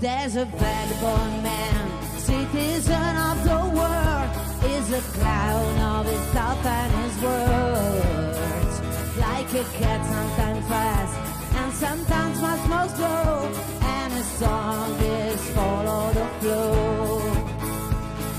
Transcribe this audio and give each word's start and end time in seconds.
There's 0.00 0.36
a 0.36 0.44
vagabond 0.44 1.42
man, 1.42 2.18
citizen 2.18 3.16
of 3.16 3.42
the 3.42 3.62
world, 3.78 4.30
is 4.72 4.92
a 4.92 5.00
clown 5.18 5.78
of 5.96 6.06
his 6.06 6.36
and 6.36 6.92
his 7.02 7.14
words. 7.20 8.74
Like 9.18 9.52
a 9.54 9.64
cat, 9.76 10.00
sometimes 10.06 10.66
fast 10.68 11.28
and 11.56 11.72
sometimes 11.72 12.40
much 12.40 12.68
more 12.68 12.88
slow, 12.96 13.50
and 13.82 14.12
his 14.12 14.26
song 14.38 14.92
is 15.00 15.50
follow 15.50 16.12
the 16.12 16.26
flow. 16.38 17.20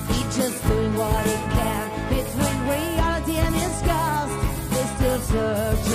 He's 0.07 0.35
just 0.37 0.65
doing 0.65 0.95
what 0.95 1.25
he 1.25 1.37
can 1.57 1.85
between 2.07 2.57
reality 2.71 3.35
and 3.35 3.55
his 3.55 3.77
ghost. 3.89 4.35
He's 4.71 4.91
still 4.95 5.19
searching 5.31 5.88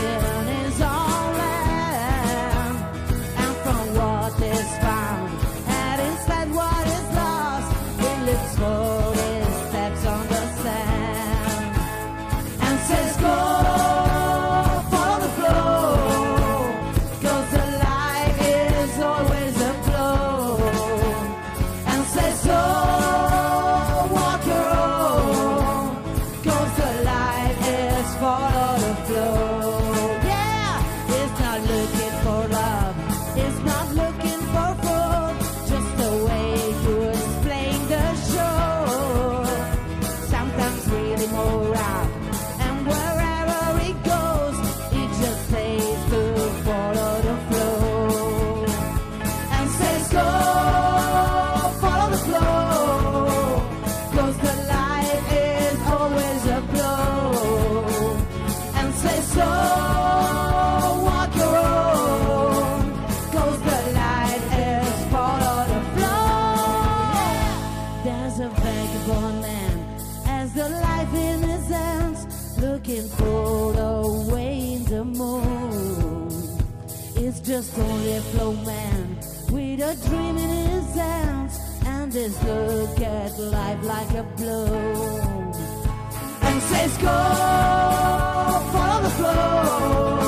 With 79.84 80.06
a 80.06 80.08
dream 80.08 80.36
in 80.38 80.48
his 80.48 80.96
And 81.84 82.10
this 82.10 82.42
look 82.44 83.00
at 83.00 83.38
life 83.38 83.84
like 83.84 84.10
a 84.14 84.22
blow. 84.22 85.52
And 86.40 86.62
says 86.62 86.96
go 86.98 87.18
Follow 88.72 89.02
the 89.02 89.10
flow 89.10 90.23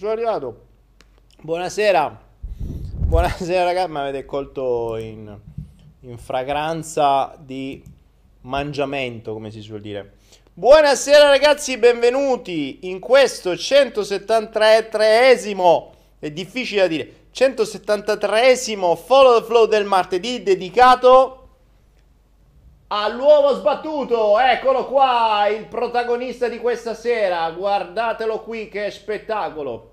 sono 0.00 0.12
arrivato. 0.12 0.60
Buonasera. 1.42 2.18
Buonasera 2.56 3.64
ragazzi, 3.64 3.90
mi 3.90 3.98
avete 3.98 4.24
colto 4.24 4.96
in, 4.96 5.38
in 6.00 6.16
fragranza 6.16 7.36
di 7.38 7.84
mangiamento, 8.42 9.34
come 9.34 9.50
si 9.50 9.60
suol 9.60 9.82
dire. 9.82 10.14
Buonasera 10.54 11.28
ragazzi, 11.28 11.76
benvenuti 11.76 12.88
in 12.88 12.98
questo 12.98 13.52
173esimo, 13.52 15.90
è 16.18 16.30
difficile 16.30 16.80
da 16.80 16.86
dire, 16.86 17.12
173esimo 17.34 18.96
Follow 18.96 19.40
the 19.40 19.44
Flow 19.44 19.66
del 19.66 19.84
martedì 19.84 20.42
dedicato 20.42 21.48
all'uovo 22.86 23.54
sbattuto. 23.54 24.38
Eccolo 24.38 24.86
qua, 24.86 25.46
il 25.48 25.66
protagonista 25.66 26.48
di 26.48 26.58
questa 26.58 26.94
sera. 26.94 27.50
Guardatelo 27.50 28.40
qui, 28.40 28.68
che 28.68 28.90
spettacolo. 28.90 29.89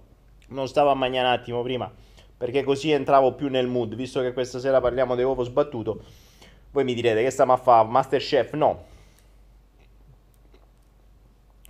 Non 0.47 0.67
stavo 0.67 0.89
a 0.89 0.93
mangiare 0.95 1.27
un 1.27 1.33
attimo 1.33 1.61
prima, 1.61 1.91
perché 2.37 2.63
così 2.63 2.91
entravo 2.91 3.33
più 3.33 3.49
nel 3.49 3.67
mood, 3.67 3.95
visto 3.95 4.21
che 4.21 4.33
questa 4.33 4.59
sera 4.59 4.79
parliamo 4.79 5.15
di 5.15 5.23
uovo 5.23 5.43
sbattuto. 5.43 6.01
Voi 6.71 6.83
mi 6.83 6.93
direte 6.93 7.23
che 7.23 7.29
stiamo 7.29 7.53
a 7.53 7.57
fare 7.57 7.87
Masterchef? 7.87 8.53
No. 8.53 8.83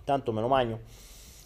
Tanto 0.03 0.31
me 0.31 0.41
lo 0.41 0.47
magno. 0.47 0.79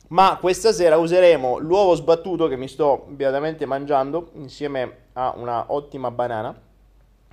Ma 0.09 0.37
questa 0.41 0.73
sera 0.73 0.97
useremo 0.97 1.57
l'uovo 1.59 1.95
sbattuto 1.95 2.47
che 2.47 2.57
mi 2.57 2.67
sto 2.67 3.05
beatamente 3.07 3.65
mangiando 3.65 4.31
insieme 4.33 4.97
a 5.13 5.33
una 5.37 5.71
ottima 5.71 6.11
banana 6.11 6.59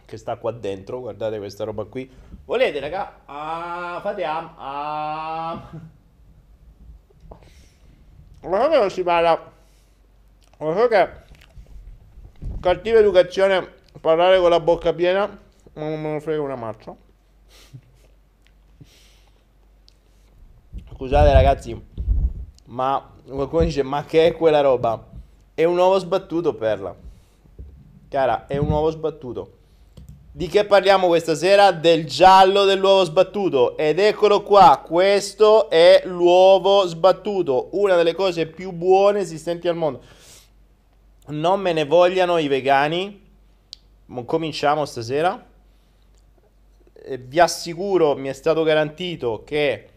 che 0.05 0.17
sta 0.17 0.37
qua 0.37 0.53
dentro. 0.53 1.01
Guardate 1.01 1.39
questa 1.39 1.65
roba 1.65 1.85
qui. 1.85 2.09
Volete, 2.45 2.79
raga? 2.79 3.23
Ah, 3.27 3.99
fate 4.01 4.25
am. 4.25 4.55
Ah. 4.57 5.71
Ma 8.43 8.69
che 8.69 8.79
non 8.79 8.91
si 8.91 9.03
parla? 9.03 9.57
Lo 10.61 10.75
so 10.77 10.89
che 10.89 11.09
cattiva 12.61 12.99
educazione 12.99 13.75
parlare 14.01 14.41
con 14.41 14.51
la 14.51 14.59
bocca 14.59 14.93
piena, 14.93 15.27
ma 15.75 15.89
non 15.89 16.01
me 16.01 16.13
ne 16.15 16.21
frega 16.21 16.43
una 16.43 16.57
marcia. 16.57 16.97
Scusate 20.93 21.33
ragazzi, 21.33 21.81
ma 22.67 23.09
qualcuno 23.25 23.63
dice 23.63 23.85
ma 23.85 24.05
che 24.05 24.27
è 24.27 24.35
quella 24.35 24.61
roba? 24.61 25.07
È 25.55 25.63
un 25.63 25.79
uovo 25.79 25.97
sbattuto 25.99 26.55
perla. 26.55 26.93
Cara, 28.09 28.49
è 28.49 28.57
un 28.57 28.69
uovo 28.69 28.91
sbattuto. 28.91 29.53
Di 30.33 30.49
che 30.49 30.65
parliamo 30.65 31.07
questa 31.07 31.37
sera? 31.37 31.71
Del 31.71 32.05
giallo 32.05 32.65
dell'uovo 32.65 33.05
sbattuto. 33.05 33.77
Ed 33.77 34.01
eccolo 34.01 34.43
qua, 34.43 34.83
questo 34.85 35.71
è 35.71 36.03
l'uovo 36.05 36.85
sbattuto, 36.87 37.69
una 37.73 37.95
delle 37.95 38.15
cose 38.15 38.47
più 38.47 38.73
buone 38.73 39.21
esistenti 39.21 39.69
al 39.69 39.77
mondo. 39.77 40.17
Non 41.29 41.61
me 41.61 41.73
ne 41.73 41.85
vogliano 41.85 42.39
i 42.39 42.49
vegani. 42.49 43.27
Mo- 44.07 44.25
Cominciamo 44.25 44.85
stasera. 44.87 45.45
Vi 47.19 47.41
assicuro, 47.41 48.17
mi 48.17 48.29
è 48.29 48.33
stato 48.33 48.63
garantito 48.63 49.43
che 49.45 49.89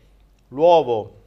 l'uovo 0.50 1.20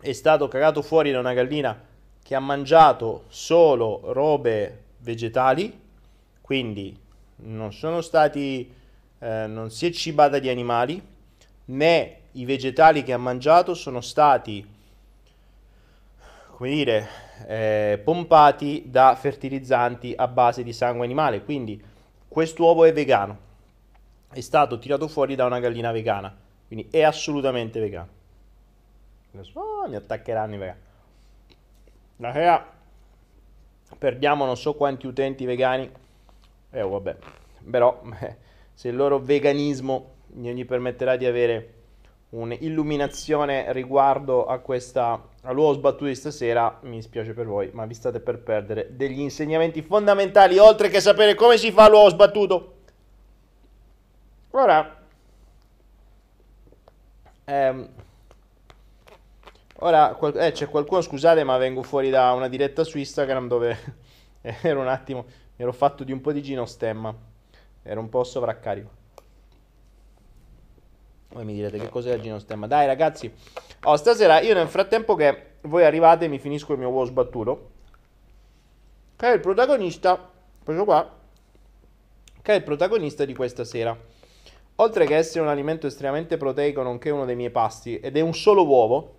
è 0.00 0.12
stato 0.12 0.48
cagato 0.48 0.82
fuori 0.82 1.10
da 1.10 1.18
una 1.18 1.32
gallina 1.32 1.78
che 2.22 2.34
ha 2.34 2.40
mangiato 2.40 3.24
solo 3.28 4.12
robe 4.12 4.84
vegetali, 4.98 5.78
quindi 6.40 6.98
non 7.36 7.72
sono 7.72 8.00
stati, 8.00 8.70
eh, 9.18 9.46
non 9.46 9.70
si 9.70 9.86
è 9.86 9.90
cibata 9.90 10.38
di 10.38 10.48
animali, 10.48 11.02
né 11.66 12.16
i 12.32 12.44
vegetali 12.44 13.02
che 13.02 13.12
ha 13.12 13.18
mangiato 13.18 13.74
sono 13.74 14.00
stati, 14.00 14.66
come 16.50 16.70
dire, 16.70 17.08
eh, 17.46 18.00
pompati 18.02 18.84
da 18.86 19.14
fertilizzanti 19.14 20.14
a 20.16 20.26
base 20.28 20.62
di 20.62 20.72
sangue 20.72 21.04
animale. 21.04 21.42
Quindi 21.42 21.82
quest'uovo 22.26 22.84
è 22.84 22.92
vegano, 22.92 23.38
è 24.30 24.40
stato 24.40 24.78
tirato 24.78 25.08
fuori 25.08 25.34
da 25.34 25.44
una 25.44 25.60
gallina 25.60 25.92
vegana, 25.92 26.34
quindi 26.66 26.88
è 26.90 27.02
assolutamente 27.02 27.80
vegano. 27.80 28.16
Oh, 29.52 29.88
mi 29.88 29.96
attaccheranno 29.96 30.54
i 30.54 30.58
vegani. 30.58 30.78
La 32.16 32.32
sera 32.32 32.72
perdiamo 33.96 34.44
non 34.44 34.56
so 34.56 34.74
quanti 34.74 35.06
utenti 35.06 35.44
vegani. 35.44 35.90
Eh, 36.70 36.82
vabbè, 36.82 37.16
però 37.70 38.02
se 38.74 38.88
il 38.88 38.96
loro 38.96 39.18
veganismo 39.18 40.14
non 40.34 40.52
gli 40.52 40.64
permetterà 40.64 41.16
di 41.16 41.26
avere 41.26 41.74
un'illuminazione 42.30 43.72
riguardo 43.72 44.46
a 44.46 44.58
questa 44.58 45.22
all'uovo 45.48 45.72
sbattuto 45.72 46.04
di 46.04 46.14
stasera, 46.14 46.78
mi 46.82 47.00
spiace 47.00 47.32
per 47.32 47.46
voi, 47.46 47.70
ma 47.72 47.86
vi 47.86 47.94
state 47.94 48.20
per 48.20 48.38
perdere 48.38 48.94
degli 48.94 49.20
insegnamenti 49.20 49.80
fondamentali, 49.80 50.58
oltre 50.58 50.90
che 50.90 51.00
sapere 51.00 51.34
come 51.34 51.56
si 51.56 51.72
fa 51.72 51.88
l'uovo 51.88 52.10
sbattuto. 52.10 52.74
Ora, 54.50 55.02
ehm, 57.44 57.88
ora 59.76 60.18
eh, 60.18 60.52
c'è 60.52 60.68
qualcuno, 60.68 61.00
scusate, 61.00 61.42
ma 61.44 61.56
vengo 61.56 61.82
fuori 61.82 62.10
da 62.10 62.32
una 62.32 62.48
diretta 62.48 62.84
su 62.84 62.98
Instagram 62.98 63.48
dove 63.48 63.78
ero 64.42 64.80
un 64.80 64.88
attimo, 64.88 65.24
mi 65.56 65.64
ero 65.64 65.72
fatto 65.72 66.04
di 66.04 66.12
un 66.12 66.20
po' 66.20 66.32
di 66.32 66.42
gino 66.42 66.66
stemma, 66.66 67.14
ero 67.82 68.00
un 68.00 68.10
po' 68.10 68.22
sovraccarico. 68.22 68.97
Voi 71.30 71.44
mi 71.44 71.52
direte 71.54 71.78
che 71.78 71.88
cos'è 71.88 72.14
il 72.14 72.22
ginostemma. 72.22 72.66
Dai 72.66 72.86
ragazzi, 72.86 73.32
oh, 73.84 73.96
stasera 73.96 74.40
io 74.40 74.54
nel 74.54 74.68
frattempo 74.68 75.14
che 75.14 75.56
voi 75.62 75.84
arrivate 75.84 76.28
mi 76.28 76.38
finisco 76.38 76.72
il 76.72 76.78
mio 76.78 76.88
uovo 76.88 77.04
sbattuto. 77.04 77.70
Che 79.16 79.26
è 79.26 79.34
il 79.34 79.40
protagonista, 79.40 80.30
questo 80.64 80.84
qua, 80.84 81.16
che 82.40 82.52
è 82.52 82.56
il 82.56 82.62
protagonista 82.62 83.24
di 83.24 83.34
questa 83.34 83.64
sera. 83.64 83.96
Oltre 84.76 85.06
che 85.06 85.16
essere 85.16 85.40
un 85.40 85.48
alimento 85.48 85.86
estremamente 85.88 86.36
proteico, 86.36 86.82
nonché 86.82 87.10
uno 87.10 87.24
dei 87.24 87.34
miei 87.34 87.50
pasti, 87.50 87.98
ed 87.98 88.16
è 88.16 88.20
un 88.20 88.32
solo 88.32 88.64
uovo, 88.64 89.16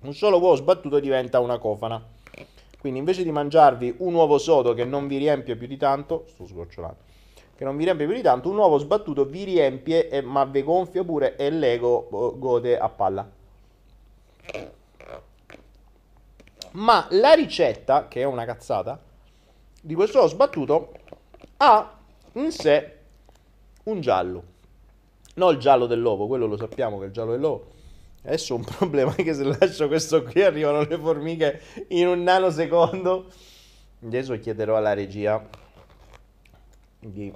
un 0.00 0.14
solo 0.14 0.40
uovo 0.40 0.56
sbattuto 0.56 0.98
diventa 0.98 1.40
una 1.40 1.58
cofana. 1.58 2.02
Quindi 2.80 3.00
invece 3.00 3.22
di 3.22 3.32
mangiarvi 3.32 3.96
un 3.98 4.14
uovo 4.14 4.38
sodo 4.38 4.72
che 4.72 4.84
non 4.84 5.08
vi 5.08 5.18
riempie 5.18 5.56
più 5.56 5.66
di 5.66 5.76
tanto, 5.76 6.24
sto 6.28 6.46
sgocciolando, 6.46 6.96
che 7.58 7.64
non 7.64 7.76
vi 7.76 7.82
riempie 7.82 8.06
più 8.06 8.14
di 8.14 8.22
tanto, 8.22 8.50
un 8.50 8.56
uovo 8.56 8.78
sbattuto 8.78 9.24
vi 9.24 9.42
riempie, 9.42 10.08
e, 10.08 10.20
ma 10.20 10.44
vi 10.44 10.62
gonfia 10.62 11.02
pure 11.02 11.34
e 11.34 11.50
l'ego 11.50 12.06
oh, 12.08 12.38
gode 12.38 12.78
a 12.78 12.88
palla. 12.88 13.28
Ma 16.70 17.08
la 17.10 17.32
ricetta, 17.32 18.06
che 18.06 18.20
è 18.20 18.24
una 18.24 18.44
cazzata, 18.44 19.02
di 19.82 19.94
questo 19.94 20.18
uovo 20.18 20.28
sbattuto 20.28 20.92
ha 21.56 21.98
in 22.34 22.52
sé 22.52 22.98
un 23.86 24.00
giallo. 24.00 24.44
Non 25.34 25.54
il 25.54 25.58
giallo 25.58 25.86
dell'uovo, 25.86 26.28
quello 26.28 26.46
lo 26.46 26.56
sappiamo 26.56 26.98
che 26.98 27.04
è 27.04 27.06
il 27.08 27.12
giallo 27.12 27.32
dell'uovo. 27.32 27.70
Adesso 28.22 28.54
un 28.54 28.62
problema 28.78 29.12
è 29.16 29.24
che 29.24 29.34
se 29.34 29.42
lascio 29.42 29.88
questo 29.88 30.22
qui 30.22 30.42
arrivano 30.42 30.84
le 30.84 30.96
formiche 30.96 31.60
in 31.88 32.06
un 32.06 32.22
nanosecondo. 32.22 33.26
Adesso 34.04 34.38
chiederò 34.38 34.76
alla 34.76 34.92
regia 34.92 35.66
di 36.98 37.32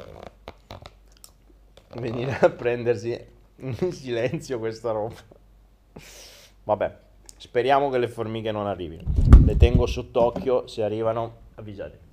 venire 1.94 2.38
a 2.40 2.50
prendersi 2.50 3.18
in 3.56 3.92
silenzio 3.92 4.58
questa 4.58 4.90
roba. 4.90 5.14
Vabbè, 6.64 6.98
speriamo 7.36 7.90
che 7.90 7.98
le 7.98 8.08
formiche 8.08 8.50
non 8.50 8.66
arrivino. 8.66 9.02
Le 9.44 9.56
tengo 9.56 9.86
sott'occhio, 9.86 10.66
se 10.66 10.82
arrivano 10.82 11.36
avvisate. 11.56 12.10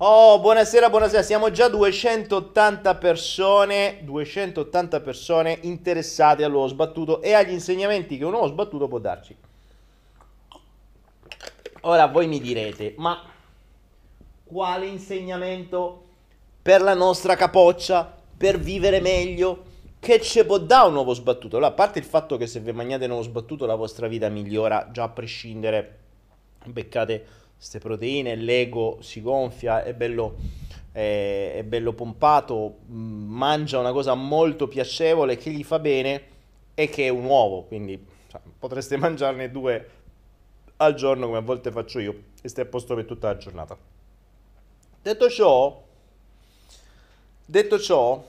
Oh, 0.00 0.38
buonasera, 0.38 0.90
buonasera. 0.90 1.22
Siamo 1.22 1.50
già 1.50 1.68
280 1.68 2.94
persone, 2.94 3.98
280 4.04 5.00
persone 5.00 5.58
interessate 5.62 6.44
all'uovo 6.44 6.68
sbattuto 6.68 7.20
e 7.20 7.32
agli 7.32 7.50
insegnamenti 7.50 8.16
che 8.16 8.24
un 8.24 8.32
uovo 8.32 8.46
sbattuto 8.46 8.86
può 8.86 9.00
darci. 9.00 9.36
Ora 11.80 12.06
voi 12.06 12.28
mi 12.28 12.38
direte, 12.40 12.94
ma 12.98 13.20
quale 14.48 14.86
insegnamento 14.86 16.04
per 16.60 16.80
la 16.82 16.94
nostra 16.94 17.36
capoccia, 17.36 18.16
per 18.36 18.58
vivere 18.58 19.00
meglio, 19.00 19.64
che 20.00 20.20
ci 20.20 20.44
può 20.44 20.58
dare 20.58 20.88
un 20.88 20.94
nuovo 20.94 21.12
sbattuto? 21.12 21.56
Allora, 21.56 21.72
a 21.72 21.74
parte 21.74 21.98
il 21.98 22.04
fatto 22.04 22.36
che 22.36 22.46
se 22.46 22.60
vi 22.60 22.72
mangiate 22.72 23.04
un 23.04 23.10
nuovo 23.10 23.24
sbattuto 23.24 23.66
la 23.66 23.74
vostra 23.74 24.08
vita 24.08 24.28
migliora, 24.28 24.88
già 24.90 25.04
a 25.04 25.08
prescindere, 25.08 25.98
beccate 26.64 27.24
queste 27.56 27.78
proteine, 27.78 28.36
l'ego 28.36 28.98
si 29.00 29.20
gonfia, 29.20 29.82
è 29.82 29.92
bello, 29.94 30.36
è, 30.92 31.54
è 31.56 31.64
bello 31.64 31.92
pompato, 31.92 32.78
mangia 32.86 33.78
una 33.78 33.92
cosa 33.92 34.14
molto 34.14 34.68
piacevole 34.68 35.36
che 35.36 35.50
gli 35.50 35.64
fa 35.64 35.78
bene 35.78 36.22
e 36.74 36.88
che 36.88 37.06
è 37.06 37.08
un 37.08 37.24
uovo, 37.24 37.64
quindi 37.64 38.02
cioè, 38.28 38.40
potreste 38.58 38.96
mangiarne 38.98 39.50
due 39.50 39.90
al 40.76 40.94
giorno 40.94 41.26
come 41.26 41.38
a 41.38 41.42
volte 41.42 41.72
faccio 41.72 41.98
io 41.98 42.22
e 42.40 42.48
stai 42.48 42.64
a 42.64 42.68
posto 42.68 42.94
per 42.94 43.04
tutta 43.04 43.28
la 43.28 43.36
giornata. 43.36 43.97
Detto 45.08 45.30
ciò, 45.30 45.82
detto 47.46 47.78
ciò, 47.78 48.22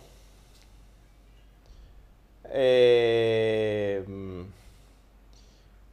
ehm... 2.43 4.51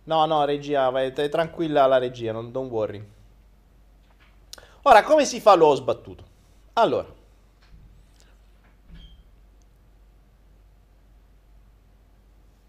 no, 0.05 0.27
no, 0.27 0.45
regia, 0.45 0.89
vai, 0.91 1.13
tranquilla 1.13 1.87
la 1.87 1.99
regia, 1.99 2.31
non 2.31 2.53
don't 2.53 2.71
worry. 2.71 3.05
Ora, 4.83 5.03
come 5.03 5.25
si 5.25 5.41
fa 5.41 5.57
l'uovo 5.57 5.75
sbattuto? 5.75 6.25
Allora, 6.75 7.13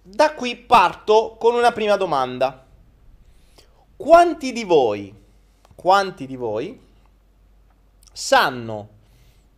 da 0.01 0.33
qui 0.33 0.55
parto 0.55 1.35
con 1.37 1.53
una 1.53 1.71
prima 1.71 1.97
domanda. 1.97 2.65
Quanti 3.95 4.51
di 4.51 4.63
voi, 4.63 5.13
quanti 5.75 6.25
di 6.25 6.35
voi 6.35 6.85
sanno 8.17 8.89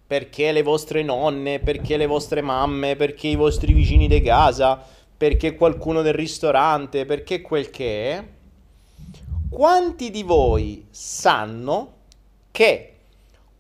perché 0.06 0.52
le 0.52 0.64
vostre 0.64 1.02
nonne, 1.02 1.60
perché 1.60 1.96
le 1.96 2.08
vostre 2.08 2.42
mamme, 2.42 2.98
perché 2.98 3.30
i 3.30 3.36
vostri 3.36 3.72
vicini 3.72 4.10
di 4.10 4.22
casa, 4.22 4.84
perché 5.16 5.56
qualcuno 5.56 6.02
del 6.02 6.14
ristorante, 6.14 7.06
perché 7.06 7.40
quel 7.40 7.70
che 7.70 8.12
è. 8.12 8.28
Quanti 9.50 10.12
di 10.12 10.24
voi 10.24 10.86
sanno 10.90 11.94
che 12.52 12.96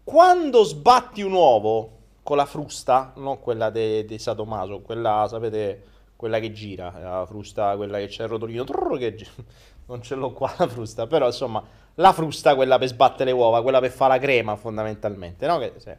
quando 0.03 0.63
sbatti 0.63 1.21
un 1.21 1.31
uovo 1.31 1.91
con 2.21 2.35
la 2.35 2.45
frusta, 2.45 3.13
non 3.15 3.39
quella 3.39 3.69
di 3.69 4.05
de 4.05 4.19
Sadomaso, 4.19 4.81
quella, 4.81 5.27
sapete, 5.29 5.83
quella 6.17 6.39
che 6.39 6.51
gira, 6.51 6.93
la 6.99 7.25
frusta, 7.25 7.75
quella 7.77 7.99
che 7.99 8.07
c'è 8.07 8.23
il 8.23 8.29
rotolino, 8.29 8.65
che 8.97 9.27
non 9.87 10.01
ce 10.01 10.15
l'ho 10.15 10.31
qua 10.31 10.53
la 10.57 10.67
frusta, 10.67 11.07
però 11.07 11.27
insomma 11.27 11.63
la 11.95 12.13
frusta, 12.13 12.55
quella 12.55 12.77
per 12.77 12.87
sbattere 12.87 13.25
le 13.25 13.31
uova, 13.31 13.61
quella 13.61 13.79
per 13.79 13.91
fare 13.91 14.13
la 14.13 14.19
crema 14.19 14.55
fondamentalmente, 14.55 15.45
no? 15.47 15.57
Che, 15.57 15.73
sì. 15.77 15.91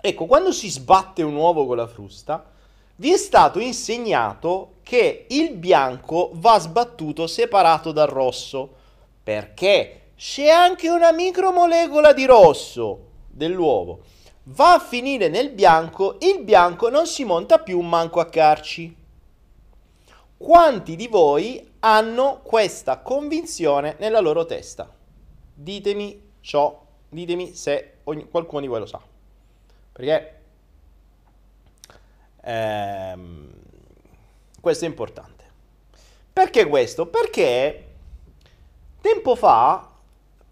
Ecco, 0.00 0.26
quando 0.26 0.52
si 0.52 0.68
sbatte 0.68 1.22
un 1.22 1.34
uovo 1.34 1.66
con 1.66 1.76
la 1.76 1.86
frusta, 1.86 2.50
vi 2.96 3.12
è 3.12 3.16
stato 3.16 3.58
insegnato 3.58 4.74
che 4.82 5.26
il 5.28 5.54
bianco 5.54 6.30
va 6.34 6.58
sbattuto 6.58 7.26
separato 7.26 7.92
dal 7.92 8.08
rosso, 8.08 8.74
perché 9.22 10.12
c'è 10.16 10.48
anche 10.48 10.88
una 10.88 11.12
micromolecola 11.12 12.12
di 12.12 12.24
rosso 12.24 13.06
dell'uovo. 13.28 14.00
Va 14.44 14.74
a 14.74 14.78
finire 14.80 15.28
nel 15.28 15.50
bianco, 15.50 16.16
il 16.20 16.42
bianco 16.42 16.88
non 16.88 17.06
si 17.06 17.24
monta 17.24 17.58
più 17.58 17.80
manco 17.80 18.18
a 18.18 18.26
carci. 18.26 18.96
Quanti 20.36 20.96
di 20.96 21.06
voi 21.06 21.67
hanno 21.80 22.40
questa 22.42 22.98
convinzione 22.98 23.96
nella 23.98 24.20
loro 24.20 24.44
testa? 24.44 24.92
Ditemi 25.54 26.30
ciò, 26.40 26.84
ditemi 27.08 27.54
se 27.54 27.98
ogni, 28.04 28.28
qualcuno 28.28 28.62
di 28.62 28.66
voi 28.66 28.80
lo 28.80 28.86
sa. 28.86 29.00
Perché 29.92 30.40
ehm, 32.42 33.52
questo 34.60 34.84
è 34.84 34.88
importante. 34.88 35.44
Perché 36.32 36.66
questo? 36.66 37.06
Perché 37.06 37.86
tempo 39.00 39.34
fa, 39.34 39.90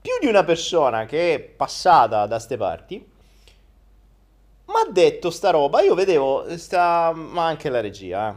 più 0.00 0.18
di 0.20 0.26
una 0.26 0.44
persona 0.44 1.04
che 1.06 1.34
è 1.34 1.40
passata 1.40 2.26
da 2.26 2.38
ste 2.38 2.56
parti, 2.56 3.14
Ma 4.66 4.80
ha 4.80 4.90
detto 4.90 5.30
sta 5.30 5.50
roba, 5.50 5.80
io 5.80 5.94
vedevo, 5.94 6.58
sta, 6.58 7.12
ma 7.14 7.46
anche 7.46 7.68
la 7.68 7.80
regia, 7.80 8.30
eh. 8.30 8.34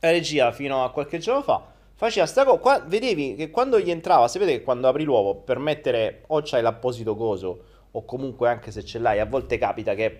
La 0.00 0.10
regia 0.10 0.50
fino 0.52 0.82
a 0.84 0.90
qualche 0.90 1.18
giorno 1.18 1.42
fa 1.42 1.76
faceva 1.98 2.26
sta 2.26 2.44
cosa, 2.44 2.78
vedevi 2.86 3.34
che 3.34 3.50
quando 3.50 3.80
gli 3.80 3.90
entrava, 3.90 4.28
sapete 4.28 4.52
che 4.52 4.62
quando 4.62 4.86
apri 4.86 5.02
l'uovo 5.02 5.34
per 5.34 5.58
mettere 5.58 6.22
o 6.28 6.40
c'hai 6.44 6.62
l'apposito 6.62 7.16
coso 7.16 7.64
o 7.90 8.04
comunque 8.04 8.48
anche 8.48 8.70
se 8.70 8.84
ce 8.84 9.00
l'hai, 9.00 9.18
a 9.18 9.26
volte 9.26 9.58
capita 9.58 9.96
che 9.96 10.18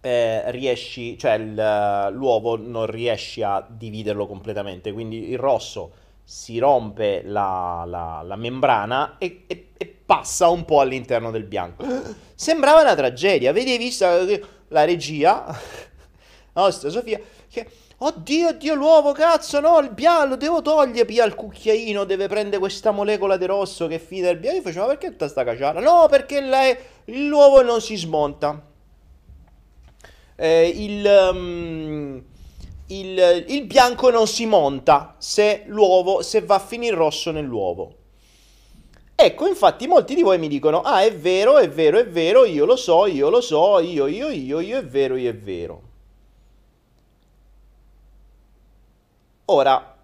eh, 0.00 0.48
riesci, 0.52 1.18
cioè 1.18 1.32
il, 1.32 1.54
l'uovo 2.12 2.56
non 2.56 2.86
riesci 2.86 3.42
a 3.42 3.66
dividerlo 3.68 4.28
completamente, 4.28 4.92
quindi 4.92 5.30
il 5.30 5.38
rosso 5.38 5.90
si 6.22 6.58
rompe 6.58 7.22
la, 7.24 7.82
la, 7.84 8.22
la 8.24 8.36
membrana 8.36 9.16
e, 9.18 9.42
e, 9.48 9.70
e, 9.76 9.86
passa 10.06 10.50
un 10.50 10.64
po' 10.64 10.78
all'interno 10.78 11.32
del 11.32 11.46
bianco. 11.46 11.84
Sembrava 12.36 12.82
una 12.82 12.94
tragedia, 12.94 13.50
vedevi 13.50 13.90
la 14.68 14.84
regia, 14.84 15.46
la 16.52 16.62
nostra 16.62 16.90
Sofia, 16.90 17.18
che... 17.48 17.68
Oddio, 18.06 18.48
oddio, 18.48 18.74
l'uovo, 18.74 19.12
cazzo, 19.12 19.60
no, 19.60 19.78
il 19.78 19.90
bianco, 19.90 20.26
lo 20.26 20.36
devo 20.36 20.60
togliere, 20.60 21.06
pia 21.06 21.24
il 21.24 21.34
cucchiaino, 21.34 22.04
deve 22.04 22.28
prendere 22.28 22.58
questa 22.58 22.90
molecola 22.90 23.38
di 23.38 23.46
rosso 23.46 23.86
che 23.86 23.98
fida 23.98 24.28
il 24.28 24.38
bianco. 24.38 24.58
Io 24.58 24.62
facevo, 24.64 24.84
ma 24.84 24.90
perché 24.90 25.10
tutta 25.10 25.28
sta 25.28 25.42
cacciata? 25.42 25.80
No, 25.80 26.06
perché 26.10 26.40
lei, 26.40 26.76
l'uovo 27.06 27.62
non 27.62 27.80
si 27.80 27.96
smonta 27.96 28.72
eh, 30.36 30.68
il, 30.68 31.30
um, 31.32 32.22
il, 32.88 33.44
il, 33.48 33.64
bianco 33.64 34.10
non 34.10 34.26
si 34.26 34.46
monta 34.46 35.14
se 35.18 35.62
l'uovo, 35.66 36.22
se 36.22 36.40
va 36.40 36.56
a 36.56 36.60
finire 36.60 36.96
rosso 36.96 37.30
nell'uovo. 37.30 37.96
Ecco, 39.14 39.46
infatti 39.46 39.86
molti 39.86 40.14
di 40.14 40.22
voi 40.22 40.38
mi 40.38 40.48
dicono, 40.48 40.80
ah 40.80 41.02
è 41.02 41.14
vero, 41.14 41.58
è 41.58 41.68
vero, 41.68 41.98
è 41.98 42.06
vero, 42.06 42.44
io 42.44 42.64
lo 42.64 42.76
so, 42.76 43.06
io 43.06 43.30
lo 43.30 43.40
so, 43.40 43.78
io, 43.78 44.06
io, 44.06 44.28
io, 44.28 44.60
io, 44.60 44.78
è 44.78 44.84
vero, 44.84 45.16
io, 45.16 45.30
è 45.30 45.34
vero. 45.36 45.92
Ora, 49.46 49.96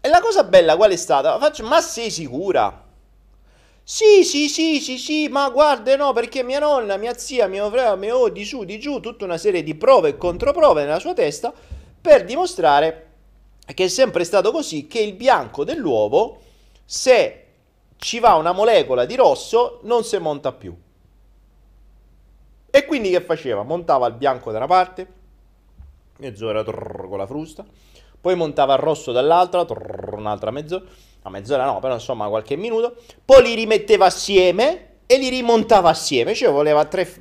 e 0.00 0.08
la 0.08 0.20
cosa 0.20 0.44
bella 0.44 0.76
qual 0.76 0.90
è 0.90 0.96
stata? 0.96 1.38
Faccio, 1.38 1.64
ma 1.64 1.80
sei 1.80 2.10
sicura? 2.10 2.84
Sì, 3.82 4.24
sì, 4.24 4.48
sì, 4.48 4.80
sì, 4.80 4.98
sì, 4.98 5.28
ma 5.28 5.48
guarda, 5.50 5.94
no, 5.96 6.12
perché 6.12 6.42
mia 6.42 6.58
nonna, 6.58 6.96
mia 6.96 7.16
zia, 7.16 7.46
mio 7.46 7.70
fratello, 7.70 7.96
mio 7.96 8.28
di 8.28 8.44
su, 8.44 8.64
di 8.64 8.78
giù, 8.80 8.98
tutta 9.00 9.24
una 9.24 9.38
serie 9.38 9.62
di 9.62 9.76
prove 9.76 10.10
e 10.10 10.16
controprove 10.16 10.82
nella 10.84 10.98
sua 10.98 11.14
testa 11.14 11.52
per 12.00 12.24
dimostrare 12.24 13.02
che 13.64 13.84
è 13.84 13.88
sempre 13.88 14.24
stato 14.24 14.50
così, 14.52 14.86
che 14.86 15.00
il 15.00 15.14
bianco 15.14 15.64
dell'uovo, 15.64 16.40
se 16.84 17.44
ci 17.96 18.18
va 18.20 18.34
una 18.34 18.52
molecola 18.52 19.04
di 19.04 19.14
rosso, 19.16 19.80
non 19.84 20.04
si 20.04 20.18
monta 20.18 20.52
più. 20.52 20.76
E 22.70 22.84
quindi 22.84 23.10
che 23.10 23.20
faceva? 23.22 23.62
Montava 23.62 24.06
il 24.06 24.14
bianco 24.14 24.50
da 24.50 24.58
una 24.58 24.66
parte, 24.66 25.06
mezz'ora 26.18 26.62
trrr, 26.62 27.08
con 27.08 27.18
la 27.18 27.26
frusta, 27.26 27.64
poi 28.20 28.34
montava 28.34 28.74
il 28.74 28.80
rosso 28.80 29.12
dall'altra, 29.12 29.64
trrr, 29.64 30.14
un'altra 30.14 30.50
mezz'ora 30.50 30.84
a 31.26 31.30
mezz'ora 31.30 31.64
no, 31.64 31.80
però 31.80 31.94
insomma 31.94 32.28
qualche 32.28 32.56
minuto, 32.56 32.96
poi 33.24 33.42
li 33.42 33.54
rimetteva 33.54 34.06
assieme 34.06 34.94
e 35.06 35.18
li 35.18 35.28
rimontava 35.28 35.90
assieme, 35.90 36.34
cioè 36.34 36.52
voleva 36.52 36.84
tre, 36.84 37.12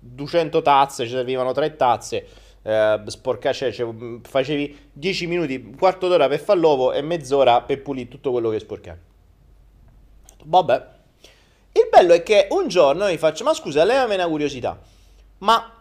200 0.00 0.60
tazze, 0.60 1.04
ci 1.04 1.10
servivano 1.10 1.52
tre 1.52 1.76
tazze, 1.76 2.26
eh, 2.62 3.00
sporca, 3.06 3.52
cioè, 3.52 3.72
cioè, 3.72 3.92
facevi 4.22 4.90
10 4.92 5.26
minuti, 5.28 5.74
quarto 5.78 6.08
d'ora 6.08 6.26
per 6.26 6.40
fare 6.40 6.58
l'uovo 6.58 6.92
e 6.92 7.00
mezz'ora 7.00 7.62
per 7.62 7.80
pulire 7.80 8.08
tutto 8.08 8.32
quello 8.32 8.50
che 8.50 8.58
sporcavi. 8.58 8.98
Vabbè. 10.44 10.96
Il 11.72 11.88
bello 11.90 12.14
è 12.14 12.22
che 12.24 12.48
un 12.50 12.66
giorno 12.66 13.06
mi 13.06 13.16
faccio, 13.18 13.44
ma 13.44 13.54
scusa, 13.54 13.84
levami 13.84 14.14
una 14.14 14.26
curiosità, 14.26 14.80
ma 15.38 15.77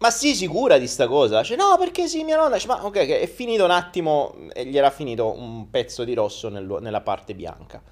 ma 0.00 0.10
sì, 0.10 0.34
sicura 0.34 0.78
di 0.78 0.86
sta 0.86 1.06
cosa? 1.06 1.42
Cioè, 1.42 1.58
no, 1.58 1.76
perché 1.78 2.08
sì, 2.08 2.24
mia 2.24 2.36
nonna. 2.36 2.58
Cioè, 2.58 2.74
ma 2.74 2.86
ok, 2.86 2.96
è 2.96 3.26
finito 3.26 3.64
un 3.64 3.70
attimo 3.70 4.34
e 4.54 4.64
gli 4.64 4.78
era 4.78 4.90
finito 4.90 5.38
un 5.38 5.68
pezzo 5.68 6.04
di 6.04 6.14
rosso 6.14 6.48
nel, 6.48 6.78
nella 6.80 7.02
parte 7.02 7.34
bianca. 7.34 7.82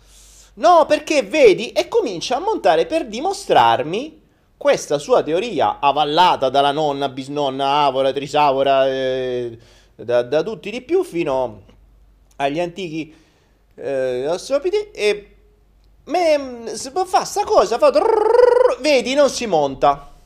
No, 0.54 0.86
perché 0.86 1.22
vedi, 1.22 1.70
e 1.72 1.86
comincia 1.86 2.36
a 2.36 2.40
montare 2.40 2.86
per 2.86 3.06
dimostrarmi 3.06 4.22
questa 4.56 4.98
sua 4.98 5.22
teoria 5.22 5.80
avallata 5.80 6.48
dalla 6.48 6.72
nonna, 6.72 7.10
bisnonna, 7.10 7.84
avora, 7.84 8.10
trisavora, 8.10 8.88
eh, 8.88 9.58
da, 9.94 10.22
da, 10.22 10.42
tutti 10.42 10.70
di 10.70 10.80
più 10.80 11.04
fino 11.04 11.62
agli 12.36 12.58
antichi 12.58 13.14
eh, 13.74 14.26
ossopiti. 14.26 14.90
E 14.92 15.34
me, 16.04 16.72
fa 17.04 17.24
sta 17.24 17.44
cosa, 17.44 17.76
fa. 17.76 17.92
Vedi, 18.80 19.12
non 19.12 19.28
si 19.28 19.44
monta. 19.44 20.16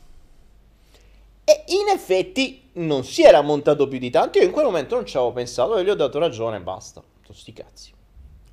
E 1.44 1.64
in 1.66 1.88
effetti 1.88 2.70
non 2.75 3.04
si 3.04 3.22
era 3.22 3.40
montato 3.40 3.88
più 3.88 3.99
di 3.99 4.11
tanto. 4.11 4.38
Io 4.38 4.44
in 4.44 4.50
quel 4.52 4.64
momento 4.64 4.94
non 4.94 5.06
ci 5.06 5.16
avevo 5.16 5.32
pensato 5.32 5.76
e 5.76 5.84
gli 5.84 5.90
ho 5.90 5.94
dato 5.94 6.18
ragione 6.18 6.56
e 6.56 6.61
basta. 6.61 7.02
Sti 7.32 7.52
cazzi. 7.54 7.92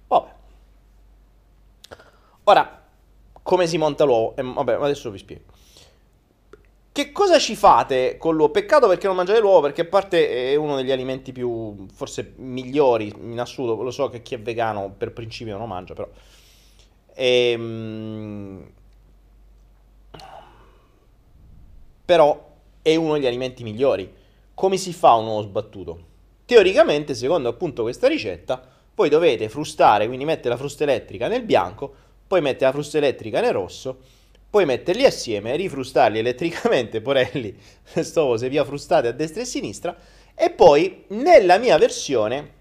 Vabbè. 0.07 0.29
Ora, 2.45 2.83
come 3.43 3.67
si 3.67 3.77
monta 3.77 4.05
l'uovo? 4.05 4.35
Eh, 4.37 4.41
vabbè, 4.41 4.73
adesso 4.73 5.11
vi 5.11 5.17
spiego. 5.17 5.43
Che 6.91 7.11
cosa 7.11 7.37
ci 7.37 7.55
fate 7.55 8.17
con 8.17 8.35
l'uovo? 8.35 8.51
Peccato 8.51 8.87
perché 8.87 9.07
non 9.07 9.15
mangiate 9.15 9.39
l'uovo, 9.39 9.61
perché 9.61 9.81
a 9.81 9.85
parte 9.85 10.51
è 10.51 10.55
uno 10.55 10.75
degli 10.75 10.91
alimenti 10.91 11.31
più, 11.31 11.85
forse, 11.93 12.33
migliori 12.37 13.13
in 13.19 13.39
assoluto. 13.39 13.83
Lo 13.83 13.91
so 13.91 14.09
che 14.09 14.21
chi 14.21 14.35
è 14.35 14.39
vegano 14.39 14.89
per 14.97 15.11
principio 15.11 15.53
non 15.53 15.61
lo 15.61 15.67
mangia, 15.67 15.93
però... 15.93 16.07
Ehm... 17.13 18.71
Però 22.05 22.48
è 22.91 22.95
uno 22.95 23.13
degli 23.13 23.27
alimenti 23.27 23.63
migliori. 23.63 24.11
Come 24.53 24.77
si 24.77 24.93
fa 24.93 25.13
un 25.13 25.27
uovo 25.27 25.41
sbattuto? 25.43 26.07
Teoricamente, 26.45 27.13
secondo 27.13 27.49
appunto 27.49 27.83
questa 27.83 28.07
ricetta, 28.07 28.67
voi 28.95 29.09
dovete 29.09 29.47
frustare, 29.49 30.07
quindi 30.07 30.25
mettere 30.25 30.49
la 30.49 30.57
frusta 30.57 30.83
elettrica 30.83 31.27
nel 31.27 31.43
bianco, 31.43 31.93
poi 32.27 32.41
mettere 32.41 32.65
la 32.65 32.71
frusta 32.71 32.97
elettrica 32.97 33.39
nel 33.39 33.53
rosso, 33.53 33.99
poi 34.49 34.65
metterli 34.65 35.05
assieme, 35.05 35.55
rifrustarli 35.55 36.17
elettricamente, 36.17 36.99
porelli, 37.01 37.55
sto 37.83 38.35
se 38.35 38.49
via 38.49 38.65
frustate 38.65 39.07
a 39.07 39.11
destra 39.11 39.41
e 39.41 39.43
a 39.43 39.47
sinistra, 39.47 39.95
e 40.35 40.49
poi 40.49 41.03
nella 41.09 41.57
mia 41.57 41.77
versione 41.77 42.57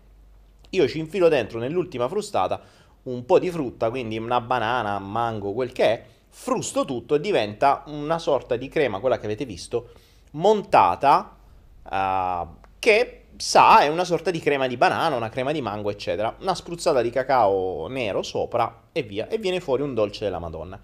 io 0.71 0.87
ci 0.87 0.99
infilo 0.99 1.29
dentro 1.29 1.59
nell'ultima 1.59 2.09
frustata 2.09 2.61
un 3.05 3.25
po' 3.25 3.39
di 3.39 3.51
frutta, 3.51 3.89
quindi 3.89 4.19
una 4.19 4.41
banana, 4.41 4.99
mango, 4.99 5.53
quel 5.53 5.73
che 5.73 5.85
è, 5.85 6.05
frusto 6.29 6.85
tutto 6.85 7.15
e 7.15 7.21
diventa 7.21 7.85
una 7.87 8.19
sorta 8.19 8.57
di 8.57 8.69
crema, 8.69 9.01
quella 9.01 9.19
che 9.19 9.25
avete 9.25 9.47
visto, 9.47 9.91
montata 10.33 11.37
uh, 11.83 12.49
che 12.79 13.25
sa 13.37 13.81
è 13.81 13.89
una 13.89 14.05
sorta 14.05 14.31
di 14.31 14.41
crema 14.41 14.67
di 14.67 14.77
banana, 14.77 15.17
una 15.17 15.29
crema 15.29 15.53
di 15.53 15.63
mango, 15.63 15.91
eccetera. 15.91 16.35
Una 16.41 16.55
spruzzata 16.55 17.01
di 17.01 17.11
cacao 17.11 17.87
nero 17.89 18.23
sopra 18.23 18.83
e 18.93 19.03
via. 19.03 19.29
E 19.29 19.39
viene 19.39 19.61
fuori 19.61 19.83
un 19.83 19.95
dolce 19.95 20.25
della 20.25 20.39
Madonna. 20.39 20.79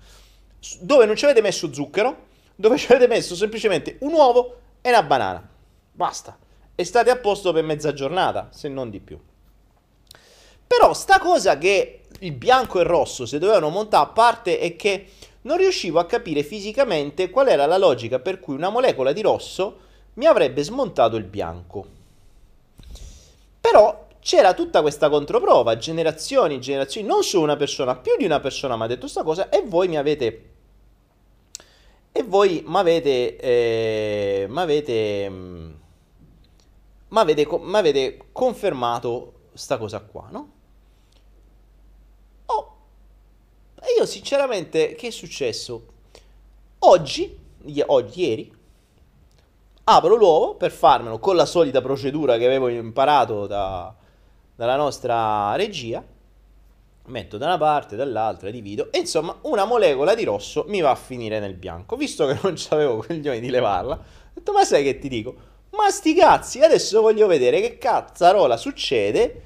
Dove 0.80 1.04
non 1.04 1.16
ci 1.16 1.24
avete 1.24 1.42
messo 1.42 1.72
zucchero, 1.72 2.26
dove 2.54 2.78
ci 2.78 2.90
avete 2.90 3.08
messo 3.08 3.34
semplicemente 3.34 3.98
un 4.00 4.12
uovo 4.12 4.60
e 4.80 4.88
una 4.88 5.02
banana. 5.02 5.48
Basta. 5.92 6.38
E 6.76 6.84
state 6.84 7.10
a 7.10 7.16
posto 7.16 7.52
per 7.52 7.64
mezza 7.64 7.92
giornata, 7.92 8.48
se 8.50 8.68
non 8.68 8.90
di 8.90 9.00
più. 9.00 9.20
Però 10.66 10.92
sta 10.92 11.18
cosa 11.18 11.58
che 11.58 12.00
il 12.20 12.32
bianco 12.32 12.78
e 12.78 12.82
il 12.82 12.88
rosso 12.88 13.26
si 13.26 13.38
dovevano 13.38 13.68
montare 13.68 14.04
a 14.04 14.08
parte 14.08 14.58
è 14.58 14.76
che 14.76 15.08
non 15.44 15.56
riuscivo 15.56 15.98
a 15.98 16.06
capire 16.06 16.42
fisicamente 16.42 17.30
qual 17.30 17.48
era 17.48 17.66
la 17.66 17.78
logica 17.78 18.18
per 18.18 18.40
cui 18.40 18.54
una 18.54 18.70
molecola 18.70 19.12
di 19.12 19.20
rosso 19.22 19.78
mi 20.14 20.26
avrebbe 20.26 20.62
smontato 20.62 21.16
il 21.16 21.24
bianco. 21.24 21.86
Però 23.60 24.06
c'era 24.20 24.54
tutta 24.54 24.80
questa 24.80 25.08
controprova, 25.08 25.76
generazioni, 25.76 26.60
generazioni, 26.60 27.06
non 27.06 27.22
solo 27.22 27.44
una 27.44 27.56
persona, 27.56 27.96
più 27.96 28.16
di 28.16 28.24
una 28.24 28.40
persona 28.40 28.76
mi 28.76 28.84
ha 28.84 28.86
detto 28.86 29.00
questa 29.00 29.22
cosa 29.22 29.48
e 29.48 29.62
voi 29.66 29.88
mi 29.88 29.96
avete... 29.96 30.50
E 32.10 32.22
voi 32.22 32.62
mi 32.66 32.76
avete... 32.78 33.36
Eh, 33.36 34.46
mi 34.48 34.60
avete... 34.60 35.28
Mi 37.08 37.20
avete, 37.20 37.48
avete 37.72 38.18
confermato 38.32 39.32
sta 39.52 39.78
cosa 39.78 40.00
qua, 40.00 40.28
no? 40.30 40.53
E 43.86 43.98
io 43.98 44.06
sinceramente, 44.06 44.94
che 44.94 45.08
è 45.08 45.10
successo? 45.10 45.84
Oggi, 46.78 47.38
oggi, 47.84 48.20
ieri, 48.22 48.52
apro 49.84 50.14
l'uovo 50.14 50.54
per 50.54 50.70
farmelo 50.70 51.18
con 51.18 51.36
la 51.36 51.44
solita 51.44 51.82
procedura 51.82 52.38
che 52.38 52.46
avevo 52.46 52.68
imparato 52.68 53.46
da, 53.46 53.94
dalla 54.56 54.76
nostra 54.76 55.54
regia, 55.56 56.02
metto 57.08 57.36
da 57.36 57.44
una 57.44 57.58
parte, 57.58 57.94
dall'altra, 57.94 58.48
divido 58.48 58.90
e 58.90 59.00
insomma 59.00 59.36
una 59.42 59.66
molecola 59.66 60.14
di 60.14 60.24
rosso 60.24 60.64
mi 60.68 60.80
va 60.80 60.90
a 60.90 60.96
finire 60.96 61.38
nel 61.38 61.54
bianco. 61.54 61.96
Visto 61.96 62.24
che 62.24 62.38
non 62.40 62.56
avevo 62.70 63.04
coglioni 63.06 63.38
di 63.38 63.50
levarla, 63.50 63.94
ho 63.96 64.30
detto 64.32 64.52
ma 64.52 64.64
sai 64.64 64.82
che 64.82 64.98
ti 64.98 65.08
dico? 65.08 65.34
Ma 65.72 65.90
sti 65.90 66.14
cazzi, 66.14 66.60
adesso 66.62 67.02
voglio 67.02 67.26
vedere 67.26 67.60
che 67.60 67.76
cazzarola 67.76 68.56
succede, 68.56 69.42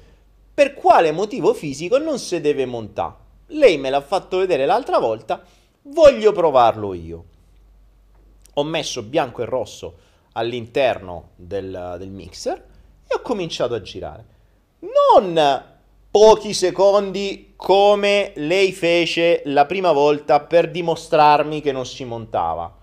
per 0.53 0.73
quale 0.75 1.11
motivo 1.11 1.53
fisico 1.53 1.97
non 1.97 2.17
si 2.19 2.39
deve 2.39 2.65
montare 2.65 3.27
lei 3.49 3.77
me 3.77 3.89
l'ha 3.89 4.01
fatto 4.01 4.37
vedere 4.37 4.65
l'altra 4.65 4.99
volta, 4.99 5.41
voglio 5.83 6.31
provarlo 6.31 6.93
io. 6.93 7.23
Ho 8.55 8.63
messo 8.63 9.03
bianco 9.03 9.41
e 9.41 9.45
rosso 9.45 9.97
all'interno 10.33 11.29
del, 11.35 11.95
del 11.97 12.09
mixer 12.09 12.57
e 13.07 13.15
ho 13.15 13.21
cominciato 13.21 13.73
a 13.73 13.81
girare. 13.81 14.25
Non 14.79 15.63
pochi 16.11 16.53
secondi 16.53 17.53
come 17.55 18.31
lei 18.35 18.71
fece 18.71 19.41
la 19.45 19.65
prima 19.65 19.91
volta 19.91 20.39
per 20.39 20.71
dimostrarmi 20.71 21.61
che 21.61 21.71
non 21.71 21.85
si 21.85 22.03
montava, 22.05 22.73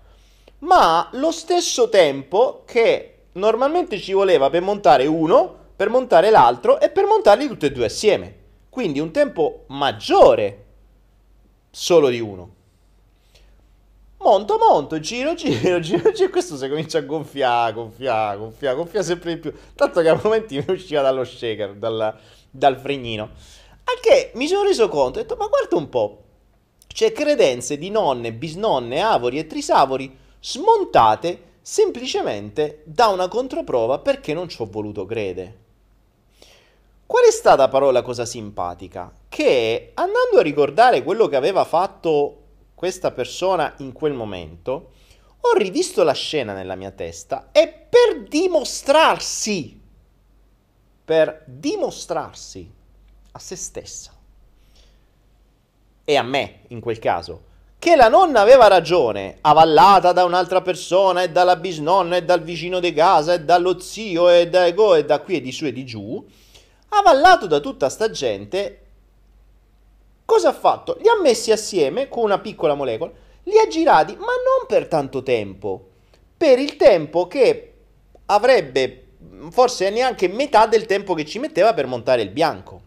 ma 0.59 1.09
lo 1.13 1.31
stesso 1.31 1.89
tempo 1.89 2.63
che 2.65 3.13
normalmente 3.33 3.99
ci 3.99 4.13
voleva 4.13 4.49
per 4.49 4.61
montare 4.61 5.05
uno, 5.05 5.55
per 5.75 5.89
montare 5.89 6.29
l'altro 6.29 6.79
e 6.79 6.89
per 6.89 7.05
montarli 7.05 7.47
tutti 7.47 7.65
e 7.65 7.71
due 7.71 7.85
assieme. 7.85 8.36
Quindi 8.77 8.99
un 8.99 9.09
tempo 9.09 9.63
maggiore 9.69 10.65
solo 11.71 12.09
di 12.09 12.19
uno. 12.19 12.53
Monto, 14.19 14.59
monto, 14.59 14.99
giro, 14.99 15.33
giro, 15.33 15.79
giro, 15.81 16.11
giro. 16.11 16.29
Questo 16.29 16.57
si 16.57 16.69
comincia 16.69 16.99
a 16.99 17.01
gonfiare, 17.01 17.73
gonfiare, 17.73 18.37
gonfiare, 18.37 18.75
gonfiare 18.75 19.03
sempre 19.03 19.33
di 19.33 19.39
più. 19.39 19.53
Tanto 19.73 19.99
che 20.01 20.09
a 20.09 20.19
momenti 20.21 20.57
mi 20.57 20.75
usciva 20.75 21.01
dallo 21.01 21.23
shaker, 21.23 21.73
dal, 21.73 22.19
dal 22.51 22.77
fregnino. 22.77 23.23
A 23.23 23.99
che 23.99 24.29
mi 24.35 24.45
sono 24.45 24.61
reso 24.61 24.87
conto, 24.89 25.17
ho 25.17 25.21
detto, 25.23 25.35
ma 25.37 25.47
guarda 25.47 25.75
un 25.75 25.89
po'. 25.89 26.23
C'è 26.85 27.11
credenze 27.11 27.79
di 27.79 27.89
nonne, 27.89 28.31
bisnonne, 28.31 29.01
avori 29.01 29.39
e 29.39 29.47
trisavori 29.47 30.15
smontate 30.39 31.55
semplicemente 31.63 32.83
da 32.85 33.07
una 33.07 33.27
controprova 33.27 33.97
perché 33.97 34.35
non 34.35 34.47
ci 34.47 34.61
ho 34.61 34.67
voluto 34.69 35.03
credere. 35.07 35.65
Qual 37.07 37.23
è 37.23 37.31
stata 37.31 37.69
però 37.69 37.89
la 37.91 38.01
cosa 38.01 38.25
simpatica? 38.25 39.09
Che 39.29 39.91
andando 39.93 40.39
a 40.39 40.41
ricordare 40.41 41.03
quello 41.03 41.27
che 41.27 41.37
aveva 41.37 41.63
fatto 41.63 42.41
questa 42.75 43.11
persona 43.11 43.73
in 43.77 43.93
quel 43.93 44.11
momento, 44.11 44.91
ho 45.39 45.57
rivisto 45.57 46.03
la 46.03 46.11
scena 46.11 46.53
nella 46.53 46.75
mia 46.75 46.91
testa 46.91 47.47
e 47.53 47.69
per 47.69 48.27
dimostrarsi, 48.27 49.79
per 51.05 51.43
dimostrarsi 51.45 52.69
a 53.31 53.39
se 53.39 53.55
stessa 53.55 54.11
e 56.03 56.15
a 56.17 56.23
me 56.23 56.63
in 56.67 56.81
quel 56.81 56.99
caso, 56.99 57.43
che 57.79 57.95
la 57.95 58.09
nonna 58.09 58.41
aveva 58.41 58.67
ragione, 58.67 59.37
avallata 59.41 60.11
da 60.11 60.25
un'altra 60.25 60.61
persona 60.61 61.23
e 61.23 61.29
dalla 61.29 61.55
bisnonna 61.55 62.17
e 62.17 62.25
dal 62.25 62.43
vicino 62.43 62.81
di 62.81 62.91
casa 62.91 63.33
e 63.33 63.43
dallo 63.45 63.79
zio 63.79 64.27
e 64.29 64.49
da, 64.49 64.65
e 64.65 65.05
da 65.05 65.19
qui 65.21 65.35
e 65.35 65.41
di 65.41 65.53
su 65.53 65.65
e 65.65 65.71
di 65.71 65.85
giù, 65.85 66.25
avallato 66.89 67.47
da 67.47 67.59
tutta 67.59 67.89
sta 67.89 68.09
gente, 68.09 68.81
cosa 70.25 70.49
ha 70.49 70.53
fatto? 70.53 70.97
Li 70.99 71.07
ha 71.07 71.19
messi 71.21 71.51
assieme 71.51 72.07
con 72.07 72.23
una 72.23 72.39
piccola 72.39 72.73
molecola, 72.73 73.11
li 73.43 73.57
ha 73.57 73.67
girati, 73.67 74.15
ma 74.15 74.25
non 74.25 74.67
per 74.67 74.87
tanto 74.87 75.23
tempo, 75.23 75.89
per 76.35 76.59
il 76.59 76.75
tempo 76.75 77.27
che 77.27 77.73
avrebbe 78.25 79.03
forse 79.49 79.89
neanche 79.89 80.27
metà 80.27 80.67
del 80.67 80.85
tempo 80.85 81.13
che 81.13 81.25
ci 81.25 81.39
metteva 81.39 81.73
per 81.73 81.87
montare 81.87 82.21
il 82.21 82.29
bianco. 82.29 82.81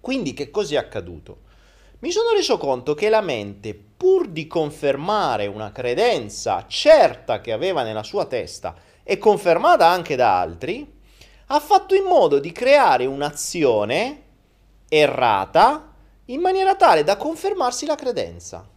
Quindi 0.00 0.34
che 0.34 0.50
cosa 0.50 0.74
è 0.74 0.78
accaduto? 0.78 1.44
Mi 2.00 2.10
sono 2.10 2.30
reso 2.30 2.58
conto 2.58 2.94
che 2.94 3.08
la 3.08 3.20
mente, 3.20 3.74
pur 3.74 4.28
di 4.28 4.46
confermare 4.46 5.46
una 5.46 5.72
credenza 5.72 6.66
certa 6.68 7.40
che 7.40 7.52
aveva 7.52 7.82
nella 7.82 8.02
sua 8.02 8.26
testa 8.26 8.74
e 9.02 9.18
confermata 9.18 9.86
anche 9.86 10.14
da 10.14 10.38
altri, 10.38 10.95
ha 11.46 11.60
fatto 11.60 11.94
in 11.94 12.04
modo 12.04 12.38
di 12.38 12.50
creare 12.50 13.06
un'azione 13.06 14.22
errata 14.88 15.92
in 16.26 16.40
maniera 16.40 16.74
tale 16.74 17.04
da 17.04 17.16
confermarsi 17.16 17.86
la 17.86 17.94
credenza. 17.94 18.68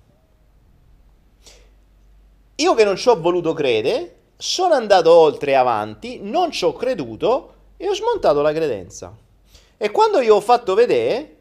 Io 2.55 2.73
che 2.75 2.83
non 2.83 2.95
ci 2.95 3.07
ho 3.09 3.19
voluto 3.19 3.53
credere, 3.53 4.17
sono 4.35 4.73
andato 4.73 5.11
oltre 5.11 5.51
e 5.51 5.55
avanti, 5.55 6.19
non 6.21 6.51
ci 6.51 6.65
ho 6.65 6.73
creduto 6.73 7.53
e 7.77 7.87
ho 7.87 7.95
smontato 7.95 8.41
la 8.41 8.53
credenza. 8.53 9.15
E 9.77 9.91
quando 9.91 10.19
io 10.19 10.35
ho 10.35 10.41
fatto 10.41 10.73
vedere, 10.73 11.37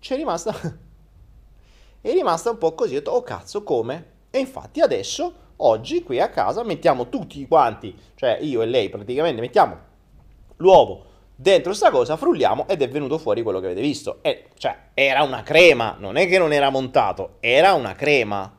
c'è 0.00 0.16
rimasta... 0.16 0.54
è 2.00 2.12
rimasta 2.12 2.50
un 2.50 2.58
po' 2.58 2.74
così, 2.74 2.94
ho 2.94 2.98
detto, 2.98 3.10
oh 3.10 3.22
cazzo, 3.22 3.62
come? 3.62 4.10
E 4.30 4.38
infatti 4.38 4.80
adesso, 4.80 5.34
oggi, 5.56 6.02
qui 6.02 6.20
a 6.20 6.30
casa, 6.30 6.62
mettiamo 6.62 7.08
tutti 7.08 7.46
quanti, 7.46 7.94
cioè 8.14 8.38
io 8.40 8.62
e 8.62 8.66
lei 8.66 8.88
praticamente, 8.88 9.40
mettiamo 9.40 9.90
l'uovo 10.62 11.10
dentro 11.34 11.74
sta 11.74 11.90
cosa, 11.90 12.16
frulliamo 12.16 12.68
ed 12.68 12.82
è 12.82 12.88
venuto 12.88 13.18
fuori 13.18 13.42
quello 13.42 13.58
che 13.58 13.66
avete 13.66 13.80
visto. 13.80 14.18
E, 14.22 14.48
cioè, 14.56 14.90
era 14.94 15.22
una 15.24 15.42
crema, 15.42 15.96
non 15.98 16.16
è 16.16 16.26
che 16.28 16.38
non 16.38 16.52
era 16.52 16.70
montato, 16.70 17.36
era 17.40 17.74
una 17.74 17.94
crema. 17.94 18.56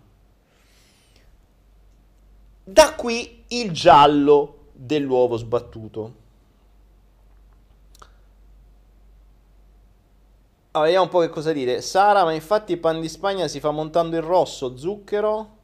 Da 2.66 2.94
qui 2.94 3.46
il 3.48 3.72
giallo 3.72 4.68
dell'uovo 4.74 5.38
sbattuto. 5.38 6.22
Allora, 10.72 10.90
vediamo 10.90 11.06
un 11.06 11.12
po' 11.12 11.20
che 11.20 11.30
cosa 11.30 11.54
dire. 11.54 11.82
Sara, 11.82 12.24
ma 12.24 12.34
infatti 12.34 12.74
il 12.74 12.80
pan 12.80 13.00
di 13.00 13.08
Spagna 13.08 13.48
si 13.48 13.60
fa 13.60 13.72
montando 13.72 14.16
il 14.16 14.24
rosso, 14.24 14.76
zucchero 14.76 15.62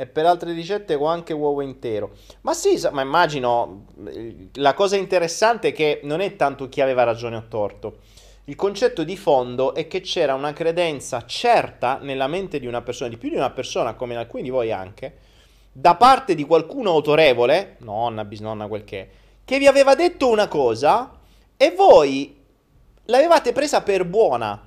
e 0.00 0.06
per 0.06 0.24
altre 0.24 0.54
ricette 0.54 0.96
con 0.96 1.10
anche 1.10 1.34
uovo 1.34 1.60
intero. 1.60 2.12
Ma 2.40 2.54
sì, 2.54 2.80
ma 2.90 3.02
immagino 3.02 3.84
la 4.54 4.72
cosa 4.72 4.96
interessante 4.96 5.68
è 5.68 5.72
che 5.74 6.00
non 6.04 6.22
è 6.22 6.36
tanto 6.36 6.70
chi 6.70 6.80
aveva 6.80 7.02
ragione 7.02 7.36
o 7.36 7.44
torto. 7.48 7.98
Il 8.44 8.56
concetto 8.56 9.04
di 9.04 9.18
fondo 9.18 9.74
è 9.74 9.86
che 9.88 10.00
c'era 10.00 10.32
una 10.32 10.54
credenza 10.54 11.26
certa 11.26 11.98
nella 12.00 12.28
mente 12.28 12.58
di 12.58 12.66
una 12.66 12.80
persona, 12.80 13.10
di 13.10 13.18
più 13.18 13.28
di 13.28 13.36
una 13.36 13.50
persona, 13.50 13.92
come 13.92 14.16
alcuni 14.16 14.42
di 14.42 14.48
voi 14.48 14.72
anche, 14.72 15.18
da 15.70 15.94
parte 15.96 16.34
di 16.34 16.44
qualcuno 16.44 16.92
autorevole, 16.92 17.76
nonna, 17.80 18.24
bisnonna, 18.24 18.68
quel 18.68 18.84
che, 18.84 19.08
che 19.44 19.58
vi 19.58 19.66
aveva 19.66 19.94
detto 19.94 20.30
una 20.30 20.48
cosa 20.48 21.12
e 21.58 21.72
voi 21.72 22.42
l'avevate 23.04 23.52
presa 23.52 23.82
per 23.82 24.06
buona, 24.06 24.66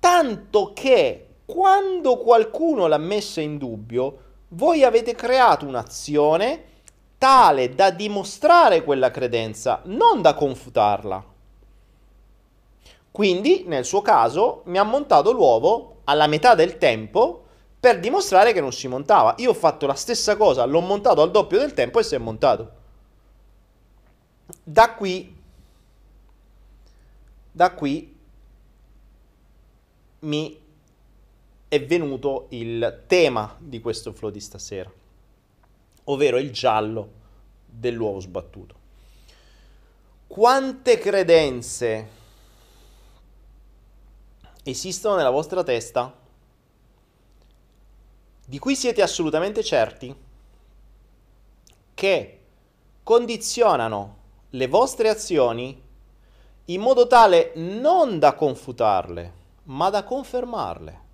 tanto 0.00 0.72
che 0.74 1.26
quando 1.44 2.16
qualcuno 2.16 2.88
l'ha 2.88 2.98
messa 2.98 3.40
in 3.40 3.58
dubbio, 3.58 4.24
voi 4.48 4.84
avete 4.84 5.14
creato 5.14 5.66
un'azione 5.66 6.64
tale 7.18 7.74
da 7.74 7.90
dimostrare 7.90 8.84
quella 8.84 9.10
credenza, 9.10 9.80
non 9.84 10.22
da 10.22 10.34
confutarla. 10.34 11.24
Quindi, 13.10 13.64
nel 13.66 13.84
suo 13.84 14.02
caso, 14.02 14.62
mi 14.66 14.78
ha 14.78 14.82
montato 14.82 15.32
l'uovo 15.32 16.00
alla 16.04 16.26
metà 16.26 16.54
del 16.54 16.78
tempo 16.78 17.44
per 17.80 17.98
dimostrare 17.98 18.52
che 18.52 18.60
non 18.60 18.72
si 18.72 18.88
montava. 18.88 19.34
Io 19.38 19.50
ho 19.50 19.54
fatto 19.54 19.86
la 19.86 19.94
stessa 19.94 20.36
cosa, 20.36 20.64
l'ho 20.64 20.80
montato 20.80 21.22
al 21.22 21.30
doppio 21.30 21.58
del 21.58 21.72
tempo 21.72 21.98
e 21.98 22.02
si 22.02 22.14
è 22.14 22.18
montato. 22.18 22.72
Da 24.62 24.92
qui 24.94 25.34
da 27.56 27.72
qui 27.72 28.14
mi 30.18 30.60
è 31.68 31.84
venuto 31.84 32.46
il 32.50 33.04
tema 33.06 33.56
di 33.58 33.80
questo 33.80 34.12
flow 34.12 34.30
di 34.30 34.40
stasera, 34.40 34.90
ovvero 36.04 36.38
il 36.38 36.52
giallo 36.52 37.12
dell'uovo 37.66 38.20
sbattuto. 38.20 38.74
Quante 40.26 40.98
credenze 40.98 42.08
esistono 44.62 45.16
nella 45.16 45.30
vostra 45.30 45.62
testa 45.62 46.14
di 48.48 48.58
cui 48.58 48.76
siete 48.76 49.02
assolutamente 49.02 49.62
certi 49.64 50.14
che 51.94 52.40
condizionano 53.02 54.16
le 54.50 54.66
vostre 54.68 55.08
azioni 55.08 55.82
in 56.66 56.80
modo 56.80 57.06
tale 57.06 57.52
non 57.54 58.18
da 58.18 58.34
confutarle, 58.34 59.32
ma 59.64 59.90
da 59.90 60.04
confermarle. 60.04 61.05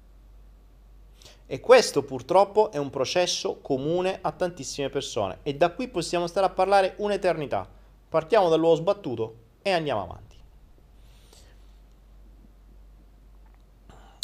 E 1.52 1.60
questo 1.60 2.02
purtroppo 2.02 2.72
è 2.72 2.78
un 2.78 2.88
processo 2.88 3.58
comune 3.60 4.20
a 4.22 4.32
tantissime 4.32 4.88
persone 4.88 5.40
e 5.42 5.54
da 5.54 5.70
qui 5.72 5.86
possiamo 5.88 6.26
stare 6.26 6.46
a 6.46 6.48
parlare 6.48 6.94
un'eternità. 6.96 7.68
Partiamo 8.08 8.48
dall'uovo 8.48 8.76
sbattuto 8.76 9.34
e 9.60 9.70
andiamo 9.70 10.00
avanti. 10.00 10.36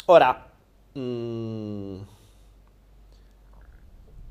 Ora, 0.05 0.51
mm, 0.97 1.99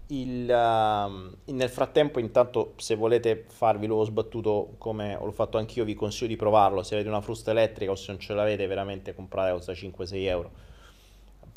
il, 0.08 0.48
uh, 0.48 1.52
nel 1.52 1.68
frattempo, 1.68 2.18
intanto, 2.18 2.72
se 2.78 2.96
volete 2.96 3.44
farvi 3.46 3.86
l'uovo 3.86 4.06
sbattuto 4.06 4.74
come 4.76 5.16
l'ho 5.16 5.30
fatto 5.30 5.56
anch'io, 5.56 5.84
vi 5.84 5.94
consiglio 5.94 6.30
di 6.30 6.36
provarlo. 6.36 6.82
Se 6.82 6.94
avete 6.94 7.08
una 7.08 7.20
frusta 7.20 7.52
elettrica 7.52 7.92
o 7.92 7.94
se 7.94 8.10
non 8.10 8.20
ce 8.20 8.34
l'avete, 8.34 8.66
veramente 8.66 9.14
comprate 9.14 9.52
costa 9.52 9.72
5-6 9.72 10.08
euro. 10.24 10.50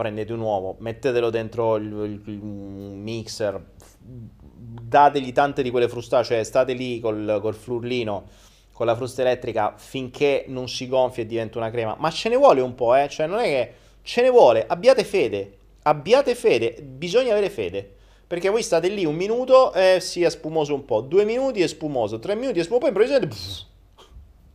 Prendete 0.01 0.33
un 0.33 0.39
uovo, 0.39 0.77
mettetelo 0.79 1.29
dentro 1.29 1.75
il, 1.75 1.85
il, 1.85 2.21
il 2.25 2.43
mixer, 2.43 3.63
dategli 3.99 5.31
tante 5.31 5.61
di 5.61 5.69
quelle 5.69 5.87
frustacee, 5.87 6.37
cioè 6.37 6.43
state 6.43 6.73
lì 6.73 6.99
col, 6.99 7.37
col 7.39 7.53
flurlino, 7.53 8.23
con 8.71 8.87
la 8.87 8.95
frusta 8.95 9.21
elettrica 9.21 9.75
finché 9.77 10.45
non 10.47 10.67
si 10.67 10.87
gonfia 10.87 11.21
e 11.21 11.27
diventa 11.27 11.59
una 11.59 11.69
crema. 11.69 11.95
Ma 11.99 12.09
ce 12.09 12.29
ne 12.29 12.35
vuole 12.35 12.61
un 12.61 12.73
po', 12.73 12.95
eh? 12.95 13.07
Cioè, 13.09 13.27
non 13.27 13.39
è 13.39 13.43
che 13.43 13.73
ce 14.01 14.21
ne 14.23 14.29
vuole, 14.29 14.65
abbiate 14.65 15.03
fede 15.03 15.59
abbiate 15.83 16.35
fede, 16.35 16.81
bisogna 16.81 17.31
avere 17.31 17.49
fede. 17.49 17.95
Perché 18.27 18.49
voi 18.49 18.63
state 18.63 18.87
lì 18.87 19.05
un 19.05 19.15
minuto 19.15 19.73
e 19.73 19.99
si 19.99 20.23
è 20.23 20.29
spumoso 20.29 20.73
un 20.73 20.85
po', 20.85 21.01
due 21.01 21.25
minuti 21.25 21.61
è 21.61 21.67
spumoso, 21.67 22.17
tre 22.19 22.33
minuti 22.35 22.59
è 22.59 22.63
spumoso, 22.63 22.79
poi 22.79 22.89
improvvisamente 22.89 23.35
pff, 23.35 23.65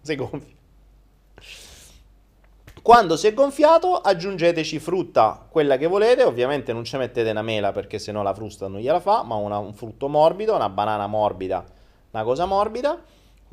si 0.01 0.15
gonfia. 0.15 0.56
Quando 2.87 3.17
si 3.17 3.27
è 3.27 3.35
gonfiato 3.35 3.97
aggiungeteci 3.97 4.79
frutta, 4.79 5.45
quella 5.51 5.77
che 5.77 5.89
volete, 5.89 6.23
ovviamente 6.23 6.73
non 6.73 6.85
ci 6.85 6.97
mettete 6.97 7.31
una 7.31 7.43
mela 7.43 7.73
perché 7.73 7.99
sennò 7.99 8.23
la 8.23 8.33
frusta 8.33 8.69
non 8.69 8.79
gliela 8.79 9.01
fa, 9.01 9.25
ma 9.25 9.35
una, 9.35 9.59
un 9.59 9.75
frutto 9.75 10.07
morbido, 10.07 10.55
una 10.55 10.69
banana 10.69 11.09
morbida, 11.09 11.65
una 12.13 12.23
cosa 12.23 12.47
morbida. 12.47 13.03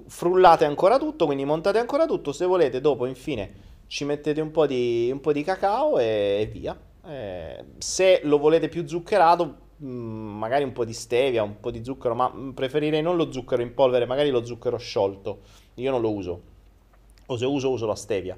Frullate 0.05 0.65
ancora 0.65 0.99
tutto, 0.99 1.25
quindi 1.25 1.45
montate 1.45 1.79
ancora 1.79 2.05
tutto, 2.05 2.31
se 2.31 2.45
volete 2.45 2.79
dopo 2.79 3.07
infine 3.07 3.53
ci 3.87 4.05
mettete 4.05 4.39
un 4.39 4.51
po' 4.51 4.67
di, 4.67 5.09
un 5.11 5.19
po 5.19 5.31
di 5.31 5.41
cacao 5.41 5.97
e, 5.97 6.37
e 6.41 6.45
via. 6.45 6.79
Eh, 7.03 7.63
se 7.79 8.19
lo 8.25 8.37
volete 8.37 8.69
più 8.69 8.85
zuccherato, 8.85 9.55
mm, 9.83 10.37
magari 10.37 10.63
un 10.63 10.73
po' 10.73 10.85
di 10.85 10.93
stevia, 10.93 11.41
un 11.41 11.59
po' 11.59 11.71
di 11.71 11.83
zucchero, 11.83 12.13
ma 12.13 12.31
mm, 12.31 12.51
preferirei 12.51 13.01
non 13.01 13.15
lo 13.15 13.31
zucchero 13.31 13.63
in 13.63 13.73
polvere, 13.73 14.05
magari 14.05 14.29
lo 14.29 14.45
zucchero 14.45 14.77
sciolto. 14.77 15.39
Io 15.73 15.89
non 15.89 16.01
lo 16.01 16.11
uso. 16.11 16.41
O 17.25 17.35
se 17.35 17.47
uso, 17.47 17.71
uso 17.71 17.87
la 17.87 17.95
stevia. 17.95 18.37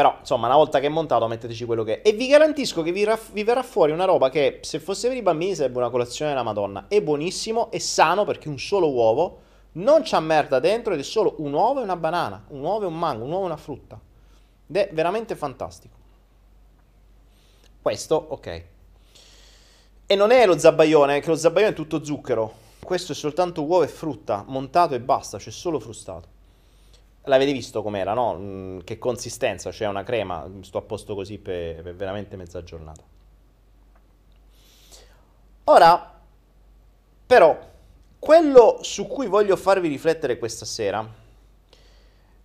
Però, 0.00 0.16
insomma, 0.18 0.46
una 0.46 0.56
volta 0.56 0.80
che 0.80 0.86
è 0.86 0.88
montato, 0.88 1.26
metteteci 1.26 1.66
quello 1.66 1.84
che 1.84 2.00
è. 2.00 2.08
E 2.08 2.12
vi 2.14 2.26
garantisco 2.26 2.80
che 2.80 2.90
vi, 2.90 3.04
raff- 3.04 3.32
vi 3.32 3.44
verrà 3.44 3.62
fuori 3.62 3.92
una 3.92 4.06
roba 4.06 4.30
che, 4.30 4.60
se 4.62 4.80
fosse 4.80 5.08
per 5.08 5.18
i 5.18 5.20
bambini, 5.20 5.54
sarebbe 5.54 5.76
una 5.76 5.90
colazione 5.90 6.30
della 6.30 6.42
Madonna. 6.42 6.86
È 6.88 7.02
buonissimo, 7.02 7.70
è 7.70 7.76
sano 7.76 8.24
perché 8.24 8.48
un 8.48 8.58
solo 8.58 8.90
uovo 8.90 9.40
non 9.72 10.00
c'ha 10.02 10.18
merda 10.20 10.58
dentro 10.58 10.94
ed 10.94 11.00
è 11.00 11.02
solo 11.02 11.34
un 11.40 11.52
uovo 11.52 11.80
e 11.80 11.82
una 11.82 11.96
banana. 11.96 12.42
Un 12.48 12.62
uovo 12.62 12.84
e 12.84 12.86
un 12.86 12.98
mango, 12.98 13.24
un 13.26 13.30
uovo 13.30 13.42
e 13.42 13.46
una 13.48 13.58
frutta. 13.58 14.00
Ed 14.68 14.74
è 14.74 14.88
veramente 14.90 15.36
fantastico. 15.36 15.94
Questo, 17.82 18.26
ok. 18.26 18.64
E 20.06 20.14
non 20.16 20.30
è 20.30 20.46
lo 20.46 20.56
zabaione, 20.56 21.20
che 21.20 21.28
lo 21.28 21.36
zabaione 21.36 21.72
è 21.72 21.76
tutto 21.76 22.02
zucchero. 22.02 22.54
Questo 22.82 23.12
è 23.12 23.14
soltanto 23.14 23.64
uovo 23.64 23.82
e 23.82 23.88
frutta, 23.88 24.44
montato 24.46 24.94
e 24.94 25.00
basta, 25.00 25.36
c'è 25.36 25.50
solo 25.50 25.78
frustato. 25.78 26.39
L'avete 27.24 27.52
visto 27.52 27.82
com'era, 27.82 28.14
no? 28.14 28.36
Mm, 28.38 28.78
che 28.80 28.98
consistenza, 28.98 29.70
c'è 29.70 29.86
una 29.86 30.02
crema, 30.02 30.48
sto 30.62 30.78
a 30.78 30.82
posto 30.82 31.14
così 31.14 31.38
per, 31.38 31.82
per 31.82 31.94
veramente 31.94 32.36
mezza 32.36 32.62
giornata. 32.62 33.02
Ora, 35.64 36.20
però, 37.26 37.58
quello 38.18 38.78
su 38.82 39.06
cui 39.06 39.26
voglio 39.26 39.56
farvi 39.56 39.88
riflettere 39.88 40.38
questa 40.38 40.64
sera 40.64 41.06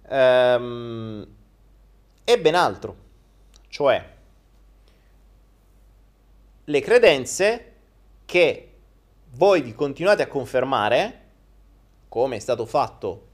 ehm, 0.08 1.28
è 2.24 2.40
ben 2.40 2.56
altro, 2.56 2.96
cioè 3.68 4.14
le 6.68 6.82
credenze 6.82 7.74
che 8.26 8.72
voi 9.32 9.62
vi 9.62 9.74
continuate 9.74 10.24
a 10.24 10.28
confermare, 10.28 11.22
come 12.08 12.38
è 12.38 12.40
stato 12.40 12.66
fatto 12.66 13.28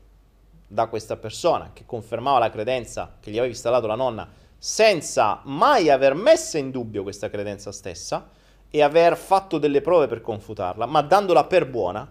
da 0.72 0.88
questa 0.88 1.18
persona 1.18 1.72
che 1.74 1.86
confermava 1.86 2.40
la 2.40 2.50
credenza 2.50 3.18
che 3.20 3.30
gli 3.30 3.34
aveva 3.34 3.52
installato 3.52 3.88
la 3.88 3.96
nonna 3.96 4.26
senza 4.58 5.42
mai 5.44 5.90
aver 5.90 6.14
messo 6.14 6.58
in 6.58 6.72
dubbio 6.72 7.04
questa 7.04 7.30
credenza 7.30 7.74
stessa 7.74 8.30
e 8.70 8.82
aver 8.82 9.18
fatto 9.18 9.58
delle 9.58 9.82
prove 9.82 10.08
per 10.08 10.22
confutarla, 10.22 10.86
ma 10.86 11.02
dandola 11.02 11.44
per 11.44 11.68
buona. 11.68 12.10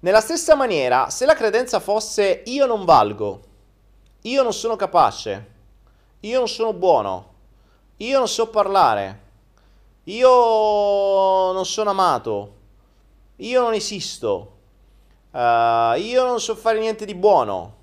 Nella 0.00 0.20
stessa 0.20 0.54
maniera, 0.54 1.10
se 1.10 1.26
la 1.26 1.34
credenza 1.34 1.80
fosse 1.80 2.42
io 2.46 2.64
non 2.64 2.84
valgo, 2.84 3.42
io 4.22 4.42
non 4.44 4.52
sono 4.52 4.76
capace, 4.76 5.52
io 6.20 6.38
non 6.38 6.46
sono 6.46 6.72
buono, 6.74 7.32
io 7.96 8.18
non 8.18 8.28
so 8.28 8.50
parlare, 8.50 9.22
io 10.04 11.52
non 11.52 11.66
sono 11.66 11.90
amato, 11.90 12.54
io 13.36 13.62
non 13.62 13.74
esisto, 13.74 14.57
Uh, 15.30 15.98
io 15.98 16.24
non 16.24 16.40
so 16.40 16.54
fare 16.54 16.78
niente 16.78 17.04
di 17.04 17.14
buono. 17.14 17.76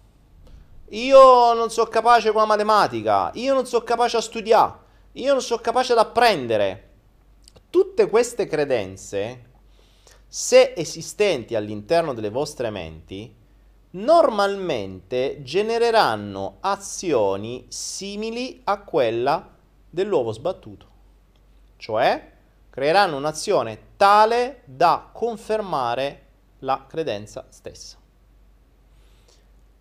Io 0.90 1.54
non 1.54 1.70
sono 1.70 1.90
capace 1.90 2.32
con 2.32 2.42
la 2.42 2.48
matematica. 2.48 3.32
Io 3.36 3.54
non 3.54 3.66
sono 3.66 3.84
capace 3.84 4.18
a 4.18 4.22
studiare. 4.22 4.74
Io 5.14 5.32
non 5.34 5.42
sono 5.42 5.62
capace 5.62 5.94
ad 5.94 6.00
apprendere. 6.00 6.90
Tutte 7.70 8.08
queste 8.08 8.48
credenze, 8.48 9.44
se 10.28 10.74
esistenti 10.76 11.56
all'interno 11.56 12.14
delle 12.14 12.30
vostre 12.30 12.70
menti, 12.70 13.34
normalmente 13.92 15.42
genereranno 15.42 16.58
azioni 16.62 17.66
simili 17.70 18.62
a 18.66 18.82
quella 18.82 19.54
dell'uovo 19.90 20.32
sbattuto. 20.32 20.88
Cioè, 21.78 22.32
creeranno 22.70 23.18
un'azione 23.18 23.80
tale 23.96 24.64
da 24.66 25.10
confermare 25.14 26.25
la 26.66 26.86
credenza 26.88 27.46
stessa. 27.50 27.98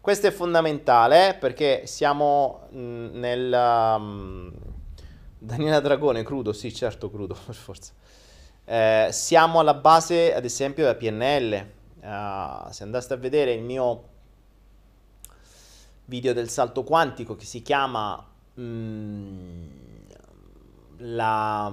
Questo 0.01 0.27
è 0.27 0.31
fondamentale 0.31 1.31
eh, 1.31 1.35
perché 1.35 1.87
siamo 1.87 2.68
nel... 2.70 3.53
Um, 3.53 4.53
Daniela 5.38 5.81
Dragone, 5.81 6.23
crudo, 6.23 6.53
sì 6.53 6.73
certo 6.73 7.11
crudo 7.11 7.37
per 7.44 7.55
forza. 7.55 7.92
Eh, 8.66 9.09
siamo 9.11 9.61
alla 9.61 9.75
base 9.75 10.35
ad 10.35 10.44
esempio 10.44 10.85
della 10.85 10.97
PNL. 10.97 11.66
Uh, 12.01 12.07
ah, 12.07 12.68
se 12.70 12.83
andaste 12.83 13.14
a 13.14 13.16
vedere 13.16 13.53
il 13.53 13.62
mio 13.62 14.12
video 16.07 16.35
del 16.35 16.51
salto 16.51 16.85
quantico 16.85 17.35
che 17.35 17.47
si 17.47 17.62
chiama 17.62 18.23
mm, 18.61 19.66
la 20.99 21.73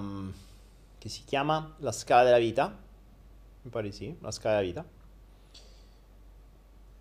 che 0.97 1.10
si 1.10 1.24
chiama 1.26 1.74
la 1.80 1.91
scala 1.91 2.24
della 2.24 2.38
vita 2.38 2.74
mi 3.63 3.69
pare 3.69 3.91
sì, 3.91 4.15
la 4.21 4.32
scala 4.32 4.56
della 4.56 4.67
vita. 4.67 5.00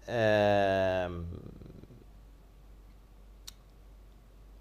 Ehm... 0.06 1.26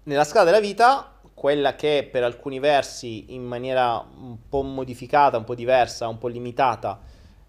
Nella 0.02 0.24
scala 0.24 0.44
della 0.44 0.60
vita, 0.60 1.20
quella 1.34 1.74
che 1.74 2.08
per 2.10 2.24
alcuni 2.24 2.58
versi 2.58 3.34
in 3.34 3.44
maniera 3.44 3.98
un 3.98 4.36
po' 4.48 4.62
modificata, 4.62 5.36
un 5.36 5.44
po' 5.44 5.54
diversa, 5.54 6.08
un 6.08 6.18
po' 6.18 6.28
limitata, 6.28 7.00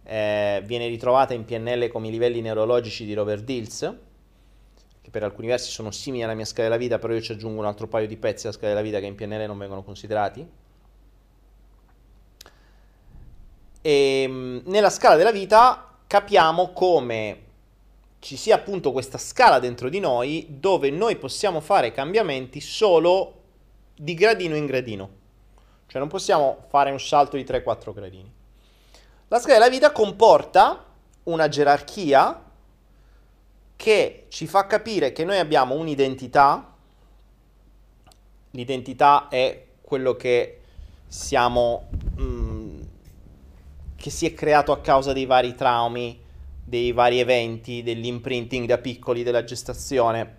eh, 0.04 0.62
viene 0.66 0.88
ritrovata 0.88 1.34
in 1.34 1.46
PNL 1.46 1.88
come 1.88 2.10
i 2.10 2.12
livelli 2.12 2.42
neurologici 2.42 3.06
di 3.06 3.14
Robert 3.14 3.44
Dills, 3.44 3.96
che 5.02 5.10
per 5.10 5.24
alcuni 5.24 5.48
versi 5.48 5.72
sono 5.72 5.92
simili 5.92 6.24
alla 6.24 6.34
mia 6.34 6.46
scala 6.46 6.68
della 6.68 6.80
vita, 6.80 7.00
però 7.00 7.14
io 7.14 7.22
ci 7.22 7.32
aggiungo 7.32 7.60
un 7.60 7.66
altro 7.66 7.88
paio 7.88 8.08
di 8.08 8.18
pezzi 8.18 8.48
alla 8.48 8.56
scala 8.56 8.74
della 8.74 8.84
vita 8.84 9.00
che 9.00 9.06
in 9.06 9.16
PNL 9.16 9.46
non 9.48 9.58
vengono 9.58 9.84
considerati. 9.84 10.48
E 13.82 14.22
ehm, 14.24 14.62
nella 14.66 14.90
scala 14.90 15.16
della 15.16 15.32
vita 15.32 15.98
capiamo 16.06 16.72
come 16.74 17.50
ci 18.22 18.38
sia 18.38 18.54
appunto 18.54 18.92
questa 18.92 19.18
scala 19.18 19.58
dentro 19.58 19.90
di 19.90 20.00
noi 20.00 20.46
dove 20.48 20.92
noi 20.92 21.16
possiamo 21.16 21.60
fare 21.60 21.92
cambiamenti 21.92 22.62
solo 22.62 23.40
di 23.96 24.14
gradino 24.14 24.56
in 24.56 24.68
gradino. 24.68 25.10
Cioè 25.88 26.00
non 26.00 26.08
possiamo 26.08 26.66
fare 26.70 26.92
un 26.92 27.00
salto 27.00 27.36
di 27.36 27.44
3-4 27.44 27.92
gradini. 27.92 28.32
La 29.28 29.40
scala 29.40 29.56
della 29.56 29.70
vita 29.70 29.92
comporta 29.92 30.86
una 31.24 31.48
gerarchia 31.48 32.44
che 33.76 34.26
ci 34.30 34.46
fa 34.46 34.68
capire 34.68 35.12
che 35.14 35.26
noi 35.26 35.40
abbiamo 35.40 35.74
un'identità. 35.74 36.76
L'identità 38.52 39.30
è 39.30 39.66
quello 39.82 40.16
che 40.16 40.62
siamo 41.08 41.90
che 43.96 44.10
si 44.12 44.28
è 44.28 44.34
creato 44.36 44.72
a 44.72 44.80
causa 44.80 45.12
dei 45.12 45.26
vari 45.26 45.56
traumi, 45.56 46.21
dei 46.72 46.94
vari 46.94 47.20
eventi, 47.20 47.84
dell'imprinting 47.84 48.66
da 48.66 48.78
piccoli, 48.78 49.24
della 49.24 49.44
gestazione, 49.44 50.38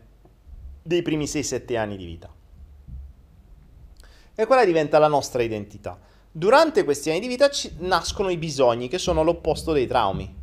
dei 0.83 1.03
primi 1.03 1.27
6-7 1.27 1.77
anni 1.77 1.99
di 1.99 2.07
vita. 2.07 2.35
E 4.35 4.47
quella 4.47 4.65
diventa 4.65 4.99
la 4.99 5.09
nostra 5.09 5.43
identità. 5.43 6.01
Durante 6.31 6.85
questi 6.85 7.11
anni 7.11 7.21
di 7.21 7.27
vita 7.27 7.51
nascono 7.81 8.31
i 8.31 8.39
bisogni, 8.39 8.89
che 8.89 8.97
sono 8.97 9.23
l'opposto 9.23 9.73
dei 9.73 9.87
traumi. 9.87 10.35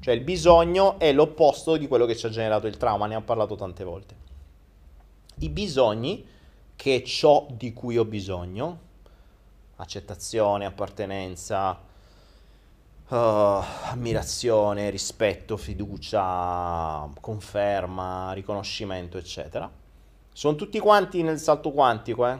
Cioè 0.00 0.12
il 0.12 0.20
bisogno 0.20 0.98
è 0.98 1.14
l'opposto 1.14 1.78
di 1.78 1.88
quello 1.88 2.04
che 2.04 2.14
ci 2.14 2.26
ha 2.26 2.28
generato 2.28 2.66
il 2.66 2.76
trauma, 2.76 3.06
ne 3.06 3.16
ho 3.16 3.22
parlato 3.22 3.56
tante 3.56 3.84
volte. 3.84 4.14
I 5.36 5.48
bisogni, 5.48 6.26
che 6.76 6.96
è 6.96 7.02
ciò 7.02 7.46
di 7.50 7.72
cui 7.72 7.96
ho 7.96 8.04
bisogno, 8.04 8.80
accettazione, 9.76 10.66
appartenenza, 10.66 11.86
uh, 13.08 13.14
ammirazione, 13.90 14.90
rispetto, 14.90 15.56
fiducia, 15.56 17.08
conferma, 17.20 18.32
riconoscimento, 18.32 19.18
eccetera. 19.18 19.70
Sono 20.32 20.54
tutti 20.54 20.78
quanti 20.78 21.22
nel 21.22 21.38
salto 21.38 21.72
quantico. 21.72 22.26
Eh? 22.26 22.38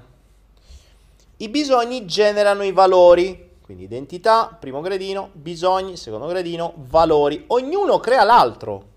I 1.38 1.48
bisogni 1.48 2.04
generano 2.06 2.62
i 2.62 2.72
valori, 2.72 3.56
quindi 3.62 3.84
identità, 3.84 4.56
primo 4.58 4.80
gradino, 4.80 5.30
bisogni, 5.32 5.96
secondo 5.96 6.26
gradino, 6.26 6.74
valori. 6.76 7.44
Ognuno 7.48 7.98
crea 7.98 8.24
l'altro. 8.24 8.96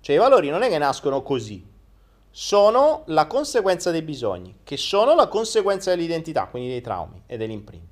Cioè 0.00 0.16
i 0.16 0.18
valori 0.18 0.48
non 0.50 0.62
è 0.62 0.68
che 0.68 0.78
nascono 0.78 1.22
così. 1.22 1.64
sono 2.34 3.02
la 3.06 3.26
conseguenza 3.26 3.90
dei 3.90 4.00
bisogni, 4.00 4.60
che 4.64 4.78
sono 4.78 5.14
la 5.14 5.28
conseguenza 5.28 5.90
dell'identità, 5.90 6.46
quindi 6.46 6.70
dei 6.70 6.80
traumi 6.80 7.22
e 7.26 7.36
dell'imprinting. 7.36 7.91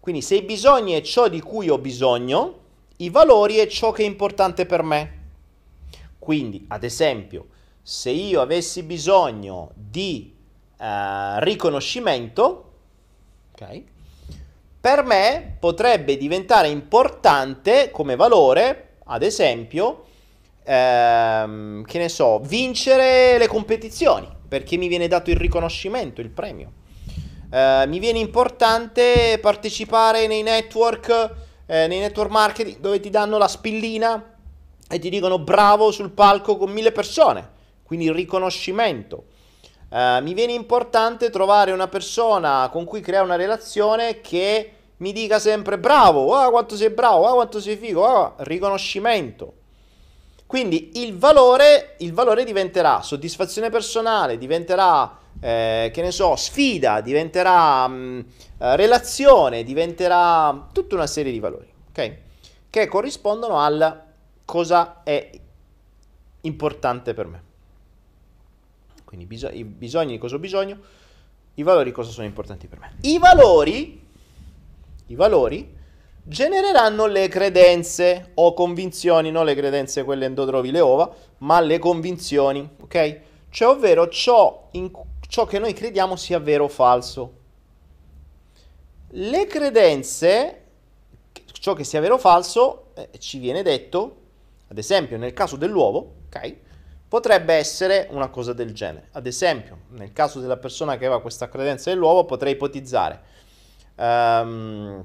Quindi 0.00 0.22
se 0.22 0.36
i 0.36 0.42
bisogni 0.42 0.92
è 0.92 1.00
ciò 1.02 1.28
di 1.28 1.40
cui 1.40 1.68
ho 1.68 1.78
bisogno, 1.78 2.58
i 2.98 3.10
valori 3.10 3.56
è 3.56 3.66
ciò 3.66 3.92
che 3.92 4.02
è 4.02 4.06
importante 4.06 4.66
per 4.66 4.82
me. 4.82 5.16
Quindi, 6.18 6.64
ad 6.68 6.84
esempio, 6.84 7.48
se 7.82 8.10
io 8.10 8.40
avessi 8.40 8.82
bisogno 8.82 9.70
di 9.74 10.34
uh, 10.78 10.84
riconoscimento, 11.38 12.72
ok? 13.52 13.82
Per 14.80 15.04
me 15.04 15.56
potrebbe 15.58 16.16
diventare 16.16 16.68
importante 16.68 17.90
come 17.90 18.14
valore, 18.14 18.96
ad 19.04 19.22
esempio, 19.22 20.04
ehm, 20.64 21.82
che 21.84 21.98
ne 21.98 22.08
so, 22.08 22.40
vincere 22.40 23.38
le 23.38 23.46
competizioni, 23.46 24.28
perché 24.46 24.76
mi 24.76 24.88
viene 24.88 25.08
dato 25.08 25.30
il 25.30 25.36
riconoscimento, 25.36 26.20
il 26.20 26.30
premio. 26.30 26.72
Eh, 27.50 27.84
mi 27.86 27.98
viene 27.98 28.18
importante 28.18 29.38
partecipare 29.40 30.26
nei 30.26 30.42
network, 30.42 31.34
eh, 31.66 31.86
nei 31.86 31.98
network 31.98 32.30
marketing, 32.30 32.78
dove 32.78 33.00
ti 33.00 33.10
danno 33.10 33.38
la 33.38 33.48
spillina 33.48 34.34
e 34.88 34.98
ti 34.98 35.10
dicono 35.10 35.38
bravo 35.38 35.90
sul 35.90 36.10
palco 36.10 36.56
con 36.56 36.70
mille 36.70 36.92
persone, 36.92 37.48
quindi 37.82 38.06
il 38.06 38.14
riconoscimento. 38.14 39.24
Uh, 39.90 40.22
mi 40.22 40.34
viene 40.34 40.52
importante 40.52 41.30
trovare 41.30 41.72
una 41.72 41.88
persona 41.88 42.68
con 42.70 42.84
cui 42.84 43.00
creare 43.00 43.24
una 43.24 43.36
relazione 43.36 44.20
che 44.20 44.72
mi 44.98 45.12
dica 45.12 45.38
sempre 45.38 45.78
bravo, 45.78 46.34
ah 46.34 46.50
quanto 46.50 46.76
sei 46.76 46.90
bravo, 46.90 47.26
ah 47.26 47.32
quanto 47.32 47.58
sei 47.58 47.76
figo, 47.76 48.04
ah, 48.04 48.34
riconoscimento. 48.38 49.54
Quindi 50.46 50.92
il 51.02 51.16
valore, 51.16 51.94
il 51.98 52.12
valore 52.12 52.44
diventerà 52.44 53.00
soddisfazione 53.00 53.70
personale, 53.70 54.36
diventerà, 54.36 55.18
eh, 55.40 55.90
che 55.92 56.02
ne 56.02 56.10
so, 56.10 56.36
sfida, 56.36 57.00
diventerà 57.00 57.86
mh, 57.86 57.94
mm, 57.94 58.20
eh, 58.58 58.76
relazione, 58.76 59.62
diventerà 59.62 60.68
tutta 60.72 60.94
una 60.94 61.06
serie 61.06 61.32
di 61.32 61.38
valori, 61.38 61.68
ok? 61.90 62.16
Che 62.70 62.86
corrispondono 62.86 63.58
al 63.58 64.04
cosa 64.44 65.02
è 65.02 65.30
importante 66.42 67.14
per 67.14 67.26
me. 67.26 67.42
Quindi 69.04 69.26
bis- 69.26 69.50
i 69.52 69.64
bisogni 69.64 70.12
di 70.12 70.18
cosa 70.18 70.36
ho 70.36 70.38
bisogno, 70.38 70.78
i 71.54 71.62
valori 71.62 71.92
cosa 71.92 72.10
sono 72.10 72.26
importanti 72.26 72.66
per 72.66 72.78
me. 72.78 72.92
I 73.02 73.18
valori, 73.18 74.00
i 75.06 75.14
valori 75.14 75.76
genereranno 76.22 77.06
le 77.06 77.26
credenze 77.28 78.32
o 78.34 78.52
convinzioni, 78.52 79.30
non 79.30 79.46
le 79.46 79.54
credenze 79.54 80.04
quelle 80.04 80.32
trovi 80.34 80.70
le 80.70 80.80
uova, 80.80 81.12
ma 81.38 81.58
le 81.60 81.78
convinzioni, 81.78 82.68
ok? 82.80 83.20
Cioè, 83.50 83.68
ovvero 83.68 84.08
ciò, 84.08 84.68
in, 84.72 84.90
ciò 85.28 85.46
che 85.46 85.58
noi 85.58 85.72
crediamo 85.72 86.16
sia 86.16 86.40
vero 86.40 86.64
o 86.64 86.68
falso. 86.68 87.32
Le 89.10 89.46
credenze, 89.46 90.62
ciò 91.52 91.74
che 91.74 91.84
sia 91.84 92.00
vero 92.00 92.14
o 92.14 92.18
falso, 92.18 92.86
eh, 92.94 93.10
ci 93.18 93.38
viene 93.38 93.62
detto, 93.62 94.16
ad 94.68 94.78
esempio 94.78 95.16
nel 95.16 95.32
caso 95.32 95.56
dell'uovo, 95.56 96.14
ok? 96.26 96.56
Potrebbe 97.08 97.54
essere 97.54 98.08
una 98.10 98.28
cosa 98.28 98.52
del 98.52 98.74
genere. 98.74 99.08
Ad 99.12 99.26
esempio, 99.26 99.78
nel 99.90 100.12
caso 100.12 100.40
della 100.40 100.58
persona 100.58 100.98
che 100.98 101.06
aveva 101.06 101.22
questa 101.22 101.48
credenza 101.48 101.90
dell'uovo, 101.90 102.24
potrei 102.24 102.52
ipotizzare 102.52 103.36
um, 103.98 105.04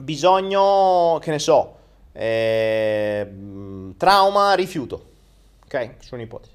bisogno, 0.00 1.18
che 1.20 1.30
ne 1.30 1.38
so, 1.38 1.76
eh, 2.12 3.28
trauma, 3.96 4.54
rifiuto. 4.54 5.04
Ok? 5.64 5.96
C'è 5.98 6.14
un'ipotesi. 6.14 6.54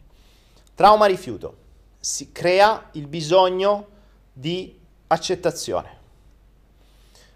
Trauma, 0.74 1.06
rifiuto. 1.06 1.58
Si 2.04 2.32
crea 2.32 2.90
il 2.94 3.06
bisogno 3.06 3.88
di 4.34 4.76
accettazione. 5.06 6.00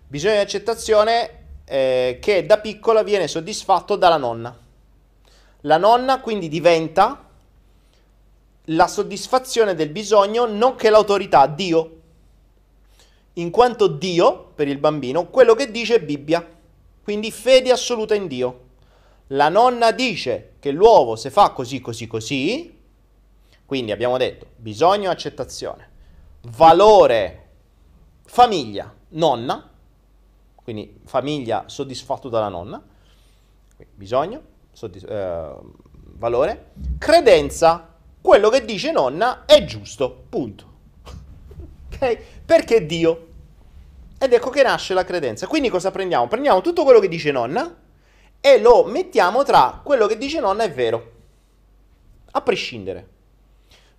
Bisogno 0.08 0.34
di 0.34 0.39
accettazione 0.39 1.45
eh, 1.65 2.17
che 2.19 2.47
da 2.47 2.58
piccola 2.58 3.04
viene 3.04 3.28
soddisfatto 3.28 3.95
dalla 3.95 4.17
nonna. 4.17 4.58
La 5.62 5.78
nonna 5.78 6.19
quindi 6.19 6.49
diventa 6.49 7.30
la 8.69 8.88
soddisfazione 8.88 9.75
del 9.75 9.89
bisogno 9.89 10.47
nonché 10.47 10.89
l'autorità, 10.89 11.45
Dio. 11.45 11.91
In 13.34 13.51
quanto 13.51 13.86
Dio, 13.86 14.51
per 14.56 14.67
il 14.67 14.80
bambino, 14.80 15.28
quello 15.30 15.54
che 15.54 15.69
dice 15.69 15.95
è 15.95 16.01
Bibbia, 16.01 16.43
quindi 17.04 17.30
fede 17.30 17.71
assoluta 17.71 18.15
in 18.15 18.25
Dio. 18.25 18.62
La 19.28 19.49
nonna 19.49 19.91
dice 19.91 20.54
che 20.60 20.71
l'uovo 20.71 21.15
se 21.15 21.30
fa 21.30 21.51
così, 21.51 21.82
così, 21.82 22.08
così, 22.08 22.75
quindi 23.65 23.91
abbiamo 23.91 24.17
detto 24.17 24.47
bisogno, 24.56 25.10
accettazione, 25.10 25.89
valore, 26.41 27.49
famiglia, 28.25 28.93
nonna, 29.10 29.71
quindi 30.56 30.99
famiglia 31.06 31.63
soddisfatto 31.67 32.30
dalla 32.30 32.49
nonna, 32.49 32.82
bisogno, 33.93 34.41
soddis- 34.71 35.04
eh, 35.04 35.56
valore, 36.17 36.71
credenza, 36.97 37.93
quello 38.21 38.49
che 38.49 38.65
dice 38.65 38.91
nonna 38.91 39.45
è 39.45 39.63
giusto, 39.65 40.25
punto. 40.30 40.73
ok? 41.91 42.17
Perché 42.45 42.86
Dio. 42.86 43.28
Ed 44.17 44.32
ecco 44.32 44.49
che 44.49 44.63
nasce 44.63 44.93
la 44.93 45.04
credenza. 45.04 45.45
Quindi 45.47 45.69
cosa 45.69 45.91
prendiamo? 45.91 46.28
Prendiamo 46.28 46.62
tutto 46.62 46.84
quello 46.84 46.99
che 46.99 47.08
dice 47.08 47.32
nonna 47.32 47.84
e 48.39 48.60
lo 48.60 48.86
mettiamo 48.86 49.43
tra 49.43 49.82
quello 49.84 50.08
che 50.08 50.17
dice 50.17 50.39
nonna 50.39 50.63
è 50.63 50.71
vero. 50.71 51.12
A 52.32 52.41
prescindere. 52.41 53.13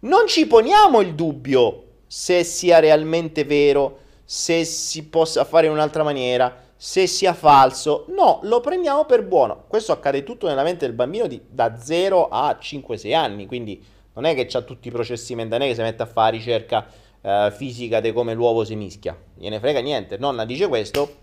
Non 0.00 0.26
ci 0.26 0.46
poniamo 0.46 1.00
il 1.00 1.14
dubbio 1.14 1.84
se 2.06 2.44
sia 2.44 2.78
realmente 2.78 3.44
vero, 3.44 3.98
se 4.24 4.64
si 4.64 5.04
possa 5.04 5.44
fare 5.44 5.66
in 5.66 5.72
un'altra 5.72 6.02
maniera, 6.02 6.64
se 6.76 7.06
sia 7.06 7.32
falso. 7.32 8.04
No, 8.08 8.40
lo 8.42 8.60
prendiamo 8.60 9.06
per 9.06 9.24
buono. 9.24 9.64
Questo 9.66 9.92
accade 9.92 10.22
tutto 10.22 10.46
nella 10.46 10.62
mente 10.62 10.86
del 10.86 10.94
bambino 10.94 11.26
di, 11.26 11.40
da 11.48 11.78
0 11.78 12.28
a 12.28 12.58
5-6 12.60 13.14
anni, 13.14 13.46
quindi 13.46 13.82
non 14.12 14.24
è 14.24 14.34
che 14.34 14.48
ha 14.56 14.62
tutti 14.62 14.88
i 14.88 14.90
processi 14.90 15.34
mentali, 15.34 15.60
non 15.60 15.68
è 15.68 15.72
che 15.72 15.78
si 15.78 15.84
mette 15.84 16.02
a 16.02 16.06
fare 16.06 16.36
ricerca 16.36 16.86
uh, 17.20 17.50
fisica 17.50 18.00
di 18.00 18.12
come 18.12 18.34
l'uovo 18.34 18.64
si 18.64 18.76
mischia. 18.76 19.16
Gliene 19.34 19.58
frega 19.58 19.80
niente. 19.80 20.18
Nonna 20.18 20.44
dice 20.44 20.68
questo, 20.68 21.16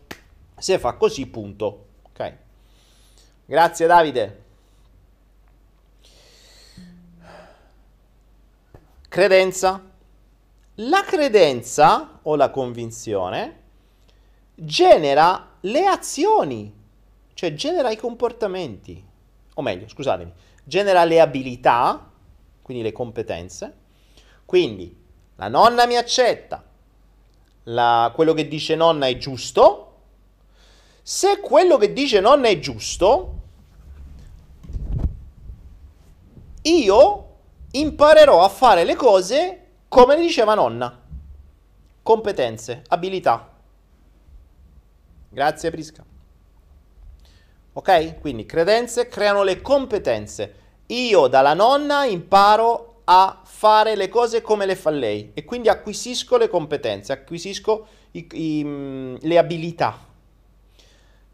se 0.58 0.80
fa 0.80 0.94
così, 0.94 1.28
punto. 1.28 1.86
Ok. 2.04 2.34
Grazie 3.46 3.88
Davide. 3.88 4.43
Credenza. 9.14 9.80
La 10.78 11.04
credenza 11.06 12.18
o 12.24 12.36
la 12.36 12.50
convinzione 12.50 13.62
genera 14.56 15.52
le 15.60 15.86
azioni, 15.86 16.74
cioè 17.36 17.54
genera 17.54 17.92
i 17.92 17.96
comportamenti, 17.96 19.06
o 19.54 19.62
meglio, 19.62 19.88
scusatemi, 19.88 20.34
genera 20.64 21.04
le 21.04 21.20
abilità, 21.20 22.10
quindi 22.64 22.82
le 22.82 22.92
competenze. 22.92 23.76
Quindi 24.46 24.98
la 25.36 25.48
nonna 25.48 25.86
mi 25.86 25.96
accetta, 25.96 26.64
la, 27.66 28.12
quello 28.16 28.34
che 28.34 28.48
dice 28.48 28.74
nonna 28.74 29.06
è 29.06 29.16
giusto. 29.18 29.98
Se 31.04 31.40
quello 31.40 31.78
che 31.78 31.94
dice 31.94 32.20
nonna 32.20 32.48
è 32.48 32.58
giusto, 32.58 33.42
io 36.64 37.28
imparerò 37.76 38.44
a 38.44 38.50
fare 38.50 38.84
le 38.84 38.96
cose 38.96 39.60
come 39.88 40.16
le 40.16 40.22
diceva 40.22 40.54
nonna. 40.54 41.02
Competenze, 42.02 42.84
abilità. 42.88 43.50
Grazie 45.30 45.72
Prisca. 45.72 46.04
Ok? 47.74 48.20
Quindi 48.20 48.46
credenze 48.46 49.08
creano 49.08 49.44
le 49.44 49.62
competenze. 49.62 50.56
Io 50.88 51.28
dalla 51.28 51.54
nonna 51.54 52.06
imparo 52.06 53.02
a 53.06 53.42
fare 53.44 53.96
le 53.96 54.10
cose 54.10 54.42
come 54.42 54.66
le 54.66 54.76
fa 54.76 54.90
lei 54.90 55.32
e 55.34 55.44
quindi 55.44 55.70
acquisisco 55.70 56.38
le 56.38 56.50
competenze, 56.50 57.12
acquisisco 57.14 57.88
i, 58.12 58.28
i, 58.32 58.64
mm, 58.64 59.16
le 59.22 59.38
abilità. 59.38 59.98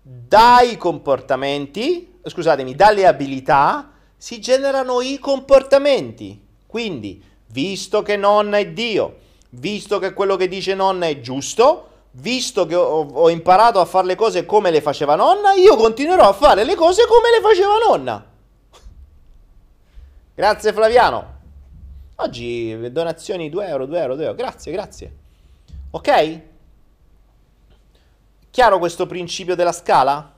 Dai 0.01 0.77
comportamenti, 0.77 2.19
scusatemi, 2.23 2.73
dalle 2.73 3.05
abilità 3.05 3.91
si 4.19 4.39
generano 4.41 4.99
i 4.99 5.17
comportamenti. 5.17 6.45
Quindi, 6.67 7.23
visto 7.47 8.01
che 8.01 8.17
nonna 8.17 8.57
è 8.57 8.67
Dio, 8.67 9.17
visto 9.51 9.97
che 9.97 10.11
quello 10.11 10.35
che 10.35 10.49
dice 10.49 10.75
nonna 10.75 11.07
è 11.07 11.21
giusto, 11.21 11.87
visto 12.11 12.65
che 12.65 12.75
ho, 12.75 13.07
ho 13.07 13.29
imparato 13.29 13.79
a 13.79 13.85
fare 13.85 14.07
le 14.07 14.15
cose 14.15 14.45
come 14.45 14.71
le 14.71 14.81
faceva 14.81 15.15
nonna, 15.15 15.53
io 15.53 15.77
continuerò 15.77 16.27
a 16.27 16.33
fare 16.33 16.65
le 16.65 16.75
cose 16.75 17.07
come 17.07 17.29
le 17.31 17.39
faceva 17.41 17.77
nonna. 17.87 18.25
Grazie 20.35 20.73
Flaviano. 20.73 21.37
Oggi 22.15 22.91
donazioni 22.91 23.49
2 23.49 23.67
euro, 23.67 23.85
2 23.85 23.99
euro, 23.99 24.15
2 24.15 24.23
euro. 24.25 24.35
Grazie, 24.35 24.71
grazie. 24.73 25.13
Ok? 25.91 26.41
Chiaro 28.51 28.79
questo 28.79 29.05
principio 29.05 29.55
della 29.55 29.71
scala? 29.71 30.33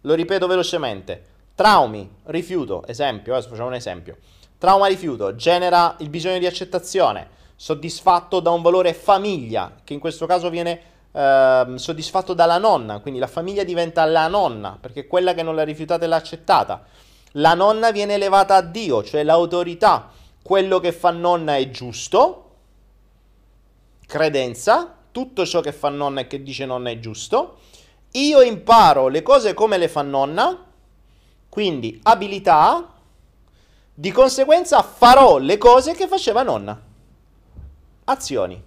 Lo 0.00 0.14
ripeto 0.14 0.46
velocemente. 0.46 1.29
Traumi, 1.60 2.10
rifiuto, 2.24 2.86
esempio, 2.86 3.34
adesso 3.34 3.50
facciamo 3.50 3.68
un 3.68 3.74
esempio. 3.74 4.16
trauma 4.56 4.86
rifiuto, 4.86 5.34
genera 5.34 5.94
il 5.98 6.08
bisogno 6.08 6.38
di 6.38 6.46
accettazione, 6.46 7.28
soddisfatto 7.54 8.40
da 8.40 8.48
un 8.48 8.62
valore 8.62 8.94
famiglia, 8.94 9.74
che 9.84 9.92
in 9.92 10.00
questo 10.00 10.24
caso 10.24 10.48
viene 10.48 10.80
eh, 11.12 11.72
soddisfatto 11.74 12.32
dalla 12.32 12.56
nonna, 12.56 13.00
quindi 13.00 13.20
la 13.20 13.26
famiglia 13.26 13.62
diventa 13.62 14.06
la 14.06 14.26
nonna, 14.26 14.78
perché 14.80 15.06
quella 15.06 15.34
che 15.34 15.42
non 15.42 15.54
l'ha 15.54 15.62
rifiutata 15.62 16.06
e 16.06 16.08
l'ha 16.08 16.16
accettata. 16.16 16.82
La 17.32 17.52
nonna 17.52 17.92
viene 17.92 18.14
elevata 18.14 18.54
a 18.54 18.62
Dio, 18.62 19.04
cioè 19.04 19.22
l'autorità. 19.22 20.08
Quello 20.40 20.80
che 20.80 20.92
fa 20.92 21.10
nonna 21.10 21.56
è 21.56 21.68
giusto, 21.68 22.52
credenza, 24.06 24.96
tutto 25.12 25.44
ciò 25.44 25.60
che 25.60 25.72
fa 25.72 25.90
nonna 25.90 26.20
e 26.20 26.26
che 26.26 26.42
dice 26.42 26.64
nonna 26.64 26.88
è 26.88 26.98
giusto. 27.00 27.58
Io 28.12 28.40
imparo 28.40 29.08
le 29.08 29.20
cose 29.20 29.52
come 29.52 29.76
le 29.76 29.88
fa 29.88 30.00
nonna, 30.00 30.68
quindi 31.50 31.98
abilità, 32.04 32.94
di 33.92 34.12
conseguenza 34.12 34.80
farò 34.82 35.36
le 35.38 35.58
cose 35.58 35.94
che 35.94 36.06
faceva 36.06 36.42
nonna. 36.42 36.80
Azioni. 38.04 38.62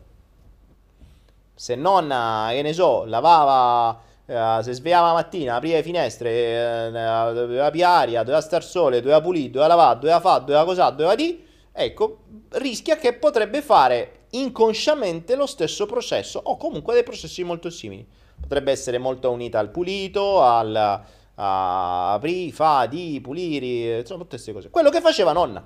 Se 1.55 1.75
nonna, 1.75 2.49
che 2.51 2.61
ne 2.61 2.73
so, 2.73 3.05
lavava, 3.05 4.01
eh, 4.25 4.59
si 4.61 4.73
svegliava 4.73 5.07
la 5.07 5.13
mattina, 5.13 5.55
apriva 5.55 5.77
le 5.77 5.83
finestre, 5.83 6.29
eh, 6.29 6.91
doveva 6.91 7.71
piaria, 7.71 8.19
doveva 8.19 8.41
star 8.41 8.63
sole, 8.63 8.99
doveva 8.99 9.21
pulire, 9.21 9.49
doveva 9.49 9.67
lavare, 9.67 9.99
doveva 9.99 10.19
fare, 10.19 10.39
doveva 10.41 10.65
cosare, 10.65 10.95
doveva 10.95 11.15
di, 11.15 11.41
ecco, 11.71 12.17
rischia 12.49 12.97
che 12.97 13.13
potrebbe 13.13 13.61
fare 13.61 14.25
inconsciamente 14.31 15.35
lo 15.35 15.45
stesso 15.45 15.85
processo 15.85 16.39
o 16.43 16.57
comunque 16.57 16.93
dei 16.93 17.03
processi 17.03 17.43
molto 17.43 17.69
simili. 17.69 18.05
Potrebbe 18.41 18.71
essere 18.71 18.97
molto 18.97 19.31
unita 19.31 19.57
al 19.59 19.69
pulito, 19.69 20.41
al 20.41 21.21
a 21.35 22.13
aprire, 22.13 22.51
fa, 22.51 22.85
di, 22.85 23.19
pulire, 23.21 23.99
insomma 23.99 24.21
tutte 24.21 24.35
queste 24.35 24.53
cose. 24.53 24.69
Quello 24.69 24.89
che 24.89 25.01
faceva 25.01 25.31
nonna. 25.31 25.65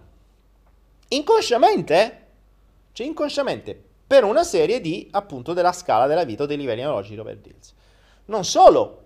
Inconsciamente, 1.10 2.28
cioè 2.92 3.08
inconsciamente, 3.08 3.82
per 4.08 4.24
una 4.24 4.44
serie 4.44 4.80
di, 4.80 5.08
appunto, 5.12 5.54
della 5.54 5.74
scala 5.74 6.08
della 6.08 6.24
vita 6.24 6.44
o 6.44 6.46
dei 6.46 6.58
livelli 6.58 6.82
neurologici 6.82 7.12
di 7.12 7.18
Robert 7.18 7.42
Dills. 7.42 7.74
Non 8.26 8.46
solo, 8.46 9.04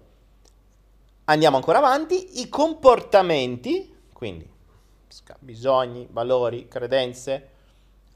andiamo 1.26 1.58
ancora 1.58 1.80
avanti, 1.80 2.42
i 2.42 2.50
comportamenti, 2.50 3.94
quindi 4.14 4.50
bisogni, 5.40 6.08
valori, 6.10 6.68
credenze, 6.68 7.50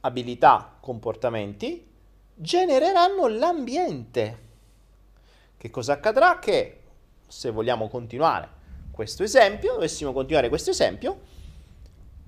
abilità, 0.01 0.77
comportamenti, 0.79 1.85
genereranno 2.33 3.27
l'ambiente. 3.27 4.43
Che 5.57 5.69
cosa 5.69 5.93
accadrà? 5.93 6.39
Che 6.39 6.81
se 7.28 7.51
vogliamo 7.51 7.88
continuare 7.88 8.49
questo 8.91 9.23
esempio, 9.23 9.73
dovessimo 9.73 10.13
continuare 10.13 10.47
questo 10.47 10.69
esempio, 10.69 11.19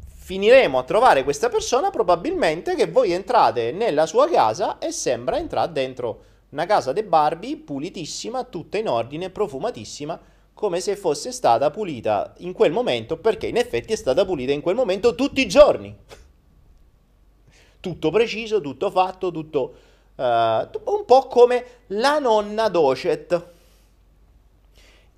finiremo 0.06 0.78
a 0.78 0.84
trovare 0.84 1.24
questa 1.24 1.48
persona 1.48 1.90
probabilmente 1.90 2.76
che 2.76 2.88
voi 2.88 3.14
entrate 3.14 3.72
nella 3.72 4.06
sua 4.06 4.30
casa 4.30 4.78
e 4.78 4.92
sembra 4.92 5.38
entrare 5.38 5.72
dentro 5.72 6.24
una 6.50 6.66
casa 6.66 6.92
de 6.92 7.06
Barbie 7.06 7.56
pulitissima, 7.56 8.44
tutta 8.44 8.78
in 8.78 8.90
ordine, 8.90 9.30
profumatissima, 9.30 10.20
come 10.54 10.82
se 10.82 10.98
fosse 10.98 11.32
stata 11.32 11.70
pulita 11.70 12.34
in 12.40 12.52
quel 12.52 12.72
momento, 12.74 13.18
perché 13.18 13.48
in 13.48 13.56
effetti 13.56 13.94
è 13.94 13.96
stata 13.96 14.26
pulita 14.26 14.52
in 14.52 14.62
quel 14.62 14.76
momento 14.76 15.16
tutti 15.16 15.40
i 15.40 15.48
giorni. 15.48 15.96
tutto 17.80 18.12
preciso, 18.12 18.60
tutto 18.60 18.92
fatto, 18.92 19.32
tutto 19.32 19.76
uh, 20.16 20.22
un 20.24 21.06
po' 21.06 21.28
come 21.28 21.66
la 21.88 22.20
nonna 22.20 22.68
Docet. 22.68 23.56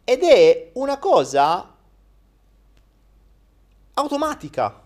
Ed 0.10 0.24
è 0.24 0.72
una 0.74 0.98
cosa 0.98 1.72
automatica. 3.94 4.82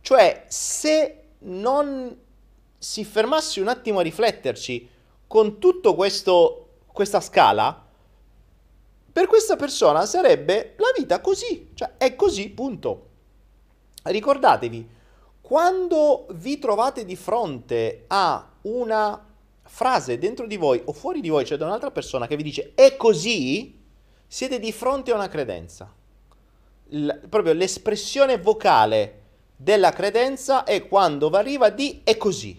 Cioè, 0.00 0.44
se 0.46 1.22
non 1.40 2.16
si 2.78 3.04
fermasse 3.04 3.60
un 3.60 3.66
attimo 3.66 3.98
a 3.98 4.02
rifletterci 4.02 4.88
con 5.26 5.58
tutto 5.58 5.96
questo 5.96 6.68
questa 6.86 7.20
scala, 7.20 7.84
per 9.12 9.26
questa 9.26 9.56
persona 9.56 10.06
sarebbe 10.06 10.76
la 10.76 10.92
vita 10.96 11.20
così, 11.20 11.70
cioè 11.74 11.94
è 11.96 12.14
così, 12.14 12.48
punto. 12.50 13.08
Ricordatevi, 14.04 14.88
quando 15.40 16.26
vi 16.34 16.60
trovate 16.60 17.04
di 17.04 17.16
fronte 17.16 18.04
a 18.06 18.48
una 18.62 19.26
frase 19.64 20.18
dentro 20.18 20.46
di 20.46 20.56
voi 20.56 20.80
o 20.84 20.92
fuori 20.92 21.20
di 21.20 21.30
voi, 21.30 21.44
cioè 21.44 21.58
da 21.58 21.66
un'altra 21.66 21.90
persona 21.90 22.28
che 22.28 22.36
vi 22.36 22.44
dice 22.44 22.74
è 22.76 22.96
così, 22.96 23.80
siete 24.32 24.58
di 24.58 24.72
fronte 24.72 25.10
a 25.10 25.14
una 25.14 25.28
credenza. 25.28 25.92
L- 26.88 27.10
proprio 27.28 27.52
l'espressione 27.52 28.38
vocale 28.38 29.20
della 29.54 29.92
credenza 29.92 30.64
è 30.64 30.88
quando 30.88 31.28
va 31.28 31.40
arriva 31.40 31.68
di 31.68 32.00
è 32.02 32.16
così. 32.16 32.58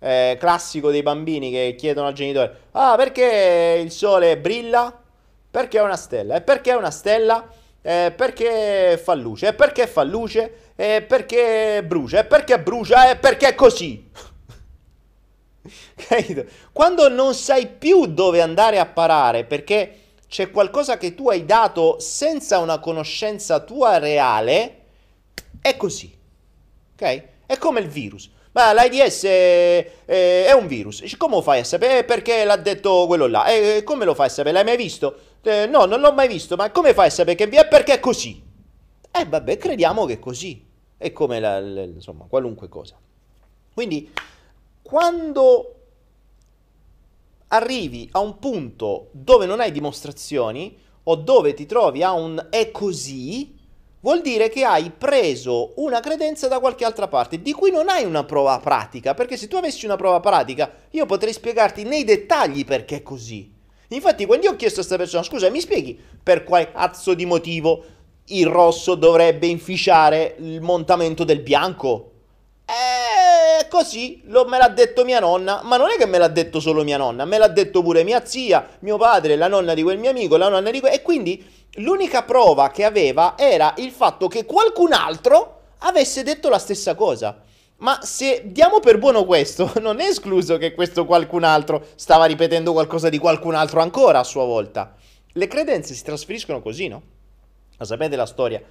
Eh, 0.00 0.36
classico 0.40 0.90
dei 0.90 1.04
bambini 1.04 1.52
che 1.52 1.76
chiedono 1.78 2.08
al 2.08 2.14
genitore: 2.14 2.62
Ah, 2.72 2.96
perché 2.96 3.80
il 3.80 3.92
sole 3.92 4.36
brilla? 4.38 5.00
Perché 5.48 5.78
è 5.78 5.82
una 5.82 5.94
stella. 5.94 6.34
E 6.34 6.40
perché 6.40 6.72
è 6.72 6.74
una 6.74 6.90
stella? 6.90 7.48
Eh, 7.80 8.12
perché 8.16 9.00
fa 9.00 9.14
luce. 9.14 9.46
E 9.46 9.54
perché 9.54 9.86
fa 9.86 10.02
luce? 10.02 10.72
E 10.74 11.04
perché 11.06 11.84
brucia. 11.86 12.18
E 12.18 12.24
perché 12.24 12.58
brucia? 12.58 13.08
E 13.08 13.16
perché 13.18 13.50
è 13.50 13.54
così. 13.54 14.10
Quando 16.72 17.08
non 17.08 17.34
sai 17.34 17.68
più 17.68 18.06
dove 18.06 18.40
andare 18.40 18.80
a 18.80 18.86
parare 18.86 19.44
perché 19.44 20.01
c'è 20.32 20.50
qualcosa 20.50 20.96
che 20.96 21.14
tu 21.14 21.28
hai 21.28 21.44
dato 21.44 21.98
senza 21.98 22.58
una 22.58 22.78
conoscenza 22.78 23.60
tua 23.60 23.98
reale, 23.98 24.84
è 25.60 25.76
così. 25.76 26.10
Ok? 26.94 27.24
È 27.44 27.58
come 27.58 27.80
il 27.80 27.88
virus. 27.88 28.30
Ma 28.52 28.72
l'AIDS 28.72 29.24
è, 29.24 29.90
è, 30.06 30.44
è, 30.46 30.52
un 30.52 30.68
virus. 30.68 31.04
Come 31.18 31.34
lo 31.34 31.42
fai 31.42 31.60
a 31.60 31.64
sapere? 31.64 32.04
Perché 32.04 32.44
l'ha 32.44 32.56
detto 32.56 33.04
quello 33.06 33.26
là? 33.26 33.44
E 33.44 33.82
come 33.84 34.06
lo 34.06 34.14
fai 34.14 34.28
a 34.28 34.30
sapere? 34.30 34.54
L'hai 34.54 34.64
mai 34.64 34.78
visto? 34.78 35.18
Eh, 35.42 35.66
no, 35.66 35.84
non 35.84 36.00
l'ho 36.00 36.14
mai 36.14 36.28
visto, 36.28 36.56
ma 36.56 36.70
come 36.70 36.94
fai 36.94 37.08
a 37.08 37.10
sapere 37.10 37.36
che 37.36 37.44
è? 37.44 37.68
Perché 37.68 37.92
è 37.92 38.00
così. 38.00 38.42
Eh, 39.10 39.26
vabbè, 39.26 39.58
crediamo 39.58 40.06
che 40.06 40.14
è 40.14 40.18
così. 40.18 40.66
È 40.96 41.12
come 41.12 41.40
la, 41.40 41.60
la, 41.60 41.82
insomma, 41.82 42.24
qualunque 42.26 42.70
cosa. 42.70 42.96
Quindi, 43.74 44.10
quando 44.80 45.81
arrivi 47.52 48.08
a 48.12 48.18
un 48.18 48.38
punto 48.38 49.08
dove 49.12 49.46
non 49.46 49.60
hai 49.60 49.72
dimostrazioni 49.72 50.76
o 51.04 51.16
dove 51.16 51.54
ti 51.54 51.66
trovi 51.66 52.02
a 52.02 52.12
un 52.12 52.46
è 52.50 52.70
così, 52.70 53.54
vuol 54.00 54.20
dire 54.20 54.48
che 54.48 54.64
hai 54.64 54.90
preso 54.90 55.72
una 55.76 56.00
credenza 56.00 56.48
da 56.48 56.60
qualche 56.60 56.84
altra 56.84 57.08
parte, 57.08 57.42
di 57.42 57.52
cui 57.52 57.70
non 57.70 57.88
hai 57.88 58.04
una 58.04 58.24
prova 58.24 58.58
pratica, 58.58 59.14
perché 59.14 59.36
se 59.36 59.48
tu 59.48 59.56
avessi 59.56 59.84
una 59.84 59.96
prova 59.96 60.20
pratica, 60.20 60.72
io 60.90 61.06
potrei 61.06 61.32
spiegarti 61.32 61.82
nei 61.84 62.04
dettagli 62.04 62.64
perché 62.64 62.96
è 62.96 63.02
così. 63.02 63.50
Infatti, 63.88 64.24
quando 64.24 64.46
io 64.46 64.52
ho 64.52 64.56
chiesto 64.56 64.80
a 64.80 64.84
questa 64.84 64.96
persona, 64.96 65.22
scusa, 65.22 65.50
mi 65.50 65.60
spieghi 65.60 65.98
per 66.22 66.44
quale 66.44 66.72
cazzo 66.72 67.12
di 67.12 67.26
motivo 67.26 67.84
il 68.26 68.46
rosso 68.46 68.94
dovrebbe 68.94 69.46
inficiare 69.46 70.36
il 70.38 70.62
montamento 70.62 71.24
del 71.24 71.40
bianco? 71.40 72.10
Eh, 72.64 73.11
così 73.72 74.20
lo, 74.26 74.44
me 74.44 74.58
l'ha 74.58 74.68
detto 74.68 75.02
mia 75.02 75.18
nonna, 75.18 75.62
ma 75.64 75.78
non 75.78 75.88
è 75.88 75.96
che 75.96 76.04
me 76.04 76.18
l'ha 76.18 76.28
detto 76.28 76.60
solo 76.60 76.84
mia 76.84 76.98
nonna, 76.98 77.24
me 77.24 77.38
l'ha 77.38 77.48
detto 77.48 77.82
pure 77.82 78.04
mia 78.04 78.22
zia, 78.22 78.68
mio 78.80 78.98
padre, 78.98 79.34
la 79.34 79.48
nonna 79.48 79.72
di 79.72 79.82
quel 79.82 79.96
mio 79.96 80.10
amico, 80.10 80.36
la 80.36 80.50
nonna 80.50 80.70
di 80.70 80.78
quel... 80.78 80.92
E 80.92 81.00
quindi 81.00 81.42
l'unica 81.76 82.22
prova 82.22 82.70
che 82.70 82.84
aveva 82.84 83.32
era 83.38 83.72
il 83.78 83.90
fatto 83.90 84.28
che 84.28 84.44
qualcun 84.44 84.92
altro 84.92 85.60
avesse 85.78 86.22
detto 86.22 86.50
la 86.50 86.58
stessa 86.58 86.94
cosa. 86.94 87.40
Ma 87.78 87.98
se 88.02 88.42
diamo 88.44 88.78
per 88.78 88.98
buono 88.98 89.24
questo, 89.24 89.72
non 89.80 90.00
è 90.00 90.06
escluso 90.06 90.58
che 90.58 90.74
questo 90.74 91.06
qualcun 91.06 91.42
altro 91.42 91.86
stava 91.94 92.26
ripetendo 92.26 92.72
qualcosa 92.72 93.08
di 93.08 93.16
qualcun 93.16 93.54
altro 93.54 93.80
ancora 93.80 94.18
a 94.18 94.24
sua 94.24 94.44
volta. 94.44 94.94
Le 95.32 95.46
credenze 95.46 95.94
si 95.94 96.04
trasferiscono 96.04 96.60
così, 96.60 96.88
no? 96.88 97.02
Ma 97.78 97.86
sapete 97.86 98.16
la 98.16 98.26
storia 98.26 98.62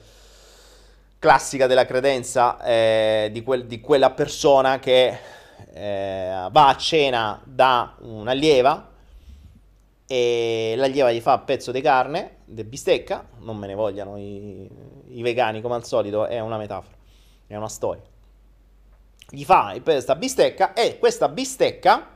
classica 1.22 1.68
della 1.68 1.86
credenza 1.86 2.60
eh, 2.64 3.30
di, 3.32 3.44
quel, 3.44 3.68
di, 3.68 3.80
quella 3.80 4.10
persona 4.10 4.80
che 4.80 5.20
eh, 5.72 6.48
va 6.50 6.68
a 6.68 6.76
cena 6.76 7.40
da 7.46 7.96
un'allieva 8.00 8.90
e 10.08 10.74
l'allieva 10.76 11.12
gli 11.12 11.22
fa 11.22 11.38
pezzo 11.38 11.72
di 11.72 11.80
carne, 11.80 12.38
di 12.46 12.64
bistecca, 12.64 13.24
non 13.42 13.56
me 13.58 13.68
ne 13.68 13.76
vogliano 13.76 14.18
i, 14.18 14.68
i, 15.10 15.22
vegani 15.22 15.62
come 15.62 15.76
al 15.76 15.86
solito, 15.86 16.26
è 16.26 16.40
una 16.40 16.58
metafora, 16.58 16.98
è 17.46 17.56
una 17.56 17.70
storia. 17.70 18.02
Gli 19.30 19.44
fa 19.44 19.76
questa 19.84 20.16
bistecca 20.16 20.74
e 20.74 20.98
questa 20.98 21.30
bistecca 21.30 22.08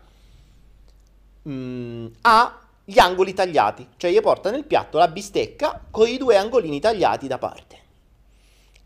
mh, 1.43 1.51
mm, 1.51 2.07
ha 2.21 2.59
gli 2.83 2.97
angoli 2.97 3.35
tagliati, 3.35 3.87
cioè 3.97 4.09
gli 4.09 4.19
porta 4.19 4.49
nel 4.49 4.65
piatto 4.65 4.97
la 4.97 5.09
bistecca 5.09 5.79
con 5.91 6.07
i 6.07 6.17
due 6.17 6.37
angolini 6.37 6.79
tagliati 6.79 7.27
da 7.27 7.37
parte. 7.37 7.83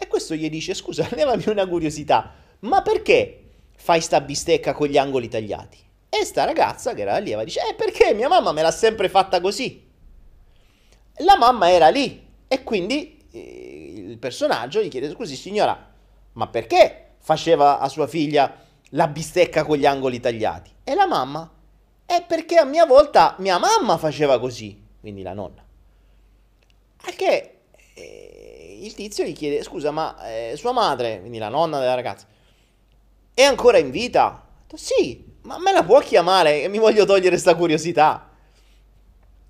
E 0.02 0.08
questo 0.08 0.34
gli 0.34 0.50
dice, 0.50 0.74
scusa, 0.74 1.08
levami 1.14 1.44
una 1.48 1.68
curiosità, 1.68 2.34
ma 2.60 2.82
perché 2.82 3.44
fai 3.76 4.00
sta 4.00 4.22
bistecca 4.22 4.72
con 4.72 4.88
gli 4.88 4.98
angoli 4.98 5.28
tagliati? 5.28 5.78
E 6.10 6.24
sta 6.26 6.46
ragazza, 6.46 6.94
che 6.94 7.02
era 7.02 7.16
allieva, 7.16 7.44
dice: 7.44 7.60
Eh, 7.70 7.76
perché 7.76 8.14
mia 8.14 8.28
mamma 8.30 8.52
me 8.52 8.62
l'ha 8.62 8.72
sempre 8.72 9.10
fatta 9.10 9.40
così. 9.42 9.88
La 11.18 11.38
mamma 11.38 11.70
era 11.70 11.90
lì. 11.90 12.28
E 12.48 12.64
quindi 12.64 13.28
eh, 13.32 13.94
il 14.08 14.18
personaggio 14.18 14.82
gli 14.82 14.88
chiede: 14.88 15.12
Scusi, 15.12 15.36
signora, 15.36 15.88
Ma 16.34 16.48
perché 16.48 17.16
faceva 17.20 17.80
a 17.80 17.88
sua 17.90 18.08
figlia 18.08 18.66
la 18.92 19.08
bistecca 19.08 19.64
con 19.66 19.78
gli 19.78 19.86
angoli 19.86 20.20
tagliati? 20.20 20.72
E 20.84 20.96
la 20.96 21.06
mamma? 21.06 21.52
È 22.06 22.24
perché 22.26 22.56
a 22.56 22.66
mia 22.66 22.88
volta 22.88 23.36
mia 23.38 23.60
mamma 23.60 23.98
faceva 23.98 24.40
così, 24.40 24.82
quindi 25.00 25.22
la 25.22 25.34
nonna. 25.34 25.64
Anche 27.06 27.60
eh, 27.94 28.39
il 28.86 28.94
tizio 28.94 29.24
gli 29.24 29.34
chiede, 29.34 29.64
scusa, 29.64 29.92
ma 29.92 30.16
eh, 30.28 30.56
sua 30.56 30.72
madre, 30.72 31.20
quindi 31.20 31.38
la 31.38 31.50
nonna 31.50 31.80
della 31.80 31.96
ragazza, 31.96 32.26
è 33.34 33.44
ancora 33.44 33.78
in 33.78 33.92
vita? 33.92 34.46
Sì, 34.74 35.26
ma 35.44 35.58
me 35.58 35.72
la 35.72 35.84
può 35.84 36.00
chiamare? 36.00 36.68
Mi 36.68 36.78
voglio 36.78 37.06
togliere 37.06 37.30
questa 37.30 37.56
curiosità. 37.56 38.28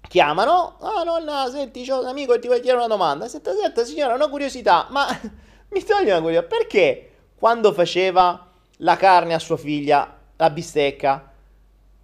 Chiamano, 0.07 0.77
ah 0.79 1.03
nonna, 1.03 1.49
senti, 1.51 1.85
c'ho 1.85 1.99
un 1.99 2.07
amico 2.07 2.33
che 2.33 2.39
ti 2.39 2.47
vuole 2.47 2.61
chiedere 2.61 2.83
una 2.83 2.93
domanda. 2.93 3.27
Senta, 3.27 3.53
senta 3.53 3.83
signora, 3.85 4.13
una 4.13 4.27
curiosità, 4.27 4.87
ma 4.89 5.07
mi 5.69 5.83
toglie 5.83 6.11
una 6.11 6.21
curiosità, 6.21 6.47
perché 6.47 7.11
quando 7.35 7.73
faceva 7.73 8.47
la 8.77 8.95
carne 8.95 9.33
a 9.33 9.39
sua 9.39 9.57
figlia, 9.57 10.17
la 10.35 10.49
bistecca, 10.49 11.31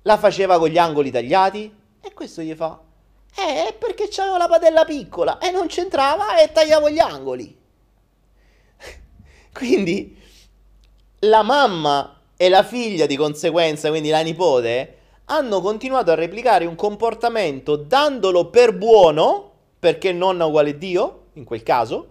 la 0.01 0.17
faceva 0.17 0.59
con 0.59 0.69
gli 0.69 0.77
angoli 0.77 1.11
tagliati? 1.11 1.73
E 2.01 2.13
questo 2.13 2.41
gli 2.41 2.53
fa, 2.53 2.79
eh, 3.35 3.73
perché 3.77 4.07
c'aveva 4.09 4.37
la 4.37 4.47
padella 4.47 4.85
piccola 4.85 5.39
e 5.39 5.51
non 5.51 5.67
c'entrava 5.67 6.37
e 6.41 6.51
tagliavo 6.51 6.89
gli 6.89 6.99
angoli. 6.99 7.57
Quindi 9.53 10.17
la 11.19 11.43
mamma 11.43 12.21
e 12.37 12.49
la 12.49 12.63
figlia 12.63 13.05
di 13.05 13.15
conseguenza, 13.15 13.89
quindi 13.89 14.09
la 14.09 14.21
nipote, 14.21 14.97
hanno 15.25 15.61
continuato 15.61 16.11
a 16.11 16.15
replicare 16.15 16.65
un 16.65 16.75
comportamento 16.75 17.75
dandolo 17.77 18.49
per 18.49 18.73
buono, 18.77 19.51
perché 19.79 20.11
nonna 20.11 20.45
uguale 20.45 20.77
Dio, 20.77 21.27
in 21.33 21.45
quel 21.45 21.63
caso, 21.63 22.09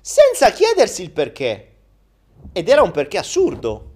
senza 0.00 0.50
chiedersi 0.50 1.02
il 1.02 1.10
perché. 1.10 1.72
Ed 2.52 2.68
era 2.68 2.82
un 2.82 2.92
perché 2.92 3.18
assurdo. 3.18 3.90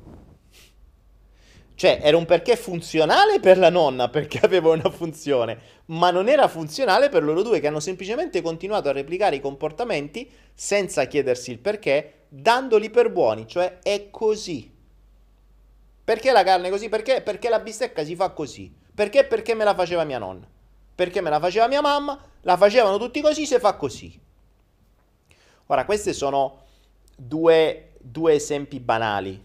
Cioè, 1.75 2.01
era 2.03 2.17
un 2.17 2.27
perché 2.27 2.57
funzionale 2.57 3.41
per 3.41 3.59
la 3.59 3.71
nonna, 3.71 4.09
perché 4.09 4.39
aveva 4.45 4.71
una 4.71 4.91
funzione, 4.91 5.59
ma 5.87 6.11
non 6.11 6.29
era 6.29 6.49
funzionale 6.49 7.09
per 7.09 7.23
loro 7.23 7.43
due, 7.43 7.61
che 7.61 7.67
hanno 7.67 7.81
semplicemente 7.81 8.43
continuato 8.43 8.89
a 8.89 8.93
replicare 8.93 9.37
i 9.37 9.41
comportamenti 9.41 10.31
senza 10.55 11.07
chiedersi 11.07 11.51
il 11.51 11.59
perché, 11.59 12.25
dandoli 12.29 12.91
per 12.91 13.11
buoni, 13.11 13.47
cioè 13.47 13.79
è 13.83 14.11
così. 14.11 14.71
Perché 16.05 16.33
la 16.33 16.43
carne 16.43 16.69
così? 16.71 16.89
Perché? 16.89 17.23
Perché 17.23 17.49
la 17.49 17.61
bistecca 17.61 18.05
si 18.05 18.17
fa 18.17 18.31
così. 18.31 18.73
Perché? 18.95 19.25
Perché 19.25 19.55
me 19.55 19.65
la 19.65 19.75
faceva 19.75 20.05
mia 20.05 20.19
nonna. 20.19 20.47
Perché 20.95 21.21
me 21.21 21.31
la 21.31 21.41
faceva 21.41 21.69
mia 21.69 21.81
mamma, 21.81 22.21
la 22.43 22.57
facevano 22.57 22.99
tutti 22.99 23.21
così, 23.21 23.47
si 23.47 23.59
fa 23.59 23.75
così. 23.75 24.21
Ora, 25.67 25.85
questi 25.85 26.13
sono 26.13 26.65
due, 27.17 27.93
due 27.99 28.35
esempi 28.35 28.79
banali, 28.79 29.41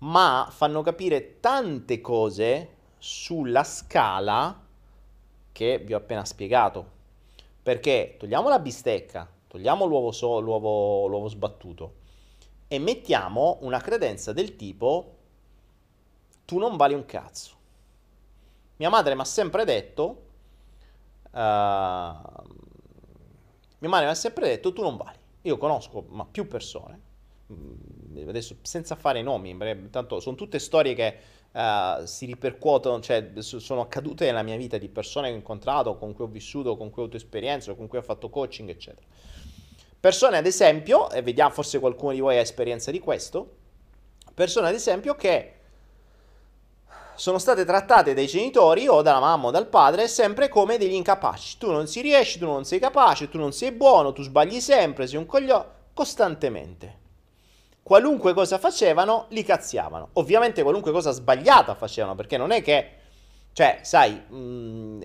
ma 0.00 0.48
fanno 0.50 0.82
capire 0.82 1.40
tante 1.40 2.00
cose 2.00 2.76
sulla 2.98 3.64
scala 3.64 4.66
che 5.52 5.78
vi 5.78 5.94
ho 5.94 5.98
appena 5.98 6.24
spiegato. 6.24 6.98
Perché 7.62 8.16
togliamo 8.18 8.48
la 8.48 8.58
bistecca, 8.58 9.28
togliamo 9.46 9.84
l'uovo, 9.84 10.12
so, 10.12 10.40
l'uovo, 10.40 11.06
l'uovo 11.06 11.28
sbattuto 11.28 11.94
e 12.68 12.78
mettiamo 12.78 13.58
una 13.62 13.80
credenza 13.80 14.32
del 14.32 14.54
tipo 14.54 15.16
tu 16.44 16.58
non 16.58 16.76
vali 16.76 16.94
un 16.94 17.04
cazzo. 17.04 17.58
Mia 18.76 18.88
madre 18.88 19.14
mi 19.14 19.20
ha 19.20 19.24
sempre 19.24 19.64
detto, 19.64 20.22
uh, 21.30 21.38
mia 21.38 22.18
madre 23.80 24.06
mi 24.06 24.10
ha 24.12 24.14
sempre 24.14 24.46
detto, 24.48 24.72
tu 24.72 24.82
non 24.82 24.96
vali. 24.96 25.18
Io 25.42 25.58
conosco 25.58 26.06
ma 26.08 26.24
più 26.24 26.46
persone, 26.46 27.00
adesso 28.26 28.56
senza 28.62 28.94
fare 28.94 29.22
nomi, 29.22 29.56
tanto 29.90 30.20
sono 30.20 30.36
tutte 30.36 30.58
storie 30.58 30.94
che 30.94 31.16
uh, 31.52 32.04
si 32.04 32.26
ripercuotono, 32.26 33.00
cioè 33.00 33.32
sono 33.38 33.80
accadute 33.80 34.26
nella 34.26 34.42
mia 34.42 34.56
vita 34.56 34.78
di 34.78 34.88
persone 34.88 35.28
che 35.28 35.34
ho 35.34 35.36
incontrato, 35.36 35.96
con 35.96 36.12
cui 36.14 36.24
ho 36.24 36.28
vissuto, 36.28 36.76
con 36.76 36.90
cui 36.90 37.02
ho 37.02 37.04
avuto 37.04 37.16
esperienza, 37.16 37.74
con 37.74 37.86
cui 37.86 37.98
ho 37.98 38.02
fatto 38.02 38.28
coaching, 38.28 38.68
eccetera. 38.68 39.06
Persone 39.98 40.38
ad 40.38 40.46
esempio, 40.46 41.10
e 41.10 41.22
vediamo 41.22 41.50
forse 41.50 41.78
qualcuno 41.78 42.12
di 42.12 42.20
voi 42.20 42.36
ha 42.36 42.40
esperienza 42.40 42.90
di 42.90 43.00
questo, 43.00 43.56
persone 44.32 44.68
ad 44.68 44.74
esempio 44.74 45.14
che 45.14 45.54
sono 47.16 47.36
state 47.36 47.66
trattate 47.66 48.14
dai 48.14 48.26
genitori 48.26 48.88
o 48.88 49.02
dalla 49.02 49.20
mamma 49.20 49.48
o 49.48 49.50
dal 49.50 49.66
padre 49.66 50.08
sempre 50.08 50.48
come 50.48 50.78
degli 50.78 50.94
incapaci. 50.94 51.58
Tu 51.58 51.70
non 51.70 51.86
si 51.86 52.00
riesci, 52.00 52.38
tu 52.38 52.46
non 52.46 52.64
sei 52.64 52.78
capace, 52.78 53.28
tu 53.28 53.36
non 53.36 53.52
sei 53.52 53.72
buono, 53.72 54.14
tu 54.14 54.22
sbagli 54.22 54.58
sempre, 54.58 55.06
sei 55.06 55.18
un 55.18 55.26
coglione, 55.26 55.66
costantemente. 55.92 56.99
Qualunque 57.82 58.34
cosa 58.34 58.58
facevano, 58.58 59.26
li 59.30 59.42
cazziavano. 59.42 60.10
Ovviamente 60.14 60.62
qualunque 60.62 60.92
cosa 60.92 61.10
sbagliata 61.10 61.74
facevano, 61.74 62.14
perché 62.14 62.36
non 62.36 62.50
è 62.50 62.62
che, 62.62 62.90
cioè, 63.52 63.80
sai, 63.82 64.12
mh, 64.12 64.36
mm, 64.36 65.02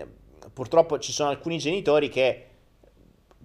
purtroppo 0.54 1.00
ci 1.00 1.12
sono 1.12 1.30
alcuni 1.30 1.58
genitori 1.58 2.10
che 2.10 2.50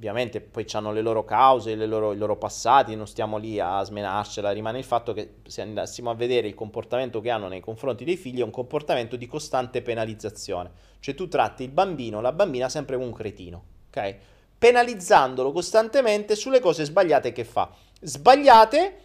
ovviamente 0.01 0.41
poi 0.41 0.65
hanno 0.73 0.93
le 0.93 1.03
loro 1.03 1.25
cause, 1.25 1.75
le 1.75 1.85
loro, 1.85 2.15
i 2.15 2.17
loro 2.17 2.37
passati, 2.37 2.97
non 2.97 3.07
stiamo 3.07 3.37
lì 3.37 3.61
a 3.61 3.83
smenarcela, 3.83 4.51
rimane 4.51 4.79
il 4.79 4.85
fatto 4.85 5.13
che 5.13 5.35
se 5.47 5.61
andassimo 5.61 6.09
a 6.09 6.15
vedere 6.15 6.49
il 6.49 6.55
comportamento 6.55 7.21
che 7.21 7.29
hanno 7.29 7.49
nei 7.49 7.61
confronti 7.61 8.05
dei 8.05 8.17
figli 8.17 8.41
è 8.41 8.43
un 8.43 8.51
comportamento 8.51 9.17
di 9.17 9.27
costante 9.27 9.83
penalizzazione, 9.83 10.71
cioè 11.01 11.15
tu 11.15 11.29
tratti 11.29 11.65
il 11.65 11.69
bambino, 11.69 12.23
la 12.23 12.33
bambina 12.33 12.71
sempre 12.71 12.97
come 12.97 13.09
un 13.09 13.15
cretino, 13.15 13.65
ok? 13.89 14.17
Penalizzandolo 14.57 15.53
costantemente 15.53 16.35
sulle 16.35 16.61
cose 16.61 16.85
sbagliate 16.85 17.33
che 17.33 17.45
fa. 17.45 17.71
Sbagliate, 18.01 18.99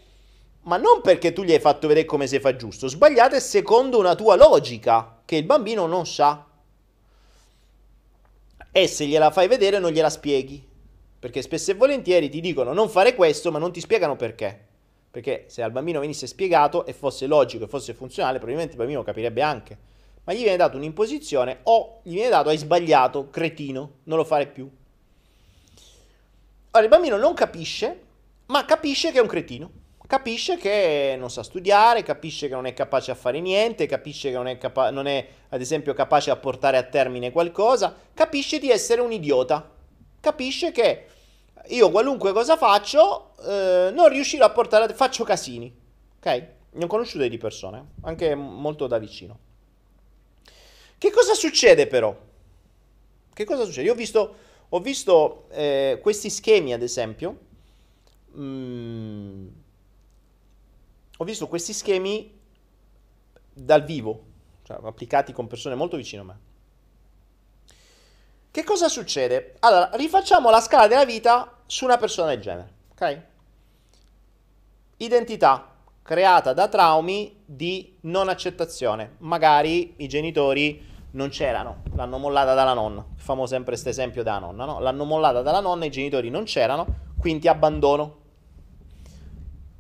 ma 0.66 0.78
non 0.78 1.02
perché 1.02 1.34
tu 1.34 1.44
gli 1.44 1.52
hai 1.52 1.60
fatto 1.60 1.88
vedere 1.88 2.06
come 2.06 2.28
si 2.28 2.40
fa 2.40 2.56
giusto, 2.56 2.88
sbagliate 2.88 3.40
secondo 3.40 3.98
una 3.98 4.14
tua 4.14 4.36
logica 4.36 5.22
che 5.26 5.38
il 5.38 5.44
bambino 5.44 5.88
non 5.88 6.06
sa. 6.06 6.46
E 8.72 8.88
se 8.88 9.06
gliela 9.06 9.32
fai 9.32 9.48
vedere 9.48 9.80
non 9.80 9.92
gliela 9.92 10.10
spieghi 10.10 10.74
perché 11.26 11.42
spesso 11.42 11.72
e 11.72 11.74
volentieri 11.74 12.30
ti 12.30 12.40
dicono 12.40 12.72
non 12.72 12.88
fare 12.88 13.16
questo, 13.16 13.52
ma 13.52 13.58
non 13.58 13.72
ti 13.72 13.80
spiegano 13.80 14.16
perché. 14.16 14.64
Perché 15.10 15.46
se 15.48 15.64
al 15.64 15.72
bambino 15.72 16.00
venisse 16.00 16.28
spiegato 16.28 16.86
e 16.86 16.94
fosse 16.94 17.26
logico 17.26 17.64
e 17.64 17.68
fosse 17.68 17.96
funzionale, 17.96 18.36
probabilmente 18.38 18.74
il 18.74 18.78
bambino 18.78 19.02
capirebbe 19.02 19.42
anche. 19.42 19.76
Ma 20.24 20.34
gli 20.34 20.44
viene 20.44 20.56
dato 20.56 20.78
un'imposizione 20.78 21.62
o 21.64 22.02
gli 22.04 22.14
viene 22.14 22.30
dato 22.30 22.50
hai 22.50 22.58
sbagliato, 22.58 23.32
cretino, 23.32 23.92
non 24.04 24.20
lo 24.20 24.24
fare 24.24 24.46
più. 24.46 24.70
Ora 26.70 26.84
il 26.84 26.90
bambino 26.90 27.18
non 27.18 27.34
capisce, 27.34 28.02
ma 28.46 28.64
capisce 28.66 29.12
che 29.12 29.18
è 29.18 29.22
un 29.22 29.28
cretino. 29.28 29.72
Capisce 30.08 30.58
che 30.58 31.16
non 31.18 31.32
sa 31.32 31.42
studiare, 31.42 32.04
capisce 32.04 32.48
che 32.48 32.54
non 32.54 32.68
è 32.68 32.74
capace 32.74 33.10
a 33.10 33.16
fare 33.16 33.40
niente, 33.40 33.88
capisce 33.88 34.30
che 34.30 34.36
non 34.36 34.48
è, 34.48 34.58
capa- 34.58 34.92
non 34.92 35.08
è 35.08 35.28
ad 35.50 35.62
esempio 35.62 35.94
capace 35.94 36.30
a 36.30 36.36
portare 36.36 36.78
a 36.78 36.84
termine 36.84 37.32
qualcosa, 37.32 37.96
capisce 38.14 38.60
di 38.60 38.70
essere 38.70 39.02
un 39.02 39.12
idiota. 39.12 39.72
Capisce 40.20 40.72
che 40.72 41.08
io 41.68 41.90
qualunque 41.90 42.34
cosa 42.34 42.56
faccio 42.56 43.36
eh, 43.48 43.92
non 43.94 44.10
riuscirò 44.10 44.46
a 44.46 44.52
portare, 44.52 44.94
faccio 44.94 45.24
casini, 45.24 45.74
ok? 46.18 46.48
Ne 46.72 46.84
ho 46.84 46.88
conosciute 46.88 47.28
di 47.28 47.38
persone, 47.38 47.94
anche 48.02 48.36
molto 48.36 48.86
da 48.86 49.00
vicino. 49.00 49.40
Che 50.98 51.12
cosa 51.12 51.34
succede 51.34 51.88
però? 51.88 52.16
Che 53.34 53.44
cosa 53.44 53.66
succede? 53.66 53.88
Io 53.88 53.94
ho 53.94 53.96
visto, 53.96 54.36
ho 54.70 54.80
visto 54.80 55.48
eh, 55.52 56.00
questi 56.02 56.30
schemi, 56.30 56.74
ad 56.74 56.82
esempio, 56.82 57.38
mm, 58.38 59.48
ho 61.18 61.24
visto 61.24 61.48
questi 61.48 61.74
schemi 61.74 62.40
dal 63.54 63.84
vivo, 63.84 64.24
cioè 64.64 64.80
applicati 64.84 65.32
con 65.32 65.48
persone 65.48 65.76
molto 65.76 65.98
vicine 65.98 66.22
a 66.22 66.26
me. 66.26 66.40
Che 68.52 68.64
cosa 68.64 68.88
succede? 68.88 69.56
Allora, 69.60 69.90
rifacciamo 69.94 70.50
la 70.50 70.62
scala 70.62 70.88
della 70.88 71.06
vita 71.06 71.62
su 71.66 71.86
una 71.86 71.98
persona 71.98 72.30
del 72.30 72.42
genere, 72.42 72.74
ok? 72.92 73.22
Identità 74.98 75.74
creata 76.02 76.54
da 76.54 76.68
traumi 76.68 77.42
di 77.46 77.98
non 78.02 78.30
accettazione. 78.30 79.16
Magari 79.20 79.96
i 79.98 80.08
genitori 80.08 80.94
non 81.12 81.30
c'erano, 81.30 81.82
l'hanno 81.96 82.18
mollata 82.18 82.54
dalla 82.54 82.74
nonna. 82.74 83.04
Famo 83.16 83.46
sempre 83.46 83.72
questo 83.72 83.90
esempio 83.90 84.22
della 84.22 84.40
nonna, 84.40 84.66
no? 84.66 84.80
L'hanno 84.80 85.04
mollata 85.04 85.42
dalla 85.42 85.62
nonna, 85.62 85.86
i 85.86 85.92
genitori 85.92 86.30
non 86.30 86.44
c'erano, 86.44 86.86
quindi 87.20 87.48
abbandono. 87.48 88.24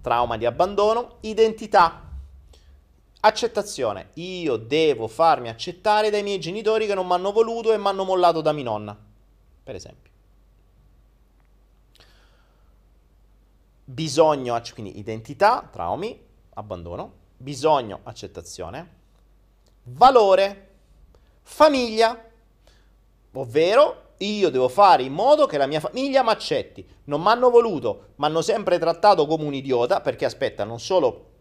Trauma 0.06 0.38
di 0.38 0.45
abbandono, 0.45 1.18
identità 1.22 2.03
Accettazione. 3.22 4.10
Io 4.14 4.56
devo 4.56 5.08
farmi 5.08 5.49
accettare 5.49 6.12
dai 6.12 6.22
miei 6.22 6.39
genitori 6.39 6.86
che 6.86 6.93
non 6.93 7.08
mi 7.08 7.14
hanno 7.14 7.32
voluto 7.32 7.74
e 7.74 7.78
mi 7.80 7.88
hanno 7.88 8.03
mollato 8.03 8.39
da 8.41 8.51
mia 8.51 8.66
nonna, 8.66 8.95
per 9.64 9.74
esempio. 9.74 10.12
Bisogno, 13.84 14.62
quindi 14.76 14.99
identità, 14.99 15.68
traumi, 15.72 16.24
abbandono, 16.53 17.14
bisogno, 17.38 18.01
accettazione, 18.03 18.89
valore, 19.86 20.70
famiglia, 21.41 22.30
ovvero 23.32 24.05
io 24.18 24.49
devo 24.49 24.70
fare 24.70 25.03
in 25.03 25.13
modo 25.13 25.45
che 25.45 25.57
la 25.57 25.68
mia 25.68 25.80
famiglia 25.80 26.24
mi 26.24 26.30
accetti. 26.30 26.88
Non 27.05 27.22
mi 27.22 27.28
hanno 27.28 27.49
voluto, 27.49 28.13
mi 28.16 28.26
hanno 28.26 28.41
sempre 28.41 28.80
trattato 28.80 29.26
come 29.26 29.45
un 29.45 29.53
idiota, 29.53 30.01
perché 30.01 30.26
aspetta, 30.26 30.63
non 30.63 30.80
solo 30.80 31.32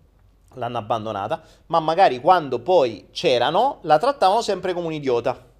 l'hanno 0.54 0.78
abbandonata, 0.78 1.42
ma 1.66 1.80
magari 1.80 2.20
quando 2.20 2.60
poi 2.60 3.08
c'erano, 3.10 3.78
la 3.82 3.98
trattavano 3.98 4.42
sempre 4.42 4.72
come 4.72 4.86
un 4.86 4.92
idiota. 4.92 5.52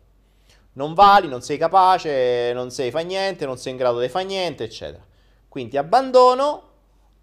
Non 0.75 0.95
vali, 0.95 1.29
non 1.29 1.43
sei 1.43 1.57
capace, 1.57 2.53
non 2.53 2.71
sei 2.71 2.91
fa 2.91 3.01
niente, 3.01 3.47
non 3.47 3.59
sei 3.59 3.73
in 3.73 3.79
grado 3.79 4.01
di 4.01 4.09
fare 4.09 4.25
niente, 4.25 4.65
eccetera. 4.65 5.05
Quindi 5.49 5.77
abbandono, 5.77 6.63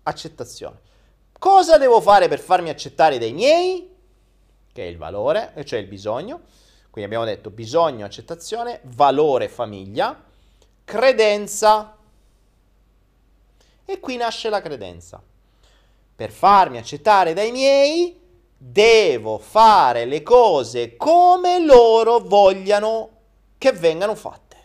accettazione. 0.04 0.80
Cosa 1.38 1.78
devo 1.78 2.00
fare 2.00 2.28
per 2.28 2.40
farmi 2.40 2.70
accettare 2.70 3.18
dai 3.18 3.34
miei? 3.34 3.90
Che 4.72 4.84
è 4.84 4.86
il 4.86 4.98
valore, 4.98 5.54
cioè 5.66 5.80
il 5.80 5.88
bisogno. 5.88 6.42
Quindi 6.92 7.10
abbiamo 7.10 7.26
detto 7.26 7.50
bisogno, 7.50 8.06
accettazione, 8.06 8.82
valore, 8.84 9.48
famiglia, 9.48 10.22
credenza. 10.84 11.96
E 13.86 14.00
qui 14.02 14.18
nasce 14.18 14.50
la 14.50 14.62
credenza. 14.62 15.24
Per 16.14 16.32
farmi 16.32 16.78
accettare 16.78 17.34
dai 17.34 17.52
miei, 17.52 18.20
devo 18.58 19.38
fare 19.38 20.04
le 20.04 20.22
cose 20.22 20.98
come 20.98 21.64
loro 21.64 22.20
vogliano 22.20 23.10
che 23.58 23.72
vengano 23.72 24.14
fatte. 24.14 24.58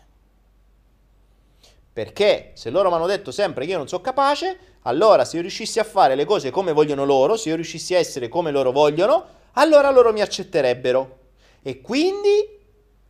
Perché 1.92 2.50
se 2.54 2.70
loro 2.70 2.88
mi 2.88 2.96
hanno 2.96 3.06
detto 3.06 3.30
sempre 3.30 3.64
che 3.64 3.70
io 3.70 3.78
non 3.78 3.88
sono 3.88 4.02
capace, 4.02 4.58
allora 4.82 5.24
se 5.24 5.36
io 5.36 5.42
riuscissi 5.42 5.78
a 5.78 5.84
fare 5.84 6.16
le 6.16 6.24
cose 6.24 6.50
come 6.50 6.72
vogliono 6.72 7.04
loro, 7.04 7.36
se 7.36 7.50
io 7.50 7.54
riuscissi 7.54 7.94
a 7.94 7.98
essere 7.98 8.28
come 8.28 8.50
loro 8.50 8.72
vogliono, 8.72 9.24
allora 9.52 9.90
loro 9.90 10.12
mi 10.12 10.20
accetterebbero. 10.20 11.18
E 11.62 11.80
quindi 11.80 12.56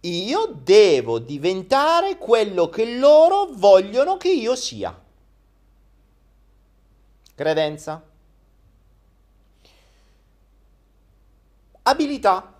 io 0.01 0.47
devo 0.63 1.19
diventare 1.19 2.17
quello 2.17 2.69
che 2.69 2.97
loro 2.97 3.49
vogliono 3.53 4.17
che 4.17 4.31
io 4.31 4.55
sia. 4.55 4.99
Credenza. 7.35 8.03
Abilità. 11.83 12.55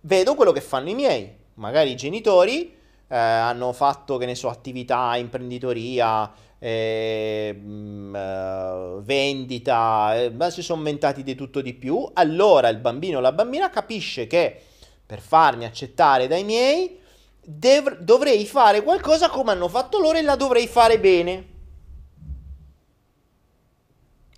Vedo 0.00 0.34
quello 0.34 0.52
che 0.52 0.60
fanno 0.60 0.90
i 0.90 0.94
miei. 0.94 1.34
Magari 1.54 1.92
i 1.92 1.96
genitori 1.96 2.76
eh, 3.08 3.16
hanno 3.16 3.72
fatto, 3.72 4.16
che 4.16 4.26
ne 4.26 4.34
so, 4.34 4.48
attività, 4.48 5.16
imprenditoria, 5.16 6.30
eh, 6.64 7.52
mh, 7.52 9.02
vendita, 9.02 10.14
eh, 10.14 10.50
si 10.52 10.62
sono 10.62 10.78
inventati 10.78 11.24
di 11.24 11.34
tutto 11.34 11.60
di 11.60 11.74
più, 11.74 12.08
allora 12.12 12.68
il 12.68 12.78
bambino 12.78 13.18
o 13.18 13.20
la 13.20 13.32
bambina 13.32 13.68
capisce 13.68 14.28
che 14.28 14.62
per 15.04 15.18
farmi 15.20 15.64
accettare 15.64 16.28
dai 16.28 16.44
miei 16.44 17.00
dev- 17.40 17.98
dovrei 17.98 18.46
fare 18.46 18.84
qualcosa 18.84 19.28
come 19.28 19.50
hanno 19.50 19.66
fatto 19.66 19.98
loro 19.98 20.18
e 20.18 20.22
la 20.22 20.36
dovrei 20.36 20.68
fare 20.68 21.00
bene. 21.00 21.46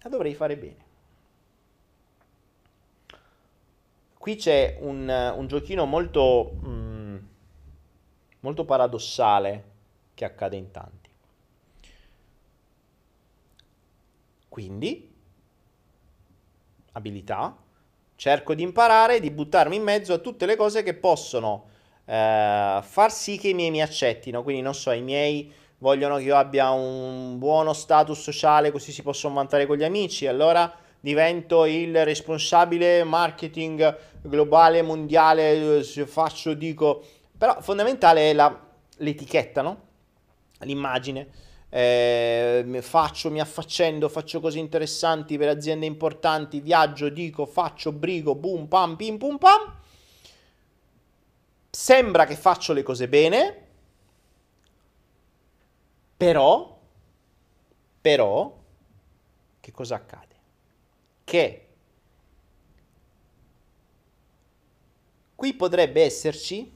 La 0.02 0.08
dovrei 0.08 0.34
fare 0.34 0.56
bene. 0.56 0.82
Qui 4.16 4.36
c'è 4.36 4.78
un, 4.80 5.34
un 5.36 5.46
giochino 5.46 5.84
molto, 5.84 6.52
mm, 6.64 7.16
molto 8.40 8.64
paradossale 8.64 9.64
che 10.14 10.24
accade 10.24 10.56
in 10.56 10.70
tanti. 10.70 11.03
Quindi, 14.54 15.12
abilità, 16.92 17.56
cerco 18.14 18.54
di 18.54 18.62
imparare, 18.62 19.18
di 19.18 19.32
buttarmi 19.32 19.74
in 19.74 19.82
mezzo 19.82 20.12
a 20.12 20.18
tutte 20.18 20.46
le 20.46 20.54
cose 20.54 20.84
che 20.84 20.94
possono 20.94 21.64
eh, 22.04 22.78
far 22.80 23.10
sì 23.10 23.36
che 23.36 23.48
i 23.48 23.54
miei 23.54 23.72
mi 23.72 23.82
accettino. 23.82 24.44
Quindi, 24.44 24.62
non 24.62 24.72
so, 24.72 24.92
i 24.92 25.02
miei 25.02 25.52
vogliono 25.78 26.18
che 26.18 26.22
io 26.22 26.36
abbia 26.36 26.70
un 26.70 27.36
buono 27.36 27.72
status 27.72 28.20
sociale 28.20 28.70
così 28.70 28.92
si 28.92 29.02
possono 29.02 29.34
vantare 29.34 29.66
con 29.66 29.76
gli 29.76 29.82
amici, 29.82 30.28
allora 30.28 30.72
divento 31.00 31.64
il 31.64 32.04
responsabile 32.04 33.02
marketing 33.02 33.98
globale, 34.22 34.82
mondiale, 34.82 35.82
faccio, 35.82 36.54
dico, 36.54 37.04
però 37.36 37.60
fondamentale 37.60 38.30
è 38.30 38.32
la, 38.32 38.56
l'etichetta, 38.98 39.62
no? 39.62 39.80
L'immagine 40.60 41.53
eh, 41.76 42.78
faccio, 42.82 43.32
mi 43.32 43.40
affaccendo, 43.40 44.08
faccio 44.08 44.38
cose 44.38 44.60
interessanti 44.60 45.36
per 45.36 45.48
aziende 45.48 45.86
importanti, 45.86 46.60
viaggio, 46.60 47.08
dico, 47.08 47.46
faccio, 47.46 47.90
brigo, 47.90 48.36
boom, 48.36 48.68
pam, 48.68 48.94
pim, 48.94 49.18
pum, 49.18 49.38
pam. 49.38 49.80
Sembra 51.68 52.26
che 52.26 52.36
faccio 52.36 52.72
le 52.72 52.84
cose 52.84 53.08
bene, 53.08 53.66
però, 56.16 56.78
però, 58.00 58.56
che 59.58 59.72
cosa 59.72 59.96
accade? 59.96 60.34
Che 61.24 61.68
qui 65.34 65.54
potrebbe 65.54 66.04
esserci 66.04 66.72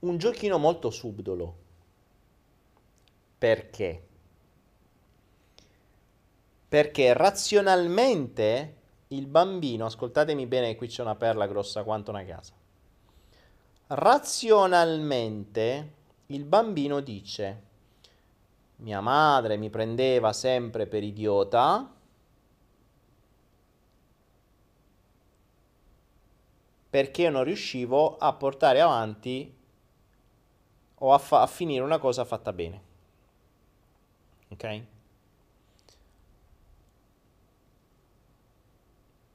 un 0.00 0.18
giochino 0.18 0.58
molto 0.58 0.90
subdolo 0.90 1.60
perché? 3.42 4.00
Perché 6.68 7.12
razionalmente 7.12 8.76
il 9.08 9.26
bambino, 9.26 9.86
ascoltatemi 9.86 10.46
bene, 10.46 10.76
qui 10.76 10.86
c'è 10.86 11.02
una 11.02 11.16
perla 11.16 11.48
grossa 11.48 11.82
quanto 11.82 12.12
una 12.12 12.24
casa. 12.24 12.52
Razionalmente 13.88 15.92
il 16.26 16.44
bambino 16.44 17.00
dice, 17.00 17.62
mia 18.76 19.00
madre 19.00 19.56
mi 19.56 19.70
prendeva 19.70 20.32
sempre 20.32 20.86
per 20.86 21.02
idiota, 21.02 21.92
perché 26.90 27.28
non 27.28 27.42
riuscivo 27.42 28.18
a 28.18 28.32
portare 28.34 28.80
avanti 28.80 29.52
o 30.94 31.12
a, 31.12 31.18
fa- 31.18 31.42
a 31.42 31.48
finire 31.48 31.82
una 31.82 31.98
cosa 31.98 32.24
fatta 32.24 32.52
bene. 32.52 32.90
Ok? 34.52 34.82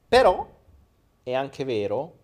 Però 0.08 0.48
è 1.24 1.34
anche 1.34 1.64
vero 1.66 2.16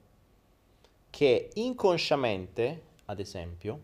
che 1.10 1.50
inconsciamente, 1.56 2.84
ad 3.06 3.20
esempio, 3.20 3.80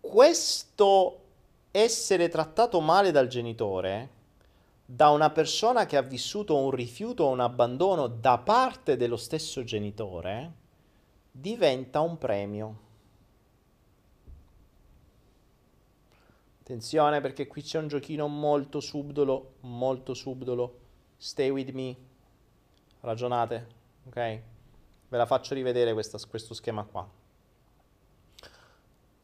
questo 0.00 1.20
essere 1.70 2.28
trattato 2.28 2.80
male 2.80 3.10
dal 3.10 3.26
genitore, 3.26 4.08
da 4.86 5.10
una 5.10 5.30
persona 5.30 5.86
che 5.86 5.96
ha 5.96 6.02
vissuto 6.02 6.56
un 6.56 6.70
rifiuto 6.70 7.24
o 7.24 7.30
un 7.30 7.40
abbandono 7.40 8.06
da 8.06 8.38
parte 8.38 8.96
dello 8.96 9.16
stesso 9.16 9.64
genitore, 9.64 10.52
diventa 11.30 12.00
un 12.00 12.16
premio. 12.16 12.83
Attenzione 16.64 17.20
perché 17.20 17.46
qui 17.46 17.60
c'è 17.60 17.78
un 17.78 17.88
giochino 17.88 18.26
molto 18.26 18.80
subdolo, 18.80 19.56
molto 19.60 20.14
subdolo. 20.14 20.78
Stay 21.18 21.50
with 21.50 21.68
me. 21.72 21.94
Ragionate, 23.00 23.66
ok? 24.06 24.14
Ve 25.08 25.16
la 25.18 25.26
faccio 25.26 25.52
rivedere 25.52 25.92
questa, 25.92 26.18
questo 26.26 26.54
schema 26.54 26.82
qua. 26.84 27.06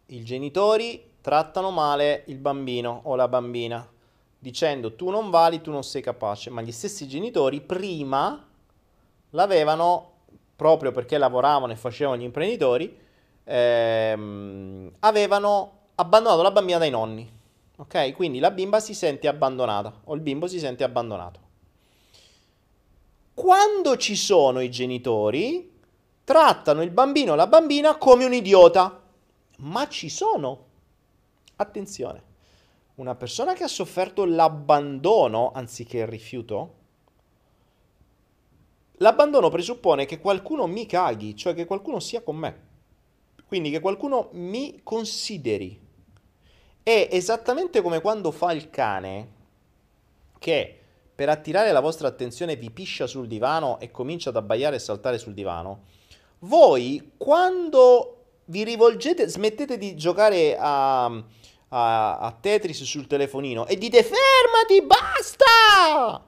I 0.04 0.22
genitori 0.22 1.12
trattano 1.22 1.70
male 1.70 2.24
il 2.26 2.36
bambino 2.36 3.00
o 3.04 3.14
la 3.14 3.26
bambina 3.26 3.90
dicendo 4.38 4.94
tu 4.94 5.08
non 5.08 5.30
vali, 5.30 5.62
tu 5.62 5.70
non 5.70 5.82
sei 5.82 6.02
capace, 6.02 6.50
ma 6.50 6.60
gli 6.60 6.72
stessi 6.72 7.08
genitori 7.08 7.62
prima 7.62 8.46
l'avevano, 9.30 10.12
proprio 10.56 10.92
perché 10.92 11.16
lavoravano 11.16 11.72
e 11.72 11.76
facevano 11.76 12.18
gli 12.18 12.24
imprenditori, 12.24 12.94
ehm, 13.44 14.92
avevano 14.98 15.78
abbandonato 16.00 16.42
la 16.42 16.50
bambina 16.50 16.78
dai 16.78 16.90
nonni. 16.90 17.38
Ok? 17.76 18.12
Quindi 18.14 18.38
la 18.38 18.50
bimba 18.50 18.80
si 18.80 18.94
sente 18.94 19.28
abbandonata 19.28 20.00
o 20.04 20.14
il 20.14 20.20
bimbo 20.20 20.46
si 20.46 20.58
sente 20.58 20.84
abbandonato. 20.84 21.48
Quando 23.34 23.96
ci 23.96 24.16
sono 24.16 24.60
i 24.60 24.70
genitori, 24.70 25.78
trattano 26.24 26.82
il 26.82 26.90
bambino 26.90 27.32
o 27.32 27.36
la 27.36 27.46
bambina 27.46 27.96
come 27.96 28.24
un 28.24 28.34
idiota. 28.34 29.02
Ma 29.58 29.88
ci 29.88 30.08
sono. 30.08 30.66
Attenzione. 31.56 32.22
Una 32.96 33.14
persona 33.14 33.54
che 33.54 33.64
ha 33.64 33.68
sofferto 33.68 34.26
l'abbandono 34.26 35.52
anziché 35.54 35.98
il 35.98 36.06
rifiuto, 36.06 36.74
l'abbandono 38.98 39.48
presuppone 39.48 40.04
che 40.04 40.20
qualcuno 40.20 40.66
mi 40.66 40.84
caghi, 40.84 41.34
cioè 41.34 41.54
che 41.54 41.64
qualcuno 41.64 41.98
sia 41.98 42.22
con 42.22 42.36
me. 42.36 42.68
Quindi 43.46 43.70
che 43.70 43.80
qualcuno 43.80 44.28
mi 44.32 44.80
consideri. 44.82 45.88
È 46.82 47.08
esattamente 47.10 47.82
come 47.82 48.00
quando 48.00 48.30
fa 48.30 48.52
il 48.52 48.70
cane 48.70 49.28
che 50.38 50.80
per 51.14 51.28
attirare 51.28 51.70
la 51.70 51.80
vostra 51.80 52.08
attenzione 52.08 52.56
vi 52.56 52.70
piscia 52.70 53.06
sul 53.06 53.26
divano 53.26 53.78
e 53.78 53.90
comincia 53.90 54.30
ad 54.30 54.36
abbaiare 54.36 54.76
e 54.76 54.78
saltare 54.78 55.18
sul 55.18 55.34
divano. 55.34 55.84
voi 56.40 57.12
quando 57.18 58.16
vi 58.46 58.64
rivolgete, 58.64 59.28
smettete 59.28 59.76
di 59.76 59.94
giocare 59.94 60.56
a, 60.58 61.04
a, 61.04 62.18
a 62.18 62.36
Tetris 62.40 62.82
sul 62.84 63.06
telefonino 63.06 63.66
e 63.66 63.76
dite 63.76 64.02
fermati, 64.02 64.82
basta! 64.82 66.24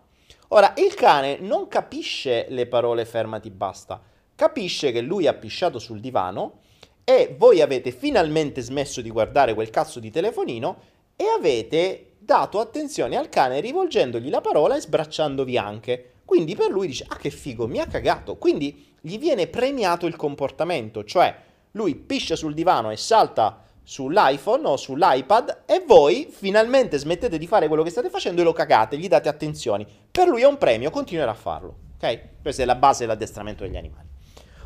Ora, 0.48 0.74
il 0.76 0.92
cane 0.92 1.38
non 1.40 1.66
capisce 1.68 2.44
le 2.50 2.66
parole 2.66 3.06
fermati, 3.06 3.50
basta, 3.50 4.00
capisce 4.34 4.92
che 4.92 5.00
lui 5.00 5.26
ha 5.26 5.32
pisciato 5.32 5.78
sul 5.78 6.00
divano 6.00 6.60
e 7.04 7.34
voi 7.36 7.60
avete 7.60 7.90
finalmente 7.90 8.60
smesso 8.60 9.00
di 9.00 9.10
guardare 9.10 9.54
quel 9.54 9.70
cazzo 9.70 10.00
di 10.00 10.10
telefonino 10.10 10.78
e 11.16 11.24
avete 11.36 12.12
dato 12.18 12.60
attenzione 12.60 13.16
al 13.16 13.28
cane 13.28 13.60
rivolgendogli 13.60 14.30
la 14.30 14.40
parola 14.40 14.76
e 14.76 14.80
sbracciandovi 14.80 15.58
anche. 15.58 16.12
Quindi 16.24 16.54
per 16.54 16.70
lui 16.70 16.86
dice, 16.86 17.04
ah 17.08 17.16
che 17.16 17.30
figo, 17.30 17.66
mi 17.66 17.80
ha 17.80 17.86
cagato. 17.86 18.36
Quindi 18.36 18.94
gli 19.00 19.18
viene 19.18 19.48
premiato 19.48 20.06
il 20.06 20.16
comportamento, 20.16 21.04
cioè 21.04 21.34
lui 21.72 21.94
piscia 21.94 22.36
sul 22.36 22.54
divano 22.54 22.90
e 22.90 22.96
salta 22.96 23.64
sull'iPhone 23.84 24.64
o 24.66 24.76
sull'iPad 24.76 25.62
e 25.66 25.82
voi 25.84 26.28
finalmente 26.30 26.98
smettete 26.98 27.36
di 27.36 27.48
fare 27.48 27.66
quello 27.66 27.82
che 27.82 27.90
state 27.90 28.10
facendo 28.10 28.40
e 28.40 28.44
lo 28.44 28.52
cagate, 28.52 28.96
gli 28.96 29.08
date 29.08 29.28
attenzioni. 29.28 29.86
Per 30.10 30.28
lui 30.28 30.42
è 30.42 30.46
un 30.46 30.56
premio, 30.56 30.90
continuerà 30.90 31.32
a 31.32 31.34
farlo. 31.34 31.76
Ok? 31.96 32.20
Questa 32.42 32.62
è 32.62 32.64
la 32.64 32.76
base 32.76 33.04
dell'addestramento 33.04 33.64
degli 33.64 33.76
animali. 33.76 34.06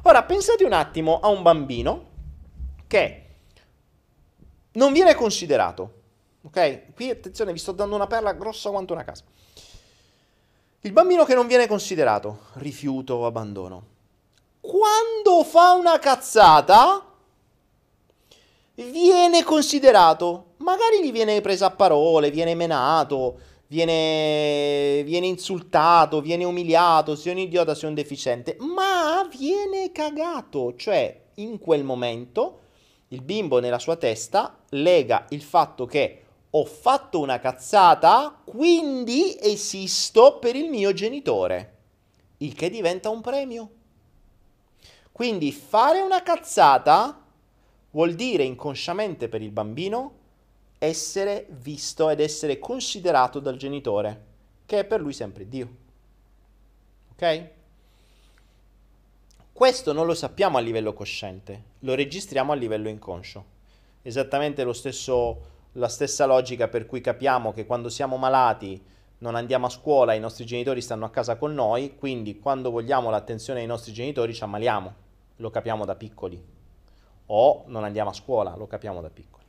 Ora 0.03 0.23
pensate 0.23 0.65
un 0.65 0.73
attimo 0.73 1.19
a 1.21 1.29
un 1.29 1.43
bambino 1.43 2.15
che 2.87 3.25
non 4.73 4.93
viene 4.93 5.15
considerato. 5.15 5.93
Ok? 6.43 6.95
Qui 6.95 7.11
attenzione, 7.11 7.53
vi 7.53 7.59
sto 7.59 7.73
dando 7.73 7.95
una 7.95 8.07
perla 8.07 8.33
grossa 8.33 8.71
quanto 8.71 8.93
una 8.93 9.05
casa. 9.05 9.25
Il 10.81 10.93
bambino 10.93 11.25
che 11.25 11.35
non 11.35 11.49
viene 11.49 11.67
considerato, 11.67 12.43
rifiuto 12.55 13.15
o 13.15 13.27
abbandono. 13.27 13.95
Quando 14.61 15.43
fa 15.45 15.73
una 15.73 15.99
cazzata, 15.99 17.05
viene 18.75 19.43
considerato. 19.43 20.55
Magari 20.59 21.03
gli 21.03 21.11
viene 21.11 21.41
presa 21.41 21.67
a 21.67 21.71
parole, 21.71 22.31
viene 22.31 22.55
menato, 22.55 23.39
viene, 23.67 25.03
viene 25.05 25.27
insultato, 25.27 26.21
viene 26.21 26.45
umiliato, 26.45 27.17
sei 27.17 27.33
un 27.33 27.39
idiota, 27.39 27.75
sei 27.75 27.89
un 27.89 27.95
deficiente, 27.95 28.57
ma 28.61 29.29
viene 29.37 29.91
cagato. 29.91 30.75
Cioè, 30.77 31.23
in 31.37 31.59
quel 31.59 31.83
momento, 31.83 32.61
il 33.09 33.23
bimbo 33.23 33.61
nella 33.61 33.79
sua 33.79 33.97
testa 33.97 34.59
lega 34.71 35.27
il 35.31 35.43
fatto 35.43 35.87
che 35.87 36.23
ho 36.51 36.65
fatto 36.65 37.21
una 37.21 37.39
cazzata, 37.39 38.41
quindi 38.45 39.37
esisto 39.39 40.39
per 40.39 40.57
il 40.57 40.71
mio 40.71 40.93
genitore, 40.93 41.75
il 42.39 42.55
che 42.55 42.71
diventa 42.71 43.11
un 43.11 43.21
premio. 43.21 43.71
Quindi 45.13 45.53
fare 45.53 46.01
una 46.01 46.23
cazzata 46.23 47.23
vuol 47.91 48.15
dire 48.15 48.43
inconsciamente 48.43 49.29
per 49.29 49.43
il 49.43 49.51
bambino 49.51 50.13
essere 50.79 51.47
visto 51.51 52.09
ed 52.11 52.21
essere 52.21 52.59
considerato 52.59 53.39
dal 53.39 53.57
genitore, 53.57 54.25
che 54.67 54.81
è 54.81 54.85
per 54.85 55.01
lui 55.01 55.13
sempre 55.13 55.49
Dio. 55.49 55.69
Ok? 57.13 57.51
Questo 59.57 59.95
non 59.95 60.05
lo 60.05 60.13
sappiamo 60.13 60.59
a 60.59 60.61
livello 60.61 60.93
cosciente, 60.93 61.63
lo 61.79 61.95
registriamo 61.95 62.53
a 62.53 62.55
livello 62.55 62.91
inconscio. 62.91 63.43
Esattamente 64.03 64.71
stesso 64.75 65.41
la 65.73 65.89
stessa 65.89 66.27
logica 66.27 66.69
per 66.69 66.85
cui 66.85 67.01
capiamo 67.01 67.55
che 67.55 67.65
quando 67.65 67.89
siamo 67.89 68.19
malati 68.19 68.79
non 69.21 69.35
andiamo 69.35 69.65
a 69.65 69.71
scuola, 69.71 70.13
i 70.13 70.21
nostri 70.21 70.45
genitori 70.45 70.83
stanno 70.83 71.07
a 71.07 71.11
casa 71.11 71.37
con 71.37 71.55
noi, 71.55 71.97
quindi 71.97 72.39
quando 72.39 72.71
vogliamo 72.71 73.09
l'attenzione 73.09 73.61
dei 73.61 73.69
nostri 73.69 73.95
genitori 73.95 74.35
ci 74.35 74.43
ammaliamo, 74.43 74.95
lo 75.37 75.49
capiamo 75.49 75.87
da 75.87 75.95
piccoli. 75.95 76.39
O 77.25 77.65
non 77.69 77.85
andiamo 77.85 78.11
a 78.11 78.13
scuola, 78.13 78.55
lo 78.57 78.67
capiamo 78.67 79.01
da 79.01 79.09
piccoli. 79.09 79.45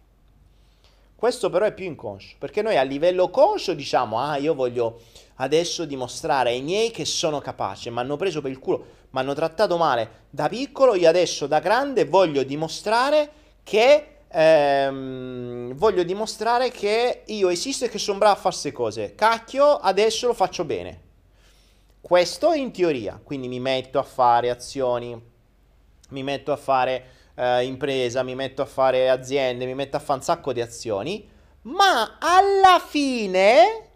Questo 1.18 1.50
però 1.50 1.66
è 1.66 1.74
più 1.74 1.84
inconscio, 1.84 2.38
perché 2.40 2.62
noi 2.62 2.78
a 2.78 2.84
livello 2.84 3.30
conscio 3.30 3.74
diciamo, 3.74 4.20
ah 4.20 4.38
io 4.38 4.56
voglio 4.56 5.02
adesso 5.36 5.84
dimostrare 5.84 6.52
ai 6.52 6.62
miei 6.62 6.92
che 6.92 7.04
sono 7.04 7.40
capace, 7.40 7.90
mi 7.90 8.00
hanno 8.00 8.16
preso 8.16 8.40
per 8.40 8.52
il 8.52 8.60
culo, 8.60 8.86
mi 9.18 9.24
hanno 9.24 9.34
trattato 9.34 9.78
male 9.78 10.26
da 10.30 10.48
piccolo, 10.48 10.94
io 10.94 11.10
adesso 11.10 11.48
da 11.48 11.60
grande 11.60 12.06
voglio 12.06 12.44
dimostrare 12.44 13.30
che 13.64 14.18
ehm, 14.28 15.74
voglio 15.74 16.04
dimostrare 16.04 16.70
che 16.70 17.24
io 17.26 17.50
esisto 17.50 17.86
e 17.86 17.90
che 17.90 17.98
sono 17.98 18.20
bravo 18.20 18.34
a 18.34 18.38
fare 18.38 18.50
queste 18.50 18.72
cose. 18.72 19.16
Cacchio, 19.16 19.78
adesso 19.78 20.28
lo 20.28 20.34
faccio 20.34 20.64
bene. 20.66 21.06
Questo 22.00 22.54
in 22.54 22.72
teoria, 22.72 23.20
quindi 23.22 23.48
mi 23.48 23.60
metto 23.60 24.00
a 24.00 24.04
fare 24.04 24.50
azioni, 24.50 25.20
mi 26.10 26.24
metto 26.24 26.52
a 26.52 26.56
fare 26.56 27.06
eh, 27.36 27.66
impresa, 27.66 28.24
mi 28.24 28.36
metto 28.36 28.62
a 28.62 28.66
fare 28.66 29.10
aziende, 29.10 29.66
mi 29.66 29.74
metto 29.74 29.98
a 29.98 30.00
fare 30.00 30.20
un 30.20 30.24
sacco 30.24 30.54
di 30.54 30.62
azioni, 30.62 31.28
ma 31.64 32.18
alla 32.20 32.80
fine 32.80 33.88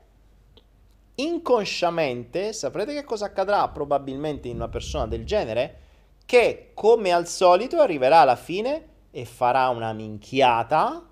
inconsciamente 1.22 2.54
saprete 2.54 2.94
che 2.94 3.04
cosa 3.04 3.26
accadrà 3.26 3.68
probabilmente 3.70 4.48
in 4.48 4.56
una 4.56 4.70
persona 4.70 5.08
del 5.08 5.26
genere? 5.26 5.80
Che 6.26 6.72
come 6.74 7.12
al 7.12 7.28
solito 7.28 7.80
arriverà 7.80 8.20
alla 8.20 8.36
fine 8.36 8.88
e 9.12 9.26
farà 9.26 9.70
una 9.70 9.94
minchiata 9.94 11.06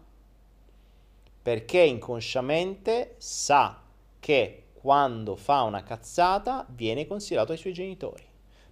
perché 1.41 1.79
inconsciamente 1.79 3.15
sa 3.17 3.81
che 4.19 4.65
quando 4.73 5.35
fa 5.35 5.63
una 5.63 5.83
cazzata 5.83 6.65
viene 6.69 7.07
considerato 7.07 7.51
ai 7.51 7.57
suoi 7.57 7.73
genitori. 7.73 8.23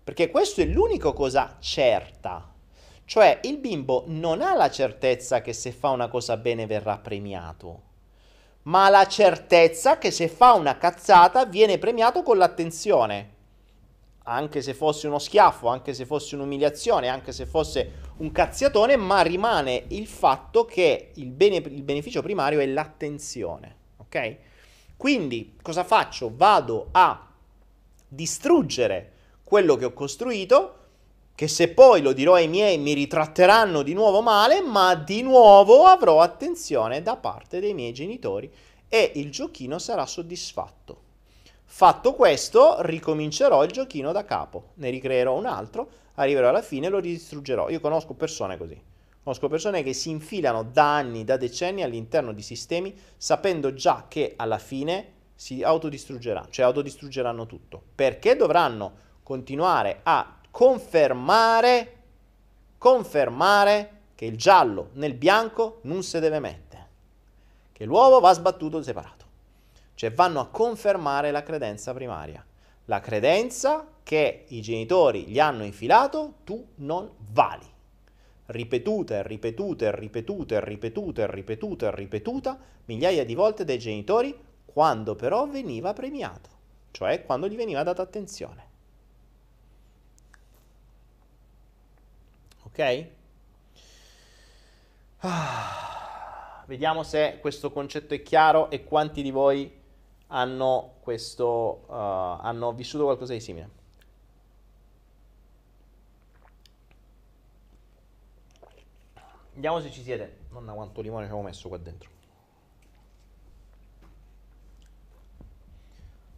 Perché 0.03 0.29
questo 0.29 0.61
è 0.61 0.65
l'unica 0.65 1.11
cosa 1.11 1.57
certa. 1.59 2.53
Cioè 3.03 3.39
il 3.43 3.57
bimbo 3.57 4.03
non 4.07 4.41
ha 4.41 4.53
la 4.53 4.69
certezza 4.69 5.41
che 5.41 5.53
se 5.53 5.71
fa 5.71 5.89
una 5.89 6.07
cosa 6.07 6.37
bene 6.37 6.65
verrà 6.65 6.97
premiato, 6.97 7.81
ma 8.67 8.89
la 8.89 9.07
certezza 9.07 9.97
che 9.97 10.11
se 10.11 10.27
fa 10.27 10.53
una 10.53 10.77
cazzata 10.77 11.45
viene 11.45 11.77
premiato 11.77 12.23
con 12.23 12.37
l'attenzione 12.37 13.35
anche 14.29 14.61
se 14.61 14.73
fosse 14.73 15.07
uno 15.07 15.19
schiaffo, 15.19 15.67
anche 15.67 15.93
se 15.93 16.05
fosse 16.05 16.35
un'umiliazione, 16.35 17.07
anche 17.07 17.31
se 17.31 17.45
fosse 17.45 17.91
un 18.17 18.31
cazziatone, 18.31 18.97
ma 18.97 19.21
rimane 19.21 19.85
il 19.89 20.05
fatto 20.07 20.65
che 20.65 21.11
il, 21.15 21.31
bene, 21.31 21.57
il 21.57 21.83
beneficio 21.83 22.21
primario 22.21 22.59
è 22.59 22.65
l'attenzione, 22.65 23.75
ok? 23.97 24.35
Quindi 24.97 25.55
cosa 25.61 25.85
faccio? 25.85 26.31
Vado 26.35 26.89
a 26.91 27.25
distruggere 28.07 29.13
quello 29.43 29.77
che 29.77 29.85
ho 29.85 29.93
costruito, 29.93 30.86
che 31.37 31.47
se 31.47 31.67
poi 31.67 32.01
lo 32.01 32.13
dirò 32.13 32.33
ai 32.33 32.47
miei 32.47 32.79
mi 32.79 32.93
ritratteranno 32.93 33.83
di 33.83 33.93
nuovo 33.93 34.23
male, 34.23 34.59
ma 34.61 34.95
di 34.95 35.21
nuovo 35.21 35.83
avrò 35.83 36.19
attenzione 36.19 37.03
da 37.03 37.15
parte 37.15 37.59
dei 37.59 37.75
miei 37.75 37.93
genitori 37.93 38.51
e 38.89 39.11
il 39.13 39.29
giochino 39.29 39.77
sarà 39.77 40.07
soddisfatto. 40.07 41.01
Fatto 41.63 42.15
questo, 42.15 42.77
ricomincerò 42.79 43.63
il 43.63 43.71
giochino 43.71 44.11
da 44.11 44.25
capo, 44.25 44.69
ne 44.77 44.89
ricreerò 44.89 45.37
un 45.37 45.45
altro, 45.45 45.87
arriverò 46.15 46.49
alla 46.49 46.63
fine 46.63 46.87
e 46.87 46.89
lo 46.89 46.97
ridistruggerò. 46.97 47.69
Io 47.69 47.81
conosco 47.81 48.15
persone 48.15 48.57
così. 48.57 48.81
Conosco 49.21 49.47
persone 49.47 49.83
che 49.83 49.93
si 49.93 50.09
infilano 50.09 50.63
da 50.63 50.95
anni, 50.95 51.23
da 51.23 51.37
decenni 51.37 51.83
all'interno 51.83 52.33
di 52.33 52.41
sistemi 52.41 52.97
sapendo 53.15 53.75
già 53.75 54.05
che 54.07 54.33
alla 54.37 54.57
fine 54.57 55.13
si 55.35 55.61
autodistruggeranno, 55.61 56.49
cioè 56.49 56.65
autodistruggeranno 56.65 57.45
tutto, 57.45 57.79
perché 57.93 58.35
dovranno 58.35 59.05
continuare 59.21 59.99
a 60.03 60.36
confermare 60.57 61.91
confermare 62.79 63.91
che 64.15 64.25
il 64.25 64.37
giallo 64.37 64.89
nel 64.93 65.13
bianco 65.13 65.81
non 65.83 66.01
si 66.01 66.19
deve 66.19 66.39
mettere, 66.39 66.87
che 67.71 67.85
l'uovo 67.85 68.19
va 68.19 68.33
sbattuto 68.33 68.81
separato. 68.81 69.25
Cioè 69.93 70.11
vanno 70.11 70.39
a 70.39 70.47
confermare 70.47 71.29
la 71.29 71.43
credenza 71.43 71.93
primaria. 71.93 72.43
La 72.85 72.99
credenza 73.01 73.85
che 74.01 74.45
i 74.47 74.61
genitori 74.61 75.25
gli 75.25 75.37
hanno 75.37 75.63
infilato, 75.63 76.37
tu 76.43 76.65
non 76.77 77.07
vali. 77.33 77.71
Ripetuta 78.47 79.17
e 79.17 79.27
ripetuta 79.27 79.85
e 79.85 79.95
ripetuta 79.95 80.55
e 80.55 80.65
ripetuta 80.65 81.21
e 81.21 81.31
ripetuta 81.31 81.87
e 81.87 81.95
ripetuta 81.95 82.59
migliaia 82.85 83.23
di 83.23 83.35
volte 83.35 83.63
dai 83.63 83.77
genitori, 83.77 84.35
quando 84.65 85.13
però 85.13 85.45
veniva 85.45 85.93
premiato, 85.93 86.49
cioè 86.89 87.23
quando 87.23 87.47
gli 87.47 87.55
veniva 87.55 87.83
data 87.83 88.01
attenzione. 88.01 88.66
Ok? 92.77 93.07
Ah, 95.21 96.63
vediamo 96.67 97.01
se 97.01 97.39
questo 97.41 97.71
concetto 97.71 98.13
è 98.13 98.21
chiaro 98.21 98.69
e 98.69 98.83
quanti 98.83 99.23
di 99.23 99.31
voi 99.31 99.81
hanno, 100.27 100.97
questo, 100.99 101.85
uh, 101.87 101.91
hanno 101.91 102.73
vissuto 102.73 103.05
qualcosa 103.05 103.33
di 103.33 103.39
simile. 103.39 103.69
Vediamo 109.53 109.81
se 109.81 109.89
ci 109.89 110.03
siete. 110.03 110.41
Nonna 110.51 110.73
quanto 110.73 111.01
limone 111.01 111.25
ci 111.25 111.31
avevo 111.31 111.47
messo 111.47 111.67
qua 111.69 111.79
dentro. 111.79 112.11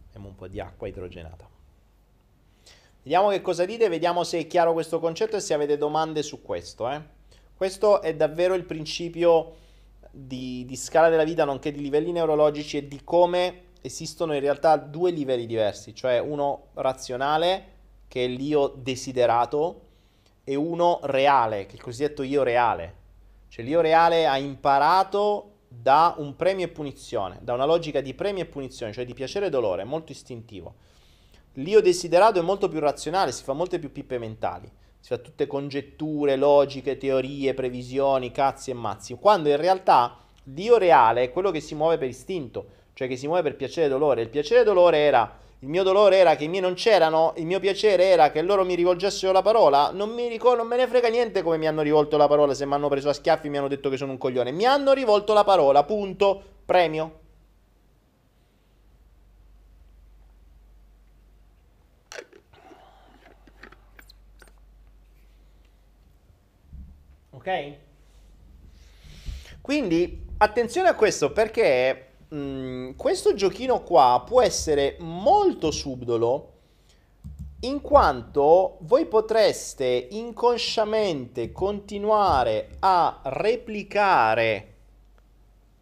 Abbiamo 0.07 0.29
un 0.29 0.35
po' 0.35 0.47
di 0.47 0.61
acqua 0.61 0.87
idrogenata. 0.87 1.48
Vediamo 3.09 3.31
che 3.31 3.41
cosa 3.41 3.65
dite, 3.65 3.89
vediamo 3.89 4.23
se 4.23 4.37
è 4.37 4.45
chiaro 4.45 4.71
questo 4.71 4.99
concetto 4.99 5.35
e 5.35 5.39
se 5.39 5.55
avete 5.55 5.77
domande 5.77 6.21
su 6.21 6.43
questo. 6.43 6.87
Eh. 6.91 7.01
Questo 7.55 8.03
è 8.03 8.13
davvero 8.15 8.53
il 8.53 8.65
principio 8.65 9.55
di, 10.11 10.63
di 10.67 10.75
scala 10.75 11.09
della 11.09 11.23
vita, 11.23 11.43
nonché 11.43 11.71
di 11.71 11.81
livelli 11.81 12.11
neurologici 12.11 12.77
e 12.77 12.87
di 12.87 13.03
come 13.03 13.61
esistono 13.81 14.35
in 14.35 14.41
realtà 14.41 14.77
due 14.77 15.09
livelli 15.09 15.47
diversi, 15.47 15.95
cioè 15.95 16.19
uno 16.19 16.67
razionale, 16.75 17.63
che 18.07 18.25
è 18.25 18.27
l'io 18.27 18.75
desiderato, 18.77 19.87
e 20.43 20.53
uno 20.53 20.99
reale, 21.01 21.65
che 21.65 21.71
è 21.71 21.75
il 21.77 21.81
cosiddetto 21.81 22.21
io 22.21 22.43
reale. 22.43 22.93
Cioè 23.47 23.65
l'io 23.65 23.81
reale 23.81 24.27
ha 24.27 24.37
imparato 24.37 25.53
da 25.67 26.13
un 26.19 26.35
premio 26.35 26.65
e 26.65 26.69
punizione, 26.69 27.39
da 27.41 27.53
una 27.53 27.65
logica 27.65 28.01
di 28.01 28.13
premio 28.13 28.43
e 28.43 28.45
punizione, 28.45 28.93
cioè 28.93 29.03
di 29.03 29.15
piacere 29.15 29.47
e 29.47 29.49
dolore, 29.49 29.83
molto 29.83 30.11
istintivo. 30.11 30.75
L'io 31.59 31.81
desiderato 31.81 32.39
è 32.39 32.41
molto 32.41 32.69
più 32.69 32.79
razionale, 32.79 33.33
si 33.33 33.43
fa 33.43 33.51
molte 33.53 33.79
più 33.79 33.91
pippe 33.91 34.17
mentali, 34.17 34.71
si 34.99 35.09
fa 35.09 35.17
tutte 35.17 35.45
congetture, 35.45 36.37
logiche, 36.37 36.97
teorie, 36.97 37.53
previsioni, 37.53 38.31
cazzi 38.31 38.71
e 38.71 38.73
mazzi, 38.73 39.15
quando 39.15 39.49
in 39.49 39.57
realtà 39.57 40.17
l'io 40.55 40.77
reale 40.77 41.23
è 41.23 41.31
quello 41.31 41.51
che 41.51 41.59
si 41.59 41.75
muove 41.75 41.97
per 41.97 42.07
istinto, 42.07 42.65
cioè 42.93 43.09
che 43.09 43.17
si 43.17 43.27
muove 43.27 43.41
per 43.41 43.57
piacere 43.57 43.87
e 43.87 43.89
dolore. 43.89 44.21
Il 44.21 44.29
piacere 44.29 44.61
e 44.61 44.63
dolore 44.63 44.99
era 44.99 45.37
il 45.61 45.67
mio 45.67 45.83
dolore 45.83 46.15
era 46.15 46.37
che 46.37 46.45
i 46.45 46.47
miei 46.47 46.61
non 46.61 46.75
c'erano, 46.75 47.33
il 47.35 47.45
mio 47.45 47.59
piacere 47.59 48.05
era 48.05 48.31
che 48.31 48.41
loro 48.41 48.63
mi 48.63 48.75
rivolgessero 48.75 49.33
la 49.33 49.41
parola. 49.41 49.91
Non, 49.91 50.11
mi 50.11 50.29
ricordo, 50.29 50.59
non 50.59 50.67
me 50.67 50.77
ne 50.77 50.87
frega 50.87 51.09
niente 51.09 51.41
come 51.41 51.57
mi 51.57 51.67
hanno 51.67 51.81
rivolto 51.81 52.15
la 52.15 52.29
parola, 52.29 52.53
se 52.53 52.65
mi 52.65 52.75
hanno 52.75 52.87
preso 52.87 53.09
a 53.09 53.13
schiaffi 53.13 53.47
e 53.47 53.49
mi 53.49 53.57
hanno 53.57 53.67
detto 53.67 53.89
che 53.89 53.97
sono 53.97 54.13
un 54.13 54.17
coglione. 54.17 54.53
Mi 54.53 54.63
hanno 54.63 54.93
rivolto 54.93 55.33
la 55.33 55.43
parola, 55.43 55.83
punto, 55.83 56.41
premio. 56.65 57.27
Ok? 67.39 67.73
Quindi 69.61 70.25
attenzione 70.37 70.89
a 70.89 70.95
questo 70.95 71.31
perché 71.31 72.07
mh, 72.27 72.37
mm, 72.37 72.91
questo 72.95 73.33
giochino 73.33 73.81
qua 73.81 74.21
può 74.25 74.41
essere 74.41 74.97
molto 74.99 75.71
subdolo 75.71 76.53
in 77.61 77.81
quanto 77.81 78.77
voi 78.81 79.05
potreste 79.05 80.07
inconsciamente 80.11 81.51
continuare 81.51 82.69
a 82.79 83.21
replicare 83.23 84.73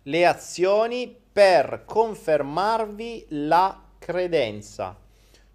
le 0.04 0.26
azioni 0.26 1.16
per 1.32 1.84
confermarvi 1.86 3.26
la 3.30 3.84
credenza, 4.00 4.96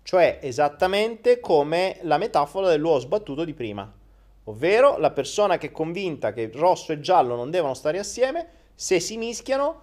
cioè 0.02 0.38
esattamente 0.42 1.40
come 1.40 1.98
la 2.02 2.18
metafora 2.18 2.68
dell'uovo 2.68 2.98
sbattuto 2.98 3.44
di 3.44 3.54
prima. 3.54 4.00
Ovvero 4.44 4.98
la 4.98 5.10
persona 5.10 5.56
che 5.56 5.68
è 5.68 5.72
convinta 5.72 6.32
che 6.32 6.50
rosso 6.52 6.92
e 6.92 7.00
giallo 7.00 7.36
non 7.36 7.50
devono 7.50 7.74
stare 7.74 7.98
assieme, 7.98 8.48
se 8.74 8.98
si 8.98 9.16
mischiano, 9.16 9.82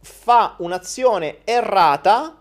fa 0.00 0.54
un'azione 0.58 1.38
errata 1.44 2.40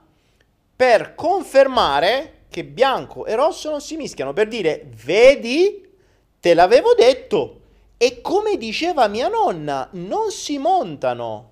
per 0.75 1.15
confermare 1.15 2.45
che 2.49 2.63
bianco 2.63 3.25
e 3.25 3.35
rosso 3.35 3.69
non 3.69 3.81
si 3.81 3.97
mischiano, 3.97 4.31
per 4.31 4.47
dire, 4.47 4.89
vedi, 5.03 5.85
te 6.39 6.53
l'avevo 6.53 6.93
detto. 6.93 7.61
E 7.97 8.21
come 8.21 8.57
diceva 8.57 9.07
mia 9.07 9.27
nonna, 9.27 9.89
non 9.93 10.31
si 10.31 10.57
montano. 10.57 11.51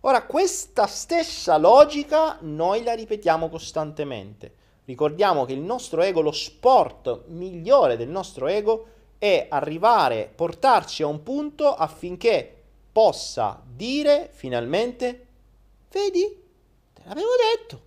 Ora, 0.00 0.24
questa 0.24 0.86
stessa 0.86 1.56
logica 1.56 2.38
noi 2.40 2.82
la 2.82 2.94
ripetiamo 2.94 3.48
costantemente. 3.48 4.52
Ricordiamo 4.86 5.44
che 5.44 5.54
il 5.54 5.60
nostro 5.60 6.02
ego, 6.02 6.20
lo 6.20 6.32
sport 6.32 7.22
migliore 7.28 7.96
del 7.96 8.08
nostro 8.08 8.46
ego 8.46 8.86
è 9.18 9.46
arrivare, 9.48 10.30
portarci 10.34 11.02
a 11.02 11.06
un 11.06 11.22
punto 11.22 11.74
affinché 11.74 12.62
possa 12.92 13.62
dire 13.66 14.28
finalmente, 14.32 15.26
vedi, 15.90 16.42
te 16.92 17.02
l'avevo 17.06 17.30
detto, 17.56 17.80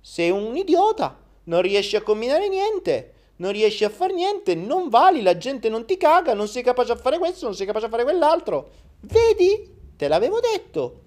sei 0.00 0.30
un 0.30 0.56
idiota, 0.56 1.18
non 1.44 1.60
riesci 1.60 1.96
a 1.96 2.02
combinare 2.02 2.48
niente, 2.48 3.14
non 3.36 3.52
riesci 3.52 3.84
a 3.84 3.90
fare 3.90 4.14
niente, 4.14 4.54
non 4.54 4.88
vali, 4.88 5.20
la 5.20 5.36
gente 5.36 5.68
non 5.68 5.84
ti 5.84 5.96
caga, 5.96 6.32
non 6.32 6.48
sei 6.48 6.62
capace 6.62 6.92
a 6.92 6.96
fare 6.96 7.18
questo, 7.18 7.44
non 7.46 7.54
sei 7.54 7.66
capace 7.66 7.86
a 7.86 7.90
fare 7.90 8.02
quell'altro. 8.02 8.70
Vedi, 9.00 9.92
te 9.96 10.08
l'avevo 10.08 10.40
detto. 10.40 11.00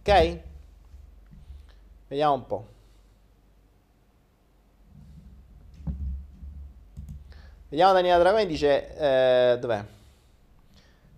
Ok? 0.00 0.38
Vediamo 2.08 2.34
un 2.34 2.46
po'. 2.46 2.66
Vediamo 7.70 7.92
Daniela 7.92 8.18
Dragoni 8.18 8.46
dice, 8.46 8.96
eh, 8.96 9.56
dov'è? 9.60 9.84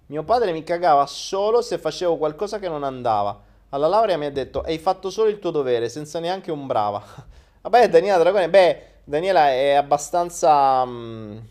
Mio 0.08 0.22
padre 0.22 0.52
mi 0.52 0.62
cagava 0.62 1.06
solo 1.06 1.62
se 1.62 1.78
facevo 1.78 2.18
qualcosa 2.18 2.58
che 2.58 2.68
non 2.68 2.84
andava. 2.84 3.40
Alla 3.70 3.86
laurea 3.86 4.18
mi 4.18 4.26
ha 4.26 4.30
detto, 4.30 4.60
hai 4.60 4.76
fatto 4.76 5.08
solo 5.08 5.30
il 5.30 5.38
tuo 5.38 5.50
dovere, 5.50 5.88
senza 5.88 6.20
neanche 6.20 6.50
un 6.50 6.66
brava. 6.66 7.02
Vabbè, 7.62 7.88
Daniela 7.88 8.18
Dragoni, 8.18 8.48
beh, 8.48 8.82
Daniela 9.02 9.48
è 9.48 9.72
abbastanza... 9.72 10.82
Um, 10.82 11.42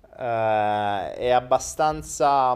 uh, 0.00 0.14
è 0.16 1.28
abbastanza... 1.28 2.52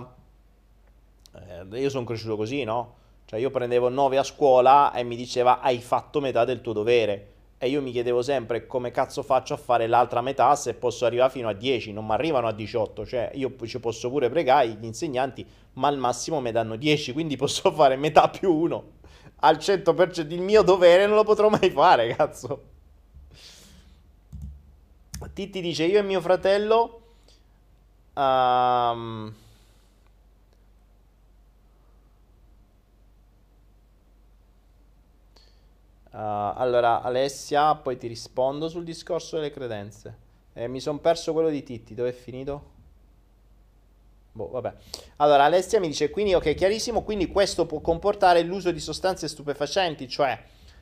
Uh, 1.33 1.75
io 1.75 1.91
sono 1.91 2.05
cresciuto 2.05 2.37
così, 2.37 2.65
no? 2.65 2.95
Cioè 3.27 3.39
io 3.39 3.51
prendevo 3.51 3.91
9 3.91 4.17
a 4.17 4.23
scuola 4.23 4.91
e 4.95 5.03
mi 5.03 5.17
diceva 5.17 5.61
hai 5.61 5.81
fatto 5.81 6.19
metà 6.21 6.47
del 6.47 6.63
tuo 6.63 6.73
dovere 6.73 7.35
e 7.59 7.69
io 7.69 7.81
mi 7.81 7.91
chiedevo 7.91 8.21
sempre 8.21 8.67
come 8.67 8.91
cazzo 8.91 9.23
faccio 9.23 9.55
a 9.55 9.57
fare 9.57 9.87
l'altra 9.87 10.21
metà 10.21 10.55
se 10.57 10.75
posso 10.75 11.07
arrivare 11.07 11.31
fino 11.31 11.49
a 11.49 11.55
10, 11.55 11.93
non 11.93 12.05
mi 12.05 12.13
arrivano 12.13 12.47
a 12.49 12.53
18, 12.53 13.07
cioè 13.07 13.31
io 13.35 13.55
ci 13.65 13.81
posso 13.81 14.11
pure 14.11 14.29
pregare 14.29 14.69
gli 14.69 14.85
insegnanti, 14.85 15.47
ma 15.75 15.89
al 15.89 15.97
massimo 15.97 16.41
mi 16.41 16.53
danno 16.53 16.77
10, 16.77 17.13
quindi 17.13 17.37
posso 17.39 17.71
fare 17.73 17.97
metà 17.97 18.29
più 18.29 18.53
1. 18.53 18.85
Al 19.41 19.57
100% 19.57 20.33
il 20.33 20.41
mio 20.41 20.63
dovere 20.63 21.07
non 21.07 21.17
lo 21.17 21.25
potrò 21.25 21.49
mai 21.49 21.71
fare, 21.71 22.09
cazzo. 22.17 22.63
Titti 25.33 25.61
dice 25.61 25.85
io 25.85 25.99
e 25.99 26.03
mio 26.03 26.21
fratello... 26.21 27.01
Um, 28.15 29.35
allora, 36.19 37.03
Alessia, 37.03 37.75
poi 37.75 37.99
ti 37.99 38.07
rispondo 38.07 38.69
sul 38.69 38.85
discorso 38.85 39.37
delle 39.37 39.51
credenze. 39.51 40.25
Eh, 40.55 40.69
mi 40.69 40.81
sono 40.81 40.99
perso 40.99 41.33
quello 41.33 41.51
di 41.51 41.63
Titti, 41.63 41.95
dove 41.95 42.09
è 42.09 42.13
finito? 42.13 42.75
Boh, 44.33 44.49
vabbè. 44.49 44.73
Allora, 45.17 45.45
Alessia 45.45 45.81
mi 45.81 45.89
dice, 45.89 46.11
quindi, 46.11 46.35
ok, 46.35 46.55
chiarissimo, 46.55 47.03
quindi 47.03 47.27
questo 47.29 47.67
può 47.67 47.81
comportare 47.81 48.43
l'uso 48.43 48.71
di 48.71 48.81
sostanze 48.81 49.29
stupefacenti, 49.29 50.09
cioè 50.09 50.39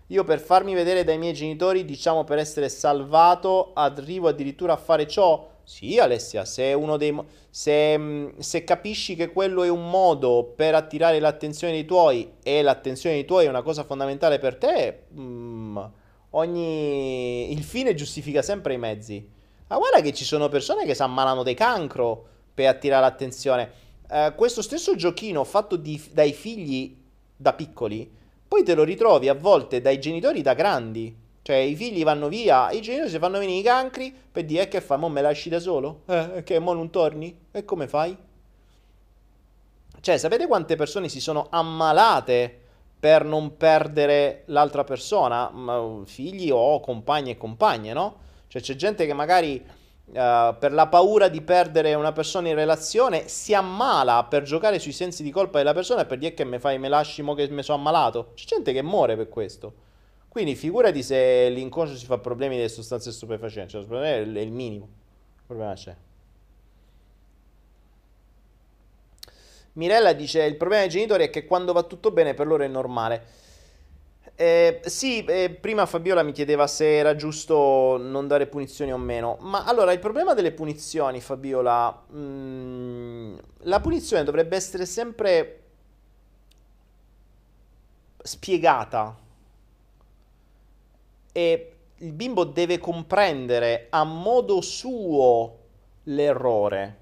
io 0.09 0.25
per 0.25 0.41
farmi 0.41 0.75
vedere 0.75 1.03
dai 1.03 1.19
miei 1.19 1.33
genitori, 1.33 1.85
diciamo 1.85 2.25
per 2.25 2.39
essere 2.39 2.69
salvato, 2.69 3.73
arrivo 3.75 4.29
addirittura 4.29 4.75
a 4.75 4.77
fare 4.77 5.09
ciò 5.09 5.51
sì, 5.65 5.99
Alessia, 5.99 6.45
se, 6.45 6.79
dei, 6.99 7.19
se, 7.51 7.99
mm, 7.99 8.39
se, 8.39 8.65
capisci 8.65 9.17
che 9.17 9.33
quello 9.33 9.63
è 9.63 9.69
un 9.69 9.89
modo 9.89 10.53
per 10.55 10.75
attirare 10.75 11.19
l'attenzione 11.19 11.73
dei 11.73 11.85
tuoi 11.85 12.35
e 12.43 12.63
l'attenzione 12.63 13.17
dei 13.17 13.25
tuoi 13.25 13.47
è 13.47 13.49
una 13.49 13.63
cosa 13.63 13.85
fondamentale 13.85 14.39
per 14.39 14.57
te, 14.57 15.05
mm, 15.15 15.79
ogni... 16.31 17.53
il 17.53 17.63
fine 17.63 17.95
giustifica 17.95 18.43
sempre 18.43 18.75
i 18.75 18.79
mezzi. 18.79 19.27
Ma 19.67 19.79
guarda 19.79 20.01
che 20.01 20.13
ci 20.13 20.25
sono 20.25 20.49
persone 20.49 20.85
che 20.85 20.95
si 20.95 21.03
ammalano 21.03 21.43
di 21.43 21.55
cancro 21.55 22.27
per 22.53 22.69
attirare 22.69 23.03
l'attenzione. 23.03 23.71
Eh, 24.11 24.35
questo 24.37 24.63
stesso 24.63 24.95
giochino 24.95 25.43
fatto 25.45 25.77
di, 25.77 26.01
dai 26.13 26.33
figli 26.33 26.97
da 27.35 27.55
piccoli, 27.55 28.09
poi 28.47 28.63
te 28.63 28.75
lo 28.75 28.85
ritrovi 28.85 29.29
a 29.29 29.35
volte 29.35 29.81
dai 29.81 29.99
genitori 29.99 30.43
da 30.43 30.55
grandi. 30.55 31.23
Cioè, 31.45 31.57
i 31.57 31.77
figli 31.77 32.03
vanno 32.05 32.29
via, 32.29 32.71
i 32.71 32.81
genitori 32.81 33.11
si 33.11 33.19
fanno 33.19 33.39
venire 33.39 33.59
i 33.59 33.63
cancri 33.63 34.17
per 34.33 34.47
dire 34.47 34.67
che 34.67 34.81
fa, 34.81 34.97
mo 34.97 35.11
me 35.11 35.21
lasci 35.21 35.51
da 35.51 35.61
solo? 35.61 36.01
Eh, 36.07 36.43
che 36.43 36.59
mo 36.59 36.73
non 36.73 36.89
torni? 36.89 37.39
E 37.53 37.67
come 37.67 37.87
fai? 37.87 38.17
Cioè, 40.01 40.17
sapete 40.17 40.47
quante 40.47 40.75
persone 40.77 41.11
si 41.11 41.21
sono 41.21 41.49
ammalate 41.51 42.61
per 42.99 43.27
non 43.27 43.59
perdere 43.59 44.45
l'altra 44.47 44.85
persona? 44.85 45.53
Figli 46.07 46.49
o 46.51 46.81
compagni 46.81 47.33
e 47.33 47.37
compagne, 47.37 47.93
no? 47.93 48.17
Cioè, 48.49 48.63
c'è 48.63 48.75
gente 48.75 49.05
che 49.05 49.13
magari 49.13 49.63
uh, 49.63 50.57
per 50.59 50.73
la 50.73 50.87
paura 50.87 51.29
di 51.29 51.43
perdere 51.43 51.93
una 51.93 52.13
persona 52.13 52.49
in 52.49 52.55
relazione 52.55 53.29
si 53.29 53.53
ammala 53.53 54.25
per 54.25 54.45
giocare 54.45 54.79
sui 54.79 54.93
sensi 54.93 55.23
di 55.23 55.31
colpa 55.31 55.59
della 55.59 55.75
persona 55.75 56.01
e 56.01 56.07
per 56.07 56.17
dire 56.17 56.33
che 56.33 56.45
me 56.45 56.59
fai, 56.59 56.79
me 56.79 56.89
lasci 56.89 57.21
mo 57.21 57.35
che 57.35 57.47
mi 57.51 57.63
sono 57.63 57.77
ammalato. 57.77 58.31
C'è 58.33 58.47
gente 58.47 58.73
che 58.73 58.83
muore 58.83 59.15
per 59.15 59.29
questo. 59.29 59.84
Quindi 60.35 60.57
figurati 60.57 61.05
se 61.05 61.49
l'inconscio 61.49 61.95
si 61.95 62.07
fa 62.07 62.19
problemi 62.19 62.57
delle 62.57 62.69
sostanze 62.69 63.13
stupefacenti, 63.13 63.71
cioè, 63.71 63.83
il 63.83 63.87
problema 63.87 64.17
è 64.17 64.19
il 64.19 64.51
minimo. 64.51 64.87
Il 65.37 65.43
problema 65.47 65.75
c'è. 65.75 65.95
Mirella 69.75 70.13
dice: 70.13 70.43
Il 70.43 70.57
problema 70.57 70.81
dei 70.83 70.91
genitori 70.91 71.23
è 71.23 71.31
che 71.31 71.47
quando 71.47 71.73
va 71.73 71.85
tutto 71.85 72.11
bene 72.11 72.35
per 72.35 72.49
loro 72.49 72.65
è 72.65 72.67
normale. 72.67 73.25
Eh, 74.35 74.81
sì, 74.87 75.25
eh, 75.25 75.51
prima 75.51 75.87
Fabiola 75.87 76.25
mi 76.25 76.33
chiedeva 76.33 76.67
se 76.67 76.97
era 76.97 77.15
giusto 77.15 77.97
non 77.97 78.27
dare 78.27 78.49
punizioni 78.49 78.93
o 78.93 78.99
meno. 78.99 79.37
Ma 79.39 79.63
allora 79.63 79.93
il 79.93 80.01
problema 80.01 80.35
delle 80.35 80.51
punizioni, 80.51 81.21
Fabiola, 81.21 82.07
mm, 82.13 83.37
la 83.59 83.79
punizione 83.79 84.25
dovrebbe 84.25 84.57
essere 84.57 84.85
sempre 84.85 85.61
spiegata 88.21 89.23
e 91.37 91.73
il 91.97 92.13
bimbo 92.13 92.45
deve 92.45 92.79
comprendere 92.79 93.89
a 93.91 94.05
modo 94.05 94.61
suo 94.61 95.59
l'errore. 96.05 96.99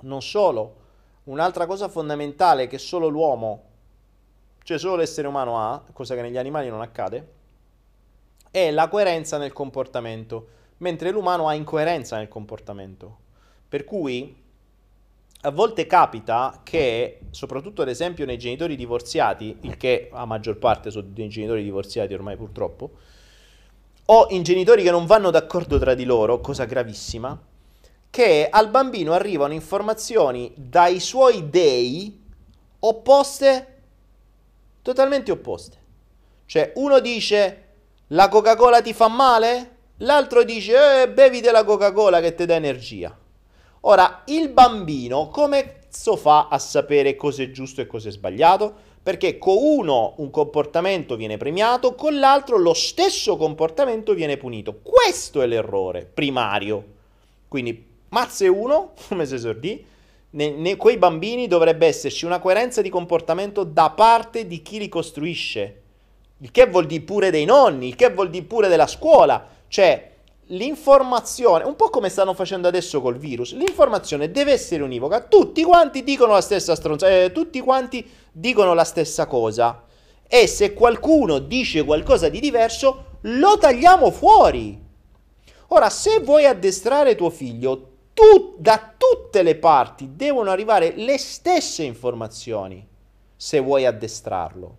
Non 0.00 0.22
solo, 0.22 0.76
un'altra 1.24 1.66
cosa 1.66 1.88
fondamentale 1.88 2.66
che 2.66 2.78
solo 2.78 3.08
l'uomo, 3.08 3.64
cioè 4.62 4.78
solo 4.78 4.96
l'essere 4.96 5.28
umano 5.28 5.58
ha, 5.58 5.84
cosa 5.92 6.14
che 6.14 6.22
negli 6.22 6.38
animali 6.38 6.70
non 6.70 6.80
accade, 6.80 7.32
è 8.50 8.70
la 8.70 8.88
coerenza 8.88 9.36
nel 9.36 9.52
comportamento, 9.52 10.48
mentre 10.78 11.10
l'umano 11.10 11.46
ha 11.46 11.52
incoerenza 11.52 12.16
nel 12.16 12.28
comportamento. 12.28 13.18
Per 13.68 13.84
cui 13.84 14.34
a 15.42 15.50
volte 15.50 15.86
capita 15.86 16.60
che, 16.64 17.20
soprattutto 17.30 17.82
ad 17.82 17.88
esempio 17.88 18.26
nei 18.26 18.38
genitori 18.38 18.74
divorziati, 18.74 19.56
il 19.62 19.76
che 19.76 20.08
a 20.12 20.24
maggior 20.24 20.58
parte 20.58 20.90
sono 20.90 21.06
dei 21.08 21.28
genitori 21.28 21.62
divorziati 21.62 22.12
ormai 22.12 22.36
purtroppo, 22.36 22.90
o 24.06 24.26
in 24.30 24.42
genitori 24.42 24.82
che 24.82 24.90
non 24.90 25.06
vanno 25.06 25.30
d'accordo 25.30 25.78
tra 25.78 25.94
di 25.94 26.04
loro, 26.04 26.40
cosa 26.40 26.64
gravissima, 26.64 27.40
che 28.10 28.48
al 28.50 28.70
bambino 28.70 29.12
arrivano 29.12 29.52
informazioni 29.52 30.52
dai 30.56 30.98
suoi 30.98 31.48
dei 31.50 32.20
opposte, 32.80 33.76
totalmente 34.82 35.30
opposte. 35.30 35.76
Cioè 36.46 36.72
uno 36.76 37.00
dice 37.00 37.64
la 38.08 38.28
Coca-Cola 38.28 38.80
ti 38.80 38.94
fa 38.94 39.08
male, 39.08 39.76
l'altro 39.98 40.42
dice 40.42 41.02
eh, 41.02 41.10
bevi 41.10 41.40
della 41.40 41.64
Coca-Cola 41.64 42.20
che 42.20 42.34
ti 42.34 42.46
dà 42.46 42.54
energia. 42.54 43.17
Ora, 43.82 44.22
il 44.26 44.48
bambino 44.50 45.28
come 45.28 45.78
fa 46.16 46.48
a 46.48 46.58
sapere 46.58 47.16
cosa 47.16 47.42
è 47.42 47.50
giusto 47.50 47.80
e 47.80 47.86
cosa 47.86 48.08
è 48.08 48.12
sbagliato? 48.12 48.86
Perché 49.02 49.38
con 49.38 49.56
uno 49.58 50.14
un 50.18 50.30
comportamento 50.30 51.16
viene 51.16 51.36
premiato, 51.36 51.94
con 51.94 52.18
l'altro 52.18 52.58
lo 52.58 52.74
stesso 52.74 53.36
comportamento 53.36 54.12
viene 54.14 54.36
punito. 54.36 54.80
Questo 54.82 55.40
è 55.40 55.46
l'errore 55.46 56.04
primario. 56.04 56.84
Quindi 57.48 57.86
Mazze 58.10 58.48
1, 58.48 58.92
come 59.08 59.26
si 59.26 59.34
esordì, 59.34 59.84
ne, 60.30 60.76
quei 60.76 60.98
bambini 60.98 61.46
dovrebbe 61.46 61.86
esserci 61.86 62.24
una 62.24 62.38
coerenza 62.38 62.82
di 62.82 62.90
comportamento 62.90 63.64
da 63.64 63.90
parte 63.90 64.46
di 64.46 64.60
chi 64.60 64.78
li 64.78 64.88
costruisce. 64.88 65.82
Il 66.40 66.50
che 66.50 66.66
vuol 66.66 66.86
dire 66.86 67.02
pure 67.02 67.30
dei 67.30 67.44
nonni, 67.44 67.88
il 67.88 67.96
che 67.96 68.10
vuol 68.10 68.30
dire 68.30 68.44
pure 68.44 68.68
della 68.68 68.86
scuola. 68.86 69.46
Cioè, 69.68 70.12
l'informazione, 70.48 71.64
un 71.64 71.76
po' 71.76 71.90
come 71.90 72.08
stanno 72.08 72.34
facendo 72.34 72.68
adesso 72.68 73.00
col 73.00 73.16
virus, 73.16 73.54
l'informazione 73.54 74.30
deve 74.30 74.52
essere 74.52 74.82
univoca. 74.82 75.20
Tutti 75.20 75.62
quanti 75.62 76.02
dicono 76.02 76.32
la 76.32 76.40
stessa 76.40 76.74
stronzata, 76.74 77.12
eh, 77.12 77.32
tutti 77.32 77.60
quanti 77.60 78.08
dicono 78.32 78.74
la 78.74 78.84
stessa 78.84 79.26
cosa. 79.26 79.84
E 80.26 80.46
se 80.46 80.74
qualcuno 80.74 81.38
dice 81.38 81.84
qualcosa 81.84 82.28
di 82.28 82.40
diverso, 82.40 83.04
lo 83.22 83.58
tagliamo 83.58 84.10
fuori. 84.10 84.86
Ora, 85.68 85.90
se 85.90 86.20
vuoi 86.20 86.46
addestrare 86.46 87.14
tuo 87.14 87.30
figlio, 87.30 87.96
tu, 88.14 88.54
da 88.58 88.94
tutte 88.96 89.42
le 89.42 89.56
parti 89.56 90.10
devono 90.14 90.50
arrivare 90.50 90.92
le 90.96 91.18
stesse 91.18 91.82
informazioni 91.82 92.86
se 93.36 93.58
vuoi 93.60 93.86
addestrarlo. 93.86 94.76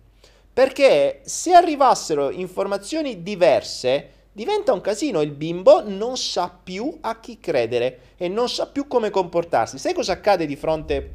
Perché 0.52 1.20
se 1.24 1.52
arrivassero 1.52 2.30
informazioni 2.30 3.22
diverse, 3.22 4.10
diventa 4.40 4.72
un 4.72 4.80
casino, 4.80 5.20
il 5.20 5.32
bimbo 5.32 5.86
non 5.86 6.16
sa 6.16 6.48
più 6.48 6.96
a 7.02 7.20
chi 7.20 7.38
credere 7.38 8.14
e 8.16 8.26
non 8.28 8.48
sa 8.48 8.68
più 8.68 8.86
come 8.86 9.10
comportarsi. 9.10 9.76
Sai 9.76 9.92
cosa 9.92 10.12
accade 10.12 10.46
di 10.46 10.56
fronte 10.56 11.14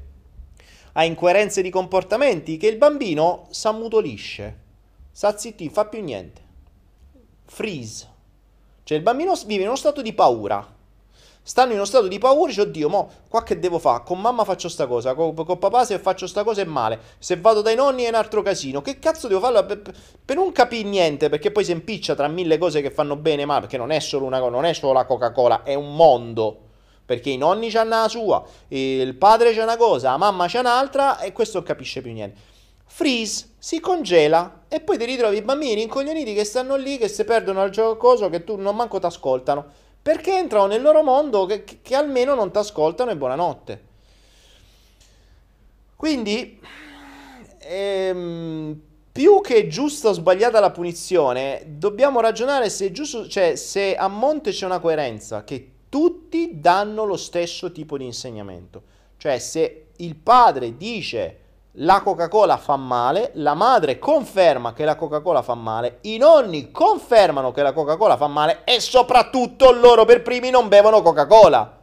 a 0.91 1.03
incoerenze 1.05 1.63
di 1.63 1.71
comportamenti? 1.71 2.57
Che 2.57 2.67
il 2.67 2.77
bambino 2.77 3.47
s'ammutolisce, 3.49 4.59
s'azzittì, 5.11 5.69
fa 5.69 5.85
più 5.85 6.03
niente. 6.03 6.39
Freeze. 7.45 8.07
Cioè 8.83 8.95
il 8.95 9.03
bambino 9.03 9.33
vive 9.47 9.63
in 9.63 9.69
uno 9.69 9.75
stato 9.75 10.03
di 10.03 10.13
paura 10.13 10.74
stanno 11.47 11.69
in 11.69 11.77
uno 11.77 11.85
stato 11.85 12.07
di 12.07 12.17
paura, 12.17 12.47
dice 12.47 12.61
oddio, 12.61 12.89
mo 12.89 13.09
qua 13.29 13.43
che 13.43 13.59
devo 13.59 13.77
fare? 13.77 14.01
Con 14.03 14.19
mamma 14.19 14.43
faccio 14.43 14.67
sta 14.67 14.87
cosa, 14.87 15.13
con, 15.13 15.35
con, 15.35 15.59
papà 15.59 15.85
se 15.85 15.99
faccio 15.99 16.25
sta 16.25 16.43
cosa 16.43 16.61
è 16.61 16.65
male, 16.65 16.99
se 17.19 17.37
vado 17.37 17.61
dai 17.61 17.75
nonni 17.75 18.01
è 18.01 18.07
un 18.07 18.15
altro 18.15 18.41
casino, 18.41 18.81
che 18.81 18.97
cazzo 18.97 19.27
devo 19.27 19.39
fare? 19.41 19.63
Per, 19.63 19.93
per 20.25 20.35
non 20.37 20.51
capire 20.51 20.89
niente, 20.89 21.29
perché 21.29 21.51
poi 21.51 21.63
si 21.63 21.71
impiccia 21.71 22.15
tra 22.15 22.27
mille 22.27 22.57
cose 22.57 22.81
che 22.81 22.89
fanno 22.89 23.15
bene 23.15 23.43
e 23.43 23.45
male, 23.45 23.61
perché 23.61 23.77
non 23.77 23.91
è 23.91 23.99
solo 23.99 24.25
una 24.25 24.39
cosa, 24.39 24.49
non 24.49 24.65
è 24.65 24.73
solo 24.73 24.93
la 24.93 25.05
Coca-Cola, 25.05 25.61
è 25.61 25.75
un 25.75 25.95
mondo. 25.95 26.61
Perché 27.05 27.29
i 27.29 27.37
nonni 27.37 27.69
c'hanno 27.69 28.01
la 28.01 28.07
sua, 28.07 28.43
il 28.69 29.13
padre 29.13 29.53
c'ha 29.53 29.61
una 29.61 29.77
cosa, 29.77 30.09
la 30.09 30.17
mamma 30.17 30.47
c'ha 30.47 30.61
un'altra 30.61 31.19
e 31.19 31.31
questo 31.31 31.59
non 31.59 31.67
capisce 31.67 32.01
più 32.01 32.11
niente. 32.11 32.41
Freeze, 32.87 33.49
si 33.59 33.79
congela 33.79 34.63
e 34.67 34.79
poi 34.79 34.97
ti 34.97 35.05
ritrovi 35.05 35.37
i 35.37 35.43
bambini 35.43 35.83
incoglioniti 35.83 36.33
che 36.33 36.43
stanno 36.43 36.75
lì, 36.75 36.97
che 36.97 37.07
si 37.07 37.23
perdono 37.23 37.61
al 37.61 37.69
gioco, 37.69 38.15
che 38.29 38.43
tu 38.43 38.55
non 38.55 38.75
manco 38.75 38.97
ti 38.97 39.05
ascoltano 39.05 39.83
perché 40.05 40.37
entrano 40.37 40.67
nel 40.67 40.83
loro 40.83 41.01
mondo 41.01 41.47
che, 41.47 41.63
che 41.63 41.95
almeno 41.95 42.35
non 42.35 42.51
ti 42.51 42.59
ascoltano 42.59 43.09
e 43.09 43.17
buonanotte. 43.17 43.83
Quindi, 45.95 46.59
ehm, 47.57 48.79
più 49.11 49.41
che 49.41 49.65
giusta 49.65 50.09
o 50.09 50.13
sbagliata 50.13 50.59
la 50.59 50.69
punizione, 50.69 51.63
dobbiamo 51.65 52.19
ragionare 52.19 52.69
se, 52.69 52.91
giusto, 52.91 53.27
cioè, 53.27 53.55
se 53.55 53.95
a 53.95 54.07
monte 54.07 54.51
c'è 54.51 54.67
una 54.67 54.77
coerenza, 54.77 55.43
che 55.43 55.71
tutti 55.89 56.59
danno 56.59 57.03
lo 57.05 57.17
stesso 57.17 57.71
tipo 57.71 57.97
di 57.97 58.05
insegnamento. 58.05 58.83
Cioè, 59.17 59.39
se 59.39 59.87
il 59.95 60.15
padre 60.17 60.77
dice 60.77 61.39
la 61.79 62.01
Coca-Cola 62.01 62.57
fa 62.57 62.77
male, 62.77 63.31
la 63.33 63.53
madre 63.53 63.99
conferma 63.99 64.71
che 64.73 64.85
la 64.85 64.95
Coca-Cola 64.95 65.41
fa 65.41 65.55
male, 65.55 65.97
i 66.01 66.17
nonni 66.17 66.71
confermano 66.71 67.51
che 67.51 67.61
la 67.61 67.73
Coca-Cola 67.73 68.15
fa 68.15 68.27
male 68.27 68.61
e 68.63 68.79
soprattutto 68.79 69.71
loro 69.71 70.05
per 70.05 70.21
primi 70.21 70.49
non 70.49 70.69
bevono 70.69 71.01
Coca-Cola. 71.01 71.79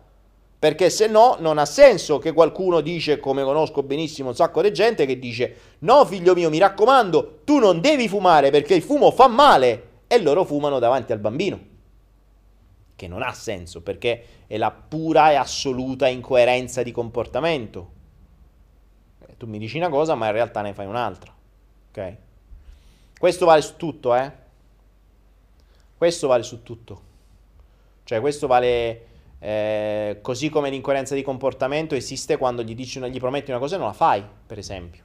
Perché 0.59 0.91
se 0.91 1.09
no 1.09 1.37
non 1.41 1.59
ha 1.59 1.67
senso 1.67 2.19
che 2.19 2.33
qualcuno 2.33 2.81
dice, 2.81 3.19
come 3.19 3.43
conosco 3.43 3.83
benissimo 3.83 4.29
un 4.29 4.37
sacco 4.37 4.63
di 4.63 4.73
gente, 4.73 5.07
che 5.07 5.19
dice 5.19 5.57
no 5.81 6.07
figlio 6.07 6.35
mio 6.35 6.49
mi 6.49 6.59
raccomando, 6.59 7.41
tu 7.45 7.59
non 7.59 7.81
devi 7.81 8.09
fumare 8.09 8.51
perché 8.51 8.75
il 8.75 8.83
fumo 8.83 9.11
fa 9.11 9.27
male 9.27 9.89
e 10.07 10.23
loro 10.23 10.45
fumano 10.45 10.79
davanti 10.79 11.13
al 11.13 11.19
bambino. 11.19 11.59
Che 12.95 13.09
non 13.09 13.23
ha 13.23 13.33
senso 13.33 13.83
perché 13.83 14.25
è 14.47 14.57
la 14.57 14.71
pura 14.71 15.33
e 15.33 15.35
assoluta 15.35 16.07
incoerenza 16.07 16.85
di 16.85 16.93
comportamento 16.93 18.01
tu 19.43 19.49
mi 19.49 19.59
dici 19.59 19.77
una 19.77 19.89
cosa, 19.89 20.15
ma 20.15 20.27
in 20.27 20.33
realtà 20.33 20.61
ne 20.61 20.73
fai 20.73 20.87
un'altra. 20.87 21.35
Ok? 21.91 22.17
Questo 23.19 23.45
vale 23.45 23.61
su 23.61 23.75
tutto, 23.77 24.15
eh? 24.15 24.31
Questo 25.99 26.29
vale 26.29 26.45
su 26.45 26.63
tutto. 26.63 27.03
Cioè, 28.05 28.21
questo 28.21 28.47
vale 28.47 29.07
eh, 29.41 30.19
così 30.23 30.49
come 30.49 30.71
l'incoerenza 30.71 31.17
di 31.17 31.23
comportamento 31.23 31.97
esiste 31.97 32.37
quando 32.37 32.63
gli, 32.63 32.77
dici, 32.77 33.01
gli 33.01 33.19
prometti 33.19 33.51
una 33.51 33.59
cosa 33.59 33.75
e 33.75 33.79
non 33.79 33.89
la 33.89 33.93
fai, 33.93 34.25
per 34.47 34.59
esempio. 34.59 35.03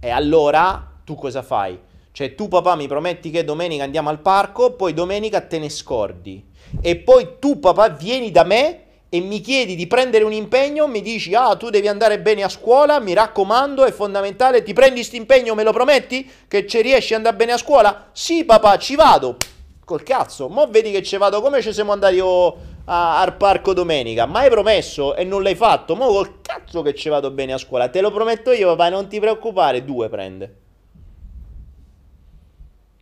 E 0.00 0.08
allora 0.08 1.00
tu 1.04 1.14
cosa 1.14 1.42
fai? 1.42 1.78
Cioè, 2.10 2.34
tu 2.34 2.48
papà 2.48 2.74
mi 2.74 2.88
prometti 2.88 3.28
che 3.28 3.44
domenica 3.44 3.84
andiamo 3.84 4.08
al 4.08 4.20
parco, 4.20 4.72
poi 4.72 4.94
domenica 4.94 5.42
te 5.42 5.58
ne 5.58 5.68
scordi. 5.68 6.42
E 6.80 6.96
poi 6.96 7.36
tu 7.38 7.58
papà 7.58 7.90
vieni 7.90 8.30
da 8.30 8.44
me 8.44 8.84
e 9.10 9.20
mi 9.20 9.40
chiedi 9.40 9.74
di 9.74 9.86
prendere 9.86 10.24
un 10.24 10.32
impegno, 10.32 10.86
mi 10.86 11.00
dici 11.00 11.34
ah 11.34 11.56
tu 11.56 11.70
devi 11.70 11.88
andare 11.88 12.20
bene 12.20 12.42
a 12.42 12.48
scuola, 12.48 13.00
mi 13.00 13.14
raccomando, 13.14 13.84
è 13.84 13.92
fondamentale, 13.92 14.62
ti 14.62 14.74
prendi 14.74 14.96
questo 14.96 15.16
impegno, 15.16 15.54
me 15.54 15.62
lo 15.62 15.72
prometti? 15.72 16.30
Che 16.46 16.66
ci 16.66 16.82
riesci 16.82 17.14
ad 17.14 17.20
andare 17.20 17.36
bene 17.36 17.52
a 17.52 17.56
scuola? 17.56 18.10
Sì 18.12 18.44
papà, 18.44 18.76
ci 18.76 18.96
vado. 18.96 19.36
Col 19.84 20.02
cazzo, 20.02 20.48
mo 20.48 20.66
vedi 20.66 20.90
che 20.90 21.02
ci 21.02 21.16
vado, 21.16 21.40
come 21.40 21.62
ci 21.62 21.72
siamo 21.72 21.92
andati 21.92 22.16
io 22.16 22.56
a, 22.84 23.20
al 23.20 23.36
parco 23.36 23.72
domenica? 23.72 24.26
Ma 24.26 24.40
hai 24.40 24.50
promesso 24.50 25.16
e 25.16 25.24
non 25.24 25.42
l'hai 25.42 25.54
fatto? 25.54 25.96
Mo 25.96 26.08
col 26.08 26.42
cazzo 26.42 26.82
che 26.82 26.94
ci 26.94 27.08
vado 27.08 27.30
bene 27.30 27.54
a 27.54 27.58
scuola, 27.58 27.88
te 27.88 28.02
lo 28.02 28.10
prometto 28.10 28.52
io 28.52 28.68
papà, 28.68 28.90
non 28.90 29.08
ti 29.08 29.18
preoccupare, 29.18 29.84
due 29.84 30.10
prende. 30.10 30.56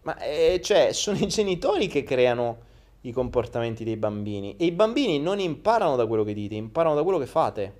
Ma 0.02 0.16
eh, 0.18 0.60
cioè, 0.62 0.92
sono 0.92 1.18
i 1.18 1.26
genitori 1.26 1.88
che 1.88 2.04
creano 2.04 2.58
i 3.06 3.12
comportamenti 3.12 3.84
dei 3.84 3.96
bambini. 3.96 4.56
E 4.56 4.66
i 4.66 4.72
bambini 4.72 5.18
non 5.18 5.38
imparano 5.38 5.96
da 5.96 6.06
quello 6.06 6.24
che 6.24 6.34
dite, 6.34 6.54
imparano 6.54 6.94
da 6.94 7.02
quello 7.02 7.18
che 7.18 7.26
fate. 7.26 7.74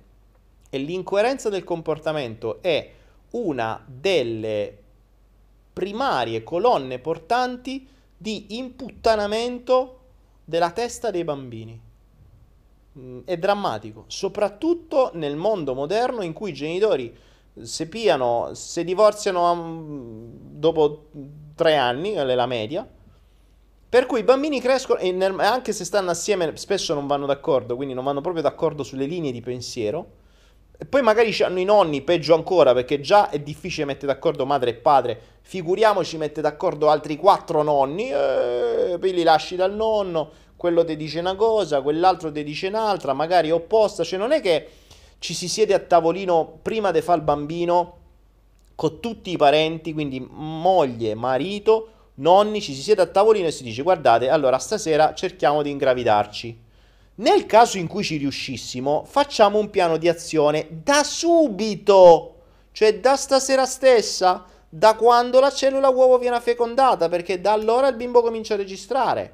E 0.69 0.77
l'incoerenza 0.77 1.49
del 1.49 1.63
comportamento 1.63 2.61
è 2.61 2.91
una 3.31 3.83
delle 3.85 4.77
primarie 5.73 6.43
colonne 6.43 6.99
portanti 6.99 7.87
di 8.17 8.57
imputtanamento 8.57 9.99
della 10.43 10.71
testa 10.71 11.11
dei 11.11 11.23
bambini. 11.23 11.79
Mm, 12.97 13.19
è 13.25 13.37
drammatico, 13.37 14.05
soprattutto 14.07 15.11
nel 15.13 15.35
mondo 15.35 15.73
moderno 15.73 16.21
in 16.21 16.33
cui 16.33 16.49
i 16.49 16.53
genitori 16.53 17.15
si 17.61 17.87
piano, 17.87 18.53
si 18.53 18.83
divorziano 18.83 19.51
um, 19.51 20.29
dopo 20.31 21.09
tre 21.55 21.75
anni, 21.75 22.11
è 22.11 22.23
la 22.23 22.45
media. 22.45 22.87
Per 23.89 24.05
cui 24.05 24.19
i 24.19 24.23
bambini 24.23 24.59
crescono 24.59 24.99
e 24.99 25.15
anche 25.37 25.71
se 25.71 25.85
stanno 25.85 26.09
assieme 26.11 26.57
spesso 26.57 26.93
non 26.93 27.07
vanno 27.07 27.25
d'accordo, 27.25 27.77
quindi 27.77 27.93
non 27.93 28.03
vanno 28.03 28.19
proprio 28.19 28.43
d'accordo 28.43 28.83
sulle 28.83 29.05
linee 29.05 29.31
di 29.31 29.39
pensiero. 29.39 30.25
E 30.77 30.85
poi 30.85 31.01
magari 31.01 31.35
hanno 31.41 31.59
i 31.59 31.63
nonni, 31.63 32.01
peggio 32.01 32.35
ancora, 32.35 32.73
perché 32.73 32.99
già 32.99 33.29
è 33.29 33.39
difficile 33.39 33.85
mettere 33.85 34.11
d'accordo 34.13 34.45
madre 34.45 34.71
e 34.71 34.73
padre. 34.75 35.19
Figuriamoci 35.41 36.17
mette 36.17 36.41
d'accordo 36.41 36.89
altri 36.89 37.15
quattro 37.15 37.63
nonni, 37.63 38.11
eh, 38.11 38.97
poi 38.99 39.13
li 39.13 39.23
lasci 39.23 39.55
dal 39.55 39.73
nonno, 39.73 40.31
quello 40.57 40.83
ti 40.83 40.97
dice 40.97 41.19
una 41.19 41.35
cosa, 41.35 41.81
quell'altro 41.81 42.29
ti 42.31 42.43
dice 42.43 42.67
un'altra, 42.67 43.13
magari 43.13 43.51
opposta. 43.51 44.03
Cioè 44.03 44.19
non 44.19 44.33
è 44.33 44.41
che 44.41 44.67
ci 45.19 45.33
si 45.33 45.47
siede 45.47 45.73
a 45.73 45.79
tavolino 45.79 46.59
prima 46.61 46.91
di 46.91 47.01
fare 47.01 47.19
il 47.19 47.23
bambino 47.23 47.97
con 48.75 48.99
tutti 48.99 49.31
i 49.31 49.37
parenti, 49.37 49.93
quindi 49.93 50.23
moglie, 50.29 51.15
marito, 51.15 51.87
nonni, 52.17 52.61
ci 52.61 52.73
si 52.73 52.81
siede 52.81 53.01
a 53.01 53.07
tavolino 53.07 53.47
e 53.47 53.51
si 53.51 53.63
dice 53.63 53.81
guardate, 53.81 54.29
allora 54.29 54.57
stasera 54.57 55.13
cerchiamo 55.13 55.61
di 55.61 55.71
ingravidarci. 55.71 56.65
Nel 57.15 57.45
caso 57.47 57.77
in 57.77 57.87
cui 57.87 58.03
ci 58.03 58.17
riuscissimo, 58.17 59.03
facciamo 59.07 59.57
un 59.57 59.69
piano 59.71 59.97
di 59.97 60.07
azione 60.07 60.67
da 60.83 61.03
subito, 61.03 62.35
cioè 62.71 62.99
da 62.99 63.15
stasera 63.15 63.65
stessa, 63.65 64.45
da 64.69 64.95
quando 64.95 65.39
la 65.39 65.51
cellula 65.51 65.89
uovo 65.89 66.17
viene 66.19 66.39
fecondata, 66.39 67.09
perché 67.09 67.41
da 67.41 67.53
allora 67.53 67.87
il 67.87 67.95
bimbo 67.95 68.21
comincia 68.21 68.53
a 68.53 68.57
registrare. 68.57 69.33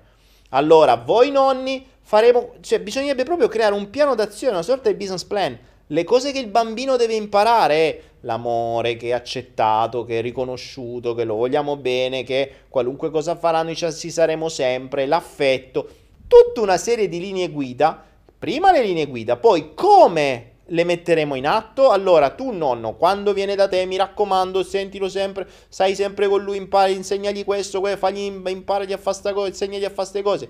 Allora, 0.49 0.95
voi 0.95 1.31
nonni 1.31 1.85
faremo, 2.01 2.53
cioè 2.61 2.79
bisognerebbe 2.79 3.23
proprio 3.23 3.47
creare 3.47 3.73
un 3.73 3.89
piano 3.89 4.15
d'azione, 4.15 4.53
una 4.53 4.63
sorta 4.63 4.89
di 4.89 4.95
business 4.95 5.23
plan. 5.23 5.57
Le 5.87 6.03
cose 6.05 6.31
che 6.31 6.39
il 6.39 6.47
bambino 6.47 6.95
deve 6.95 7.15
imparare 7.15 8.12
l'amore 8.23 8.95
che 8.97 9.09
è 9.09 9.11
accettato, 9.11 10.03
che 10.03 10.19
è 10.19 10.21
riconosciuto, 10.21 11.13
che 11.13 11.23
lo 11.23 11.35
vogliamo 11.35 11.77
bene, 11.77 12.23
che 12.23 12.51
qualunque 12.69 13.09
cosa 13.09 13.35
farà 13.35 13.61
noi 13.61 13.75
ci 13.75 14.11
saremo 14.11 14.49
sempre, 14.49 15.05
l'affetto, 15.05 15.87
tutta 16.27 16.61
una 16.61 16.77
serie 16.77 17.07
di 17.07 17.19
linee 17.19 17.49
guida. 17.49 18.03
Prima 18.37 18.71
le 18.71 18.83
linee 18.83 19.05
guida, 19.05 19.37
poi 19.37 19.73
come 19.73 20.51
le 20.65 20.83
metteremo 20.83 21.35
in 21.35 21.47
atto. 21.47 21.89
Allora, 21.89 22.29
tu 22.31 22.51
nonno, 22.51 22.95
quando 22.95 23.33
viene 23.33 23.55
da 23.55 23.67
te, 23.67 23.85
mi 23.85 23.97
raccomando, 23.97 24.63
sentilo 24.63 25.09
sempre, 25.09 25.47
stai 25.69 25.95
sempre 25.95 26.27
con 26.27 26.41
lui, 26.43 26.57
impari, 26.57 26.93
insegnagli 26.93 27.43
questo, 27.43 27.79
que- 27.79 27.97
fagli 27.97 28.19
imparagli 28.19 28.93
a 28.93 28.97
fare 28.97 29.01
questa 29.03 29.33
cosa, 29.33 29.47
insegnagli 29.47 29.85
a 29.85 29.89
fare 29.89 29.95
queste 29.95 30.21
cose. 30.21 30.49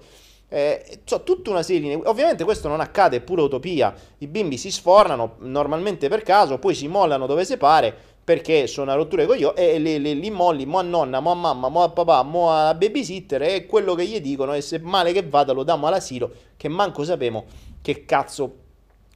Eh, 0.50 1.00
so, 1.04 1.24
tutta 1.24 1.50
una 1.50 1.64
serie 1.64 1.96
di... 1.96 2.02
Ovviamente 2.06 2.44
questo 2.44 2.68
non 2.68 2.80
accade, 2.80 3.18
è 3.18 3.22
pure 3.22 3.42
utopia. 3.42 3.94
I 4.20 4.28
bimbi 4.28 4.58
si 4.58 4.72
sfornano 4.72 5.36
normalmente 5.40 6.10
per 6.10 6.22
caso, 6.24 6.60
poi 6.60 6.76
si 6.76 6.88
mollano 6.88 7.26
dove 7.26 7.46
si 7.46 7.58
pare 7.58 8.12
perché 8.24 8.68
sono 8.68 8.92
a 8.92 8.96
rottura 8.96 9.26
con 9.26 9.38
io 9.38 9.54
e 9.54 9.80
li, 9.80 10.00
li, 10.00 10.18
li 10.18 10.32
molli, 10.32 10.66
mo 10.66 10.80
a 10.80 10.82
nonna, 10.82 11.20
mo 11.20 11.32
a 11.32 11.36
mamma, 11.36 11.68
mo 11.68 11.84
a 11.84 11.90
papà, 11.90 12.24
mo 12.24 12.52
a 12.52 12.74
babysitter 12.74 13.42
e 13.42 13.66
quello 13.66 13.96
che 13.96 14.06
gli 14.06 14.22
dicono 14.22 14.54
e 14.54 14.62
se 14.62 14.80
male 14.80 15.12
che 15.12 15.24
vada 15.24 15.52
lo 15.52 15.64
diamo 15.64 15.88
all'asilo 15.88 16.32
che 16.56 16.70
manco 16.70 17.04
sappiamo 17.04 17.44
che 17.82 18.06
cazzo 18.06 18.62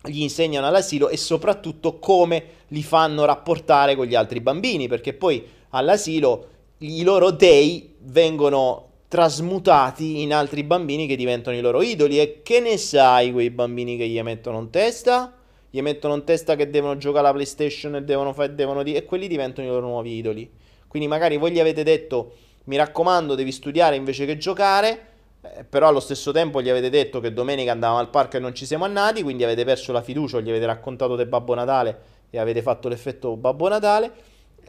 gli 0.03 0.21
insegnano 0.21 0.67
all'asilo 0.67 1.09
e 1.09 1.17
soprattutto 1.17 1.99
come 1.99 2.43
li 2.67 2.83
fanno 2.83 3.25
rapportare 3.25 3.95
con 3.95 4.05
gli 4.05 4.15
altri 4.15 4.41
bambini, 4.41 4.87
perché 4.87 5.13
poi 5.13 5.45
all'asilo 5.69 6.47
i 6.79 7.03
loro 7.03 7.31
dei 7.31 7.95
vengono 7.99 8.85
trasmutati 9.07 10.21
in 10.21 10.33
altri 10.33 10.63
bambini 10.63 11.07
che 11.07 11.15
diventano 11.15 11.55
i 11.55 11.61
loro 11.61 11.81
idoli 11.81 12.19
e 12.19 12.41
che 12.43 12.59
ne 12.59 12.77
sai 12.77 13.31
quei 13.31 13.49
bambini 13.49 13.97
che 13.97 14.07
gli 14.07 14.21
mettono 14.21 14.59
in 14.59 14.69
testa? 14.69 15.33
Gli 15.69 15.81
mettono 15.81 16.15
in 16.15 16.23
testa 16.23 16.55
che 16.55 16.69
devono 16.69 16.97
giocare 16.97 17.27
alla 17.27 17.33
PlayStation 17.33 17.95
e 17.95 18.03
devono 18.03 18.33
fare 18.33 18.53
devono 18.55 18.83
di- 18.83 18.95
e 18.95 19.05
quelli 19.05 19.27
diventano 19.27 19.67
i 19.67 19.69
loro 19.69 19.87
nuovi 19.87 20.17
idoli. 20.17 20.49
Quindi 20.87 21.07
magari 21.07 21.37
voi 21.37 21.51
gli 21.51 21.59
avete 21.59 21.83
detto 21.83 22.33
mi 22.65 22.75
raccomando, 22.75 23.35
devi 23.35 23.51
studiare 23.51 23.95
invece 23.95 24.25
che 24.25 24.37
giocare 24.37 25.15
eh, 25.41 25.63
però 25.63 25.87
allo 25.87 25.99
stesso 25.99 26.31
tempo 26.31 26.61
gli 26.61 26.69
avete 26.69 26.89
detto 26.89 27.19
che 27.19 27.31
domenica 27.31 27.71
andavamo 27.71 27.99
al 27.99 28.09
parco 28.09 28.37
e 28.37 28.39
non 28.39 28.53
ci 28.53 28.65
siamo 28.65 28.85
andati, 28.85 29.21
quindi 29.23 29.43
avete 29.43 29.63
perso 29.63 29.91
la 29.91 30.01
fiducia, 30.01 30.39
gli 30.39 30.49
avete 30.49 30.65
raccontato 30.65 31.15
del 31.15 31.27
Babbo 31.27 31.53
Natale 31.53 31.99
e 32.29 32.39
avete 32.39 32.61
fatto 32.61 32.87
l'effetto 32.87 33.35
Babbo 33.37 33.67
Natale. 33.67 34.11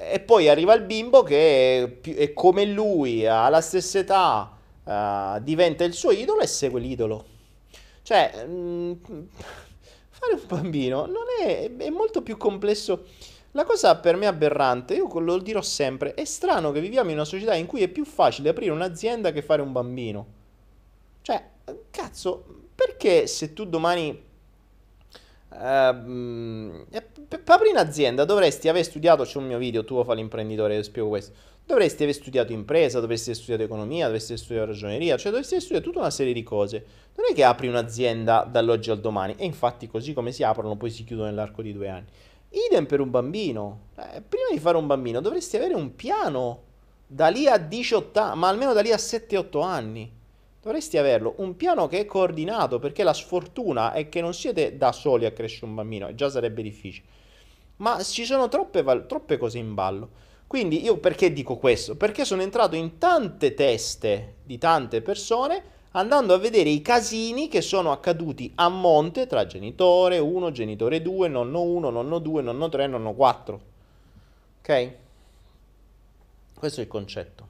E 0.01 0.21
poi 0.21 0.49
arriva 0.49 0.75
il 0.75 0.83
bimbo 0.83 1.25
che 1.25 2.01
è, 2.01 2.11
è 2.15 2.33
come 2.33 2.65
lui, 2.65 3.27
ha 3.27 3.49
la 3.49 3.61
stessa 3.61 3.99
età, 3.99 4.57
uh, 4.85 5.43
diventa 5.43 5.83
il 5.83 5.93
suo 5.93 6.13
idolo 6.13 6.41
e 6.41 6.47
segue 6.47 6.81
l'idolo. 6.81 7.25
Cioè, 8.03 8.45
mh, 8.47 8.51
mm, 8.51 8.93
fare 10.09 10.35
un 10.35 10.43
bambino 10.47 11.07
non 11.07 11.25
è, 11.43 11.69
è 11.77 11.91
molto 11.91 12.23
più 12.23 12.37
complesso. 12.37 13.07
La 13.53 13.65
cosa 13.65 13.97
per 13.97 14.15
me 14.17 14.27
aberrante, 14.27 14.95
io 14.95 15.09
lo 15.19 15.39
dirò 15.39 15.63
sempre, 15.63 16.15
è 16.15 16.25
strano 16.25 16.71
che 16.71 16.81
viviamo 16.81 17.11
in 17.11 17.17
una 17.17 17.25
società 17.25 17.55
in 17.55 17.67
cui 17.67 17.83
è 17.83 17.89
più 17.89 18.05
facile 18.05 18.51
aprire 18.51 18.71
un'azienda 18.71 19.33
che 19.33 19.43
fare 19.43 19.63
un 19.63 19.73
bambino. 19.73 20.27
Cioè, 21.23 21.45
cazzo, 21.91 22.45
perché 22.75 23.27
se 23.27 23.53
tu 23.53 23.65
domani 23.65 24.27
Uh, 25.51 26.85
per 27.27 27.41
aprire 27.47 27.71
un'azienda 27.71 28.25
dovresti 28.25 28.69
aver 28.69 28.85
studiato, 28.85 29.25
c'è 29.25 29.39
un 29.39 29.47
mio 29.47 29.59
video, 29.59 29.85
tu 29.85 30.03
fai 30.05 30.17
l'imprenditore, 30.17 30.83
spiego 30.83 31.09
questo. 31.09 31.33
Dovresti 31.65 32.03
aver 32.03 32.15
studiato 32.15 32.53
impresa, 32.53 33.01
dovresti 33.01 33.31
aver 33.31 33.43
studiato 33.43 33.65
economia, 33.65 34.05
dovresti 34.05 34.33
aver 34.33 34.45
studiato 34.45 34.71
ragioneria, 34.71 35.17
cioè 35.17 35.31
dovresti 35.31 35.55
aver 35.55 35.65
studiato 35.65 35.89
tutta 35.89 36.01
una 36.01 36.11
serie 36.11 36.33
di 36.33 36.43
cose. 36.43 36.85
Non 37.17 37.27
è 37.31 37.35
che 37.35 37.45
apri 37.45 37.69
un'azienda 37.69 38.47
dall'oggi 38.51 38.91
al 38.91 39.01
domani, 39.01 39.35
e 39.37 39.45
infatti 39.45 39.87
così 39.87 40.13
come 40.13 40.33
si 40.33 40.43
aprono 40.43 40.77
poi 40.77 40.91
si 40.91 41.05
chiudono 41.05 41.29
nell'arco 41.29 41.63
di 41.63 41.73
due 41.73 41.89
anni. 41.89 42.07
Idem 42.51 42.87
per 42.87 43.01
un 43.01 43.11
bambino. 43.11 43.81
Eh, 43.97 44.23
prima 44.23 44.49
di 44.51 44.59
fare 44.59 44.77
un 44.77 44.87
bambino 44.87 45.21
dovresti 45.21 45.57
avere 45.57 45.75
un 45.75 45.95
piano 45.95 46.63
da 47.07 47.29
lì 47.29 47.47
a 47.47 47.59
18 47.59 48.21
anni, 48.21 48.39
ma 48.39 48.49
almeno 48.49 48.73
da 48.73 48.81
lì 48.81 48.93
a 48.93 48.97
7-8 48.97 49.63
anni. 49.63 50.18
Dovresti 50.61 50.99
averlo, 50.99 51.35
un 51.39 51.57
piano 51.57 51.87
che 51.87 52.01
è 52.01 52.05
coordinato, 52.05 52.79
perché 52.79 53.03
la 53.03 53.15
sfortuna 53.15 53.93
è 53.93 54.09
che 54.09 54.21
non 54.21 54.35
siete 54.35 54.77
da 54.77 54.93
soli 54.93 55.25
a 55.25 55.33
crescere 55.33 55.67
un 55.67 55.75
bambino, 55.75 56.09
e 56.09 56.15
già 56.15 56.29
sarebbe 56.29 56.63
difficile. 56.63 57.07
Ma 57.77 58.03
ci 58.03 58.25
sono 58.25 58.49
troppe, 58.49 58.83
troppe 59.07 59.37
cose 59.37 59.59
in 59.59 59.75
ballo. 59.75 60.27
Quindi 60.49 60.83
io 60.83 60.97
perché 60.97 61.33
dico 61.33 61.57
questo? 61.57 61.95
Perché 61.95 62.25
sono 62.25 62.43
entrato 62.43 62.75
in 62.75 62.99
tante 62.99 63.55
teste 63.55 64.37
di 64.43 64.59
tante 64.59 65.03
persone 65.03 65.77
andando 65.93 66.35
a 66.35 66.39
vedere 66.39 66.71
i 66.71 66.83
casini 66.83 67.49
che 67.49 67.61
sono 67.61 67.93
accaduti 67.93 68.53
a 68.57 68.69
monte 68.69 69.27
tra 69.27 69.47
genitore 69.47 70.19
1, 70.19 70.51
genitore 70.51 71.03
2, 71.03 71.29
nonno 71.29 71.63
1, 71.63 71.91
nonno 71.91 72.19
2, 72.19 72.43
nonno 72.43 72.69
3, 72.69 72.87
nonno 72.87 73.13
4. 73.15 73.61
Ok? 74.61 74.93
Questo 76.55 76.81
è 76.81 76.83
il 76.83 76.89
concetto. 76.89 77.47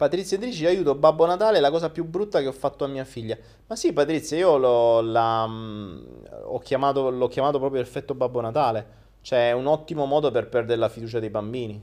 Patrizia 0.00 0.38
dice 0.38 0.66
aiuto 0.66 0.94
Babbo 0.94 1.26
Natale 1.26 1.58
è 1.58 1.60
la 1.60 1.70
cosa 1.70 1.90
più 1.90 2.06
brutta 2.06 2.40
che 2.40 2.46
ho 2.46 2.52
fatto 2.52 2.84
a 2.84 2.88
mia 2.88 3.04
figlia. 3.04 3.36
Ma 3.66 3.76
sì 3.76 3.92
Patrizia, 3.92 4.38
io 4.38 4.56
l'ho, 4.56 5.02
la, 5.02 5.46
mm, 5.46 5.98
ho 6.44 6.58
chiamato, 6.60 7.10
l'ho 7.10 7.28
chiamato 7.28 7.58
proprio 7.58 7.82
effetto 7.82 8.14
Babbo 8.14 8.40
Natale. 8.40 8.86
Cioè 9.20 9.50
è 9.50 9.52
un 9.52 9.66
ottimo 9.66 10.06
modo 10.06 10.30
per 10.30 10.48
perdere 10.48 10.78
la 10.78 10.88
fiducia 10.88 11.18
dei 11.18 11.28
bambini. 11.28 11.78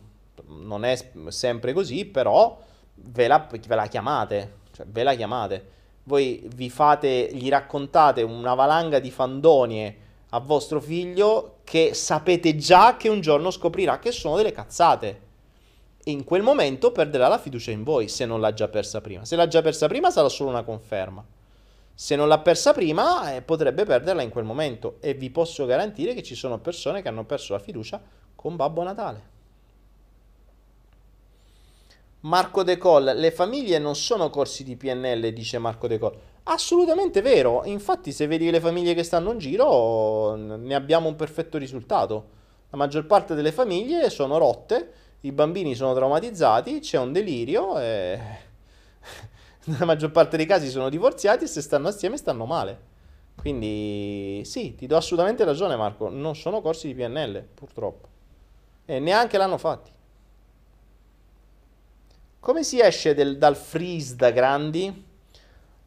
Non 0.47 0.83
è 0.83 0.97
sempre 1.27 1.73
così, 1.73 2.05
però 2.05 2.57
ve 2.95 3.27
la, 3.27 3.47
ve 3.51 3.75
la 3.75 3.85
chiamate. 3.85 4.53
Cioè 4.71 4.87
ve 4.87 5.03
la 5.03 5.13
chiamate. 5.13 5.69
Voi 6.05 6.43
vi 6.55 6.71
fate, 6.71 7.29
gli 7.31 7.49
raccontate 7.49 8.23
una 8.23 8.55
valanga 8.55 8.97
di 8.97 9.11
fandonie 9.11 9.97
a 10.31 10.39
vostro 10.39 10.81
figlio 10.81 11.57
che 11.63 11.93
sapete 11.93 12.55
già 12.55 12.97
che 12.97 13.09
un 13.09 13.21
giorno 13.21 13.51
scoprirà 13.51 13.99
che 13.99 14.11
sono 14.11 14.37
delle 14.37 14.51
cazzate 14.51 15.25
in 16.09 16.23
quel 16.23 16.41
momento 16.41 16.91
perderà 16.91 17.27
la 17.27 17.37
fiducia 17.37 17.71
in 17.71 17.83
voi 17.83 18.07
se 18.07 18.25
non 18.25 18.39
l'ha 18.39 18.53
già 18.53 18.67
persa 18.67 19.01
prima. 19.01 19.25
Se 19.25 19.35
l'ha 19.35 19.47
già 19.47 19.61
persa 19.61 19.87
prima 19.87 20.09
sarà 20.09 20.29
solo 20.29 20.49
una 20.49 20.63
conferma. 20.63 21.25
Se 21.93 22.15
non 22.15 22.27
l'ha 22.27 22.39
persa 22.39 22.73
prima 22.73 23.33
eh, 23.33 23.41
potrebbe 23.41 23.83
perderla 23.83 24.21
in 24.21 24.29
quel 24.29 24.43
momento 24.45 24.97
e 24.99 25.13
vi 25.13 25.29
posso 25.29 25.65
garantire 25.65 26.13
che 26.13 26.23
ci 26.23 26.35
sono 26.35 26.59
persone 26.59 27.01
che 27.01 27.07
hanno 27.07 27.25
perso 27.25 27.53
la 27.53 27.59
fiducia 27.59 28.01
con 28.35 28.55
Babbo 28.55 28.83
Natale. 28.83 29.35
Marco 32.21 32.63
De 32.63 32.77
Col, 32.77 33.13
le 33.15 33.31
famiglie 33.31 33.79
non 33.79 33.95
sono 33.95 34.29
corsi 34.29 34.63
di 34.63 34.75
PNL, 34.75 35.31
dice 35.33 35.59
Marco 35.59 35.87
De 35.87 35.97
Col. 35.97 36.17
Assolutamente 36.43 37.21
vero, 37.21 37.63
infatti 37.65 38.11
se 38.11 38.27
vedi 38.27 38.49
le 38.49 38.59
famiglie 38.59 38.93
che 38.93 39.03
stanno 39.03 39.31
in 39.31 39.37
giro 39.37 40.35
ne 40.35 40.75
abbiamo 40.75 41.07
un 41.07 41.15
perfetto 41.15 41.57
risultato. 41.57 42.35
La 42.69 42.77
maggior 42.77 43.05
parte 43.05 43.33
delle 43.33 43.51
famiglie 43.51 44.09
sono 44.09 44.37
rotte 44.37 44.91
i 45.27 45.31
bambini 45.31 45.75
sono 45.75 45.93
traumatizzati, 45.93 46.79
c'è 46.79 46.97
un 46.97 47.11
delirio 47.11 47.79
e 47.79 48.19
nella 49.65 49.85
maggior 49.85 50.11
parte 50.11 50.37
dei 50.37 50.45
casi 50.45 50.69
sono 50.69 50.89
divorziati 50.89 51.43
e 51.43 51.47
se 51.47 51.61
stanno 51.61 51.89
assieme 51.89 52.17
stanno 52.17 52.45
male. 52.45 52.95
Quindi 53.35 54.41
sì, 54.45 54.75
ti 54.75 54.87
do 54.87 54.97
assolutamente 54.97 55.43
ragione 55.43 55.75
Marco, 55.75 56.09
non 56.09 56.35
sono 56.35 56.61
corsi 56.61 56.87
di 56.87 56.95
PNL 56.95 57.45
purtroppo 57.53 58.07
e 58.85 58.99
neanche 58.99 59.37
l'hanno 59.37 59.57
fatti. 59.57 59.91
Come 62.39 62.63
si 62.63 62.79
esce 62.79 63.13
del, 63.13 63.37
dal 63.37 63.57
freeze 63.57 64.15
da 64.15 64.31
grandi? 64.31 65.05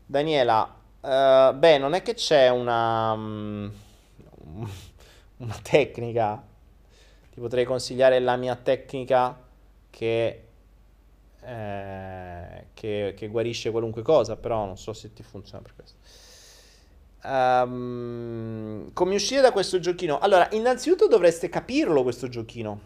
Daniela, 0.04 0.74
uh, 1.00 1.54
beh, 1.54 1.78
non 1.78 1.94
è 1.94 2.02
che 2.02 2.14
c'è 2.14 2.50
una, 2.50 3.12
um, 3.12 3.72
una 5.38 5.58
tecnica. 5.62 6.48
Ti 7.40 7.46
potrei 7.46 7.64
consigliare 7.64 8.18
la 8.18 8.36
mia 8.36 8.54
tecnica 8.54 9.34
che, 9.88 10.42
eh, 11.40 12.66
che, 12.74 13.14
che 13.16 13.28
guarisce 13.28 13.70
qualunque 13.70 14.02
cosa, 14.02 14.36
però 14.36 14.66
non 14.66 14.76
so 14.76 14.92
se 14.92 15.14
ti 15.14 15.22
funziona 15.22 15.62
per 15.62 15.74
questo. 15.74 15.96
Um, 17.22 18.92
come 18.92 19.14
uscire 19.14 19.40
da 19.40 19.52
questo 19.52 19.78
giochino? 19.78 20.18
Allora, 20.18 20.48
innanzitutto 20.50 21.08
dovreste 21.08 21.48
capirlo 21.48 22.02
questo 22.02 22.28
giochino. 22.28 22.78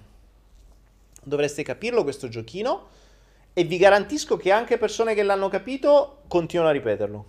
Dovreste 1.21 1.65
capirlo 1.65 2.05
questo 2.05 2.29
giochino 2.29 2.87
e 3.53 3.65
vi 3.65 3.77
garantisco 3.77 4.37
che 4.37 4.53
anche 4.53 4.79
persone 4.79 5.15
che 5.15 5.25
l'hanno 5.25 5.49
capito 5.49 6.19
continuano 6.29 6.71
a 6.71 6.75
ripeterlo. 6.75 7.25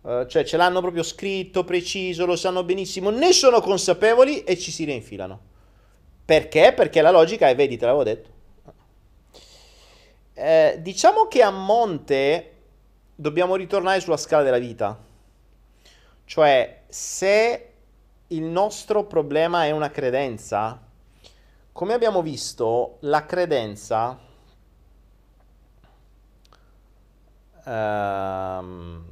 Uh, 0.00 0.24
cioè 0.24 0.42
ce 0.42 0.56
l'hanno 0.56 0.80
proprio 0.80 1.02
scritto, 1.02 1.64
preciso, 1.64 2.24
lo 2.24 2.36
sanno 2.36 2.64
benissimo, 2.64 3.10
ne 3.10 3.32
sono 3.32 3.60
consapevoli 3.60 4.42
e 4.44 4.56
ci 4.56 4.70
si 4.70 4.86
reinfilano. 4.86 5.56
Perché? 6.28 6.74
Perché 6.74 7.00
la 7.00 7.10
logica 7.10 7.48
è, 7.48 7.54
vedi, 7.56 7.78
te 7.78 7.86
l'avevo 7.86 8.04
detto. 8.04 8.30
Eh, 10.34 10.76
diciamo 10.82 11.26
che 11.26 11.40
a 11.40 11.48
monte 11.48 12.56
dobbiamo 13.14 13.56
ritornare 13.56 13.98
sulla 14.00 14.18
scala 14.18 14.42
della 14.42 14.58
vita. 14.58 15.02
Cioè, 16.26 16.82
se 16.86 17.72
il 18.26 18.42
nostro 18.42 19.04
problema 19.04 19.64
è 19.64 19.70
una 19.70 19.90
credenza, 19.90 20.78
come 21.72 21.94
abbiamo 21.94 22.20
visto, 22.20 22.98
la 23.00 23.24
credenza 23.24 24.18
ehm, 27.64 29.04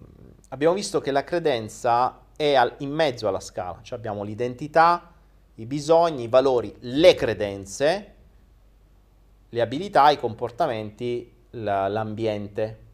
abbiamo 0.50 0.74
visto 0.74 1.00
che 1.00 1.12
la 1.12 1.24
credenza 1.24 2.24
è 2.36 2.52
al, 2.52 2.74
in 2.80 2.90
mezzo 2.90 3.26
alla 3.26 3.40
scala, 3.40 3.78
cioè 3.80 3.96
abbiamo 3.96 4.22
l'identità, 4.22 5.14
i 5.56 5.66
bisogni, 5.66 6.24
i 6.24 6.28
valori, 6.28 6.74
le 6.80 7.14
credenze, 7.14 8.14
le 9.48 9.60
abilità, 9.60 10.10
i 10.10 10.18
comportamenti, 10.18 11.32
la, 11.50 11.88
l'ambiente. 11.88 12.84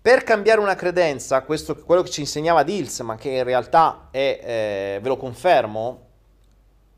Per 0.00 0.22
cambiare 0.22 0.60
una 0.60 0.76
credenza, 0.76 1.42
questo 1.42 1.72
è 1.72 1.82
quello 1.82 2.02
che 2.02 2.10
ci 2.10 2.20
insegnava 2.20 2.62
Dils, 2.62 3.00
ma 3.00 3.16
che 3.16 3.30
in 3.30 3.44
realtà 3.44 4.08
è, 4.10 4.40
eh, 4.42 4.98
ve 5.02 5.08
lo 5.08 5.16
confermo, 5.16 6.04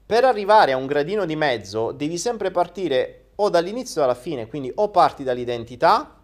per 0.04 0.24
arrivare 0.24 0.72
a 0.72 0.76
un 0.76 0.86
gradino 0.86 1.24
di 1.24 1.36
mezzo 1.36 1.92
devi 1.92 2.18
sempre 2.18 2.50
partire 2.50 3.30
o 3.36 3.50
dall'inizio 3.50 4.02
alla 4.02 4.14
fine, 4.14 4.46
quindi 4.46 4.70
o 4.74 4.90
parti 4.90 5.22
dall'identità 5.22 6.16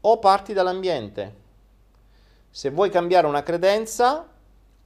o 0.00 0.18
parti 0.18 0.52
dall'ambiente. 0.52 1.34
Se 2.50 2.70
vuoi 2.70 2.90
cambiare 2.90 3.26
una 3.26 3.42
credenza, 3.42 4.29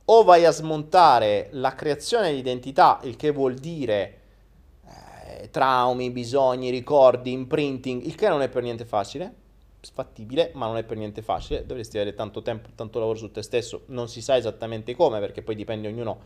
o 0.06 0.22
vai 0.22 0.44
a 0.44 0.50
smontare 0.50 1.48
la 1.52 1.74
creazione 1.74 2.32
di 2.32 2.38
identità, 2.38 3.00
il 3.04 3.16
che 3.16 3.30
vuol 3.30 3.54
dire 3.54 4.20
eh, 4.86 5.50
traumi, 5.50 6.10
bisogni, 6.10 6.70
ricordi, 6.70 7.32
imprinting, 7.32 8.04
il 8.04 8.14
che 8.14 8.28
non 8.28 8.42
è 8.42 8.48
per 8.48 8.62
niente 8.62 8.84
facile, 8.84 9.32
fattibile, 9.92 10.50
ma 10.54 10.66
non 10.66 10.76
è 10.76 10.82
per 10.82 10.96
niente 10.96 11.22
facile. 11.22 11.64
Dovresti 11.64 11.96
avere 11.96 12.14
tanto 12.14 12.42
tempo, 12.42 12.68
tanto 12.74 12.98
lavoro 12.98 13.16
su 13.16 13.30
te 13.30 13.42
stesso, 13.42 13.82
non 13.86 14.08
si 14.08 14.20
sa 14.20 14.36
esattamente 14.36 14.94
come, 14.94 15.20
perché 15.20 15.42
poi 15.42 15.54
dipende 15.54 15.88
ognuno 15.88 16.20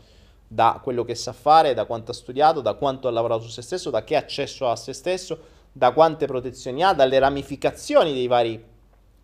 da 0.45 0.79
quello 0.83 1.03
che 1.03 1.15
sa 1.15 1.31
fare, 1.31 1.73
da 1.73 1.85
quanto 1.85 2.11
ha 2.11 2.13
studiato, 2.13 2.59
da 2.59 2.73
quanto 2.73 3.07
ha 3.07 3.11
lavorato 3.11 3.43
su 3.43 3.49
se 3.49 3.61
stesso, 3.61 3.89
da 3.89 4.03
che 4.03 4.15
accesso 4.15 4.67
ha 4.67 4.71
a 4.71 4.75
se 4.75 4.93
stesso, 4.93 5.57
da 5.71 5.91
quante 5.91 6.25
protezioni 6.25 6.83
ha, 6.83 6.93
dalle 6.93 7.19
ramificazioni 7.19 8.13
dei 8.13 8.27
vari 8.27 8.61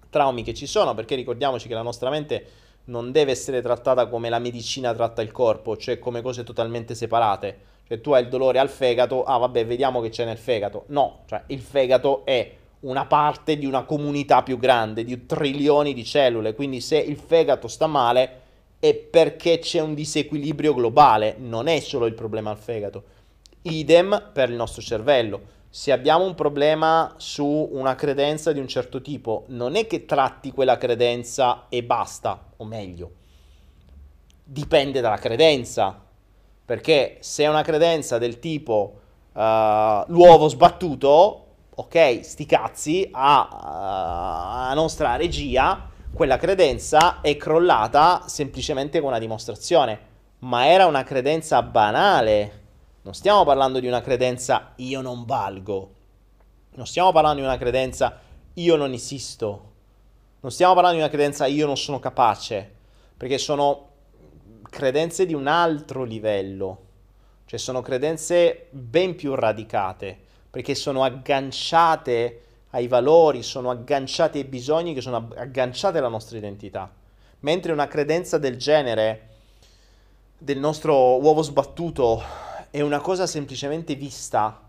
traumi 0.10 0.44
che 0.44 0.54
ci 0.54 0.68
sono, 0.68 0.94
perché 0.94 1.16
ricordiamoci 1.16 1.68
che 1.68 1.74
la 1.74 1.82
nostra 1.82 2.10
mente 2.10 2.46
non 2.86 3.12
deve 3.12 3.32
essere 3.32 3.62
trattata 3.62 4.08
come 4.08 4.30
la 4.30 4.40
medicina 4.40 4.94
tratta 4.94 5.22
il 5.22 5.32
corpo, 5.32 5.78
cioè 5.78 6.00
come 6.00 6.22
cose 6.22 6.44
totalmente 6.44 6.96
separate. 6.96 7.74
Cioè 7.88 8.02
tu 8.02 8.12
hai 8.12 8.24
il 8.24 8.30
dolore 8.30 8.60
al 8.60 8.70
fegato, 8.70 9.24
ah 9.24 9.38
vabbè, 9.38 9.66
vediamo 9.66 10.02
che 10.02 10.10
c'è 10.10 10.26
nel 10.26 10.38
fegato. 10.38 10.86
No, 10.88 11.24
cioè 11.28 11.44
il 11.48 11.62
fegato 11.62 12.26
è 12.26 12.52
una 12.82 13.06
parte 13.06 13.58
di 13.58 13.66
una 13.66 13.84
comunità 13.84 14.44
più 14.44 14.58
grande, 14.58 15.04
di 15.04 15.26
trilioni 15.26 15.94
di 15.94 16.04
cellule, 16.04 16.54
quindi 16.54 16.82
se 16.82 16.98
il 16.98 17.18
fegato 17.18 17.68
sta 17.68 17.88
male 17.88 18.42
è 18.80 18.94
perché 18.94 19.60
c'è 19.60 19.80
un 19.80 19.94
disequilibrio 19.94 20.74
globale, 20.74 21.36
non 21.40 21.68
è 21.68 21.80
solo 21.80 22.06
il 22.06 22.14
problema 22.14 22.52
al 22.52 22.58
fegato. 22.58 23.04
Idem 23.64 24.30
per 24.32 24.50
il 24.50 24.56
nostro 24.56 24.82
cervello 24.82 25.54
se 25.76 25.92
abbiamo 25.92 26.24
un 26.24 26.36
problema 26.36 27.16
su 27.18 27.46
una 27.46 27.96
credenza 27.96 28.54
di 28.54 28.62
un 28.62 28.68
certo 28.70 29.02
tipo, 29.02 29.44
non 29.48 29.76
è 29.76 29.88
che 29.88 30.06
tratti 30.06 30.54
quella 30.54 30.78
credenza 30.78 31.66
e 31.68 31.84
basta, 31.84 32.52
o 32.56 32.64
meglio, 32.64 33.12
dipende 34.42 35.02
dalla 35.02 35.18
credenza. 35.18 36.02
Perché 36.64 37.18
se 37.20 37.44
è 37.44 37.50
una 37.50 37.62
credenza 37.62 38.18
del 38.18 38.40
tipo 38.40 39.02
uh, 39.34 39.42
l'uovo 40.08 40.48
sbattuto, 40.48 41.46
ok, 41.76 42.24
sti 42.24 42.46
cazzi, 42.46 43.10
a, 43.12 43.50
uh, 43.52 44.70
a 44.70 44.74
nostra 44.76 45.18
regia, 45.18 45.90
quella 46.14 46.38
credenza 46.38 47.20
è 47.20 47.36
crollata 47.36 48.24
semplicemente 48.28 49.00
con 49.02 49.10
una 49.10 49.20
dimostrazione. 49.20 50.00
Ma 50.40 50.68
era 50.68 50.86
una 50.86 51.04
credenza 51.04 51.62
banale 51.62 52.64
non 53.06 53.14
stiamo 53.14 53.46
parlando 53.46 53.80
di 53.80 53.86
una 53.86 54.02
credenza 54.02 54.74
io 54.78 55.00
non 55.00 55.26
valgo. 55.26 55.94
Non 56.72 56.88
stiamo 56.88 57.12
parlando 57.12 57.40
di 57.40 57.46
una 57.46 57.60
credenza 57.60 58.20
io 58.54 58.76
non 58.76 58.94
esisto. 58.94 59.74
Non 60.40 60.52
stiamo 60.52 60.74
parlando 60.74 60.98
di 60.98 61.04
una 61.04 61.14
credenza 61.14 61.46
io 61.46 61.68
non 61.68 61.78
sono 61.78 62.00
capace. 62.00 62.74
Perché 63.16 63.38
sono 63.38 63.90
credenze 64.72 65.28
di 65.28 65.36
un 65.36 65.46
altro 65.46 66.04
livello. 66.04 66.82
Cioè 67.46 67.60
sono 67.60 67.84
credenze 67.84 68.70
ben 68.72 69.16
più 69.16 69.36
radicate. 69.36 70.18
Perché 70.50 70.74
sono 70.74 71.04
agganciate 71.04 72.42
ai 72.72 72.88
valori, 72.88 73.44
sono 73.44 73.70
agganciate 73.70 74.40
ai 74.40 74.46
bisogni 74.46 74.96
che 74.96 75.02
sono 75.02 75.30
agganciate 75.36 76.00
alla 76.00 76.08
nostra 76.08 76.40
identità. 76.40 76.92
Mentre 77.42 77.72
una 77.72 77.88
credenza 77.88 78.40
del 78.40 78.58
genere, 78.58 79.30
del 80.40 80.58
nostro 80.58 81.22
uovo 81.22 81.44
sbattuto, 81.44 82.45
è 82.76 82.82
una 82.82 83.00
cosa 83.00 83.26
semplicemente 83.26 83.96
vista 83.96 84.62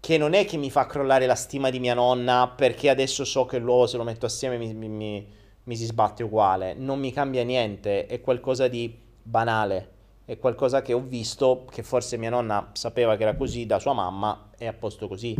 che 0.00 0.16
non 0.16 0.32
è 0.32 0.46
che 0.46 0.56
mi 0.56 0.70
fa 0.70 0.86
crollare 0.86 1.26
la 1.26 1.34
stima 1.34 1.68
di 1.68 1.78
mia 1.78 1.92
nonna 1.92 2.48
perché 2.48 2.88
adesso 2.88 3.22
so 3.26 3.44
che 3.44 3.58
l'uovo 3.58 3.86
se 3.86 3.98
lo 3.98 4.02
metto 4.02 4.24
assieme 4.24 4.56
mi, 4.56 4.72
mi, 4.72 4.88
mi, 4.88 5.26
mi 5.64 5.76
si 5.76 5.84
sbatte 5.84 6.22
uguale. 6.22 6.72
Non 6.72 6.98
mi 6.98 7.12
cambia 7.12 7.44
niente, 7.44 8.06
è 8.06 8.22
qualcosa 8.22 8.66
di 8.68 8.98
banale, 9.22 9.90
è 10.24 10.38
qualcosa 10.38 10.80
che 10.80 10.94
ho 10.94 11.00
visto 11.00 11.66
che 11.70 11.82
forse 11.82 12.16
mia 12.16 12.30
nonna 12.30 12.70
sapeva 12.72 13.14
che 13.18 13.24
era 13.24 13.36
così 13.36 13.66
da 13.66 13.78
sua 13.78 13.92
mamma 13.92 14.52
e 14.56 14.66
a 14.66 14.72
posto 14.72 15.06
così. 15.06 15.36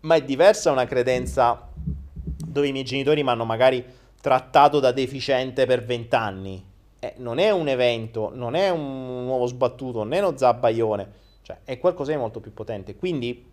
Ma 0.00 0.14
è 0.16 0.22
diversa 0.22 0.70
una 0.70 0.84
credenza 0.84 1.70
dove 1.72 2.68
i 2.68 2.72
miei 2.72 2.84
genitori 2.84 3.22
mi 3.22 3.30
hanno 3.30 3.46
magari 3.46 3.82
trattato 4.20 4.78
da 4.78 4.92
deficiente 4.92 5.64
per 5.64 5.82
vent'anni 5.82 6.72
eh, 7.04 7.14
non 7.18 7.38
è 7.38 7.50
un 7.50 7.68
evento, 7.68 8.30
non 8.32 8.54
è 8.54 8.70
un 8.70 9.24
nuovo 9.26 9.44
sbattuto, 9.46 10.08
è 10.08 10.18
uno 10.18 10.36
zabbaione, 10.36 11.12
cioè 11.42 11.58
è 11.64 11.78
qualcosa 11.78 12.12
di 12.12 12.18
molto 12.18 12.40
più 12.40 12.54
potente. 12.54 12.96
Quindi 12.96 13.44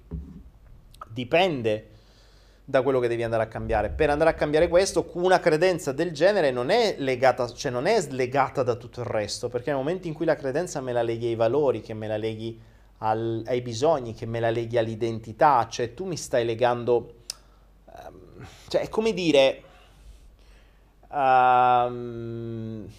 dipende 1.09 1.87
da 2.63 2.81
quello 2.81 2.99
che 3.01 3.09
devi 3.09 3.23
andare 3.23 3.43
a 3.43 3.47
cambiare. 3.47 3.89
Per 3.89 4.09
andare 4.09 4.29
a 4.29 4.33
cambiare 4.35 4.69
questo, 4.69 5.09
una 5.15 5.39
credenza 5.41 5.91
del 5.91 6.13
genere 6.13 6.51
non 6.51 6.69
è 6.69 6.95
legata, 6.99 7.45
cioè 7.49 7.71
non 7.71 7.87
è 7.87 7.99
slegata 7.99 8.63
da 8.63 8.75
tutto 8.75 9.01
il 9.01 9.07
resto, 9.07 9.49
perché 9.49 9.71
nel 9.71 9.79
momento 9.79 10.07
in 10.07 10.13
cui 10.13 10.25
la 10.25 10.35
credenza 10.37 10.79
me 10.79 10.93
la 10.93 11.01
leghi 11.01 11.27
ai 11.27 11.35
valori, 11.35 11.81
che 11.81 11.93
me 11.93 12.07
la 12.07 12.17
leghi 12.17 12.57
al, 12.99 13.43
ai 13.47 13.61
bisogni, 13.61 14.13
che 14.13 14.25
me 14.25 14.39
la 14.39 14.49
leghi 14.49 14.77
all'identità, 14.77 15.67
cioè 15.67 15.93
tu 15.93 16.05
mi 16.05 16.15
stai 16.15 16.45
legando, 16.45 17.15
um, 17.85 18.45
cioè 18.69 18.81
è 18.81 18.87
come 18.87 19.11
dire... 19.11 19.63
Um, 21.09 22.89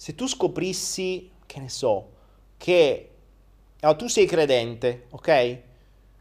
se 0.00 0.14
tu 0.14 0.26
scoprissi, 0.26 1.30
che 1.44 1.60
ne 1.60 1.68
so, 1.68 2.08
che 2.56 3.10
allora, 3.80 3.98
tu 3.98 4.06
sei 4.06 4.24
credente, 4.24 5.08
ok? 5.10 5.58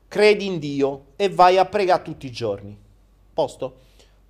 Credi 0.10 0.48
in 0.48 0.60
Dio 0.60 1.06
e 1.16 1.30
vai 1.30 1.58
a 1.58 1.64
pregare 1.64 2.02
tutti 2.02 2.26
i 2.26 2.32
giorni. 2.32 2.78
Posto? 3.34 3.78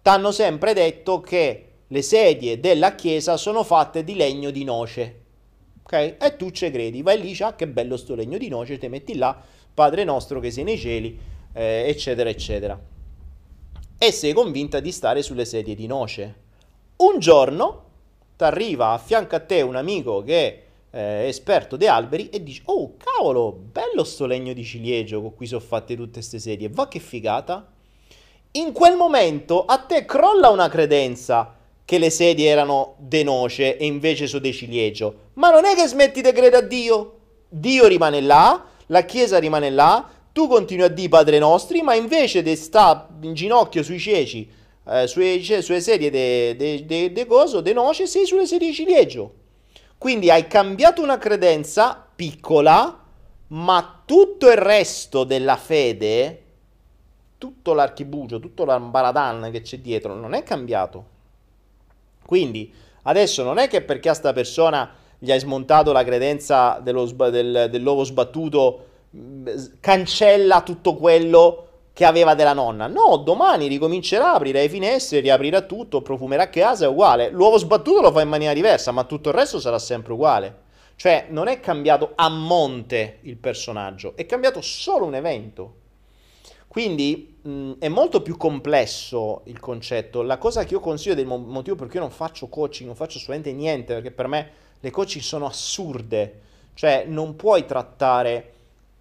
T'hanno 0.03 0.31
sempre 0.31 0.73
detto 0.73 1.19
che 1.19 1.69
le 1.87 2.01
sedie 2.03 2.59
della 2.59 2.93
chiesa 2.93 3.37
sono 3.37 3.63
fatte 3.63 4.03
di 4.03 4.13
legno 4.13 4.51
di 4.51 4.63
noce. 4.63 5.21
Ok? 5.81 6.17
E 6.19 6.35
tu 6.37 6.51
ci 6.51 6.69
credi, 6.69 7.01
vai 7.01 7.19
lì, 7.19 7.35
ah, 7.39 7.55
che 7.55 7.67
bello 7.67 7.97
sto 7.97 8.13
legno 8.13 8.37
di 8.37 8.49
noce, 8.49 8.77
ti 8.77 8.87
metti 8.87 9.15
là, 9.15 9.35
Padre 9.73 10.03
nostro 10.03 10.39
che 10.39 10.51
sei 10.51 10.63
nei 10.63 10.77
cieli, 10.77 11.19
eh, 11.53 11.85
eccetera, 11.87 12.29
eccetera. 12.29 12.79
E 13.97 14.11
sei 14.11 14.31
convinta 14.33 14.79
di 14.79 14.91
stare 14.91 15.23
sulle 15.23 15.45
sedie 15.45 15.73
di 15.73 15.87
noce. 15.87 16.35
Un 16.97 17.17
giorno 17.17 17.87
ti 18.39 18.45
arriva 18.45 18.91
a 18.91 18.97
fianco 18.97 19.35
a 19.35 19.41
te 19.41 19.61
un 19.61 19.75
amico 19.75 20.23
che 20.23 20.63
eh, 20.91 21.27
esperto 21.27 21.75
di 21.75 21.87
alberi 21.87 22.29
e 22.29 22.41
dici 22.41 22.61
oh 22.67 22.93
cavolo 22.95 23.51
bello 23.51 24.05
sto 24.05 24.25
legno 24.25 24.53
di 24.53 24.63
ciliegio 24.63 25.19
con 25.19 25.35
cui 25.35 25.45
sono 25.45 25.59
fatte 25.59 25.97
tutte 25.97 26.13
queste 26.13 26.39
sedie 26.39 26.69
va 26.69 26.87
che 26.87 26.99
figata 26.99 27.69
in 28.51 28.71
quel 28.71 28.95
momento 28.95 29.65
a 29.65 29.77
te 29.79 30.05
crolla 30.05 30.51
una 30.51 30.69
credenza 30.69 31.53
che 31.83 31.97
le 31.97 32.09
sedie 32.09 32.47
erano 32.47 32.95
de 32.99 33.23
noce 33.23 33.75
e 33.75 33.85
invece 33.85 34.27
sono 34.27 34.41
de 34.41 34.51
ciliegio. 34.51 35.15
Ma 35.33 35.49
non 35.49 35.65
è 35.65 35.73
che 35.73 35.87
smetti 35.87 36.21
di 36.21 36.31
credere 36.31 36.57
a 36.57 36.61
Dio. 36.61 37.17
Dio 37.49 37.87
rimane 37.87 38.21
là, 38.21 38.63
la 38.87 39.05
Chiesa 39.05 39.39
rimane 39.39 39.71
là, 39.71 40.07
tu 40.31 40.47
continui 40.47 40.85
a 40.85 40.87
dire 40.87 41.09
Padre 41.09 41.39
nostri, 41.39 41.81
ma 41.81 41.95
invece 41.95 42.43
di 42.43 42.55
sta 42.55 43.09
in 43.21 43.33
ginocchio 43.33 43.81
sui 43.81 43.97
ceci, 43.97 44.47
eh, 44.89 45.07
sulle, 45.07 45.41
sulle 45.61 45.81
sedie 45.81 46.09
de 46.09 47.25
coso, 47.27 47.61
de 47.61 47.73
noce, 47.73 48.07
sei 48.07 48.25
sulle 48.25 48.47
sedie 48.47 48.69
di 48.69 48.73
ciliegio. 48.73 49.33
Quindi 49.97 50.31
hai 50.31 50.47
cambiato 50.47 51.01
una 51.01 51.17
credenza 51.17 52.07
piccola, 52.15 53.03
ma 53.47 54.01
tutto 54.05 54.49
il 54.49 54.57
resto 54.57 55.23
della 55.23 55.57
fede, 55.57 56.43
tutto 57.37 57.73
l'archibugio, 57.73 58.39
tutto 58.39 58.65
l'ambaradan 58.65 59.49
che 59.51 59.61
c'è 59.61 59.79
dietro, 59.79 60.15
non 60.15 60.33
è 60.33 60.43
cambiato. 60.43 61.17
Quindi 62.25 62.73
adesso 63.03 63.43
non 63.43 63.57
è 63.57 63.67
che 63.67 63.81
perché 63.81 64.09
a 64.09 64.13
sta 64.13 64.33
persona 64.33 64.91
gli 65.17 65.31
hai 65.31 65.39
smontato 65.39 65.91
la 65.91 66.03
credenza 66.03 66.79
dello, 66.81 67.05
del, 67.05 67.67
dell'uovo 67.69 68.03
sbattuto 68.03 68.85
mm, 69.15 69.47
cancella 69.79 70.61
tutto 70.61 70.95
quello 70.95 71.68
che 71.99 72.05
aveva 72.05 72.33
della 72.33 72.53
nonna. 72.53 72.87
No, 72.87 73.17
domani 73.17 73.67
ricomincerà, 73.67 74.31
aprirà 74.31 74.61
le 74.61 74.69
finestre, 74.69 75.19
riaprirà 75.19 75.63
tutto, 75.63 76.01
profumerà 76.01 76.47
casa, 76.47 76.85
è 76.85 76.87
uguale. 76.87 77.29
L'uovo 77.29 77.57
sbattuto 77.57 77.99
lo 77.99 78.09
fa 78.13 78.21
in 78.21 78.29
maniera 78.29 78.53
diversa, 78.53 78.93
ma 78.93 79.03
tutto 79.03 79.27
il 79.27 79.35
resto 79.35 79.59
sarà 79.59 79.77
sempre 79.79 80.13
uguale. 80.13 80.59
Cioè, 80.95 81.25
non 81.27 81.49
è 81.49 81.59
cambiato 81.59 82.13
a 82.15 82.29
monte 82.29 83.17
il 83.23 83.35
personaggio, 83.35 84.13
è 84.15 84.25
cambiato 84.25 84.61
solo 84.61 85.07
un 85.07 85.15
evento. 85.15 85.73
Quindi 86.69 87.37
mh, 87.41 87.71
è 87.79 87.89
molto 87.89 88.21
più 88.21 88.37
complesso 88.37 89.41
il 89.47 89.59
concetto. 89.59 90.21
La 90.21 90.37
cosa 90.37 90.63
che 90.63 90.75
io 90.75 90.79
consiglio 90.79 91.15
del 91.15 91.25
motivo 91.25 91.75
per 91.75 91.87
cui 91.87 91.95
io 91.97 92.01
non 92.03 92.11
faccio 92.11 92.47
coaching, 92.47 92.87
non 92.87 92.95
faccio 92.95 93.17
assolutamente 93.17 93.51
niente, 93.51 93.95
perché 93.95 94.11
per 94.11 94.27
me 94.27 94.51
le 94.79 94.89
coaching 94.89 95.21
sono 95.21 95.47
assurde. 95.47 96.39
Cioè, 96.75 97.03
non 97.09 97.35
puoi 97.35 97.65
trattare 97.65 98.53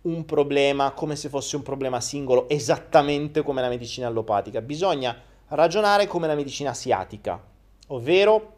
un 0.02 0.24
problema 0.24 0.92
come 0.92 1.16
se 1.16 1.28
fosse 1.28 1.56
un 1.56 1.62
problema 1.62 2.00
singolo, 2.00 2.48
esattamente 2.48 3.42
come 3.42 3.60
la 3.60 3.68
medicina 3.68 4.06
allopatica. 4.06 4.60
Bisogna 4.60 5.16
ragionare 5.48 6.06
come 6.06 6.26
la 6.26 6.34
medicina 6.34 6.70
asiatica, 6.70 7.42
ovvero 7.88 8.54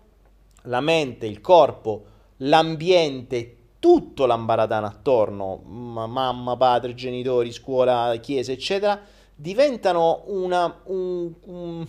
la 0.63 0.81
mente, 0.81 1.27
il 1.27 1.41
corpo, 1.41 2.05
l'ambiente, 2.39 3.57
tutto 3.79 4.27
l'ambaradana 4.27 4.89
attorno, 4.89 5.57
mamma, 5.65 6.57
padre, 6.57 6.95
genitori, 6.95 7.51
scuola, 7.51 8.15
chiesa, 8.21 8.53
eccetera, 8.53 9.01
diventano 9.35 10.25
una, 10.27 10.81
un, 10.85 11.33
un, 11.47 11.87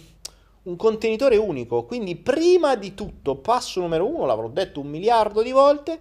un, 0.63 0.75
contenitore 0.77 1.35
unico. 1.35 1.83
Quindi 1.83 2.15
prima 2.15 2.75
di 2.75 2.93
tutto, 2.93 3.35
passo 3.35 3.81
numero 3.81 4.07
uno, 4.07 4.25
l'avrò 4.25 4.47
detto 4.47 4.79
un 4.79 4.87
miliardo 4.87 5.41
di 5.41 5.51
volte, 5.51 5.99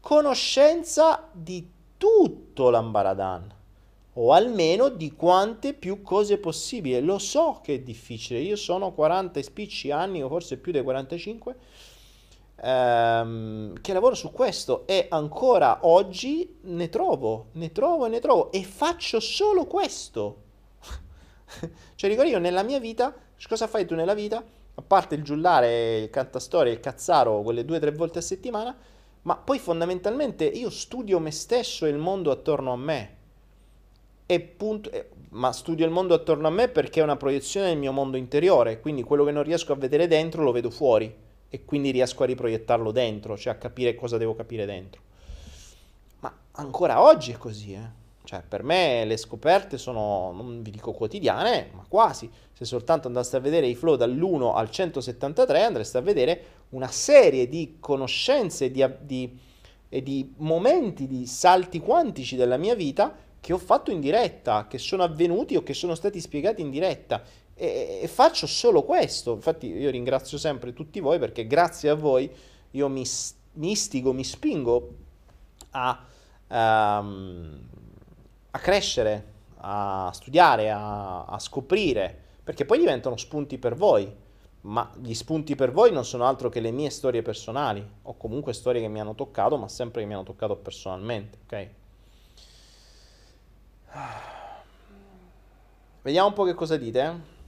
conoscenza 0.00 1.26
di 1.32 1.66
tutto 2.00 2.70
l'ambaradan, 2.70 3.54
o 4.14 4.32
almeno 4.32 4.88
di 4.88 5.12
quante 5.12 5.74
più 5.74 6.00
cose 6.00 6.38
possibili. 6.38 6.98
Lo 7.04 7.18
so 7.18 7.60
che 7.62 7.74
è 7.74 7.80
difficile, 7.80 8.40
io 8.40 8.56
sono 8.56 8.92
40 8.92 9.42
spicci 9.42 9.90
anni, 9.90 10.22
o 10.22 10.28
forse 10.28 10.56
più 10.56 10.72
dei 10.72 10.82
45, 10.82 11.56
ehm, 12.56 13.82
che 13.82 13.92
lavoro 13.92 14.14
su 14.14 14.30
questo 14.30 14.86
e 14.86 15.08
ancora 15.10 15.80
oggi 15.82 16.56
ne 16.62 16.88
trovo, 16.88 17.48
ne 17.52 17.70
trovo 17.70 18.06
e 18.06 18.08
ne 18.08 18.20
trovo 18.20 18.50
e 18.50 18.64
faccio 18.64 19.20
solo 19.20 19.66
questo. 19.66 20.42
cioè 21.96 22.08
ricordo 22.08 22.30
io 22.30 22.38
nella 22.38 22.62
mia 22.62 22.80
vita, 22.80 23.14
cosa 23.46 23.66
fai 23.66 23.84
tu 23.84 23.94
nella 23.94 24.14
vita? 24.14 24.42
A 24.74 24.82
parte 24.82 25.16
il 25.16 25.22
giullare, 25.22 25.98
il 25.98 26.08
cantastorie, 26.08 26.72
il 26.72 26.80
cazzaro, 26.80 27.42
quelle 27.42 27.66
due 27.66 27.76
o 27.76 27.80
tre 27.80 27.92
volte 27.92 28.20
a 28.20 28.22
settimana, 28.22 28.74
ma 29.22 29.36
poi 29.36 29.58
fondamentalmente 29.58 30.44
io 30.44 30.70
studio 30.70 31.18
me 31.18 31.30
stesso 31.30 31.86
e 31.86 31.90
il 31.90 31.98
mondo 31.98 32.30
attorno 32.30 32.72
a 32.72 32.76
me. 32.76 33.16
E 34.26 34.40
punto, 34.40 34.90
ma 35.30 35.52
studio 35.52 35.84
il 35.84 35.90
mondo 35.90 36.14
attorno 36.14 36.46
a 36.46 36.50
me 36.50 36.68
perché 36.68 37.00
è 37.00 37.02
una 37.02 37.16
proiezione 37.16 37.68
del 37.68 37.78
mio 37.78 37.92
mondo 37.92 38.16
interiore, 38.16 38.80
quindi 38.80 39.02
quello 39.02 39.24
che 39.24 39.32
non 39.32 39.42
riesco 39.42 39.72
a 39.72 39.76
vedere 39.76 40.06
dentro 40.06 40.42
lo 40.42 40.52
vedo 40.52 40.70
fuori 40.70 41.12
e 41.48 41.64
quindi 41.64 41.90
riesco 41.90 42.22
a 42.22 42.26
riproiettarlo 42.26 42.92
dentro, 42.92 43.36
cioè 43.36 43.54
a 43.54 43.56
capire 43.56 43.94
cosa 43.94 44.16
devo 44.16 44.34
capire 44.36 44.66
dentro. 44.66 45.02
Ma 46.20 46.32
ancora 46.52 47.02
oggi 47.02 47.32
è 47.32 47.36
così, 47.36 47.72
eh? 47.72 47.99
Cioè, 48.22 48.42
per 48.46 48.62
me 48.62 49.04
le 49.04 49.16
scoperte 49.16 49.78
sono, 49.78 50.32
non 50.32 50.62
vi 50.62 50.70
dico 50.70 50.92
quotidiane, 50.92 51.70
ma 51.72 51.84
quasi. 51.88 52.30
Se 52.52 52.64
soltanto 52.64 53.08
andaste 53.08 53.36
a 53.36 53.40
vedere 53.40 53.66
i 53.66 53.74
flow 53.74 53.96
dall'1 53.96 54.54
al 54.54 54.70
173, 54.70 55.62
andreste 55.62 55.98
a 55.98 56.02
vedere 56.02 56.44
una 56.70 56.88
serie 56.88 57.48
di 57.48 57.76
conoscenze 57.80 58.70
di, 58.70 58.86
di, 59.00 59.38
e 59.88 60.02
di 60.02 60.34
momenti, 60.36 61.06
di 61.06 61.26
salti 61.26 61.80
quantici 61.80 62.36
della 62.36 62.56
mia 62.56 62.74
vita 62.74 63.14
che 63.40 63.52
ho 63.54 63.58
fatto 63.58 63.90
in 63.90 64.00
diretta, 64.00 64.66
che 64.68 64.78
sono 64.78 65.02
avvenuti 65.02 65.56
o 65.56 65.62
che 65.62 65.72
sono 65.72 65.94
stati 65.94 66.20
spiegati 66.20 66.60
in 66.60 66.70
diretta 66.70 67.22
e, 67.54 68.00
e, 68.02 68.08
faccio 68.08 68.46
solo 68.46 68.82
questo. 68.84 69.34
Infatti 69.34 69.66
io 69.66 69.90
ringrazio 69.90 70.38
sempre 70.38 70.72
tutti 70.72 71.00
voi 71.00 71.18
perché 71.18 71.46
grazie 71.46 71.88
a 71.88 71.94
voi 71.94 72.30
io 72.72 72.88
mi, 72.88 73.04
mi 73.54 73.70
istigo, 73.70 74.12
mi 74.12 74.24
spingo 74.24 74.94
a, 75.70 76.04
um, 76.48 77.58
a 78.50 78.58
crescere, 78.58 79.24
a 79.58 80.10
studiare, 80.12 80.70
a, 80.70 81.24
a 81.24 81.38
scoprire, 81.38 82.16
perché 82.42 82.64
poi 82.64 82.78
diventano 82.78 83.16
spunti 83.16 83.58
per 83.58 83.74
voi 83.74 84.28
ma 84.62 84.90
gli 85.00 85.14
spunti 85.14 85.54
per 85.54 85.72
voi 85.72 85.90
non 85.90 86.04
sono 86.04 86.26
altro 86.26 86.50
che 86.50 86.60
le 86.60 86.70
mie 86.70 86.90
storie 86.90 87.22
personali, 87.22 87.86
o 88.02 88.16
comunque 88.16 88.52
storie 88.52 88.80
che 88.80 88.88
mi 88.88 89.00
hanno 89.00 89.14
toccato, 89.14 89.56
ma 89.56 89.68
sempre 89.68 90.02
che 90.02 90.06
mi 90.06 90.12
hanno 90.14 90.22
toccato 90.22 90.56
personalmente, 90.56 91.38
ok? 91.44 91.68
Vediamo 96.02 96.28
un 96.28 96.34
po' 96.34 96.44
che 96.44 96.54
cosa 96.54 96.76
dite. 96.76 97.38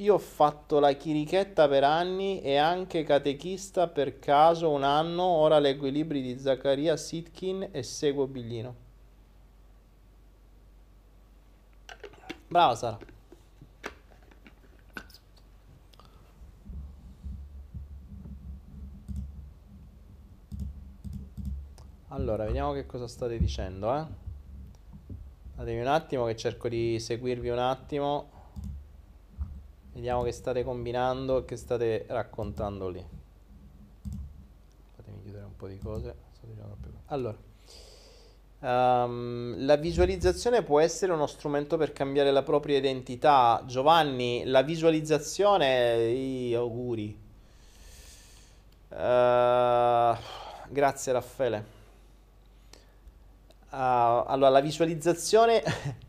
Io 0.00 0.14
ho 0.14 0.18
fatto 0.18 0.78
la 0.78 0.92
chirichetta 0.92 1.68
per 1.68 1.82
anni 1.82 2.42
e 2.42 2.56
anche 2.56 3.02
catechista 3.02 3.88
per 3.88 4.18
caso 4.18 4.70
un 4.70 4.82
anno, 4.82 5.22
ora 5.22 5.58
leggo 5.58 5.86
i 5.86 5.90
libri 5.90 6.20
di 6.20 6.38
Zaccaria 6.38 6.98
Sitkin 6.98 7.68
e 7.72 7.82
seguo 7.82 8.26
Biglino. 8.26 8.74
Brava 12.48 12.74
Sara. 12.74 12.98
Allora, 22.08 22.44
vediamo 22.44 22.72
che 22.72 22.84
cosa 22.84 23.08
state 23.08 23.38
dicendo, 23.38 23.94
eh. 23.94 24.04
Datemi 25.56 25.80
un 25.80 25.86
attimo 25.86 26.26
che 26.26 26.36
cerco 26.36 26.68
di 26.68 27.00
seguirvi 27.00 27.48
un 27.48 27.58
attimo. 27.58 28.35
Vediamo 29.96 30.24
che 30.24 30.32
state 30.32 30.62
combinando 30.62 31.38
e 31.38 31.44
che 31.46 31.56
state 31.56 32.04
raccontando 32.08 32.90
lì. 32.90 33.02
Fatemi 34.94 35.22
chiudere 35.22 35.44
un 35.44 35.56
po' 35.56 35.68
di 35.68 35.78
cose. 35.78 36.14
Allora, 37.06 37.34
um, 38.58 39.54
la 39.64 39.76
visualizzazione 39.76 40.62
può 40.62 40.80
essere 40.80 41.12
uno 41.12 41.26
strumento 41.26 41.78
per 41.78 41.94
cambiare 41.94 42.30
la 42.30 42.42
propria 42.42 42.76
identità. 42.76 43.62
Giovanni, 43.64 44.44
la 44.44 44.60
visualizzazione, 44.60 46.10
i 46.10 46.54
auguri. 46.54 47.18
Uh, 48.90 50.14
grazie 50.68 51.12
Raffaele. 51.12 51.64
Uh, 53.70 54.24
allora, 54.26 54.50
la 54.50 54.60
visualizzazione 54.60 55.62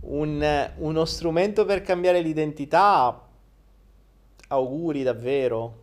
un, 0.00 0.70
uno 0.76 1.04
strumento 1.04 1.64
per 1.64 1.82
cambiare 1.82 2.20
l'identità, 2.20 3.28
auguri 4.48 5.02
davvero. 5.02 5.78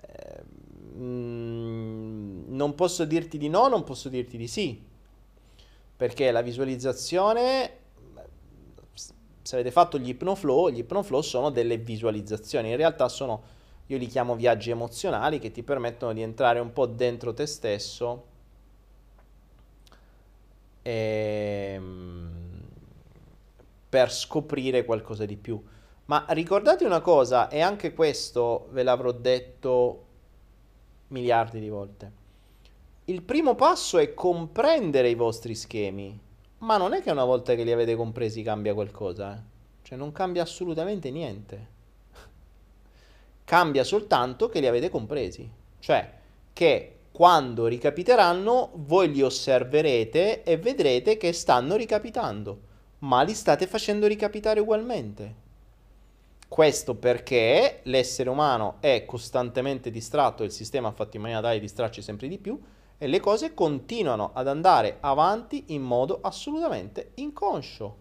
Eh, 0.00 0.42
mm, 0.96 2.54
non 2.54 2.74
posso 2.74 3.04
dirti 3.04 3.38
di 3.38 3.48
no, 3.48 3.68
non 3.68 3.84
posso 3.84 4.08
dirti 4.08 4.36
di 4.36 4.46
sì. 4.46 4.80
Perché 5.96 6.30
la 6.30 6.42
visualizzazione, 6.42 7.70
se 9.42 9.54
avete 9.54 9.70
fatto 9.70 9.98
gli 9.98 10.08
ipnoflow, 10.08 10.68
gli 10.68 10.78
ipnoflow 10.78 11.20
sono 11.20 11.50
delle 11.50 11.78
visualizzazioni. 11.78 12.70
In 12.70 12.76
realtà 12.76 13.08
sono, 13.08 13.42
io 13.86 13.98
li 13.98 14.06
chiamo 14.06 14.34
viaggi 14.34 14.70
emozionali 14.70 15.38
che 15.38 15.50
ti 15.50 15.62
permettono 15.62 16.12
di 16.12 16.22
entrare 16.22 16.58
un 16.60 16.72
po' 16.72 16.86
dentro 16.86 17.34
te 17.34 17.46
stesso. 17.46 18.30
E 20.82 21.72
ehm, 21.76 22.41
per 23.92 24.10
scoprire 24.10 24.86
qualcosa 24.86 25.26
di 25.26 25.36
più. 25.36 25.62
Ma 26.06 26.24
ricordate 26.30 26.86
una 26.86 27.02
cosa, 27.02 27.50
e 27.50 27.60
anche 27.60 27.92
questo 27.92 28.68
ve 28.70 28.82
l'avrò 28.82 29.12
detto 29.12 30.04
miliardi 31.08 31.60
di 31.60 31.68
volte. 31.68 32.12
Il 33.04 33.20
primo 33.20 33.54
passo 33.54 33.98
è 33.98 34.14
comprendere 34.14 35.10
i 35.10 35.14
vostri 35.14 35.54
schemi, 35.54 36.18
ma 36.60 36.78
non 36.78 36.94
è 36.94 37.02
che 37.02 37.10
una 37.10 37.26
volta 37.26 37.54
che 37.54 37.64
li 37.64 37.70
avete 37.70 37.94
compresi 37.94 38.40
cambia 38.40 38.72
qualcosa. 38.72 39.34
Eh? 39.34 39.40
Cioè 39.82 39.98
non 39.98 40.10
cambia 40.10 40.40
assolutamente 40.40 41.10
niente. 41.10 41.68
Cambia 43.44 43.84
soltanto 43.84 44.48
che 44.48 44.60
li 44.60 44.68
avete 44.68 44.88
compresi. 44.88 45.46
Cioè 45.78 46.12
che 46.54 46.96
quando 47.12 47.66
ricapiteranno 47.66 48.70
voi 48.76 49.12
li 49.12 49.20
osserverete 49.20 50.44
e 50.44 50.56
vedrete 50.56 51.18
che 51.18 51.34
stanno 51.34 51.76
ricapitando, 51.76 52.70
ma 53.02 53.22
li 53.22 53.34
state 53.34 53.66
facendo 53.66 54.06
ricapitare 54.06 54.60
ugualmente. 54.60 55.40
Questo 56.48 56.94
perché 56.96 57.80
l'essere 57.84 58.28
umano 58.28 58.76
è 58.80 59.04
costantemente 59.06 59.90
distratto, 59.90 60.42
il 60.42 60.52
sistema 60.52 60.88
ha 60.88 60.92
fatto 60.92 61.16
in 61.16 61.22
maniera 61.22 61.42
tale 61.42 61.54
di 61.54 61.60
distrarci 61.60 62.02
sempre 62.02 62.28
di 62.28 62.38
più 62.38 62.60
e 62.98 63.06
le 63.06 63.20
cose 63.20 63.54
continuano 63.54 64.30
ad 64.34 64.48
andare 64.48 64.98
avanti 65.00 65.64
in 65.68 65.82
modo 65.82 66.18
assolutamente 66.22 67.12
inconscio. 67.14 67.96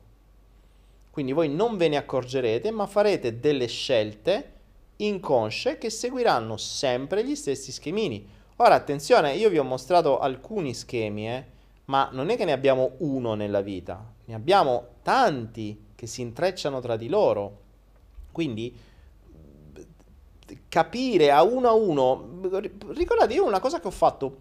Quindi 1.09 1.31
voi 1.31 1.49
non 1.49 1.77
ve 1.77 1.87
ne 1.87 1.97
accorgerete, 1.97 2.71
ma 2.71 2.85
farete 2.85 3.39
delle 3.39 3.67
scelte 3.67 4.51
inconsce 4.97 5.77
che 5.77 5.89
seguiranno 5.89 6.57
sempre 6.57 7.25
gli 7.25 7.35
stessi 7.35 7.71
schemini. 7.71 8.27
Ora 8.57 8.75
attenzione, 8.75 9.33
io 9.33 9.49
vi 9.49 9.57
ho 9.57 9.63
mostrato 9.63 10.19
alcuni 10.19 10.73
schemi, 10.73 11.29
eh, 11.29 11.45
ma 11.85 12.09
non 12.11 12.29
è 12.29 12.37
che 12.37 12.45
ne 12.45 12.51
abbiamo 12.51 12.93
uno 12.99 13.33
nella 13.33 13.61
vita, 13.61 14.03
ne 14.25 14.33
abbiamo 14.33 14.87
tanti 15.01 15.87
che 15.95 16.07
si 16.07 16.21
intrecciano 16.21 16.79
tra 16.79 16.95
di 16.95 17.09
loro. 17.09 17.59
Quindi 18.31 18.75
capire 20.67 21.31
a 21.31 21.43
uno 21.43 21.67
a 21.67 21.73
uno, 21.73 22.39
ricordate 22.89 23.33
io 23.33 23.45
una 23.45 23.59
cosa 23.59 23.79
che 23.79 23.87
ho 23.87 23.91
fatto 23.91 24.39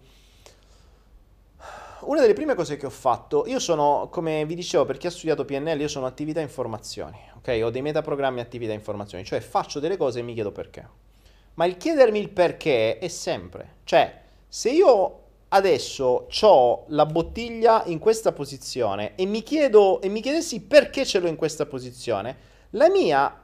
una 2.01 2.21
delle 2.21 2.33
prime 2.33 2.55
cose 2.55 2.77
che 2.77 2.85
ho 2.85 2.91
fatto, 2.91 3.45
io 3.47 3.59
sono, 3.59 4.07
come 4.09 4.45
vi 4.45 4.55
dicevo, 4.55 4.85
per 4.85 4.97
chi 4.97 5.07
ha 5.07 5.11
studiato 5.11 5.45
PNL, 5.45 5.79
io 5.79 5.87
sono 5.87 6.05
attività 6.05 6.39
informazioni, 6.39 7.17
ok? 7.37 7.61
Ho 7.63 7.69
dei 7.69 7.81
metaprogrammi 7.81 8.39
attività 8.39 8.73
informazioni, 8.73 9.23
cioè 9.23 9.39
faccio 9.39 9.79
delle 9.79 9.97
cose 9.97 10.19
e 10.19 10.23
mi 10.23 10.33
chiedo 10.33 10.51
perché. 10.51 10.87
Ma 11.55 11.65
il 11.65 11.77
chiedermi 11.77 12.19
il 12.19 12.29
perché 12.29 12.97
è 12.97 13.07
sempre, 13.07 13.75
cioè, 13.83 14.19
se 14.47 14.71
io 14.71 15.19
adesso 15.53 16.27
ho 16.41 16.85
la 16.87 17.05
bottiglia 17.05 17.83
in 17.85 17.99
questa 17.99 18.31
posizione 18.31 19.15
e 19.15 19.25
mi 19.25 19.43
chiedo 19.43 20.01
e 20.01 20.07
mi 20.07 20.21
chiedessi 20.21 20.61
perché 20.61 21.05
ce 21.05 21.19
l'ho 21.19 21.27
in 21.27 21.35
questa 21.35 21.65
posizione, 21.65 22.37
la 22.71 22.89
mia 22.89 23.41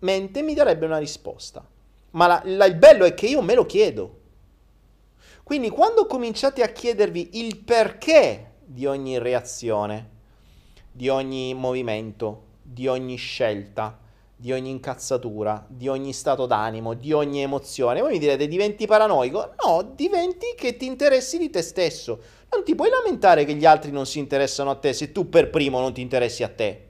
mente 0.00 0.42
mi 0.42 0.54
darebbe 0.54 0.86
una 0.86 0.98
risposta. 0.98 1.66
Ma 2.10 2.26
la, 2.26 2.42
la, 2.44 2.64
il 2.66 2.76
bello 2.76 3.04
è 3.04 3.14
che 3.14 3.26
io 3.26 3.42
me 3.42 3.54
lo 3.54 3.66
chiedo. 3.66 4.20
Quindi 5.42 5.70
quando 5.70 6.06
cominciate 6.06 6.62
a 6.62 6.68
chiedervi 6.68 7.30
il 7.32 7.58
perché 7.58 8.52
di 8.64 8.86
ogni 8.86 9.18
reazione, 9.18 10.10
di 10.92 11.08
ogni 11.08 11.52
movimento, 11.54 12.44
di 12.62 12.86
ogni 12.86 13.16
scelta, 13.16 13.98
di 14.42 14.50
ogni 14.50 14.70
incazzatura, 14.70 15.64
di 15.68 15.86
ogni 15.86 16.12
stato 16.12 16.46
d'animo, 16.46 16.94
di 16.94 17.12
ogni 17.12 17.42
emozione, 17.42 18.00
voi 18.00 18.14
mi 18.14 18.18
direte 18.18 18.48
diventi 18.48 18.86
paranoico? 18.88 19.54
No, 19.64 19.92
diventi 19.94 20.54
che 20.56 20.76
ti 20.76 20.84
interessi 20.84 21.38
di 21.38 21.48
te 21.48 21.62
stesso. 21.62 22.18
Non 22.50 22.64
ti 22.64 22.74
puoi 22.74 22.90
lamentare 22.90 23.44
che 23.44 23.54
gli 23.54 23.64
altri 23.64 23.92
non 23.92 24.04
si 24.04 24.18
interessano 24.18 24.70
a 24.70 24.74
te 24.74 24.94
se 24.94 25.12
tu 25.12 25.28
per 25.28 25.48
primo 25.48 25.78
non 25.78 25.92
ti 25.92 26.00
interessi 26.00 26.42
a 26.42 26.48
te. 26.48 26.88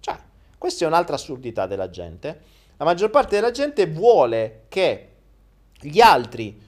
Cioè, 0.00 0.16
questa 0.58 0.86
è 0.86 0.88
un'altra 0.88 1.14
assurdità 1.14 1.68
della 1.68 1.88
gente. 1.88 2.40
La 2.78 2.84
maggior 2.84 3.10
parte 3.10 3.36
della 3.36 3.52
gente 3.52 3.86
vuole 3.86 4.64
che 4.66 5.08
gli 5.80 6.00
altri 6.00 6.60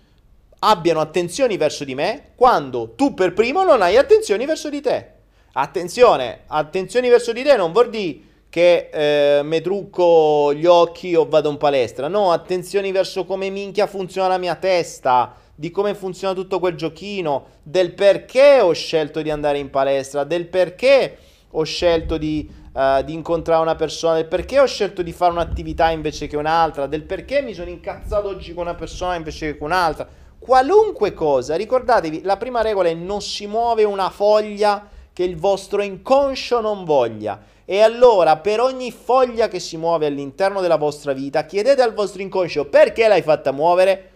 abbiano 0.61 1.01
attenzioni 1.01 1.57
verso 1.57 1.83
di 1.83 1.97
me 1.97 2.35
quando 2.37 2.91
tu 2.91 3.15
per 3.15 3.33
primo 3.33 3.65
non 3.65 3.83
hai 3.83 3.97
attenzioni 3.97 4.47
verso 4.47 4.71
di 4.71 4.81
te. 4.81 5.11
Attenzione, 5.55 6.43
attenzioni 6.47 7.09
verso 7.09 7.33
di 7.33 7.43
te 7.43 7.57
non 7.57 7.73
vuol 7.73 7.91
dire 7.91 8.29
che 8.51 8.91
eh, 8.93 9.43
mi 9.43 9.61
trucco 9.61 10.53
gli 10.53 10.67
occhi 10.67 11.15
o 11.15 11.27
vado 11.27 11.49
in 11.51 11.57
palestra. 11.57 12.09
No, 12.09 12.33
attenzioni 12.33 12.93
verso 12.93 13.25
come 13.25 13.49
minchia 13.49 13.87
funziona 13.87 14.29
la 14.29 14.39
mia 14.39 14.57
testa, 14.57 15.35
di 15.55 15.71
come 15.71 15.95
funziona 15.95 16.35
tutto 16.35 16.59
quel 16.59 16.75
giochino, 16.75 17.47
del 17.63 17.95
perché 17.95 18.61
ho 18.61 18.73
scelto 18.73 19.23
di 19.23 19.31
andare 19.31 19.59
in 19.59 19.71
palestra, 19.71 20.25
del 20.25 20.47
perché 20.47 21.17
ho 21.53 21.63
scelto 21.63 22.19
di, 22.19 22.51
uh, 22.73 23.03
di 23.03 23.15
incontrare 23.15 23.63
una 23.63 23.77
persona, 23.77 24.15
del 24.15 24.27
perché 24.27 24.59
ho 24.61 24.67
scelto 24.67 25.01
di 25.01 25.13
fare 25.13 25.33
un'attività 25.33 25.91
invece 25.91 26.27
che 26.27 26.37
un'altra, 26.37 26.87
del 26.87 27.05
perché 27.05 27.41
mi 27.41 27.55
sono 27.55 27.71
incazzato 27.71 28.29
oggi 28.29 28.53
con 28.53 28.65
una 28.65 28.75
persona 28.75 29.15
invece 29.15 29.53
che 29.53 29.59
con 29.59 29.71
un'altra 29.71 30.09
qualunque 30.41 31.13
cosa, 31.13 31.55
ricordatevi, 31.55 32.23
la 32.23 32.39
prima 32.39 32.63
regola 32.63 32.89
è 32.89 32.95
non 32.95 33.21
si 33.21 33.47
muove 33.47 33.85
una 33.85 34.09
foglia 34.09 34.89
che 35.13 35.23
il 35.23 35.37
vostro 35.37 35.83
inconscio 35.83 36.61
non 36.61 36.85
voglia. 36.85 37.39
E 37.71 37.83
allora, 37.83 38.37
per 38.37 38.59
ogni 38.59 38.91
foglia 38.91 39.47
che 39.47 39.61
si 39.61 39.77
muove 39.77 40.07
all'interno 40.07 40.61
della 40.61 40.75
vostra 40.75 41.13
vita, 41.13 41.45
chiedete 41.45 41.83
al 41.83 41.95
vostro 41.95 42.21
inconscio 42.21 42.69
perché 42.69 43.07
l'hai 43.07 43.23
fatta 43.23 43.53
muovere, 43.53 44.11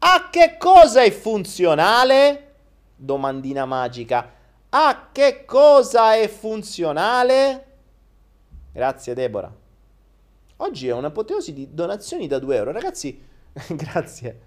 a 0.00 0.28
che 0.30 0.58
cosa 0.58 1.00
è 1.00 1.10
funzionale? 1.10 2.56
Domandina 2.94 3.64
magica. 3.64 4.30
A 4.68 5.08
che 5.12 5.46
cosa 5.46 6.14
è 6.14 6.28
funzionale? 6.28 7.64
Grazie 8.70 9.14
Deborah. 9.14 9.54
Oggi 10.56 10.88
è 10.88 10.92
un'apoteosi 10.92 11.54
di 11.54 11.72
donazioni 11.72 12.26
da 12.26 12.38
2 12.38 12.54
euro. 12.54 12.70
Ragazzi, 12.70 13.18
grazie. 13.68 14.40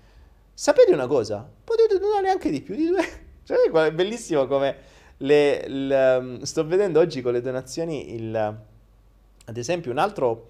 Sapete 0.53 0.93
una 0.93 1.07
cosa? 1.07 1.43
Potete 1.63 1.97
donare 1.97 2.29
anche 2.29 2.51
di 2.51 2.61
più 2.61 2.75
di 2.75 2.85
due. 2.85 3.21
Cioè, 3.43 3.57
è 3.57 3.91
bellissimo 3.91 4.45
come 4.45 4.77
le, 5.23 5.67
le, 5.67 6.15
um, 6.15 6.41
sto 6.41 6.65
vedendo 6.65 6.99
oggi 6.99 7.21
con 7.21 7.33
le 7.33 7.41
donazioni 7.41 8.13
il, 8.13 8.35
ad 8.35 9.57
esempio 9.57 9.91
un 9.91 9.97
altro 9.97 10.49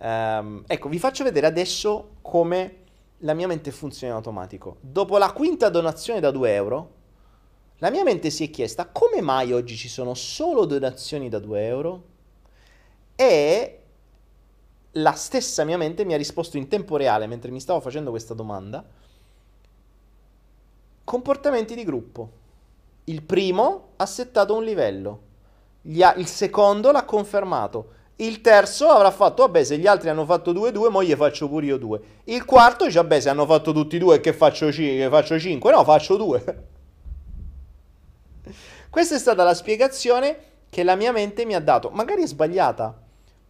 um, 0.00 0.64
ecco 0.66 0.88
vi 0.88 0.98
faccio 0.98 1.24
vedere 1.24 1.46
adesso 1.46 2.16
come 2.22 2.76
la 3.18 3.34
mia 3.34 3.46
mente 3.46 3.70
funziona 3.70 4.12
in 4.12 4.18
automatico 4.18 4.76
dopo 4.80 5.18
la 5.18 5.32
quinta 5.32 5.68
donazione 5.68 6.20
da 6.20 6.30
2 6.30 6.54
euro 6.54 6.96
la 7.78 7.90
mia 7.90 8.02
mente 8.02 8.30
si 8.30 8.44
è 8.44 8.50
chiesta 8.50 8.86
come 8.86 9.20
mai 9.20 9.52
oggi 9.52 9.76
ci 9.76 9.88
sono 9.88 10.14
solo 10.14 10.64
donazioni 10.64 11.28
da 11.28 11.38
2 11.38 11.66
euro 11.66 12.04
e 13.14 13.80
la 14.92 15.12
stessa 15.12 15.64
mia 15.64 15.76
mente 15.76 16.04
mi 16.04 16.14
ha 16.14 16.16
risposto 16.16 16.56
in 16.56 16.66
tempo 16.66 16.96
reale 16.96 17.26
mentre 17.26 17.50
mi 17.50 17.60
stavo 17.60 17.80
facendo 17.80 18.10
questa 18.10 18.34
domanda 18.34 18.84
Comportamenti 21.08 21.74
di 21.74 21.84
gruppo. 21.84 22.37
Il 23.08 23.22
primo 23.22 23.92
ha 23.96 24.06
settato 24.06 24.54
un 24.54 24.62
livello, 24.62 25.20
ha, 26.00 26.14
il 26.16 26.26
secondo 26.26 26.92
l'ha 26.92 27.04
confermato, 27.04 27.92
il 28.16 28.42
terzo 28.42 28.88
avrà 28.88 29.10
fatto, 29.10 29.42
vabbè, 29.42 29.64
se 29.64 29.78
gli 29.78 29.86
altri 29.86 30.10
hanno 30.10 30.26
fatto 30.26 30.52
2-2, 30.52 30.90
mo 30.90 31.02
gli 31.02 31.14
faccio 31.14 31.48
pure 31.48 31.66
io 31.66 31.78
2. 31.78 32.00
Il 32.24 32.44
quarto 32.44 32.84
dice, 32.84 32.98
vabbè, 32.98 33.20
se 33.20 33.30
hanno 33.30 33.46
fatto 33.46 33.72
tutti 33.72 33.96
e 33.96 33.98
due, 33.98 34.20
che 34.20 34.32
faccio, 34.32 34.68
c- 34.68 35.08
faccio 35.08 35.38
5? 35.38 35.72
No, 35.72 35.84
faccio 35.84 36.16
2. 36.16 36.64
Questa 38.90 39.14
è 39.14 39.18
stata 39.18 39.42
la 39.42 39.54
spiegazione 39.54 40.38
che 40.68 40.82
la 40.82 40.96
mia 40.96 41.12
mente 41.12 41.46
mi 41.46 41.54
ha 41.54 41.60
dato. 41.60 41.90
Magari 41.90 42.22
è 42.22 42.26
sbagliata, 42.26 43.00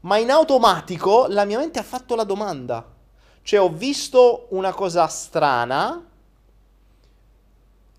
ma 0.00 0.18
in 0.18 0.30
automatico 0.30 1.26
la 1.28 1.44
mia 1.44 1.58
mente 1.58 1.80
ha 1.80 1.84
fatto 1.84 2.14
la 2.14 2.24
domanda. 2.24 2.94
Cioè, 3.42 3.60
ho 3.60 3.70
visto 3.70 4.46
una 4.50 4.72
cosa 4.72 5.06
strana 5.08 6.07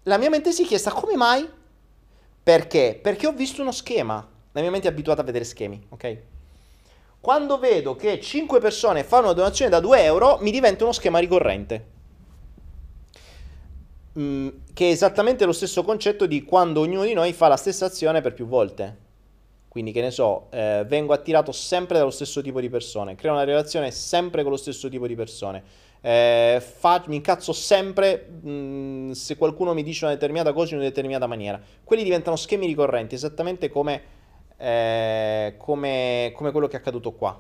la 0.04 0.18
mia 0.18 0.30
mente 0.30 0.52
si 0.52 0.64
è 0.64 0.66
chiesta 0.66 0.92
come 0.92 1.16
mai? 1.16 1.48
Perché? 2.42 2.98
Perché 3.02 3.28
ho 3.28 3.32
visto 3.32 3.62
uno 3.62 3.72
schema. 3.72 4.28
La 4.54 4.62
mia 4.62 4.72
mente 4.72 4.88
è 4.88 4.92
abituata 4.92 5.22
a 5.22 5.24
vedere 5.24 5.44
schemi, 5.44 5.86
ok? 5.90 6.18
Quando 7.20 7.60
vedo 7.60 7.96
che 7.96 8.20
5 8.20 8.60
persone 8.60 9.04
fanno 9.04 9.26
una 9.26 9.34
donazione 9.34 9.70
da 9.70 9.80
2 9.80 10.04
euro, 10.04 10.38
mi 10.42 10.52
diventa 10.52 10.84
uno 10.84 10.94
schema 10.94 11.20
ricorrente. 11.20 11.98
Mm, 14.18 14.48
che 14.74 14.88
è 14.88 14.92
esattamente 14.92 15.46
lo 15.46 15.52
stesso 15.52 15.84
concetto 15.84 16.26
di 16.26 16.44
quando 16.44 16.80
ognuno 16.80 17.04
di 17.04 17.14
noi 17.14 17.34
fa 17.34 17.48
la 17.48 17.58
stessa 17.58 17.86
azione 17.86 18.22
per 18.22 18.34
più 18.34 18.48
volte. 18.48 19.08
Quindi, 19.68 19.92
che 19.92 20.02
ne 20.02 20.10
so, 20.10 20.48
eh, 20.50 20.84
vengo 20.88 21.14
attirato 21.14 21.52
sempre 21.52 22.00
dallo 22.00 22.10
stesso 22.10 22.42
tipo 22.42 22.60
di 22.60 22.70
persone, 22.70 23.16
creo 23.16 23.34
una 23.34 23.44
relazione 23.44 23.92
sempre 23.92 24.42
con 24.42 24.52
lo 24.52 24.58
stesso 24.58 24.90
tipo 24.90 25.06
di 25.06 25.14
persone 25.14 25.64
eh, 26.02 26.62
fa, 26.62 27.04
mi 27.08 27.18
incazzo 27.18 27.52
sempre 27.52 28.28
mh, 28.28 29.12
se 29.12 29.36
qualcuno 29.38 29.74
mi 29.74 29.84
dice 29.84 30.06
una 30.06 30.14
determinata 30.14 30.54
cosa 30.54 30.72
in 30.74 30.80
una 30.80 30.88
determinata 30.88 31.28
maniera. 31.28 31.62
Quelli 31.84 32.04
diventano 32.04 32.36
schemi 32.36 32.66
ricorrenti, 32.66 33.16
esattamente 33.16 33.70
come, 33.70 34.02
eh, 34.58 35.56
come, 35.58 36.32
come 36.34 36.52
quello 36.52 36.68
che 36.68 36.78
è 36.78 36.80
accaduto 36.80 37.12
qua. 37.14 37.40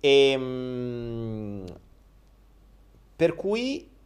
E, 0.00 0.30
ehm, 0.30 0.42
mh, 0.42 1.64
per 3.16 3.34
cui 3.34 3.96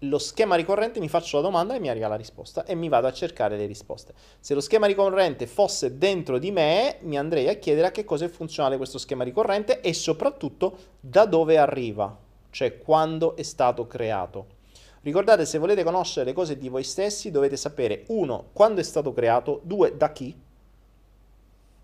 lo 0.00 0.18
schema 0.18 0.56
ricorrente 0.56 1.00
mi 1.00 1.08
faccio 1.08 1.36
la 1.36 1.42
domanda 1.42 1.74
e 1.74 1.80
mi 1.80 1.88
arriva 1.88 2.08
la 2.08 2.16
risposta 2.16 2.64
e 2.64 2.74
mi 2.74 2.88
vado 2.88 3.06
a 3.06 3.12
cercare 3.12 3.56
le 3.56 3.66
risposte. 3.66 4.12
Se 4.40 4.52
lo 4.52 4.60
schema 4.60 4.86
ricorrente 4.86 5.46
fosse 5.46 5.96
dentro 5.96 6.38
di 6.38 6.50
me, 6.50 6.98
mi 7.02 7.16
andrei 7.16 7.48
a 7.48 7.54
chiedere 7.54 7.86
a 7.86 7.90
che 7.90 8.04
cosa 8.04 8.26
è 8.26 8.28
funzionale 8.28 8.76
questo 8.76 8.98
schema 8.98 9.24
ricorrente 9.24 9.80
e 9.80 9.94
soprattutto 9.94 10.76
da 11.00 11.24
dove 11.24 11.56
arriva, 11.56 12.14
cioè 12.50 12.78
quando 12.78 13.36
è 13.36 13.42
stato 13.42 13.86
creato. 13.86 14.54
Ricordate, 15.00 15.46
se 15.46 15.58
volete 15.58 15.84
conoscere 15.84 16.26
le 16.26 16.32
cose 16.32 16.58
di 16.58 16.68
voi 16.68 16.82
stessi, 16.82 17.30
dovete 17.30 17.56
sapere 17.56 18.02
1. 18.08 18.48
quando 18.52 18.80
è 18.80 18.84
stato 18.84 19.12
creato, 19.12 19.60
2. 19.62 19.96
da 19.96 20.10
chi, 20.10 20.36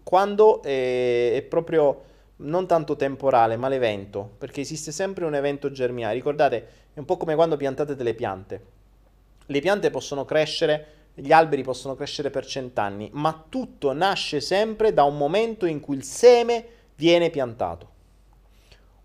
quando 0.02 0.60
è, 0.60 1.34
è 1.34 1.42
proprio 1.42 2.10
non 2.42 2.66
tanto 2.66 2.96
temporale, 2.96 3.56
ma 3.56 3.68
l'evento, 3.68 4.28
perché 4.38 4.62
esiste 4.62 4.90
sempre 4.90 5.24
un 5.24 5.34
evento 5.34 5.70
germinale. 5.70 6.14
Ricordate, 6.14 6.66
è 6.94 6.98
un 6.98 7.04
po' 7.04 7.16
come 7.16 7.34
quando 7.34 7.56
piantate 7.56 7.96
delle 7.96 8.14
piante. 8.14 8.66
Le 9.46 9.60
piante 9.60 9.90
possono 9.90 10.24
crescere, 10.24 10.86
gli 11.14 11.32
alberi 11.32 11.62
possono 11.62 11.94
crescere 11.94 12.30
per 12.30 12.46
cent'anni, 12.46 13.10
ma 13.12 13.44
tutto 13.48 13.92
nasce 13.92 14.40
sempre 14.40 14.92
da 14.92 15.04
un 15.04 15.16
momento 15.16 15.66
in 15.66 15.80
cui 15.80 15.96
il 15.96 16.04
seme 16.04 16.66
viene 16.96 17.30
piantato. 17.30 17.90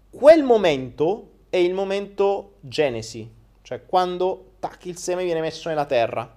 Quel 0.10 0.44
momento 0.44 1.32
è 1.50 1.58
il 1.58 1.74
momento 1.74 2.56
genesi, 2.60 3.30
cioè 3.62 3.86
quando 3.86 4.54
tac, 4.60 4.86
il 4.86 4.98
seme 4.98 5.24
viene 5.24 5.42
messo 5.42 5.70
nella 5.70 5.86
terra, 5.86 6.36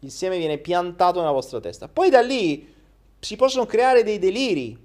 il 0.00 0.10
seme 0.10 0.38
viene 0.38 0.58
piantato 0.58 1.18
nella 1.18 1.32
vostra 1.32 1.60
testa. 1.60 1.88
Poi 1.88 2.10
da 2.10 2.20
lì 2.20 2.72
si 3.18 3.36
possono 3.36 3.66
creare 3.66 4.02
dei 4.02 4.18
deliri, 4.18 4.80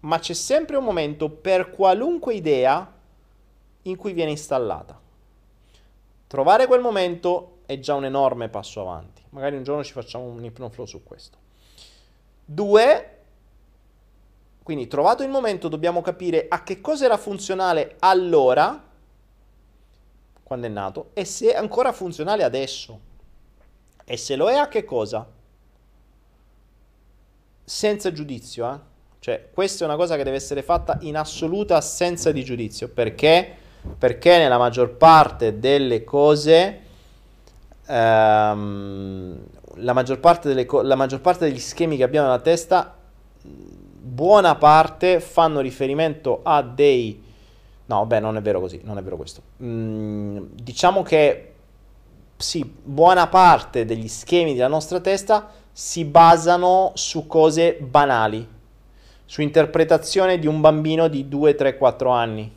ma 0.00 0.18
c'è 0.18 0.34
sempre 0.34 0.76
un 0.76 0.84
momento 0.84 1.28
per 1.28 1.70
qualunque 1.70 2.34
idea 2.34 2.90
in 3.82 3.96
cui 3.96 4.12
viene 4.12 4.30
installata. 4.30 5.01
Trovare 6.32 6.66
quel 6.66 6.80
momento 6.80 7.58
è 7.66 7.78
già 7.78 7.92
un 7.92 8.06
enorme 8.06 8.48
passo 8.48 8.80
avanti. 8.80 9.22
Magari 9.32 9.56
un 9.56 9.64
giorno 9.64 9.84
ci 9.84 9.92
facciamo 9.92 10.24
un 10.24 10.42
ipnoflow 10.42 10.86
su 10.86 11.02
questo. 11.02 11.36
Due, 12.42 13.18
quindi 14.62 14.86
trovato 14.86 15.22
il 15.22 15.28
momento 15.28 15.68
dobbiamo 15.68 16.00
capire 16.00 16.46
a 16.48 16.62
che 16.62 16.80
cosa 16.80 17.04
era 17.04 17.18
funzionale 17.18 17.96
allora, 17.98 18.82
quando 20.42 20.66
è 20.66 20.70
nato, 20.70 21.10
e 21.12 21.26
se 21.26 21.52
è 21.52 21.54
ancora 21.54 21.92
funzionale 21.92 22.44
adesso. 22.44 22.98
E 24.02 24.16
se 24.16 24.34
lo 24.34 24.48
è 24.48 24.54
a 24.54 24.68
che 24.68 24.84
cosa? 24.84 25.30
Senza 27.62 28.10
giudizio, 28.10 28.72
eh? 28.72 28.78
Cioè, 29.18 29.50
questa 29.52 29.84
è 29.84 29.86
una 29.86 29.96
cosa 29.96 30.16
che 30.16 30.24
deve 30.24 30.36
essere 30.36 30.62
fatta 30.62 30.96
in 31.02 31.18
assoluta 31.18 31.76
assenza 31.76 32.32
di 32.32 32.42
giudizio. 32.42 32.88
Perché? 32.88 33.56
Perché 33.98 34.38
nella 34.38 34.58
maggior 34.58 34.96
parte 34.96 35.58
delle 35.58 36.04
cose, 36.04 36.80
ehm, 37.86 39.38
la, 39.76 39.92
maggior 39.92 40.20
parte 40.20 40.48
delle 40.48 40.64
co- 40.64 40.82
la 40.82 40.94
maggior 40.94 41.20
parte 41.20 41.46
degli 41.46 41.58
schemi 41.58 41.96
che 41.96 42.02
abbiamo 42.04 42.26
nella 42.26 42.40
testa, 42.40 42.96
buona 43.42 44.54
parte 44.56 45.20
fanno 45.20 45.60
riferimento 45.60 46.40
a 46.42 46.62
dei... 46.62 47.22
No, 47.86 48.06
beh, 48.06 48.20
non 48.20 48.36
è 48.36 48.40
vero 48.40 48.60
così, 48.60 48.80
non 48.84 48.98
è 48.98 49.02
vero 49.02 49.16
questo. 49.16 49.42
Mm, 49.62 50.44
diciamo 50.54 51.02
che 51.02 51.52
sì, 52.36 52.64
buona 52.64 53.26
parte 53.28 53.84
degli 53.84 54.08
schemi 54.08 54.54
della 54.54 54.68
nostra 54.68 55.00
testa 55.00 55.50
si 55.72 56.04
basano 56.04 56.92
su 56.94 57.26
cose 57.26 57.78
banali 57.80 58.60
su 59.32 59.40
interpretazione 59.40 60.38
di 60.38 60.46
un 60.46 60.60
bambino 60.60 61.08
di 61.08 61.26
2, 61.26 61.54
3, 61.54 61.78
4 61.78 62.10
anni. 62.10 62.52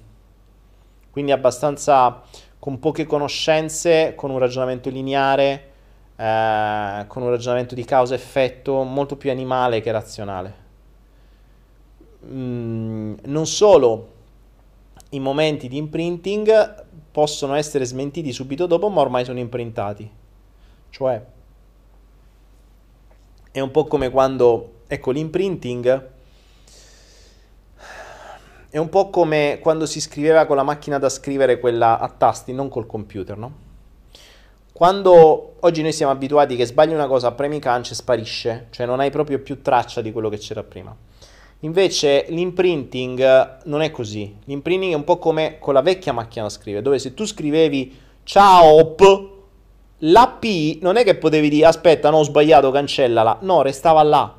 Quindi 1.16 1.32
abbastanza 1.32 2.24
con 2.60 2.78
poche 2.78 3.06
conoscenze, 3.06 4.16
con 4.18 4.32
un 4.32 4.38
ragionamento 4.38 4.90
lineare, 4.90 5.72
eh, 6.18 7.06
con 7.08 7.22
un 7.22 7.30
ragionamento 7.30 7.74
di 7.74 7.86
causa-effetto 7.86 8.84
molto 8.84 9.16
più 9.16 9.32
animale 9.32 9.80
che 9.80 9.94
razionale. 9.94 10.56
Mm, 12.26 13.14
non 13.28 13.48
solo 13.48 14.08
i 15.12 15.22
momenti 15.22 15.70
di 15.70 15.78
imprinting 15.78 16.84
possono 17.12 17.56
essere 17.56 17.86
smentiti 17.86 18.34
subito 18.34 18.66
dopo, 18.66 18.90
ma 18.90 19.00
ormai 19.00 19.24
sono 19.24 19.40
imprintati. 19.40 20.12
Cioè, 20.90 21.26
è 23.52 23.60
un 23.62 23.72
po' 23.72 23.86
come 23.86 24.10
quando, 24.10 24.80
ecco, 24.88 25.12
l'imprinting 25.12 26.12
è 28.76 28.78
un 28.78 28.90
po' 28.90 29.10
come 29.10 29.60
quando 29.62 29.86
si 29.86 30.02
scriveva 30.02 30.46
con 30.46 30.58
la 30.58 30.64
macchina 30.64 31.00
da 31.00 31.08
scrivere, 31.08 31.62
quella 31.62 31.98
a 31.98 32.10
tasti, 32.10 32.52
non 32.52 32.68
col 32.68 32.86
computer, 32.86 33.38
no? 33.38 33.54
Quando 34.74 35.56
oggi 35.62 35.82
noi 35.82 35.94
siamo 35.94 36.12
abituati 36.12 36.58
che 36.58 36.66
sbagli 36.66 36.92
una 36.92 37.08
cosa, 37.08 37.32
premi 37.32 37.60
cance, 37.60 37.96
sparisce, 37.96 38.68
cioè 38.72 38.86
non 38.86 39.00
hai 39.00 39.12
proprio 39.12 39.40
più 39.40 39.62
traccia 39.62 40.02
di 40.02 40.12
quello 40.12 40.28
che 40.28 40.40
c'era 40.40 40.62
prima. 40.62 40.94
Invece 41.60 42.26
l'imprinting 42.28 43.62
non 43.64 43.82
è 43.82 43.92
così. 43.92 44.40
L'imprinting 44.44 44.92
è 44.92 44.96
un 44.98 45.06
po' 45.06 45.20
come 45.20 45.56
con 45.58 45.74
la 45.74 45.82
vecchia 45.82 46.12
macchina 46.12 46.44
da 46.44 46.50
scrivere, 46.50 46.84
dove 46.84 47.00
se 47.00 47.14
tu 47.14 47.26
scrivevi 47.26 47.98
ciao 48.24 48.88
p, 48.88 49.30
la 50.00 50.36
P 50.38 50.80
non 50.82 50.98
è 50.98 51.06
che 51.06 51.16
potevi 51.16 51.48
dire 51.48 51.68
aspetta, 51.68 52.10
no, 52.10 52.18
ho 52.18 52.24
sbagliato, 52.24 52.72
cancellala. 52.72 53.38
No, 53.40 53.62
restava 53.62 54.04
là. 54.04 54.36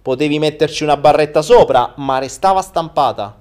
Potevi 0.00 0.38
metterci 0.38 0.84
una 0.84 0.96
barretta 0.96 1.42
sopra, 1.42 1.94
ma 1.96 2.18
restava 2.18 2.62
stampata 2.62 3.39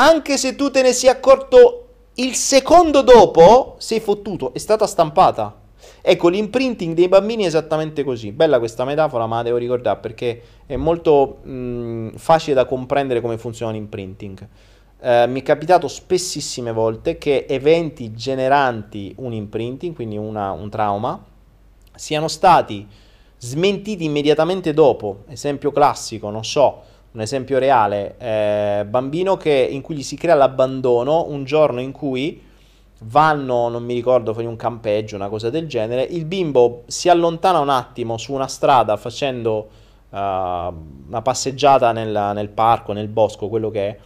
anche 0.00 0.38
se 0.38 0.56
tu 0.56 0.70
te 0.70 0.80
ne 0.80 0.94
sia 0.94 1.12
accorto 1.12 1.84
il 2.14 2.34
secondo 2.34 3.02
dopo, 3.02 3.76
sei 3.78 4.00
fottuto, 4.00 4.54
è 4.54 4.58
stata 4.58 4.86
stampata. 4.86 5.58
Ecco, 6.00 6.28
l'imprinting 6.28 6.94
dei 6.94 7.08
bambini 7.08 7.44
è 7.44 7.46
esattamente 7.46 8.02
così. 8.02 8.32
Bella 8.32 8.58
questa 8.58 8.84
metafora, 8.84 9.26
ma 9.26 9.36
la 9.36 9.42
devo 9.42 9.58
ricordare 9.58 9.98
perché 10.00 10.42
è 10.64 10.76
molto 10.76 11.40
mh, 11.42 12.16
facile 12.16 12.54
da 12.54 12.64
comprendere 12.64 13.20
come 13.20 13.36
funziona 13.36 13.72
l'imprinting. 13.72 14.48
Eh, 15.02 15.26
mi 15.26 15.40
è 15.40 15.42
capitato 15.42 15.86
spessissime 15.86 16.72
volte 16.72 17.18
che 17.18 17.44
eventi 17.46 18.14
generanti 18.14 19.14
un 19.18 19.34
imprinting, 19.34 19.94
quindi 19.94 20.16
una, 20.16 20.52
un 20.52 20.70
trauma, 20.70 21.22
siano 21.94 22.28
stati 22.28 22.86
smentiti 23.36 24.04
immediatamente 24.04 24.72
dopo. 24.72 25.24
Esempio 25.28 25.72
classico, 25.72 26.30
non 26.30 26.44
so, 26.44 26.82
un 27.12 27.20
esempio 27.20 27.58
reale, 27.58 28.14
eh, 28.18 28.84
bambino 28.88 29.36
che, 29.36 29.50
in 29.50 29.80
cui 29.80 29.96
gli 29.96 30.02
si 30.02 30.16
crea 30.16 30.34
l'abbandono 30.34 31.26
un 31.28 31.44
giorno 31.44 31.80
in 31.80 31.90
cui 31.90 32.40
vanno, 33.02 33.68
non 33.68 33.84
mi 33.84 33.94
ricordo, 33.94 34.32
fuori 34.32 34.46
un 34.46 34.56
campeggio, 34.56 35.16
una 35.16 35.28
cosa 35.28 35.50
del 35.50 35.66
genere, 35.66 36.02
il 36.02 36.24
bimbo 36.24 36.82
si 36.86 37.08
allontana 37.08 37.58
un 37.58 37.68
attimo 37.68 38.16
su 38.16 38.32
una 38.32 38.46
strada 38.46 38.96
facendo 38.96 39.68
uh, 40.10 40.16
una 40.16 41.22
passeggiata 41.22 41.90
nel, 41.90 42.32
nel, 42.34 42.48
parco, 42.48 42.92
nel 42.92 43.08
bosco, 43.08 43.48
quello 43.48 43.70
che 43.70 43.88
è, 43.88 43.96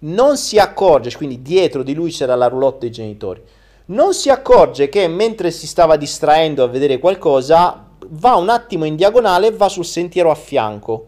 non 0.00 0.36
si 0.36 0.58
accorge, 0.58 1.14
quindi 1.16 1.42
dietro 1.42 1.84
di 1.84 1.94
lui 1.94 2.10
c'era 2.10 2.34
la 2.34 2.48
roulotte 2.48 2.80
dei 2.80 2.90
genitori, 2.90 3.40
non 3.86 4.14
si 4.14 4.30
accorge 4.30 4.88
che 4.88 5.06
mentre 5.06 5.52
si 5.52 5.68
stava 5.68 5.96
distraendo 5.96 6.64
a 6.64 6.68
vedere 6.68 6.98
qualcosa, 6.98 7.86
va 8.08 8.34
un 8.34 8.48
attimo 8.48 8.84
in 8.84 8.96
diagonale 8.96 9.48
e 9.48 9.52
va 9.52 9.68
sul 9.68 9.84
sentiero 9.84 10.30
a 10.30 10.34
fianco 10.34 11.06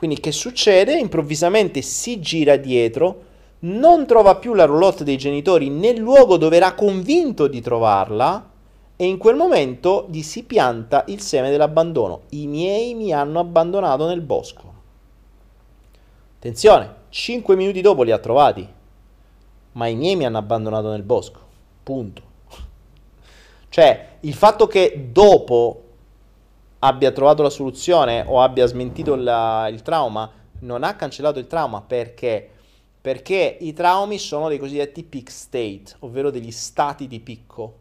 quindi 0.00 0.18
che 0.18 0.32
succede? 0.32 0.98
Improvvisamente 0.98 1.82
si 1.82 2.20
gira 2.20 2.56
dietro, 2.56 3.24
non 3.58 4.06
trova 4.06 4.36
più 4.36 4.54
la 4.54 4.64
roulotte 4.64 5.04
dei 5.04 5.18
genitori 5.18 5.68
nel 5.68 5.98
luogo 5.98 6.38
dove 6.38 6.56
era 6.56 6.72
convinto 6.72 7.46
di 7.48 7.60
trovarla 7.60 8.50
e 8.96 9.04
in 9.04 9.18
quel 9.18 9.36
momento 9.36 10.06
gli 10.08 10.22
si 10.22 10.44
pianta 10.44 11.04
il 11.08 11.20
seme 11.20 11.50
dell'abbandono. 11.50 12.22
I 12.30 12.46
miei 12.46 12.94
mi 12.94 13.12
hanno 13.12 13.40
abbandonato 13.40 14.06
nel 14.06 14.22
bosco. 14.22 14.72
Attenzione, 16.38 16.94
5 17.10 17.54
minuti 17.54 17.82
dopo 17.82 18.02
li 18.02 18.10
ha 18.10 18.18
trovati, 18.18 18.66
ma 19.72 19.86
i 19.86 19.96
miei 19.96 20.16
mi 20.16 20.24
hanno 20.24 20.38
abbandonato 20.38 20.88
nel 20.88 21.02
bosco. 21.02 21.40
Punto. 21.82 22.22
Cioè, 23.68 24.08
il 24.20 24.32
fatto 24.32 24.66
che 24.66 25.10
dopo 25.12 25.89
abbia 26.80 27.12
trovato 27.12 27.42
la 27.42 27.50
soluzione 27.50 28.24
o 28.26 28.40
abbia 28.40 28.66
smentito 28.66 29.14
la, 29.14 29.68
il 29.68 29.82
trauma, 29.82 30.30
non 30.60 30.84
ha 30.84 30.94
cancellato 30.94 31.38
il 31.38 31.46
trauma 31.46 31.80
perché? 31.80 32.48
Perché 33.00 33.56
i 33.60 33.72
traumi 33.72 34.18
sono 34.18 34.48
dei 34.48 34.58
cosiddetti 34.58 35.02
peak 35.04 35.30
state, 35.30 35.96
ovvero 36.00 36.30
degli 36.30 36.50
stati 36.50 37.06
di 37.06 37.20
picco, 37.20 37.78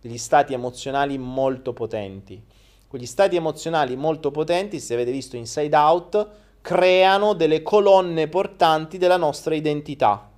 degli 0.00 0.18
stati 0.18 0.52
emozionali 0.52 1.18
molto 1.18 1.72
potenti. 1.72 2.42
Quegli 2.88 3.06
stati 3.06 3.36
emozionali 3.36 3.96
molto 3.96 4.30
potenti, 4.30 4.80
se 4.80 4.94
avete 4.94 5.12
visto 5.12 5.36
Inside 5.36 5.76
Out, 5.76 6.28
creano 6.60 7.32
delle 7.34 7.62
colonne 7.62 8.26
portanti 8.26 8.98
della 8.98 9.16
nostra 9.16 9.54
identità 9.54 10.30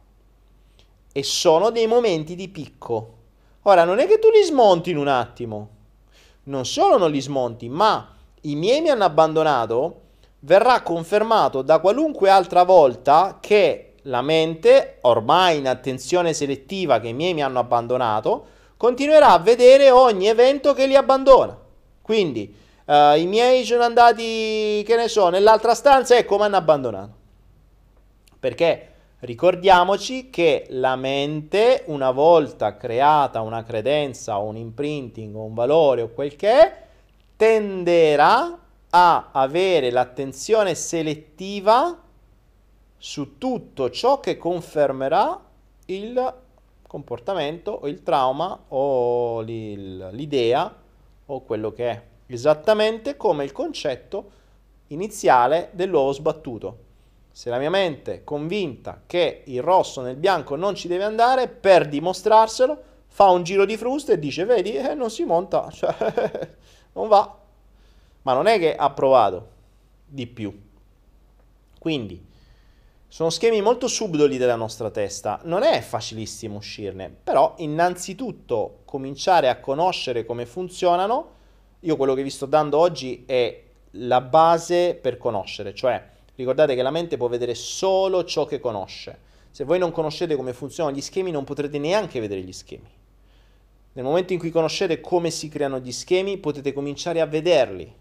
e 1.10 1.22
sono 1.22 1.70
dei 1.70 1.86
momenti 1.86 2.34
di 2.34 2.48
picco. 2.48 3.14
Ora, 3.62 3.84
non 3.84 3.98
è 3.98 4.06
che 4.06 4.18
tu 4.18 4.28
li 4.30 4.42
smonti 4.42 4.90
in 4.90 4.98
un 4.98 5.08
attimo, 5.08 5.68
non 6.48 6.64
solo 6.66 6.98
non 6.98 7.10
li 7.10 7.20
smonti, 7.20 7.68
ma 7.68 8.14
i 8.42 8.56
miei 8.56 8.80
mi 8.80 8.88
hanno 8.88 9.04
abbandonato, 9.04 10.00
verrà 10.40 10.82
confermato 10.82 11.62
da 11.62 11.78
qualunque 11.78 12.30
altra 12.30 12.62
volta 12.64 13.38
che 13.40 13.94
la 14.02 14.22
mente, 14.22 14.98
ormai 15.02 15.58
in 15.58 15.68
attenzione 15.68 16.32
selettiva 16.32 17.00
che 17.00 17.08
i 17.08 17.12
miei 17.12 17.34
mi 17.34 17.42
hanno 17.42 17.58
abbandonato, 17.58 18.46
continuerà 18.76 19.32
a 19.32 19.38
vedere 19.38 19.90
ogni 19.90 20.28
evento 20.28 20.72
che 20.72 20.86
li 20.86 20.96
abbandona. 20.96 21.56
Quindi 22.00 22.54
uh, 22.86 23.16
i 23.16 23.26
miei 23.26 23.64
sono 23.64 23.82
andati, 23.82 24.82
che 24.86 24.96
ne 24.96 25.08
so, 25.08 25.28
nell'altra 25.28 25.74
stanza 25.74 26.16
e 26.16 26.24
come 26.24 26.44
hanno 26.44 26.56
abbandonato. 26.56 27.16
Perché 28.40 28.92
Ricordiamoci 29.20 30.30
che 30.30 30.66
la 30.70 30.94
mente, 30.94 31.82
una 31.86 32.12
volta 32.12 32.76
creata 32.76 33.40
una 33.40 33.64
credenza 33.64 34.38
o 34.38 34.44
un 34.44 34.56
imprinting 34.56 35.34
o 35.34 35.42
un 35.42 35.54
valore 35.54 36.02
o 36.02 36.08
quel 36.10 36.36
che 36.36 36.50
è, 36.50 36.82
tenderà 37.34 38.56
a 38.90 39.28
avere 39.32 39.90
l'attenzione 39.90 40.76
selettiva 40.76 42.00
su 42.96 43.38
tutto 43.38 43.90
ciò 43.90 44.20
che 44.20 44.36
confermerà 44.36 45.40
il 45.86 46.34
comportamento 46.86 47.72
o 47.72 47.88
il 47.88 48.04
trauma 48.04 48.56
o 48.68 49.40
l'idea 49.40 50.72
o 51.26 51.40
quello 51.42 51.72
che 51.72 51.90
è, 51.90 52.02
esattamente 52.26 53.16
come 53.16 53.42
il 53.42 53.50
concetto 53.50 54.30
iniziale 54.88 55.70
dell'uovo 55.72 56.12
sbattuto. 56.12 56.86
Se 57.38 57.50
la 57.50 57.58
mia 57.58 57.70
mente 57.70 58.14
è 58.14 58.24
convinta 58.24 59.02
che 59.06 59.42
il 59.46 59.62
rosso 59.62 60.00
nel 60.00 60.16
bianco 60.16 60.56
non 60.56 60.74
ci 60.74 60.88
deve 60.88 61.04
andare, 61.04 61.46
per 61.46 61.86
dimostrarselo 61.86 62.82
fa 63.06 63.26
un 63.30 63.44
giro 63.44 63.64
di 63.64 63.76
frusta 63.76 64.12
e 64.12 64.18
dice, 64.18 64.44
vedi, 64.44 64.72
eh, 64.72 64.94
non 64.94 65.08
si 65.08 65.22
monta, 65.22 65.70
cioè, 65.70 65.94
non 66.94 67.06
va. 67.06 67.38
Ma 68.22 68.32
non 68.32 68.48
è 68.48 68.58
che 68.58 68.74
ha 68.74 68.90
provato 68.90 69.50
di 70.04 70.26
più. 70.26 70.52
Quindi, 71.78 72.26
sono 73.06 73.30
schemi 73.30 73.62
molto 73.62 73.86
subdoli 73.86 74.36
della 74.36 74.56
nostra 74.56 74.90
testa, 74.90 75.38
non 75.44 75.62
è 75.62 75.80
facilissimo 75.80 76.56
uscirne, 76.56 77.08
però 77.22 77.54
innanzitutto 77.58 78.80
cominciare 78.84 79.48
a 79.48 79.60
conoscere 79.60 80.24
come 80.24 80.44
funzionano, 80.44 81.34
io 81.78 81.96
quello 81.96 82.14
che 82.14 82.24
vi 82.24 82.30
sto 82.30 82.46
dando 82.46 82.78
oggi 82.78 83.22
è 83.26 83.62
la 83.92 84.20
base 84.22 84.98
per 85.00 85.18
conoscere, 85.18 85.72
cioè 85.72 86.16
ricordate 86.38 86.76
che 86.76 86.82
la 86.82 86.92
mente 86.92 87.16
può 87.16 87.26
vedere 87.26 87.56
solo 87.56 88.24
ciò 88.24 88.46
che 88.46 88.60
conosce. 88.60 89.18
Se 89.50 89.64
voi 89.64 89.80
non 89.80 89.90
conoscete 89.90 90.36
come 90.36 90.52
funzionano 90.52 90.96
gli 90.96 91.00
schemi 91.00 91.32
non 91.32 91.42
potrete 91.42 91.78
neanche 91.78 92.20
vedere 92.20 92.42
gli 92.42 92.52
schemi. 92.52 92.88
Nel 93.94 94.04
momento 94.04 94.32
in 94.32 94.38
cui 94.38 94.50
conoscete 94.50 95.00
come 95.00 95.30
si 95.30 95.48
creano 95.48 95.80
gli 95.80 95.90
schemi 95.90 96.38
potete 96.38 96.72
cominciare 96.72 97.20
a 97.20 97.26
vederli. 97.26 97.92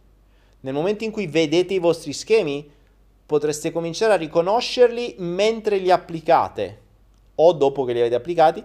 Nel 0.59 0.73
momento 0.73 1.03
in 1.03 1.09
cui 1.09 1.25
vedete 1.25 1.73
i 1.73 1.79
vostri 1.79 2.13
schemi 2.13 2.69
potreste 3.25 3.71
cominciare 3.71 4.13
a 4.13 4.17
riconoscerli 4.17 5.15
mentre 5.17 5.77
li 5.77 5.89
applicate 5.89 6.81
o 7.33 7.53
dopo 7.53 7.85
che 7.85 7.93
li 7.93 7.99
avete 7.99 8.15
applicati. 8.15 8.63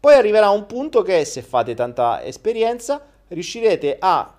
Poi 0.00 0.14
arriverà 0.14 0.48
un 0.48 0.64
punto 0.64 1.02
che 1.02 1.26
se 1.26 1.42
fate 1.42 1.74
tanta 1.74 2.22
esperienza 2.24 3.04
riuscirete 3.28 3.96
a 3.98 4.34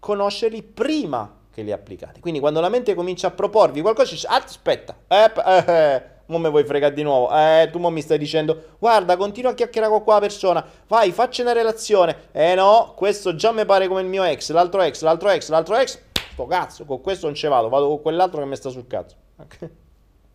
conoscerli 0.00 0.60
prima 0.60 1.42
che 1.54 1.62
li 1.62 1.72
applicate. 1.72 2.20
Quindi 2.20 2.40
quando 2.40 2.60
la 2.60 2.68
mente 2.68 2.94
comincia 2.94 3.28
a 3.28 3.30
proporvi 3.30 3.80
qualcosa, 3.80 4.10
dice 4.10 4.26
aspetta, 4.26 4.96
eh, 5.06 5.32
eh, 5.46 5.64
eh, 5.66 6.02
mo 6.26 6.38
me 6.38 6.48
vuoi 6.50 6.64
fregare 6.64 6.92
di 6.92 7.02
nuovo, 7.02 7.30
eh, 7.32 7.68
tu 7.70 7.78
mo 7.78 7.90
mi 7.90 8.02
stai 8.02 8.18
dicendo, 8.18 8.74
guarda, 8.78 9.16
continua 9.16 9.52
a 9.52 9.54
chiacchierare 9.54 9.92
con 9.92 10.02
quella 10.02 10.18
persona, 10.18 10.66
vai, 10.88 11.12
facci 11.12 11.42
una 11.42 11.52
relazione, 11.52 12.28
eh 12.32 12.54
no, 12.54 12.92
questo 12.96 13.36
già 13.36 13.52
mi 13.52 13.64
pare 13.64 13.86
come 13.86 14.00
il 14.00 14.08
mio 14.08 14.24
ex, 14.24 14.50
l'altro 14.50 14.82
ex, 14.82 15.02
l'altro 15.02 15.30
ex, 15.30 15.48
l'altro 15.48 15.76
ex, 15.76 15.98
sto 16.32 16.46
cazzo, 16.46 16.84
con 16.84 17.00
questo 17.00 17.26
non 17.26 17.36
ce 17.36 17.46
vado, 17.46 17.68
vado 17.68 17.86
con 17.86 18.02
quell'altro 18.02 18.40
che 18.40 18.46
mi 18.46 18.56
sta 18.56 18.68
sul 18.68 18.86
cazzo. 18.88 19.14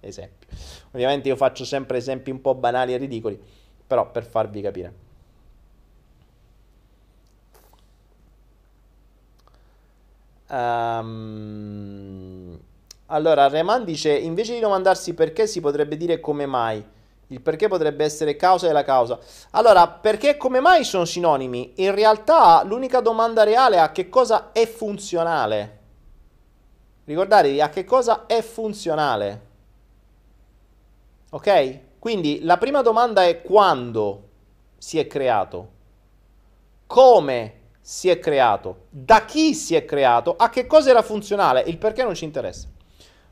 Esempio. 0.01 0.47
Ovviamente 0.91 1.27
io 1.27 1.35
faccio 1.35 1.65
sempre 1.65 1.97
esempi 1.97 2.31
un 2.31 2.39
po' 2.39 2.55
banali 2.55 2.93
e 2.93 2.97
ridicoli, 2.97 3.37
però 3.85 4.09
per 4.09 4.25
farvi 4.25 4.61
capire. 4.61 5.08
Um, 10.49 12.29
allora, 13.07 13.47
Reman 13.47 13.83
dice, 13.85 14.11
invece 14.15 14.53
di 14.53 14.59
domandarsi 14.59 15.13
perché 15.13 15.47
si 15.47 15.61
potrebbe 15.61 15.97
dire 15.97 16.19
come 16.19 16.45
mai. 16.45 16.83
Il 17.31 17.41
perché 17.41 17.67
potrebbe 17.67 18.03
essere 18.03 18.35
causa 18.35 18.65
della 18.67 18.83
causa. 18.83 19.19
Allora, 19.51 19.87
perché 19.87 20.31
e 20.31 20.37
come 20.37 20.59
mai 20.59 20.83
sono 20.83 21.05
sinonimi? 21.05 21.73
In 21.75 21.93
realtà 21.93 22.63
l'unica 22.63 23.01
domanda 23.01 23.43
reale 23.43 23.75
è 23.75 23.79
a 23.79 23.91
che 23.91 24.09
cosa 24.09 24.51
è 24.51 24.65
funzionale. 24.67 25.77
Ricordatevi 27.05 27.61
a 27.61 27.69
che 27.69 27.85
cosa 27.85 28.25
è 28.25 28.41
funzionale. 28.41 29.41
Ok? 31.29 31.79
Quindi 31.99 32.43
la 32.43 32.57
prima 32.57 32.81
domanda 32.81 33.23
è 33.23 33.41
quando 33.41 34.23
si 34.77 34.97
è 34.97 35.05
creato, 35.05 35.69
come 36.87 37.58
si 37.91 38.07
è 38.07 38.19
creato, 38.19 38.81
da 38.91 39.25
chi 39.25 39.55
si 39.55 39.73
è 39.73 39.83
creato, 39.83 40.35
a 40.37 40.51
che 40.51 40.67
cosa 40.67 40.91
era 40.91 41.01
funzionale, 41.01 41.63
il 41.65 41.79
perché 41.79 42.03
non 42.03 42.13
ci 42.13 42.23
interessa. 42.23 42.67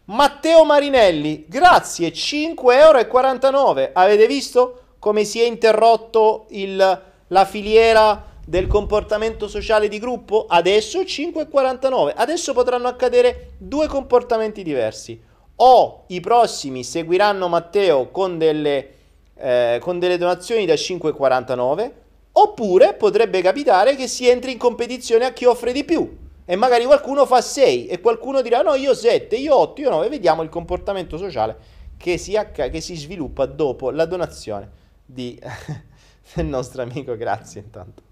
Matteo 0.06 0.66
Marinelli, 0.66 1.46
grazie, 1.48 2.10
5,49 2.10 3.78
euro. 3.78 3.90
Avete 3.94 4.26
visto 4.26 4.82
come 4.98 5.26
si 5.26 5.40
è 5.40 5.46
interrotto 5.46 6.48
il, 6.50 7.02
la 7.28 7.46
filiera 7.46 8.26
del 8.44 8.66
comportamento 8.66 9.48
sociale 9.48 9.88
di 9.88 10.00
gruppo, 10.00 10.48
adesso 10.50 11.02
5,49. 11.02 12.14
Adesso 12.16 12.54
potranno 12.54 12.88
accadere 12.88 13.52
due 13.60 13.86
comportamenti 13.86 14.64
diversi. 14.64 15.22
O 15.58 16.06
i 16.08 16.20
prossimi 16.20 16.84
seguiranno 16.84 17.48
Matteo 17.48 18.10
con 18.10 18.40
delle, 18.40 18.90
eh, 19.36 19.78
con 19.80 20.00
delle 20.00 20.18
donazioni 20.18 20.66
da 20.66 20.74
5,49, 20.74 21.92
oppure 22.40 22.94
potrebbe 22.94 23.42
capitare 23.42 23.96
che 23.96 24.08
si 24.08 24.28
entri 24.28 24.52
in 24.52 24.58
competizione 24.58 25.26
a 25.26 25.34
chi 25.34 25.46
offre 25.46 25.72
di 25.72 25.84
più. 25.84 26.26
E 26.46 26.56
magari 26.56 26.86
qualcuno 26.86 27.26
fa 27.26 27.42
6 27.42 27.88
e 27.88 28.00
qualcuno 28.00 28.42
dirà 28.42 28.62
no, 28.62 28.76
io 28.76 28.94
7, 28.94 29.36
io 29.36 29.56
8, 29.56 29.82
io 29.82 29.90
9. 29.90 30.10
Vediamo 30.10 30.44
il 30.44 30.50
comportamento 30.50 31.18
sociale 31.18 31.58
che 31.98 32.18
si, 32.18 32.38
acc- 32.38 32.70
che 32.70 32.80
si 32.80 32.96
sviluppa 32.96 33.46
dopo 33.46 33.90
la 33.90 34.06
donazione 34.06 34.70
di, 35.04 35.38
del 36.36 36.46
nostro 36.46 36.84
amico. 36.84 37.18
Grazie 37.18 37.62
intanto. 37.62 38.04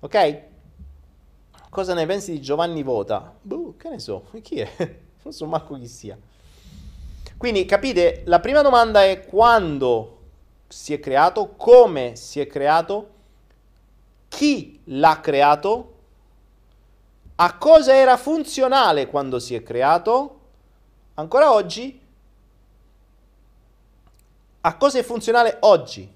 Ok? 0.00 0.42
Cosa 1.70 1.94
ne 1.94 2.06
pensi 2.06 2.32
di 2.32 2.40
Giovanni 2.40 2.82
Vota? 2.82 3.34
Boh, 3.40 3.74
che 3.78 3.88
ne 3.88 3.98
so, 3.98 4.26
chi 4.42 4.56
è? 4.56 4.70
Non 5.22 5.32
so 5.32 5.46
manco 5.46 5.74
chi 5.78 5.88
sia. 5.88 6.18
Quindi 7.36 7.64
capite, 7.64 8.22
la 8.26 8.40
prima 8.40 8.62
domanda 8.62 9.04
è 9.04 9.24
quando 9.24 10.18
si 10.68 10.92
è 10.92 11.00
creato, 11.00 11.54
come 11.56 12.16
si 12.16 12.40
è 12.40 12.46
creato, 12.46 13.13
chi 14.34 14.80
l'ha 14.86 15.20
creato, 15.20 15.92
a 17.36 17.56
cosa 17.56 17.94
era 17.94 18.16
funzionale 18.16 19.06
quando 19.06 19.38
si 19.38 19.54
è 19.54 19.62
creato, 19.62 20.40
ancora 21.14 21.52
oggi, 21.52 22.00
a 24.60 24.76
cosa 24.76 24.98
è 24.98 25.02
funzionale 25.04 25.58
oggi? 25.60 26.12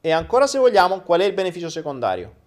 E 0.00 0.10
ancora 0.10 0.46
se 0.46 0.58
vogliamo 0.58 1.00
qual 1.00 1.20
è 1.20 1.24
il 1.24 1.32
beneficio 1.32 1.70
secondario. 1.70 2.44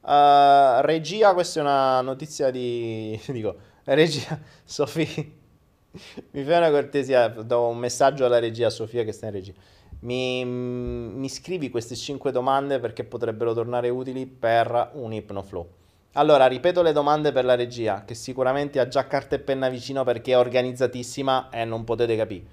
Uh, 0.00 0.80
regia, 0.80 1.32
questa 1.32 1.60
è 1.60 1.62
una 1.62 2.00
notizia 2.00 2.50
di... 2.50 3.18
dico, 3.28 3.56
regia, 3.84 4.38
Sofì, 4.64 5.06
mi 6.32 6.44
fai 6.44 6.56
una 6.56 6.70
cortesia, 6.70 7.28
do 7.28 7.68
un 7.68 7.78
messaggio 7.78 8.24
alla 8.24 8.40
regia 8.40 8.68
Sofia 8.68 9.04
che 9.04 9.12
sta 9.12 9.26
in 9.26 9.32
regia. 9.32 9.52
Mi, 10.00 10.44
mi 10.44 11.28
scrivi 11.28 11.70
queste 11.70 11.94
5 11.94 12.32
domande 12.32 12.78
perché 12.80 13.04
potrebbero 13.04 13.52
tornare 13.52 13.88
utili 13.88 14.26
per 14.26 14.90
un 14.94 15.12
Hypnoflow. 15.12 15.68
Allora, 16.14 16.46
ripeto 16.46 16.82
le 16.82 16.92
domande 16.92 17.32
per 17.32 17.44
la 17.44 17.54
regia, 17.54 18.04
che 18.04 18.14
sicuramente 18.14 18.80
ha 18.80 18.88
già 18.88 19.06
carta 19.06 19.36
e 19.36 19.38
penna 19.38 19.68
vicino 19.68 20.02
perché 20.02 20.32
è 20.32 20.38
organizzatissima 20.38 21.50
e 21.50 21.64
non 21.64 21.84
potete 21.84 22.16
capire. 22.16 22.44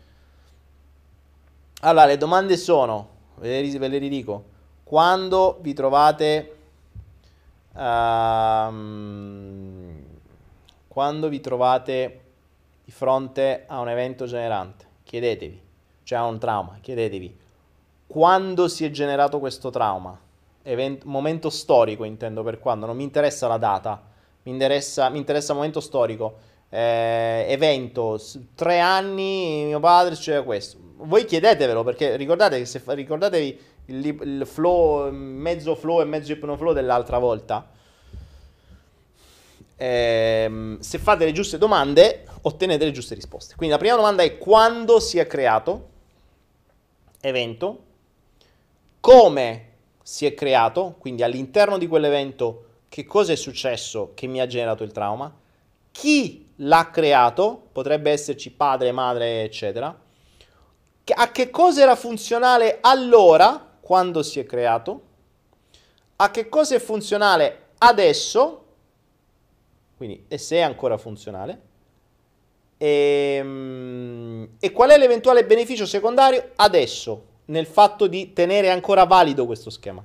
Allora, 1.82 2.06
le 2.06 2.18
domande 2.18 2.58
sono, 2.58 3.10
ve 3.36 3.62
le, 3.62 3.80
ve 3.80 3.88
le 3.88 3.98
ridico, 3.98 4.46
quando 4.84 5.58
vi 5.62 5.74
trovate 5.74 6.58
um, 7.74 8.88
quando 10.88 11.30
vi 11.30 11.40
trovate 11.40 12.22
di 12.84 12.92
fronte 12.92 13.66
a 13.68 13.80
un 13.80 13.90
evento 13.90 14.26
generante, 14.26 14.86
chiedetevi, 15.04 15.62
a 16.16 16.26
un 16.26 16.40
trauma, 16.40 16.78
chiedetevi 16.82 17.46
quando 18.08 18.70
si 18.70 18.86
è 18.86 18.90
generato 18.90 19.38
questo 19.40 19.70
trauma, 19.70 20.18
Event- 20.64 21.04
momento 21.04 21.50
storico 21.50 22.04
intendo 22.04 22.42
per 22.42 22.60
quando, 22.60 22.86
non 22.86 22.96
mi 22.96 23.04
interessa 23.04 23.48
la 23.48 23.58
data, 23.58 24.02
mi 24.44 24.52
interessa, 24.52 25.10
mi 25.10 25.18
interessa 25.18 25.54
momento 25.54 25.80
storico, 25.80 26.38
eh, 26.70 27.46
evento, 27.48 28.20
tre 28.56 28.80
anni, 28.80 29.64
mio 29.66 29.80
padre 29.80 30.16
succede 30.16 30.44
questo. 30.44 30.78
Voi 30.98 31.26
chiedetevelo 31.26 31.84
perché 31.84 32.16
ricordate 32.16 32.66
se 32.66 32.82
ricordatevi 32.86 33.60
il, 33.86 34.06
il 34.06 34.46
flow, 34.46 35.12
mezzo 35.12 35.76
flow 35.76 36.02
e 36.02 36.06
mezzo 36.06 36.32
ipnoflow 36.32 36.74
dell'altra 36.74 37.18
volta. 37.18 37.70
Ehm, 39.80 40.80
se 40.80 40.98
fate 40.98 41.24
le 41.24 41.32
giuste 41.32 41.58
domande, 41.58 42.26
ottenete 42.42 42.84
le 42.84 42.92
giuste 42.92 43.16
risposte. 43.16 43.56
Quindi 43.56 43.76
la 43.76 43.80
prima 43.80 43.96
domanda 43.96 44.24
è 44.24 44.38
quando 44.38 45.00
si 45.00 45.18
è 45.18 45.28
creato 45.28 45.96
evento, 47.22 47.84
come 49.00 49.66
si 50.02 50.26
è 50.26 50.34
creato, 50.34 50.96
quindi 50.98 51.24
all'interno 51.24 51.78
di 51.78 51.88
quell'evento 51.88 52.66
che 52.90 53.06
cosa 53.06 53.34
è 53.34 53.36
successo 53.36 54.12
che 54.14 54.28
mi 54.28 54.40
ha 54.40 54.48
generato 54.48 54.84
il 54.84 54.92
trauma, 54.92 55.34
chi 55.92 56.52
l'ha 56.58 56.90
creato, 56.92 57.68
potrebbe 57.72 58.12
esserci 58.12 58.52
padre, 58.52 58.92
madre, 58.92 59.44
eccetera, 59.44 60.06
a 61.16 61.32
che 61.32 61.50
cosa 61.50 61.82
era 61.82 61.96
funzionale 61.96 62.80
allora 62.82 63.78
quando 63.80 64.24
si 64.24 64.40
è 64.40 64.46
creato, 64.46 65.02
a 66.18 66.32
che 66.32 66.50
cosa 66.50 66.76
è 66.76 66.80
funzionale 66.80 67.70
adesso, 67.78 68.66
quindi 69.96 70.26
e 70.28 70.38
se 70.38 70.58
è 70.58 70.62
ancora 70.62 70.98
funzionale, 70.98 71.62
E, 72.78 73.38
ehm, 73.40 74.50
e 74.60 74.72
qual 74.72 74.92
è 74.92 74.98
l'eventuale 74.98 75.46
beneficio 75.46 75.86
secondario 75.86 76.52
adesso 76.56 77.26
nel 77.46 77.66
fatto 77.66 78.08
di 78.08 78.34
tenere 78.34 78.70
ancora 78.70 79.06
valido 79.06 79.46
questo 79.46 79.70
schema? 79.70 80.04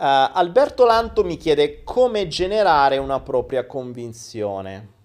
Uh, 0.00 0.30
Alberto 0.32 0.84
Lanto 0.84 1.24
mi 1.24 1.36
chiede 1.36 1.82
come 1.82 2.28
generare 2.28 2.98
una 2.98 3.18
propria 3.18 3.66
convinzione. 3.66 4.96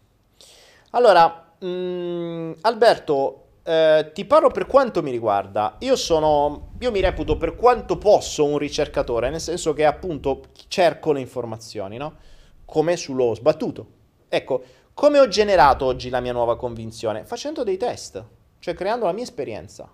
Allora, 0.91 1.56
mh, 1.57 1.65
mm, 1.65 2.52
Alberto, 2.61 3.44
eh, 3.64 4.11
ti 4.14 4.26
parlo 4.26 4.52
per 4.52 4.68
quanto 4.68 5.02
mi 5.02 5.10
riguarda. 5.10 5.77
Io 5.80 5.95
sono, 5.95 6.73
io 6.80 6.91
mi 6.91 6.99
reputo 6.99 7.38
per 7.38 7.56
quanto 7.56 7.98
posso 7.98 8.45
un 8.45 8.57
ricercatore, 8.60 9.30
nel 9.30 9.41
senso 9.41 9.73
che 9.73 9.85
appunto 9.85 10.44
cerco 10.68 11.11
le 11.11 11.22
informazioni, 11.22 11.98
no? 11.98 12.18
Come 12.65 12.98
sullo 12.98 13.34
sbattuto. 13.35 13.88
Ecco, 14.27 14.64
come 14.94 15.19
ho 15.19 15.27
generato 15.27 15.85
oggi 15.85 16.10
la 16.10 16.19
mia 16.19 16.34
nuova 16.34 16.56
convinzione? 16.56 17.26
Facendo 17.26 17.64
dei 17.64 17.77
test, 17.77 18.23
cioè 18.60 18.73
creando 18.73 19.06
la 19.06 19.11
mia 19.11 19.23
esperienza 19.23 19.91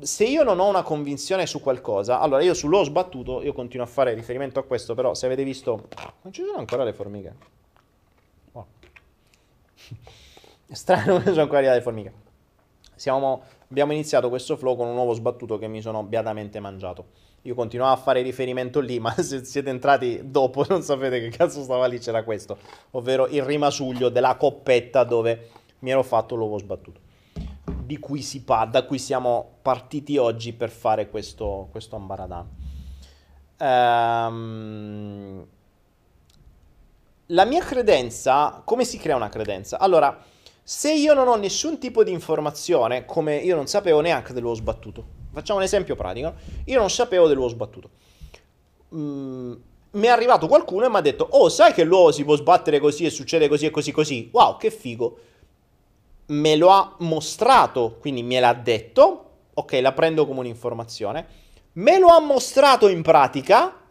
se 0.00 0.24
io 0.24 0.44
non 0.44 0.60
ho 0.60 0.68
una 0.68 0.82
convinzione 0.82 1.46
su 1.46 1.60
qualcosa, 1.60 2.20
allora 2.20 2.42
io 2.42 2.54
sull'ho 2.54 2.84
sbattuto, 2.84 3.42
io 3.42 3.52
continuo 3.52 3.84
a 3.84 3.88
fare 3.88 4.14
riferimento 4.14 4.60
a 4.60 4.62
questo, 4.62 4.94
però 4.94 5.14
se 5.14 5.26
avete 5.26 5.42
visto, 5.42 5.88
non 6.22 6.32
ci 6.32 6.42
sono 6.44 6.58
ancora 6.58 6.84
le 6.84 6.92
formiche. 6.92 7.34
Oh. 8.52 8.66
Strano 10.70 11.18
che 11.18 11.30
sono 11.30 11.42
ancora 11.42 11.72
le 11.72 11.82
formiche. 11.82 12.22
Siamo, 12.94 13.42
abbiamo 13.68 13.92
iniziato 13.92 14.28
questo 14.28 14.56
flow 14.56 14.76
con 14.76 14.86
un 14.86 14.94
nuovo 14.94 15.12
sbattuto 15.12 15.58
che 15.58 15.66
mi 15.66 15.80
sono 15.80 16.04
beatamente 16.04 16.60
mangiato. 16.60 17.23
Io 17.46 17.54
continuavo 17.54 17.92
a 17.92 17.96
fare 17.96 18.22
riferimento 18.22 18.80
lì, 18.80 18.98
ma 19.00 19.14
se 19.14 19.44
siete 19.44 19.70
entrati 19.70 20.20
dopo 20.24 20.64
non 20.68 20.82
sapete 20.82 21.20
che 21.20 21.28
cazzo 21.28 21.62
stava 21.62 21.86
lì, 21.86 21.98
c'era 21.98 22.24
questo, 22.24 22.58
ovvero 22.92 23.26
il 23.26 23.42
rimasuglio 23.42 24.08
della 24.08 24.36
coppetta 24.36 25.04
dove 25.04 25.48
mi 25.80 25.90
ero 25.90 26.02
fatto 26.02 26.34
l'uovo 26.34 26.58
sbattuto 26.58 27.00
di 27.84 27.98
cui 27.98 28.22
si 28.22 28.42
parla, 28.42 28.70
da 28.70 28.84
cui 28.84 28.98
siamo 28.98 29.58
partiti 29.60 30.16
oggi 30.16 30.54
per 30.54 30.70
fare 30.70 31.10
questo, 31.10 31.68
questo 31.70 31.96
ambaradan. 31.96 32.48
Um, 33.58 35.46
la 37.26 37.44
mia 37.44 37.62
credenza, 37.62 38.62
come 38.64 38.84
si 38.84 38.98
crea 38.98 39.16
una 39.16 39.28
credenza? 39.28 39.78
Allora, 39.78 40.18
se 40.66 40.94
io 40.94 41.12
non 41.12 41.28
ho 41.28 41.36
nessun 41.36 41.78
tipo 41.78 42.02
di 42.02 42.10
informazione, 42.10 43.04
come 43.04 43.36
io 43.36 43.54
non 43.54 43.66
sapevo 43.66 44.00
neanche 44.00 44.32
dell'uovo 44.32 44.56
sbattuto, 44.56 45.04
facciamo 45.30 45.58
un 45.58 45.64
esempio 45.64 45.94
pratico, 45.94 46.32
io 46.64 46.78
non 46.78 46.88
sapevo 46.88 47.28
dell'uovo 47.28 47.50
sbattuto. 47.50 47.90
Mm, 48.94 49.52
mi 49.90 50.06
è 50.06 50.08
arrivato 50.08 50.46
qualcuno 50.48 50.86
e 50.86 50.88
mi 50.88 50.96
ha 50.96 51.02
detto, 51.02 51.28
oh 51.28 51.50
sai 51.50 51.74
che 51.74 51.84
l'uovo 51.84 52.12
si 52.12 52.24
può 52.24 52.34
sbattere 52.36 52.80
così 52.80 53.04
e 53.04 53.10
succede 53.10 53.46
così 53.46 53.66
e 53.66 53.70
così 53.70 53.92
così, 53.92 54.28
wow 54.32 54.56
che 54.56 54.70
figo. 54.70 55.18
Me 56.26 56.56
lo 56.56 56.70
ha 56.70 56.96
mostrato, 57.00 57.98
quindi 58.00 58.22
me 58.22 58.40
l'ha 58.40 58.54
detto, 58.54 59.30
ok, 59.52 59.72
la 59.82 59.92
prendo 59.92 60.26
come 60.26 60.40
un'informazione, 60.40 61.26
me 61.72 61.98
lo 61.98 62.08
ha 62.08 62.20
mostrato 62.20 62.88
in 62.88 63.02
pratica, 63.02 63.82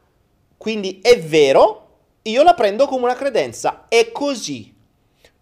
quindi 0.58 1.00
è 1.04 1.22
vero, 1.22 1.82
io 2.24 2.41
la 2.41 2.56
prendo 2.56 2.88
come 2.88 3.04
una 3.04 3.14
credenza, 3.14 3.86
è 3.88 4.12
così. 4.12 4.73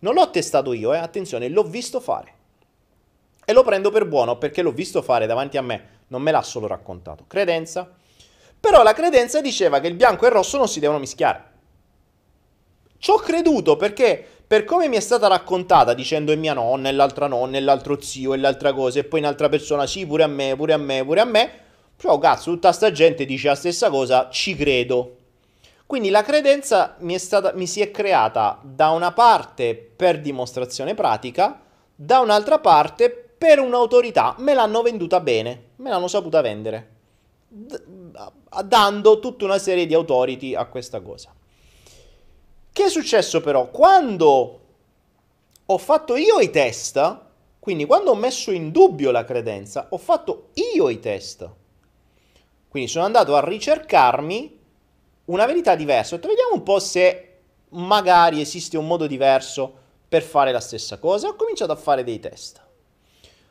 Non 0.02 0.14
l'ho 0.14 0.30
testato 0.30 0.74
io, 0.74 0.94
eh, 0.94 0.98
attenzione, 0.98 1.50
l'ho 1.50 1.64
visto 1.64 2.00
fare. 2.00 2.34
E 3.46 3.54
lo 3.54 3.64
prendo 3.64 3.92
per 3.92 4.06
buono 4.06 4.38
perché 4.38 4.62
l'ho 4.62 4.72
visto 4.72 5.02
fare 5.02 5.26
davanti 5.26 5.58
a 5.58 5.62
me, 5.62 6.00
non 6.08 6.22
me 6.22 6.32
l'ha 6.32 6.42
solo 6.42 6.68
raccontato. 6.68 7.26
Credenza. 7.28 7.90
Però 8.60 8.84
la 8.84 8.94
credenza 8.94 9.42
diceva 9.42 9.80
che 9.80 9.88
il 9.88 9.96
bianco 9.96 10.26
e 10.26 10.28
il 10.28 10.34
rosso 10.34 10.58
non 10.58 10.68
si 10.68 10.80
devono 10.80 11.00
mischiare. 11.00 11.50
Ci 12.98 13.10
ho 13.10 13.18
creduto 13.18 13.78
perché 13.78 14.24
per 14.46 14.64
come 14.64 14.88
mi 14.88 14.96
è 14.96 15.00
stata 15.00 15.28
raccontata 15.28 15.94
dicendo 15.94 16.32
è 16.32 16.36
mia 16.36 16.54
nonna 16.54 16.90
e 16.90 16.92
l'altra 16.92 17.26
nonna 17.28 17.58
e 17.58 17.62
l'altro 17.62 18.00
zio 18.02 18.34
e 18.34 18.38
l'altra 18.38 18.74
cosa 18.74 19.00
e 19.00 19.04
poi 19.04 19.20
un'altra 19.20 19.50
persona 19.50 19.88
sì 19.88 20.06
pure 20.06 20.24
a 20.24 20.28
me, 20.28 20.56
pure 20.56 20.74
a 20.74 20.78
me, 20.78 21.04
pure 21.04 21.20
a 21.20 21.26
me, 21.26 21.52
però 21.96 22.18
cazzo 22.18 22.52
tutta 22.52 22.72
sta 22.72 22.92
gente 22.92 23.26
dice 23.26 23.48
la 23.48 23.56
stessa 23.56 23.90
cosa, 23.90 24.30
ci 24.30 24.56
credo. 24.56 25.18
Quindi 25.92 26.08
la 26.08 26.24
credenza 26.24 26.96
mi, 27.00 27.20
stata, 27.20 27.52
mi 27.54 27.68
si 27.68 27.82
è 27.82 27.92
creata 27.92 28.62
da 28.64 28.92
una 28.92 29.12
parte 29.12 29.76
per 29.76 30.22
dimostrazione 30.22 30.94
pratica, 30.94 31.62
da 31.94 32.20
un'altra 32.20 32.60
parte 32.60 33.10
per 33.10 33.60
un'autorità, 33.60 34.36
me 34.38 34.54
l'hanno 34.54 34.84
venduta 34.84 35.20
bene, 35.20 35.72
me 35.76 35.90
l'hanno 35.90 36.08
saputa 36.08 36.40
vendere, 36.40 36.92
d- 37.46 37.84
dando 38.64 39.20
tutta 39.20 39.44
una 39.44 39.58
serie 39.58 39.86
di 39.86 39.94
authority 39.94 40.56
a 40.56 40.64
questa 40.68 41.02
cosa. 41.02 41.36
Che 42.72 42.84
è 42.86 42.90
successo 42.90 43.42
però? 43.42 43.70
Quando 43.70 44.60
ho 45.66 45.78
fatto 45.78 46.16
io 46.16 46.40
i 46.40 46.50
test, 46.52 47.20
quindi 47.60 47.84
quando 47.84 48.12
ho 48.12 48.16
messo 48.16 48.52
in 48.52 48.72
dubbio 48.72 49.12
la 49.12 49.26
credenza, 49.26 49.88
ho 49.90 49.98
fatto 49.98 50.52
io 50.74 50.88
i 50.88 51.02
test. 51.02 51.50
Quindi 52.70 52.90
sono 52.90 53.04
andato 53.04 53.36
a 53.36 53.46
ricercarmi 53.46 54.60
una 55.26 55.46
verità 55.46 55.76
diversa. 55.76 56.16
Detto, 56.16 56.28
vediamo 56.28 56.54
un 56.54 56.64
po' 56.64 56.80
se 56.80 57.28
magari 57.70 58.42
esiste 58.42 58.78
un 58.78 58.88
modo 58.88 59.08
diverso 59.08 59.74
per 60.08 60.24
fare 60.24 60.52
la 60.52 60.60
stessa 60.60 60.98
cosa. 60.98 61.28
Ho 61.28 61.36
cominciato 61.36 61.72
a 61.72 61.78
fare 61.78 62.04
dei 62.04 62.20
test. 62.20 62.62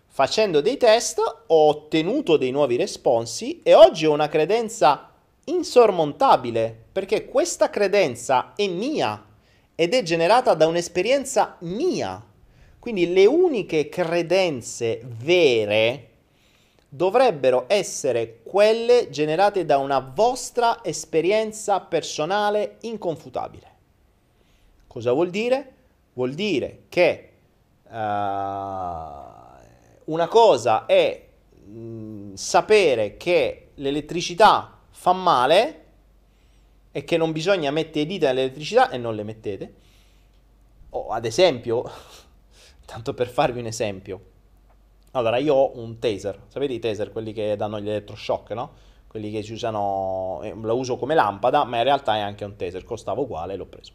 Facendo 0.06 0.60
dei 0.60 0.76
test 0.76 1.18
ho 1.18 1.68
ottenuto 1.68 2.36
dei 2.36 2.50
nuovi 2.50 2.76
responsi 2.76 3.60
e 3.62 3.74
oggi 3.74 4.06
ho 4.06 4.12
una 4.12 4.28
credenza 4.28 5.12
insormontabile, 5.44 6.86
perché 6.92 7.24
questa 7.24 7.70
credenza 7.70 8.52
è 8.54 8.66
mia 8.66 9.24
ed 9.74 9.94
è 9.94 10.02
generata 10.02 10.54
da 10.54 10.66
un'esperienza 10.66 11.56
mia. 11.60 12.22
Quindi 12.78 13.12
le 13.12 13.26
uniche 13.26 13.88
credenze 13.88 15.00
vere 15.04 16.09
dovrebbero 16.92 17.66
essere 17.68 18.40
quelle 18.42 19.10
generate 19.10 19.64
da 19.64 19.78
una 19.78 20.00
vostra 20.00 20.82
esperienza 20.82 21.80
personale 21.80 22.78
inconfutabile. 22.80 23.68
Cosa 24.88 25.12
vuol 25.12 25.30
dire? 25.30 25.74
Vuol 26.14 26.34
dire 26.34 26.82
che 26.88 27.30
uh, 27.84 27.90
una 30.06 30.26
cosa 30.28 30.86
è 30.86 31.26
mh, 31.64 31.78
mm, 31.78 32.34
sapere 32.34 33.16
che 33.16 33.68
l'elettricità 33.74 34.80
fa 34.90 35.12
male 35.12 35.84
e 36.90 37.04
che 37.04 37.16
non 37.16 37.30
bisogna 37.30 37.70
mettere 37.70 38.04
dita 38.04 38.26
nell'elettricità 38.26 38.90
e 38.90 38.98
non 38.98 39.14
le 39.14 39.22
mettete. 39.22 39.74
O 40.90 41.10
ad 41.10 41.24
esempio, 41.24 41.88
tanto 42.84 43.14
per 43.14 43.28
farvi 43.28 43.60
un 43.60 43.66
esempio, 43.66 44.29
allora 45.12 45.38
io 45.38 45.54
ho 45.54 45.78
un 45.78 45.98
taser, 45.98 46.38
sapete 46.48 46.72
i 46.72 46.78
taser, 46.78 47.10
quelli 47.12 47.32
che 47.32 47.56
danno 47.56 47.80
gli 47.80 47.88
elettroshock, 47.88 48.50
no? 48.50 48.70
Quelli 49.06 49.30
che 49.30 49.42
si 49.42 49.52
usano, 49.52 50.40
eh, 50.42 50.54
la 50.62 50.72
uso 50.72 50.96
come 50.96 51.14
lampada, 51.14 51.64
ma 51.64 51.78
in 51.78 51.84
realtà 51.84 52.16
è 52.16 52.20
anche 52.20 52.44
un 52.44 52.54
taser, 52.56 52.84
costava 52.84 53.20
uguale 53.20 53.56
l'ho 53.56 53.66
preso. 53.66 53.92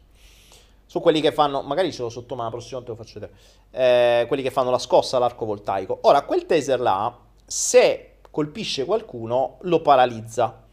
Su 0.84 1.00
quelli 1.00 1.20
che 1.20 1.32
fanno, 1.32 1.62
magari 1.62 1.90
ce 1.92 2.02
l'ho 2.02 2.10
sotto 2.10 2.34
mano, 2.34 2.56
la 2.56 2.62
volta 2.70 2.90
lo 2.90 2.96
faccio 2.96 3.18
vedere, 3.18 3.38
eh, 3.70 4.26
quelli 4.26 4.42
che 4.42 4.50
fanno 4.50 4.70
la 4.70 4.78
scossa 4.78 5.16
all'arco 5.16 5.46
voltaico. 5.46 5.98
Ora, 6.02 6.22
quel 6.22 6.44
taser 6.44 6.80
là, 6.80 7.16
se 7.44 8.18
colpisce 8.30 8.84
qualcuno, 8.84 9.56
lo 9.62 9.80
paralizza 9.80 10.64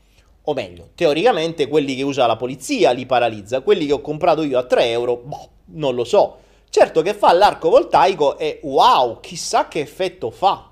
o 0.46 0.54
meglio, 0.54 0.90
teoricamente 0.94 1.68
quelli 1.68 1.96
che 1.96 2.04
usa 2.04 2.26
la 2.26 2.36
polizia 2.36 2.92
li 2.92 3.06
paralizza, 3.06 3.62
quelli 3.62 3.86
che 3.86 3.94
ho 3.94 4.02
comprato 4.02 4.44
io 4.44 4.60
a 4.60 4.64
3 4.64 4.90
euro, 4.90 5.16
boh, 5.16 5.50
non 5.68 5.96
lo 5.96 6.04
so. 6.04 6.38
Certo 6.74 7.04
che 7.04 7.14
fa 7.14 7.32
l'arco 7.34 7.70
voltaico 7.70 8.36
e 8.40 8.60
wow, 8.64 9.20
chissà 9.20 9.68
che 9.68 9.80
effetto 9.80 10.32
fa. 10.32 10.72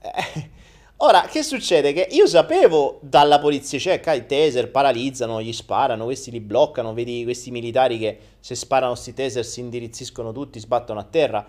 Eh, 0.00 0.50
ora, 0.98 1.22
che 1.22 1.42
succede? 1.42 1.92
Che 1.92 2.06
io 2.12 2.28
sapevo 2.28 3.00
dalla 3.02 3.40
polizia, 3.40 3.76
cioè, 3.76 4.00
i 4.14 4.26
taser 4.26 4.70
paralizzano, 4.70 5.42
gli 5.42 5.52
sparano, 5.52 6.04
questi 6.04 6.30
li 6.30 6.38
bloccano, 6.38 6.94
vedi 6.94 7.24
questi 7.24 7.50
militari 7.50 7.98
che 7.98 8.18
se 8.38 8.54
sparano 8.54 8.92
questi 8.92 9.14
taser 9.14 9.44
si 9.44 9.58
indirizziscono 9.58 10.30
tutti, 10.30 10.60
sbattono 10.60 11.00
a 11.00 11.02
terra. 11.10 11.44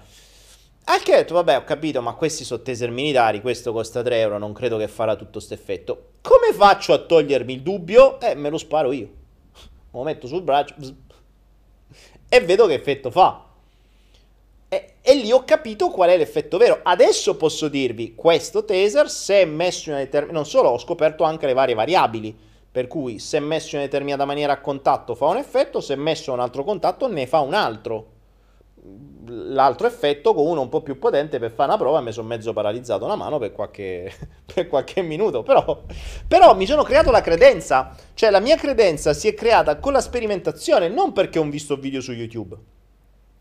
Anche 0.85 1.11
detto, 1.11 1.35
vabbè, 1.35 1.57
ho 1.57 1.63
capito, 1.63 2.01
ma 2.01 2.15
questi 2.15 2.43
sono 2.45 2.63
taser 2.63 2.89
militari, 2.89 3.41
questo 3.41 3.73
costa 3.73 4.01
3 4.01 4.19
euro, 4.21 4.39
non 4.39 4.53
credo 4.53 4.77
che 4.77 4.87
farà 4.87 5.15
tutto 5.15 5.33
questo 5.33 5.53
effetto. 5.53 6.13
Come 6.21 6.51
faccio 6.51 6.93
a 6.93 6.97
togliermi 6.97 7.53
il 7.53 7.61
dubbio? 7.61 8.19
Eh, 8.21 8.33
me 8.33 8.49
lo 8.49 8.57
sparo 8.57 8.91
io. 8.91 9.07
Lo 9.93 10.01
metto 10.01 10.25
sul 10.25 10.41
braccio 10.41 10.73
e 12.27 12.41
vedo 12.41 12.65
che 12.65 12.73
effetto 12.73 13.11
fa. 13.11 13.45
E, 14.69 14.95
e, 15.02 15.15
lì 15.15 15.31
ho 15.31 15.44
capito 15.45 15.89
qual 15.89 16.10
è 16.10 16.18
l'effetto 16.18 16.57
vero. 16.57 16.80
Adesso 16.84 17.38
posso 17.38 17.68
dirvi, 17.68 18.15
questo 18.15 18.65
taser, 18.65 19.10
se 19.10 19.45
messo 19.45 19.89
in 19.89 19.95
una 19.95 20.03
determinata... 20.03 20.38
Non 20.38 20.45
solo, 20.45 20.69
ho 20.69 20.77
scoperto 20.77 21.23
anche 21.23 21.45
le 21.45 21.53
varie 21.53 21.76
variabili. 21.76 22.38
Per 22.69 22.88
cui, 22.88 23.18
se 23.19 23.39
messo 23.39 23.69
in 23.69 23.81
una 23.81 23.85
determinata 23.85 24.26
maniera 24.26 24.53
a 24.53 24.61
contatto 24.61 25.15
fa 25.15 25.27
un 25.27 25.38
effetto, 25.38 25.81
se 25.81 25.95
messo 25.95 26.31
in 26.31 26.38
un 26.38 26.44
altro 26.44 26.64
contatto 26.64 27.07
ne 27.07 27.26
fa 27.26 27.39
un 27.39 27.53
altro 27.53 28.15
l'altro 29.30 29.88
effetto 29.88 30.34
con 30.34 30.48
uno 30.48 30.61
un 30.61 30.69
po' 30.69 30.81
più 30.81 30.98
potente 30.98 31.39
per 31.39 31.52
fare 31.52 31.69
una 31.69 31.77
prova 31.77 31.99
mi 31.99 32.11
sono 32.11 32.27
mezzo 32.27 32.53
paralizzato 32.53 33.06
una 33.06 33.15
mano 33.15 33.38
per 33.39 33.52
qualche, 33.52 34.11
per 34.53 34.68
qualche 34.68 35.02
minuto. 35.02 35.44
Però, 35.44 35.84
però, 36.27 36.56
mi 36.56 36.65
sono 36.65 36.84
creato 36.84 37.11
la 37.11 37.22
credenza. 37.22 37.95
Cioè 38.14 38.30
la 38.30 38.39
mia 38.39 38.56
credenza 38.56 39.14
si 39.14 39.27
è 39.27 39.34
creata 39.34 39.77
con 39.77 39.94
la 39.94 40.02
sperimentazione, 40.02 40.89
non 40.89 41.14
perché 41.14 41.39
ho 41.39 41.44
visto 41.44 41.76
video 41.77 42.02
su 42.02 42.11
YouTube. 42.14 42.56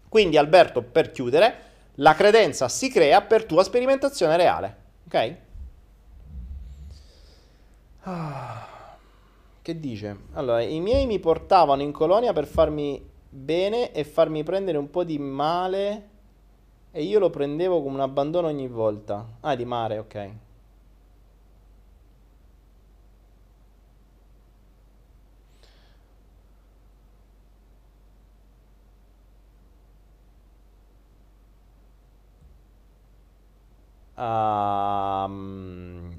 Quindi 0.09 0.37
Alberto, 0.37 0.83
per 0.83 1.11
chiudere, 1.11 1.65
la 1.95 2.15
credenza 2.15 2.69
si 2.69 2.91
crea 2.91 3.23
per 3.23 3.45
tua 3.45 3.63
sperimentazione 3.63 4.37
reale. 4.37 4.77
Ok? 5.07 5.37
Ah, 8.03 8.97
che 9.63 9.81
dice? 9.81 10.17
Allora, 10.35 10.61
i 10.63 10.81
miei 10.81 11.07
mi 11.07 11.19
portavano 11.19 11.83
in 11.83 11.93
colonia 11.93 12.33
per 12.33 12.47
farmi 12.47 13.05
bene 13.29 13.93
e 13.93 14.05
farmi 14.05 14.43
prendere 14.43 14.79
un 14.79 14.91
po' 14.91 15.05
di 15.05 15.19
male 15.19 16.09
e 16.93 17.03
io 17.03 17.19
lo 17.19 17.31
prendevo 17.31 17.83
come 17.83 17.97
un 17.97 18.01
abbandono 18.01 18.47
ogni 18.47 18.69
volta. 18.69 19.27
Ah, 19.41 19.55
di 19.55 19.65
mare, 19.65 19.99
ok. 19.99 20.31
Uh, 34.17 35.29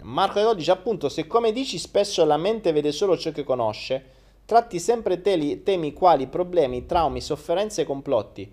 Marco 0.04 0.40
De 0.40 0.56
dice 0.56 0.70
appunto 0.70 1.10
se 1.10 1.26
come 1.26 1.52
dici 1.52 1.80
spesso 1.80 2.24
la 2.26 2.38
mente 2.38 2.72
vede 2.72 2.92
solo 2.92 3.18
ciò 3.18 3.32
che 3.32 3.44
conosce 3.44 4.18
Tratti 4.48 4.80
sempre 4.80 5.22
teli, 5.22 5.62
temi 5.62 5.92
quali 5.92 6.26
problemi, 6.28 6.86
traumi, 6.86 7.20
sofferenze 7.20 7.82
e 7.82 7.86
complotti. 7.86 8.50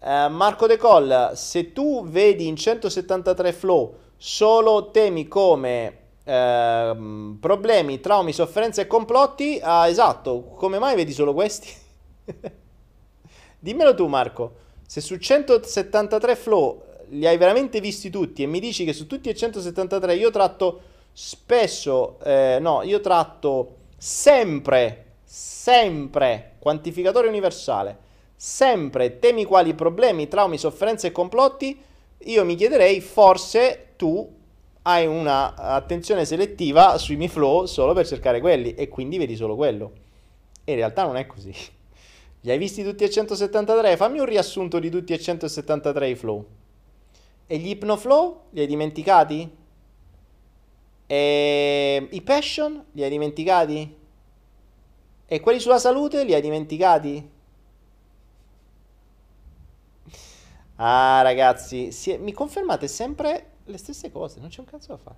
Uh, 0.00 0.28
Marco 0.30 0.66
De 0.66 0.76
Coll, 0.76 1.30
se 1.34 1.72
tu 1.72 2.04
vedi 2.08 2.48
in 2.48 2.56
173 2.56 3.52
flow 3.52 3.94
solo 4.16 4.90
temi 4.90 5.28
come 5.28 5.96
uh, 6.24 7.38
problemi, 7.38 8.00
traumi, 8.00 8.32
sofferenze 8.32 8.80
e 8.80 8.86
complotti, 8.88 9.60
uh, 9.62 9.84
esatto, 9.84 10.42
come 10.56 10.80
mai 10.80 10.96
vedi 10.96 11.12
solo 11.12 11.32
questi? 11.32 11.72
Dimmelo 13.60 13.94
tu 13.94 14.08
Marco, 14.08 14.54
se 14.84 15.00
su 15.00 15.18
173 15.18 16.34
flow 16.34 16.82
li 17.10 17.26
hai 17.26 17.36
veramente 17.36 17.80
visti 17.80 18.10
tutti 18.10 18.42
e 18.42 18.46
mi 18.46 18.60
dici 18.60 18.84
che 18.84 18.92
su 18.92 19.06
tutti 19.06 19.28
e 19.28 19.34
173 19.34 20.14
io 20.14 20.30
tratto 20.30 20.80
spesso, 21.12 22.18
eh, 22.22 22.58
no, 22.60 22.82
io 22.82 23.00
tratto 23.00 23.76
sempre 23.96 25.06
sempre, 25.30 26.52
quantificatore 26.58 27.28
universale, 27.28 27.98
sempre 28.34 29.18
temi 29.18 29.44
quali 29.44 29.74
problemi, 29.74 30.26
traumi, 30.26 30.56
sofferenze 30.56 31.08
e 31.08 31.12
complotti, 31.12 31.78
io 32.16 32.44
mi 32.46 32.54
chiederei 32.54 33.02
forse 33.02 33.88
tu 33.96 34.36
hai 34.82 35.06
una 35.06 35.54
attenzione 35.54 36.24
selettiva 36.24 36.96
sui 36.96 37.16
miei 37.16 37.28
flow 37.28 37.66
solo 37.66 37.92
per 37.92 38.06
cercare 38.06 38.40
quelli 38.40 38.74
e 38.74 38.88
quindi 38.88 39.18
vedi 39.18 39.36
solo 39.36 39.54
quello. 39.54 39.92
E 40.64 40.72
in 40.72 40.78
realtà 40.78 41.04
non 41.04 41.18
è 41.18 41.26
così. 41.26 41.52
Li 42.40 42.50
hai 42.50 42.56
visti 42.56 42.82
tutti 42.82 43.04
e 43.04 43.10
173? 43.10 43.98
Fammi 43.98 44.20
un 44.20 44.24
riassunto 44.24 44.78
di 44.78 44.88
tutti 44.88 45.12
e 45.12 45.18
173 45.18 46.08
i 46.08 46.14
flow. 46.14 46.46
E 47.50 47.58
gli 47.58 47.70
ipnoflow? 47.70 48.48
Li 48.50 48.60
hai 48.60 48.66
dimenticati? 48.66 49.56
E 51.06 52.08
i 52.10 52.22
passion? 52.22 52.84
Li 52.92 53.02
hai 53.02 53.08
dimenticati? 53.08 53.96
E 55.26 55.40
quelli 55.40 55.58
sulla 55.58 55.78
salute 55.78 56.24
li 56.24 56.34
hai 56.34 56.42
dimenticati? 56.42 57.30
Ah, 60.76 61.22
ragazzi, 61.22 61.88
è, 61.88 62.18
mi 62.18 62.32
confermate 62.32 62.86
sempre 62.86 63.52
le 63.64 63.78
stesse 63.78 64.12
cose, 64.12 64.40
non 64.40 64.48
c'è 64.50 64.60
un 64.60 64.66
cazzo 64.66 64.92
da 64.92 64.98
fare. 64.98 65.16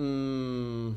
Mm. 0.00 0.92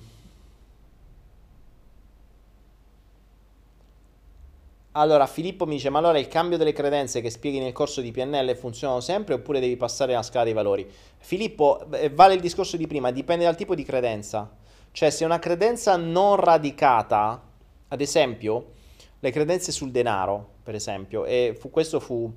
Allora, 4.96 5.26
Filippo 5.26 5.66
mi 5.66 5.76
dice: 5.76 5.90
Ma 5.90 6.00
allora 6.00 6.20
il 6.20 6.28
cambio 6.28 6.58
delle 6.58 6.74
credenze 6.74 7.22
che 7.22 7.30
spieghi 7.30 7.60
nel 7.60 7.72
corso 7.72 8.02
di 8.02 8.12
PNL 8.12 8.56
funzionano 8.56 9.00
sempre 9.00 9.34
oppure 9.34 9.60
devi 9.60 9.76
passare 9.76 10.14
la 10.14 10.22
scala 10.22 10.46
dei 10.46 10.54
valori? 10.54 10.90
Filippo, 11.18 11.86
eh, 11.92 12.10
vale 12.10 12.36
il 12.36 12.42
discorso 12.42 12.78
di 12.78 12.86
prima, 12.86 13.12
dipende 13.12 13.46
dal 13.46 13.56
tipo 13.56 13.74
di 13.74 13.84
credenza. 13.84 14.50
Cioè, 14.92 15.10
se 15.10 15.26
una 15.26 15.40
credenza 15.40 15.96
non 15.96 16.36
radicata, 16.36 17.42
ad 17.88 18.02
esempio, 18.02 18.74
le 19.20 19.32
credenze 19.32 19.72
sul 19.72 19.90
denaro, 19.90 20.50
per 20.62 20.76
esempio, 20.76 21.26
e 21.26 21.58
fu, 21.60 21.72
questo 21.72 22.00
fu, 22.00 22.32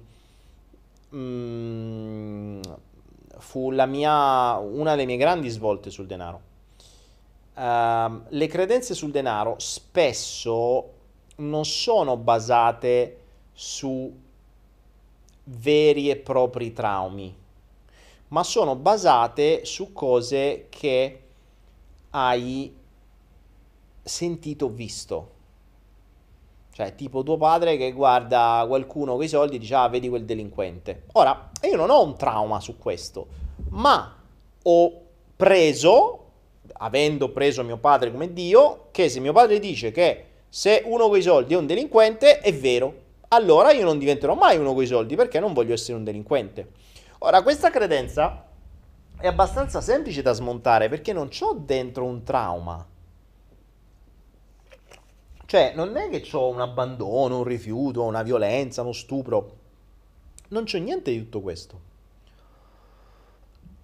mm, 1.14 2.60
fu 3.38 3.70
mia, 3.70 4.56
una 4.56 4.90
delle 4.92 5.04
mie 5.04 5.16
grandi 5.18 5.50
svolte 5.50 5.90
sul 5.90 6.06
denaro. 6.06 6.40
Uh, 7.54 8.22
le 8.28 8.46
credenze 8.48 8.94
sul 8.94 9.10
denaro 9.10 9.56
spesso 9.58 10.95
non 11.36 11.64
sono 11.64 12.16
basate 12.16 13.20
su 13.52 14.12
veri 15.44 16.10
e 16.10 16.16
propri 16.16 16.72
traumi, 16.72 17.34
ma 18.28 18.42
sono 18.42 18.74
basate 18.76 19.64
su 19.64 19.92
cose 19.92 20.66
che 20.68 21.22
hai 22.10 22.74
sentito 24.02 24.68
visto. 24.68 25.34
Cioè, 26.72 26.94
tipo 26.94 27.22
tuo 27.22 27.38
padre 27.38 27.78
che 27.78 27.92
guarda 27.92 28.62
qualcuno 28.68 29.14
con 29.14 29.22
i 29.22 29.28
soldi 29.28 29.56
e 29.56 29.58
dice, 29.58 29.74
ah, 29.74 29.88
vedi 29.88 30.10
quel 30.10 30.26
delinquente. 30.26 31.04
Ora, 31.12 31.50
io 31.62 31.76
non 31.76 31.88
ho 31.88 32.02
un 32.02 32.16
trauma 32.16 32.60
su 32.60 32.76
questo, 32.76 33.26
ma 33.70 34.14
ho 34.62 35.00
preso, 35.34 36.24
avendo 36.74 37.30
preso 37.30 37.64
mio 37.64 37.78
padre 37.78 38.10
come 38.10 38.32
Dio, 38.32 38.88
che 38.90 39.08
se 39.08 39.20
mio 39.20 39.32
padre 39.32 39.58
dice 39.58 39.90
che 39.90 40.25
se 40.48 40.82
uno 40.86 41.08
con 41.08 41.18
i 41.18 41.22
soldi 41.22 41.54
è 41.54 41.56
un 41.56 41.66
delinquente, 41.66 42.40
è 42.40 42.54
vero. 42.54 43.04
Allora 43.28 43.72
io 43.72 43.84
non 43.84 43.98
diventerò 43.98 44.34
mai 44.34 44.56
uno 44.56 44.72
con 44.72 44.82
i 44.82 44.86
soldi 44.86 45.16
perché 45.16 45.40
non 45.40 45.52
voglio 45.52 45.74
essere 45.74 45.96
un 45.96 46.04
delinquente. 46.04 46.70
Ora, 47.18 47.42
questa 47.42 47.70
credenza 47.70 48.46
è 49.18 49.26
abbastanza 49.26 49.80
semplice 49.80 50.22
da 50.22 50.32
smontare 50.32 50.88
perché 50.88 51.12
non 51.12 51.28
ho 51.40 51.52
dentro 51.54 52.04
un 52.04 52.22
trauma. 52.22 52.86
Cioè, 55.46 55.72
non 55.74 55.96
è 55.96 56.08
che 56.10 56.36
ho 56.36 56.48
un 56.48 56.60
abbandono, 56.60 57.38
un 57.38 57.44
rifiuto, 57.44 58.02
una 58.02 58.22
violenza, 58.22 58.82
uno 58.82 58.92
stupro. 58.92 59.56
Non 60.48 60.64
c'è 60.64 60.78
niente 60.78 61.10
di 61.10 61.18
tutto 61.18 61.40
questo. 61.40 61.80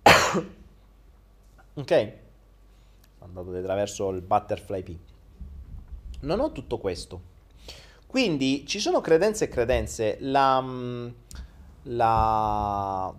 ok? 1.75 2.13
Sono 3.19 3.41
andato 3.41 3.57
attraverso 3.57 4.11
il 4.11 4.21
butterfly 4.21 4.83
P. 4.83 4.97
Non 6.23 6.41
ho 6.41 6.53
tutto 6.53 6.79
questo. 6.79 7.31
Quindi 8.07 8.65
ci 8.67 8.79
sono 8.79 9.01
credenze 9.01 9.45
e 9.45 9.49
credenze. 9.49 10.17
La, 10.21 10.61
mm, 10.61 11.09
la 11.85 13.15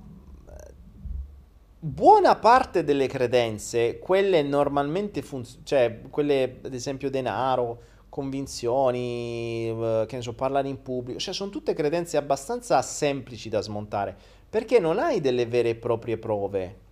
buona 1.79 2.35
parte 2.35 2.83
delle 2.83 3.07
credenze, 3.07 3.99
quelle 3.99 4.41
normalmente 4.41 5.21
funzionano, 5.21 5.65
cioè 5.65 6.01
quelle 6.09 6.59
ad 6.63 6.73
esempio 6.73 7.09
denaro, 7.09 7.81
convinzioni, 8.07 9.67
eh, 9.67 10.05
che 10.07 10.15
ne 10.15 10.21
so, 10.21 10.33
parlare 10.33 10.69
in 10.69 10.81
pubblico, 10.81 11.19
cioè 11.19 11.33
sono 11.33 11.49
tutte 11.49 11.73
credenze 11.73 12.15
abbastanza 12.15 12.81
semplici 12.81 13.49
da 13.49 13.59
smontare, 13.61 14.15
perché 14.49 14.79
non 14.79 14.99
hai 14.99 15.19
delle 15.19 15.45
vere 15.45 15.69
e 15.69 15.75
proprie 15.75 16.17
prove. 16.17 16.82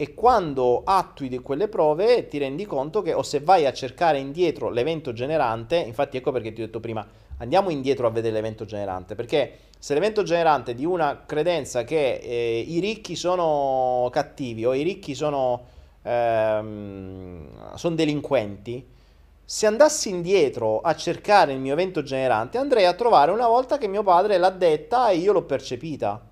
E 0.00 0.14
quando 0.14 0.82
attui 0.84 1.28
di 1.28 1.40
quelle 1.40 1.66
prove 1.66 2.28
ti 2.28 2.38
rendi 2.38 2.64
conto 2.66 3.02
che 3.02 3.14
o 3.14 3.24
se 3.24 3.40
vai 3.40 3.66
a 3.66 3.72
cercare 3.72 4.20
indietro 4.20 4.70
l'evento 4.70 5.12
generante, 5.12 5.74
infatti 5.74 6.16
ecco 6.16 6.30
perché 6.30 6.52
ti 6.52 6.62
ho 6.62 6.66
detto 6.66 6.78
prima, 6.78 7.04
andiamo 7.38 7.68
indietro 7.70 8.06
a 8.06 8.10
vedere 8.10 8.34
l'evento 8.34 8.64
generante, 8.64 9.16
perché 9.16 9.58
se 9.76 9.94
l'evento 9.94 10.22
generante 10.22 10.76
di 10.76 10.84
una 10.84 11.24
credenza 11.26 11.82
che 11.82 12.12
eh, 12.22 12.64
i 12.64 12.78
ricchi 12.78 13.16
sono 13.16 14.08
cattivi 14.12 14.64
o 14.64 14.72
i 14.72 14.84
ricchi 14.84 15.16
sono, 15.16 15.64
ehm, 16.02 17.74
sono 17.74 17.94
delinquenti, 17.96 18.86
se 19.44 19.66
andassi 19.66 20.10
indietro 20.10 20.80
a 20.80 20.94
cercare 20.94 21.54
il 21.54 21.58
mio 21.58 21.72
evento 21.72 22.04
generante, 22.04 22.56
andrei 22.56 22.84
a 22.84 22.92
trovare 22.92 23.32
una 23.32 23.48
volta 23.48 23.78
che 23.78 23.88
mio 23.88 24.04
padre 24.04 24.38
l'ha 24.38 24.50
detta 24.50 25.08
e 25.08 25.16
io 25.16 25.32
l'ho 25.32 25.42
percepita. 25.42 26.27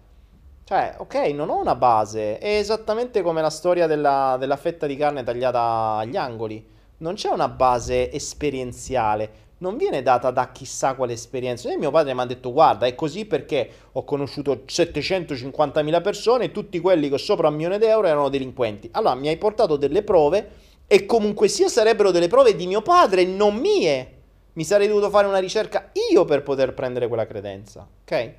Cioè, 0.68 0.96
ok, 0.98 1.14
non 1.32 1.48
ho 1.48 1.60
una 1.60 1.76
base, 1.76 2.38
è 2.38 2.58
esattamente 2.58 3.22
come 3.22 3.40
la 3.40 3.50
storia 3.50 3.86
della, 3.86 4.34
della 4.36 4.56
fetta 4.56 4.88
di 4.88 4.96
carne 4.96 5.22
tagliata 5.22 5.98
agli 5.98 6.16
angoli. 6.16 6.66
Non 6.96 7.14
c'è 7.14 7.28
una 7.28 7.46
base 7.46 8.10
esperienziale, 8.10 9.30
non 9.58 9.76
viene 9.76 10.02
data 10.02 10.32
da 10.32 10.50
chissà 10.50 10.94
quale 10.94 11.12
esperienza. 11.12 11.70
E 11.70 11.76
mio 11.76 11.92
padre 11.92 12.14
mi 12.14 12.20
ha 12.20 12.24
detto: 12.24 12.52
Guarda, 12.52 12.86
è 12.86 12.96
così 12.96 13.26
perché 13.26 13.70
ho 13.92 14.02
conosciuto 14.02 14.64
750.000 14.66 16.02
persone 16.02 16.50
tutti 16.50 16.80
quelli 16.80 17.10
che 17.10 17.18
sopra 17.18 17.46
un 17.46 17.54
milione 17.54 17.78
d'euro 17.78 18.08
erano 18.08 18.28
delinquenti. 18.28 18.88
Allora 18.90 19.14
mi 19.14 19.28
hai 19.28 19.36
portato 19.36 19.76
delle 19.76 20.02
prove 20.02 20.50
e 20.88 21.06
comunque 21.06 21.46
sia 21.46 21.68
sarebbero 21.68 22.10
delle 22.10 22.26
prove 22.26 22.56
di 22.56 22.66
mio 22.66 22.82
padre, 22.82 23.24
non 23.24 23.54
mie. 23.54 24.14
mi 24.54 24.64
sarei 24.64 24.88
dovuto 24.88 25.10
fare 25.10 25.28
una 25.28 25.38
ricerca 25.38 25.92
io 26.10 26.24
per 26.24 26.42
poter 26.42 26.74
prendere 26.74 27.06
quella 27.06 27.24
credenza, 27.24 27.86
ok? 28.02 28.34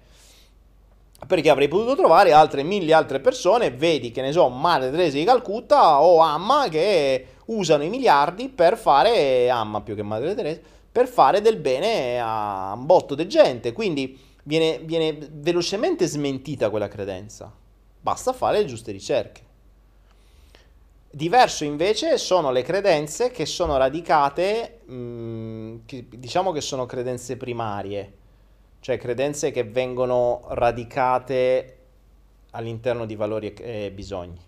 Perché 1.26 1.49
avrei 1.49 1.68
potuto 1.68 1.95
trovare 1.95 2.31
altre 2.31 2.64
mille 2.64 2.94
altre 2.94 3.19
persone, 3.19 3.72
vedi 3.72 4.11
che 4.11 4.22
ne 4.22 4.31
so, 4.31 4.49
Madre 4.49 4.91
Teresa 4.91 5.18
di 5.18 5.23
Calcutta 5.23 6.02
o 6.02 6.19
Amma 6.19 6.68
che 6.69 7.26
usano 7.45 7.84
i 7.84 7.89
miliardi 7.89 8.49
per 8.49 8.77
fare, 8.77 9.49
Amma 9.49 9.81
più 9.81 9.95
che 9.95 10.03
Madre 10.03 10.35
Teresa, 10.35 10.60
per 10.91 11.07
fare 11.07 11.41
del 11.41 11.57
bene 11.57 12.19
a 12.19 12.73
un 12.76 12.85
botto 12.85 13.15
di 13.15 13.27
gente. 13.27 13.73
Quindi 13.73 14.18
viene, 14.44 14.80
viene 14.80 15.18
velocemente 15.31 16.06
smentita 16.06 16.69
quella 16.69 16.88
credenza. 16.88 17.52
Basta 17.99 18.31
fare 18.31 18.60
le 18.60 18.65
giuste 18.65 18.91
ricerche. 18.91 19.45
Diverso 21.10 21.64
invece 21.64 22.18
sono 22.18 22.52
le 22.52 22.61
credenze 22.61 23.31
che 23.31 23.45
sono 23.45 23.76
radicate, 23.76 24.81
mh, 24.85 24.94
mm, 24.94 25.76
che, 25.85 26.06
diciamo 26.10 26.52
che 26.52 26.61
sono 26.61 26.85
credenze 26.85 27.38
primarie 27.38 28.14
cioè 28.80 28.98
credenze 28.98 29.52
che 29.52 29.64
vengono 29.64 30.45
radicate 30.49 31.78
all'interno 32.52 33.06
di 33.06 33.16
valori 33.16 33.54
e 33.54 33.91
bisogni. 33.91 34.40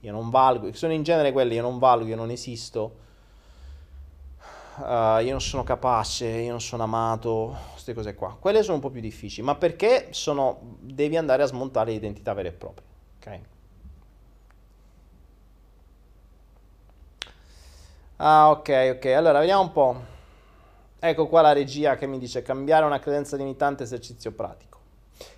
Io 0.00 0.12
non 0.12 0.30
valgo, 0.30 0.72
sono 0.74 0.92
in 0.92 1.02
genere 1.02 1.32
quelli, 1.32 1.54
io 1.54 1.62
non 1.62 1.78
valgo, 1.78 2.06
io 2.06 2.16
non 2.16 2.30
esisto, 2.30 2.96
uh, 4.76 5.18
io 5.20 5.30
non 5.30 5.40
sono 5.40 5.62
capace, 5.62 6.26
io 6.26 6.50
non 6.50 6.60
sono 6.60 6.82
amato, 6.82 7.56
queste 7.72 7.94
cose 7.94 8.14
qua. 8.14 8.36
Quelle 8.38 8.62
sono 8.62 8.76
un 8.76 8.80
po' 8.80 8.90
più 8.90 9.00
difficili, 9.00 9.46
ma 9.46 9.54
perché 9.54 10.08
sono, 10.10 10.58
devi 10.80 11.16
andare 11.16 11.42
a 11.42 11.46
smontare 11.46 11.92
l'identità 11.92 12.34
vera 12.34 12.48
e 12.48 12.52
propria, 12.52 12.86
ok? 13.16 13.40
Ah, 18.16 18.50
ok, 18.50 18.94
ok, 18.96 19.04
allora 19.06 19.38
vediamo 19.40 19.62
un 19.62 19.72
po'. 19.72 20.13
Ecco 21.06 21.26
qua 21.26 21.42
la 21.42 21.52
regia 21.52 21.96
che 21.96 22.06
mi 22.06 22.18
dice 22.18 22.40
cambiare 22.40 22.86
una 22.86 22.98
credenza 22.98 23.36
limitante 23.36 23.82
esercizio 23.82 24.32
pratico. 24.32 24.78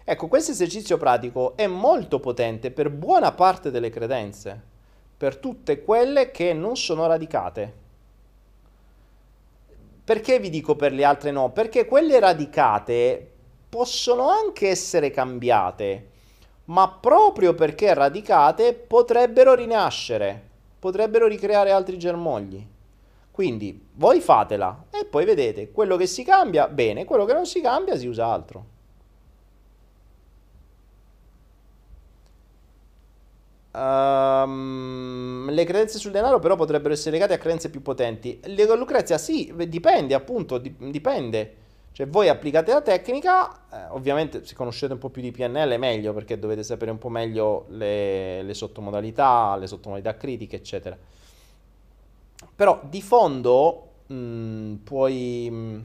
Ecco, 0.05 0.29
questo 0.29 0.53
esercizio 0.53 0.97
pratico 0.97 1.57
è 1.57 1.67
molto 1.67 2.21
potente 2.21 2.71
per 2.71 2.89
buona 2.89 3.33
parte 3.33 3.73
delle 3.73 3.91
credenze, 3.91 4.63
per 5.17 5.39
tutte 5.39 5.83
quelle 5.83 6.31
che 6.31 6.53
non 6.53 6.77
sono 6.77 7.09
radicate. 7.09 7.73
Perché 10.05 10.39
vi 10.39 10.51
dico 10.51 10.77
per 10.77 10.93
le 10.93 11.03
altre 11.03 11.33
no? 11.33 11.51
Perché 11.51 11.85
quelle 11.85 12.21
radicate 12.21 13.33
possono 13.69 14.29
anche 14.29 14.69
essere 14.69 15.11
cambiate, 15.11 16.11
ma 16.67 16.89
proprio 16.89 17.55
perché 17.55 17.93
radicate 17.93 18.73
potrebbero 18.73 19.55
rinascere, 19.55 20.41
potrebbero 20.79 21.27
ricreare 21.27 21.73
altri 21.73 21.99
germogli. 21.99 22.75
Quindi 23.37 23.79
voi 23.97 24.23
fatela 24.23 24.87
e 24.91 25.05
poi 25.05 25.27
vedete, 25.27 25.71
quello 25.71 25.99
che 25.99 26.07
si 26.07 26.25
cambia, 26.25 26.69
bene, 26.69 27.05
quello 27.05 27.27
che 27.27 27.35
non 27.35 27.45
si 27.45 27.61
cambia 27.61 27.95
si 27.95 28.07
usa 28.07 28.25
altro. 28.25 28.65
Um, 33.73 35.51
le 35.51 35.65
credenze 35.65 35.99
sul 35.99 36.13
denaro 36.13 36.39
però 36.39 36.57
potrebbero 36.57 36.95
essere 36.95 37.11
legate 37.11 37.35
a 37.35 37.37
credenze 37.37 37.69
più 37.69 37.83
potenti. 37.83 38.41
Lucrezia 38.75 39.19
sì, 39.19 39.53
dipende 39.69 40.15
appunto, 40.15 40.57
dipende. 40.57 41.57
Cioè 41.93 42.09
voi 42.09 42.31
applicate 42.31 42.73
la 42.73 42.81
tecnica, 42.81 43.53
eh, 43.71 43.77
ovviamente 43.91 44.47
se 44.47 44.55
conoscete 44.55 44.95
un 44.95 44.99
po' 44.99 45.11
più 45.11 45.21
di 45.21 45.31
PNL 45.31 45.73
è 45.73 45.77
meglio 45.77 46.15
perché 46.15 46.39
dovete 46.39 46.63
sapere 46.63 46.91
un 46.91 46.99
po' 46.99 47.11
meglio 47.11 47.67
le, 47.69 48.43
le 48.43 48.55
sottomodalità, 48.55 49.57
le 49.57 49.67
sottomodalità 49.67 50.17
critiche, 50.17 50.57
eccetera. 50.57 50.97
Però 52.57 52.81
di 52.89 53.03
fondo 53.03 53.89
mh, 54.07 54.15
mm, 54.15 54.75
puoi... 54.77 55.51
Mh, 55.51 55.85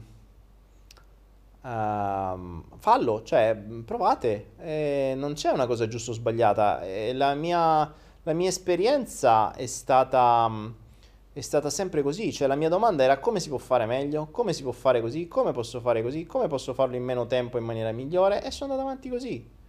uh, 1.62 2.62
fallo, 2.78 3.22
cioè 3.22 3.56
provate, 3.84 4.50
eh, 4.60 5.14
non 5.16 5.34
c'è 5.34 5.50
una 5.50 5.66
cosa 5.66 5.88
giusta 5.88 6.10
o 6.10 6.14
sbagliata. 6.14 6.82
Eh, 6.82 7.12
la, 7.14 7.34
mia, 7.34 7.92
la, 8.22 8.32
mia, 8.32 8.48
esperienza 8.48 9.52
è 9.54 9.66
stata, 9.66 10.50
è 11.32 11.40
stata 11.40 11.70
sempre 11.70 12.02
così, 12.02 12.32
cioè 12.32 12.48
la 12.48 12.56
mia 12.56 12.68
domanda 12.68 13.02
era 13.04 13.18
come 13.18 13.40
si 13.40 13.48
può 13.48 13.58
fare 13.58 13.86
meglio, 13.86 14.28
come 14.30 14.52
si 14.52 14.62
può 14.62 14.72
fare 14.72 15.00
così, 15.00 15.28
come 15.28 15.52
posso 15.52 15.80
fare 15.80 16.02
così, 16.02 16.26
come 16.26 16.48
posso 16.48 16.74
farlo 16.74 16.96
in 16.96 17.04
meno 17.04 17.26
tempo 17.26 17.58
in 17.58 17.64
maniera 17.64 17.92
migliore 17.92 18.42
e 18.42 18.50
sono 18.50 18.72
andato 18.72 18.88
avanti 18.88 19.08
così. 19.08 19.60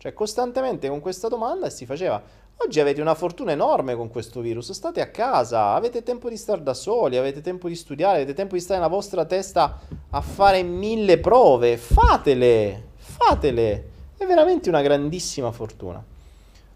Cioè 0.00 0.14
costantemente 0.14 0.88
con 0.88 1.00
questa 1.00 1.28
domanda 1.28 1.68
si 1.68 1.84
faceva. 1.84 2.22
Oggi 2.56 2.80
avete 2.80 3.02
una 3.02 3.14
fortuna 3.14 3.52
enorme 3.52 3.94
con 3.94 4.08
questo 4.08 4.40
virus, 4.40 4.72
state 4.72 5.02
a 5.02 5.10
casa, 5.10 5.74
avete 5.74 6.02
tempo 6.02 6.30
di 6.30 6.38
stare 6.38 6.62
da 6.62 6.72
soli, 6.72 7.18
avete 7.18 7.42
tempo 7.42 7.68
di 7.68 7.74
studiare, 7.74 8.16
avete 8.16 8.32
tempo 8.32 8.54
di 8.54 8.62
stare 8.62 8.80
nella 8.80 8.90
vostra 8.90 9.26
testa 9.26 9.78
a 10.08 10.20
fare 10.22 10.62
mille 10.62 11.18
prove, 11.18 11.76
fatele, 11.76 12.92
fatele, 12.96 13.90
è 14.16 14.24
veramente 14.24 14.70
una 14.70 14.80
grandissima 14.80 15.52
fortuna. 15.52 16.02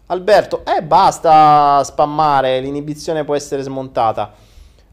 Alberto, 0.05 0.63
eh 0.63 0.83
basta 0.83 1.83
spammare, 1.83 2.59
l'inibizione 2.59 3.23
può 3.23 3.33
essere 3.33 3.63
smontata. 3.63 4.33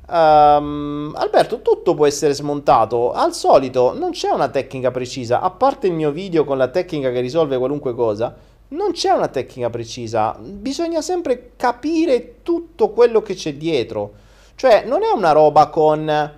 Um, 0.08 1.12
Alberto, 1.14 1.62
tutto 1.62 1.94
può 1.94 2.06
essere 2.06 2.34
smontato. 2.34 3.12
Al 3.12 3.34
solito 3.34 3.96
non 3.96 4.10
c'è 4.10 4.30
una 4.30 4.48
tecnica 4.48 4.90
precisa, 4.90 5.40
a 5.40 5.50
parte 5.50 5.86
il 5.86 5.92
mio 5.92 6.10
video 6.10 6.44
con 6.44 6.58
la 6.58 6.68
tecnica 6.68 7.10
che 7.10 7.20
risolve 7.20 7.58
qualunque 7.58 7.94
cosa 7.94 8.50
non 8.72 8.92
c'è 8.92 9.10
una 9.10 9.28
tecnica 9.28 9.70
precisa, 9.70 10.36
bisogna 10.40 11.00
sempre 11.00 11.52
capire 11.56 12.42
tutto 12.42 12.90
quello 12.90 13.22
che 13.22 13.34
c'è 13.34 13.54
dietro. 13.54 14.12
Cioè, 14.54 14.84
non 14.86 15.02
è 15.02 15.10
una 15.10 15.32
roba 15.32 15.68
con... 15.68 16.32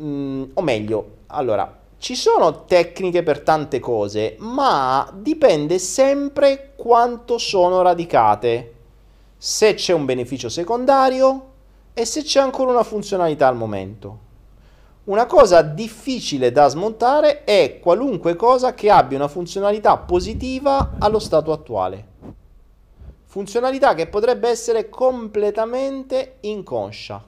Mm, 0.00 0.42
o 0.54 0.62
meglio, 0.62 1.10
allora, 1.28 1.76
ci 1.98 2.14
sono 2.14 2.64
tecniche 2.64 3.22
per 3.22 3.40
tante 3.40 3.80
cose, 3.80 4.36
ma 4.38 5.10
dipende 5.14 5.78
sempre 5.78 6.72
quanto 6.76 7.38
sono 7.38 7.82
radicate. 7.82 8.74
Se 9.36 9.74
c'è 9.74 9.92
un 9.92 10.04
beneficio 10.04 10.48
secondario 10.48 11.47
e 11.98 12.04
se 12.04 12.22
c'è 12.22 12.38
ancora 12.38 12.70
una 12.70 12.84
funzionalità 12.84 13.48
al 13.48 13.56
momento. 13.56 14.26
Una 15.06 15.26
cosa 15.26 15.62
difficile 15.62 16.52
da 16.52 16.68
smontare 16.68 17.42
è 17.42 17.80
qualunque 17.80 18.36
cosa 18.36 18.72
che 18.72 18.88
abbia 18.88 19.18
una 19.18 19.26
funzionalità 19.26 19.96
positiva 19.96 20.92
allo 21.00 21.18
stato 21.18 21.50
attuale. 21.50 22.06
Funzionalità 23.24 23.94
che 23.94 24.06
potrebbe 24.06 24.48
essere 24.48 24.88
completamente 24.88 26.36
inconscia. 26.42 27.20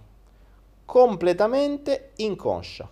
Completamente 0.84 2.10
inconscia. 2.18 2.88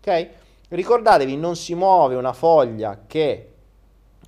Ok? 0.00 0.28
Ricordatevi, 0.68 1.36
non 1.36 1.56
si 1.56 1.74
muove 1.74 2.14
una 2.14 2.32
foglia 2.32 3.00
che 3.06 3.52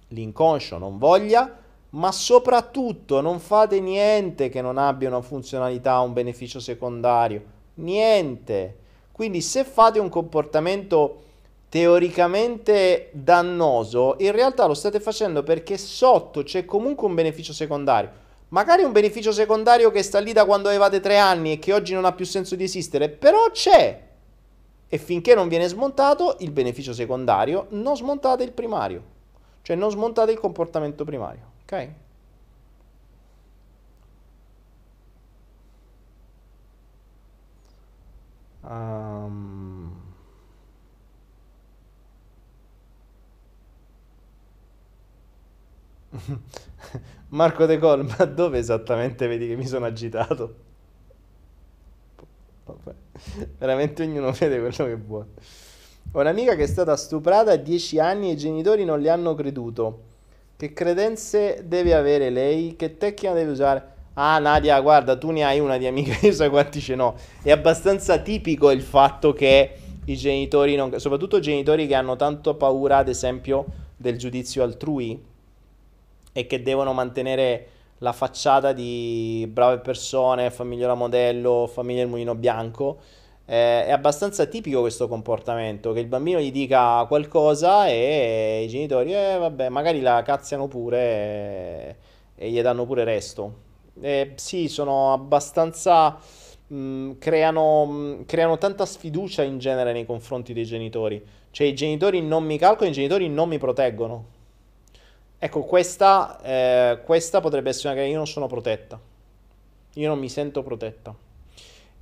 l'inconscio 0.09 0.77
non 0.77 0.99
voglia, 0.99 1.60
ma 1.91 2.13
soprattutto 2.13 3.21
non 3.21 3.41
fate 3.41 3.81
niente 3.81 4.49
che 4.49 4.61
non 4.61 4.79
abbia 4.79 5.09
una 5.09 5.23
funzionalità, 5.23 5.99
un 6.01 6.13
beneficio 6.13 6.61
secondario. 6.61 7.43
Niente. 7.75 8.77
Quindi 9.13 9.41
se 9.41 9.65
fate 9.65 9.99
un 9.99 10.09
comportamento 10.09 11.23
teoricamente 11.69 13.11
dannoso, 13.13 14.17
in 14.19 14.33
realtà 14.33 14.67
lo 14.67 14.75
state 14.75 15.01
facendo 15.01 15.43
perché 15.43 15.79
sotto 15.79 16.43
c'è 16.43 16.65
comunque 16.65 17.07
un 17.07 17.15
beneficio 17.15 17.53
secondario. 17.53 18.11
Magari 18.49 18.83
un 18.83 18.93
beneficio 18.93 19.31
secondario 19.31 19.91
che 19.91 20.03
sta 20.03 20.19
lì 20.19 20.33
da 20.33 20.45
quando 20.45 20.69
avevate 20.69 21.01
tre 21.01 21.19
anni 21.19 21.53
e 21.53 21.59
che 21.59 21.73
oggi 21.73 21.95
non 21.95 22.05
ha 22.05 22.13
più 22.13 22.25
senso 22.25 22.57
di 22.57 22.65
esistere, 22.65 23.09
però 23.09 23.51
c'è. 23.53 24.09
E 24.89 24.99
finché 24.99 25.37
non 25.37 25.47
viene 25.47 25.69
smontato 25.69 26.37
il 26.41 26.51
beneficio 26.51 26.93
secondario, 26.93 27.67
non 27.71 27.97
smontate 27.97 28.43
il 28.43 28.51
primario. 28.51 29.03
Cioè 29.63 29.77
non 29.77 29.91
smontate 29.91 30.33
il 30.33 30.41
comportamento 30.41 31.05
primario. 31.05 31.59
Ok? 31.71 31.89
Um... 38.65 39.93
Marco 47.29 47.67
De 47.67 47.79
Gol, 47.79 48.05
ma 48.05 48.25
dove 48.25 48.59
esattamente 48.59 49.27
vedi 49.29 49.47
che 49.47 49.57
mi 49.57 49.67
sono 49.67 49.87
agitato? 49.87 50.55
Vabbè. 52.65 52.95
Veramente 53.59 54.03
ognuno 54.03 54.33
vede 54.33 54.59
quello 54.59 54.85
che 54.91 54.97
vuole. 54.97 55.27
Ho 56.13 56.21
un'amica 56.21 56.57
che 56.57 56.65
è 56.65 56.67
stata 56.67 56.97
stuprata 56.97 57.53
a 57.53 57.57
10 57.57 58.01
anni 58.01 58.31
e 58.31 58.33
i 58.33 58.37
genitori 58.37 58.85
non 58.85 59.01
le 59.01 59.11
hanno 59.11 59.35
creduto. 59.35 60.10
Che 60.61 60.75
credenze 60.75 61.63
deve 61.65 61.95
avere 61.95 62.29
lei? 62.29 62.77
Che 62.77 62.99
tecnica 62.99 63.33
deve 63.33 63.51
usare? 63.51 63.83
Ah, 64.13 64.39
Nadia, 64.39 64.79
guarda, 64.83 65.17
tu 65.17 65.31
ne 65.31 65.43
hai 65.43 65.59
una 65.59 65.79
di 65.79 65.87
amica, 65.87 66.15
io 66.21 66.35
so 66.35 66.51
quanti 66.51 66.83
ce 66.83 66.97
n'ho. 66.97 67.15
È 67.43 67.51
abbastanza 67.51 68.19
tipico 68.19 68.71
il 68.71 68.83
fatto 68.83 69.33
che 69.33 69.73
i 70.05 70.17
genitori, 70.19 70.77
non, 70.77 70.93
soprattutto 71.01 71.41
genitori 71.41 71.87
che 71.87 71.95
hanno 71.95 72.15
tanto 72.17 72.57
paura, 72.57 72.99
ad 72.99 73.09
esempio, 73.09 73.65
del 73.97 74.19
giudizio 74.19 74.63
altrui 74.63 75.19
e 76.31 76.47
che 76.47 76.63
devono 76.63 76.93
mantenere 76.93 77.69
la 78.01 78.13
facciata 78.13 78.75
di 78.75 79.49
brave 79.51 79.79
persone, 79.79 80.51
famiglia 80.51 80.93
modello, 80.93 81.71
famiglia 81.73 82.01
del 82.01 82.11
mulino 82.11 82.35
bianco, 82.35 82.99
eh, 83.51 83.87
è 83.87 83.91
abbastanza 83.91 84.47
tipico 84.47 84.79
questo 84.81 85.09
comportamento, 85.09 85.93
che 85.93 85.99
il 85.99 86.07
bambino 86.07 86.39
gli 86.39 86.53
dica 86.53 87.05
qualcosa 87.09 87.89
e 87.89 88.63
i 88.65 88.69
genitori, 88.69 89.13
eh 89.13 89.39
vabbè, 89.39 89.69
magari 89.71 90.01
la 90.01 90.23
cazziano 90.23 90.69
pure 90.69 90.99
e, 90.99 91.97
e 92.37 92.51
gli 92.51 92.63
danno 92.63 92.87
pure 92.87 93.03
resto. 93.03 93.55
Eh, 94.01 94.33
sì, 94.37 94.69
sono 94.69 95.13
abbastanza... 95.13 96.17
Mh, 96.69 97.19
creano, 97.19 97.85
mh, 97.87 98.27
creano 98.27 98.57
tanta 98.57 98.87
sfiducia 98.87 99.43
in 99.43 99.59
genere 99.59 99.93
nei 99.93 100.07
confronti 100.07 100.53
dei 100.53 100.65
genitori. 100.65 101.21
Cioè 101.51 101.67
i 101.67 101.75
genitori 101.75 102.23
non 102.23 102.45
mi 102.45 102.57
calcolano, 102.57 102.91
i 102.91 102.95
genitori 102.95 103.29
non 103.29 103.49
mi 103.49 103.59
proteggono. 103.59 104.25
Ecco, 105.41 105.63
questa, 105.63 106.41
eh, 106.41 107.01
questa 107.05 107.41
potrebbe 107.41 107.71
essere 107.71 107.95
una 107.95 108.01
che 108.01 108.07
io 108.07 108.17
non 108.17 108.29
sono 108.29 108.47
protetta. 108.47 109.01
Io 109.95 110.09
non 110.09 110.21
mi 110.21 110.29
sento 110.29 110.63
protetta. 110.63 111.13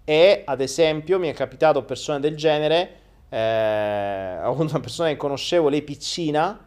E 0.08 0.40
ad 0.46 0.62
esempio 0.62 1.18
mi 1.18 1.28
è 1.28 1.34
capitato 1.34 1.84
persone 1.84 2.18
del 2.18 2.34
genere, 2.34 2.92
eh, 3.28 4.38
ho 4.42 4.52
avuto 4.52 4.70
una 4.70 4.80
persona 4.80 5.10
che 5.10 5.18
conoscevo, 5.18 5.68
lei 5.68 5.82
piccina, 5.82 6.58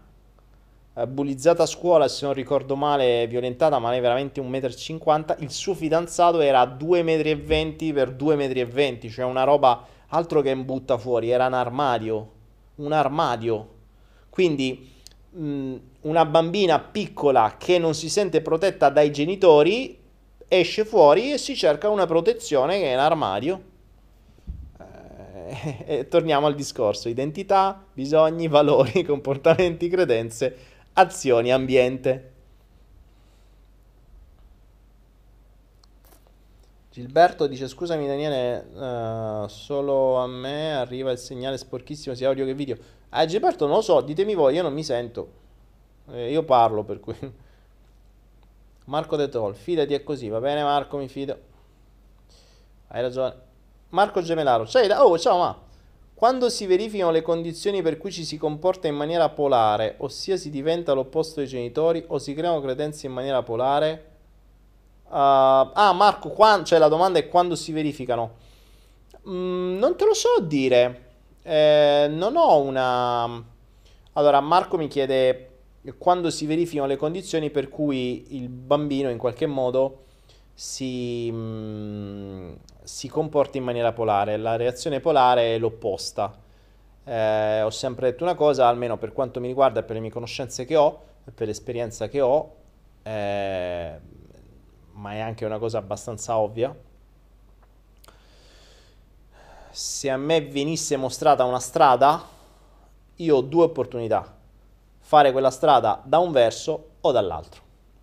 eh, 0.94 1.08
bullizzata 1.08 1.64
a 1.64 1.66
scuola, 1.66 2.08
se 2.08 2.24
non 2.26 2.36
ricordo 2.36 2.76
male, 2.76 3.26
violentata, 3.26 3.80
ma 3.80 3.90
lei 3.90 4.00
veramente 4.00 4.40
1,50 4.40 5.38
m. 5.40 5.42
Il 5.42 5.50
suo 5.50 5.74
fidanzato 5.74 6.40
era 6.40 6.64
2,20 6.66 7.90
m 7.90 7.94
per 7.96 8.12
2,20 8.12 9.08
m, 9.08 9.10
cioè 9.10 9.26
una 9.26 9.44
roba 9.44 9.88
altro 10.10 10.42
che 10.42 10.56
butta 10.56 11.00
fuori, 11.00 11.32
era 11.32 11.48
un 11.48 11.54
armadio. 11.56 12.32
Un 12.76 12.92
armadio. 12.92 13.70
Quindi 14.30 14.88
mh, 15.32 15.76
una 16.02 16.26
bambina 16.26 16.78
piccola 16.78 17.56
che 17.58 17.80
non 17.80 17.96
si 17.96 18.08
sente 18.08 18.42
protetta 18.42 18.90
dai 18.90 19.12
genitori 19.12 19.98
esce 20.54 20.84
fuori 20.84 21.32
e 21.32 21.38
si 21.38 21.56
cerca 21.56 21.88
una 21.88 22.06
protezione 22.06 22.78
che 22.78 22.92
è 22.92 22.96
l'armadio. 22.96 23.62
Eh, 24.78 25.84
e 26.00 26.08
torniamo 26.10 26.46
al 26.46 26.56
discorso: 26.56 27.08
identità, 27.08 27.82
bisogni, 27.94 28.50
valori, 28.50 29.04
comportamenti, 29.08 29.88
credenze, 29.88 30.58
azioni, 30.94 31.54
ambiente. 31.54 32.32
Gilberto 36.92 37.48
dice: 37.48 37.70
Scusami, 37.70 38.06
Daniele, 38.06 39.44
uh, 39.44 39.48
solo 39.48 40.18
a 40.18 40.28
me 40.28 40.74
arriva 40.74 41.12
il 41.12 41.18
segnale 41.18 41.58
sporchissimo 41.58 42.14
sia 42.14 42.28
audio 42.28 42.44
che 42.44 42.54
video. 42.54 42.78
Ah, 43.10 43.26
Gilberto, 43.26 43.66
non 43.68 43.78
lo 43.78 43.82
so, 43.82 44.02
ditemi 44.02 44.36
voi, 44.36 44.56
io 44.56 44.64
non 44.64 44.74
mi 44.74 44.84
sento. 44.84 45.40
Eh, 46.12 46.30
io 46.30 46.44
parlo 46.44 46.84
per 46.84 47.00
cui. 47.00 47.16
Marco 48.92 49.16
De 49.16 49.30
Tol, 49.30 49.56
fidati 49.56 49.94
è 49.94 50.04
così, 50.04 50.28
va 50.28 50.42
bene 50.42 50.64
Marco, 50.64 50.98
mi 50.98 51.08
fido. 51.08 51.38
Hai 52.90 53.02
ragione. 53.02 53.34
Marco 53.92 54.22
Gemelaro, 54.22 54.66
sei 54.66 54.88
da... 54.88 55.06
Oh, 55.06 55.18
ciao 55.18 55.38
ma... 55.38 55.58
Quando 56.14 56.50
si 56.50 56.66
verificano 56.66 57.10
le 57.10 57.22
condizioni 57.22 57.82
per 57.82 57.98
cui 57.98 58.12
ci 58.12 58.26
si 58.26 58.38
comporta 58.38 58.90
in 58.90 58.96
maniera 58.96 59.30
polare, 59.30 59.96
ossia 60.00 60.36
si 60.36 60.50
diventa 60.50 60.92
l'opposto 60.92 61.40
dei 61.40 61.48
genitori 61.48 62.04
o 62.08 62.20
si 62.20 62.34
creano 62.34 62.60
credenze 62.60 63.08
in 63.08 63.14
maniera 63.14 63.42
polare? 63.44 64.10
Uh, 65.06 65.12
ah, 65.14 65.94
Marco, 65.96 66.28
qua, 66.28 66.62
cioè 66.66 66.78
la 66.78 66.90
domanda 66.90 67.18
è 67.18 67.30
quando 67.30 67.56
si 67.56 67.72
verificano. 67.72 68.36
Mm, 69.26 69.78
non 69.78 69.96
te 69.96 70.04
lo 70.04 70.14
so 70.14 70.42
dire. 70.42 71.12
Eh, 71.44 72.08
non 72.12 72.36
ho 72.36 72.60
una... 72.60 73.42
Allora, 74.14 74.42
Marco 74.42 74.76
mi 74.76 74.90
chiede 74.90 75.51
quando 75.98 76.30
si 76.30 76.46
verificano 76.46 76.88
le 76.88 76.96
condizioni 76.96 77.50
per 77.50 77.68
cui 77.70 78.36
il 78.36 78.50
bambino 78.50 79.10
in 79.10 79.18
qualche 79.18 79.48
modo 79.48 80.04
si, 80.54 81.32
mh, 81.32 81.36
mm, 81.36 82.54
si 82.84 83.08
comporta 83.08 83.58
in 83.58 83.64
maniera 83.64 83.92
polare. 83.92 84.38
La 84.38 84.56
reazione 84.58 85.00
polare 85.00 85.56
è 85.56 85.58
l'opposta. 85.58 86.38
Eh, 87.04 87.62
ho 87.64 87.70
sempre 87.72 88.12
detto 88.12 88.24
una 88.24 88.36
cosa, 88.36 88.68
almeno 88.68 88.98
per 88.98 89.12
quanto 89.12 89.40
mi 89.40 89.48
riguarda 89.48 89.82
per 89.82 89.96
le 89.96 90.02
mie 90.02 90.12
conoscenze 90.12 90.66
che 90.66 90.76
ho, 90.76 91.02
per 91.34 91.48
l'esperienza 91.48 92.08
che 92.08 92.22
ho, 92.22 92.56
eh, 93.02 94.00
ma 94.94 95.14
è 95.14 95.20
anche 95.20 95.46
una 95.46 95.58
cosa 95.58 95.80
abbastanza 95.80 96.38
ovvia. 96.38 96.76
Se 99.72 100.10
a 100.10 100.18
me 100.18 100.42
venisse 100.42 100.96
mostrata 100.98 101.44
una 101.44 101.60
strada, 101.60 102.24
io 103.16 103.36
ho 103.36 103.42
due 103.42 103.64
opportunità 103.64 104.40
fare 105.12 105.34
quella 105.34 105.52
strada 105.52 106.02
da 106.06 106.20
un 106.20 106.32
verso 106.32 106.92
o 107.02 107.12
dall'altro. 107.12 107.62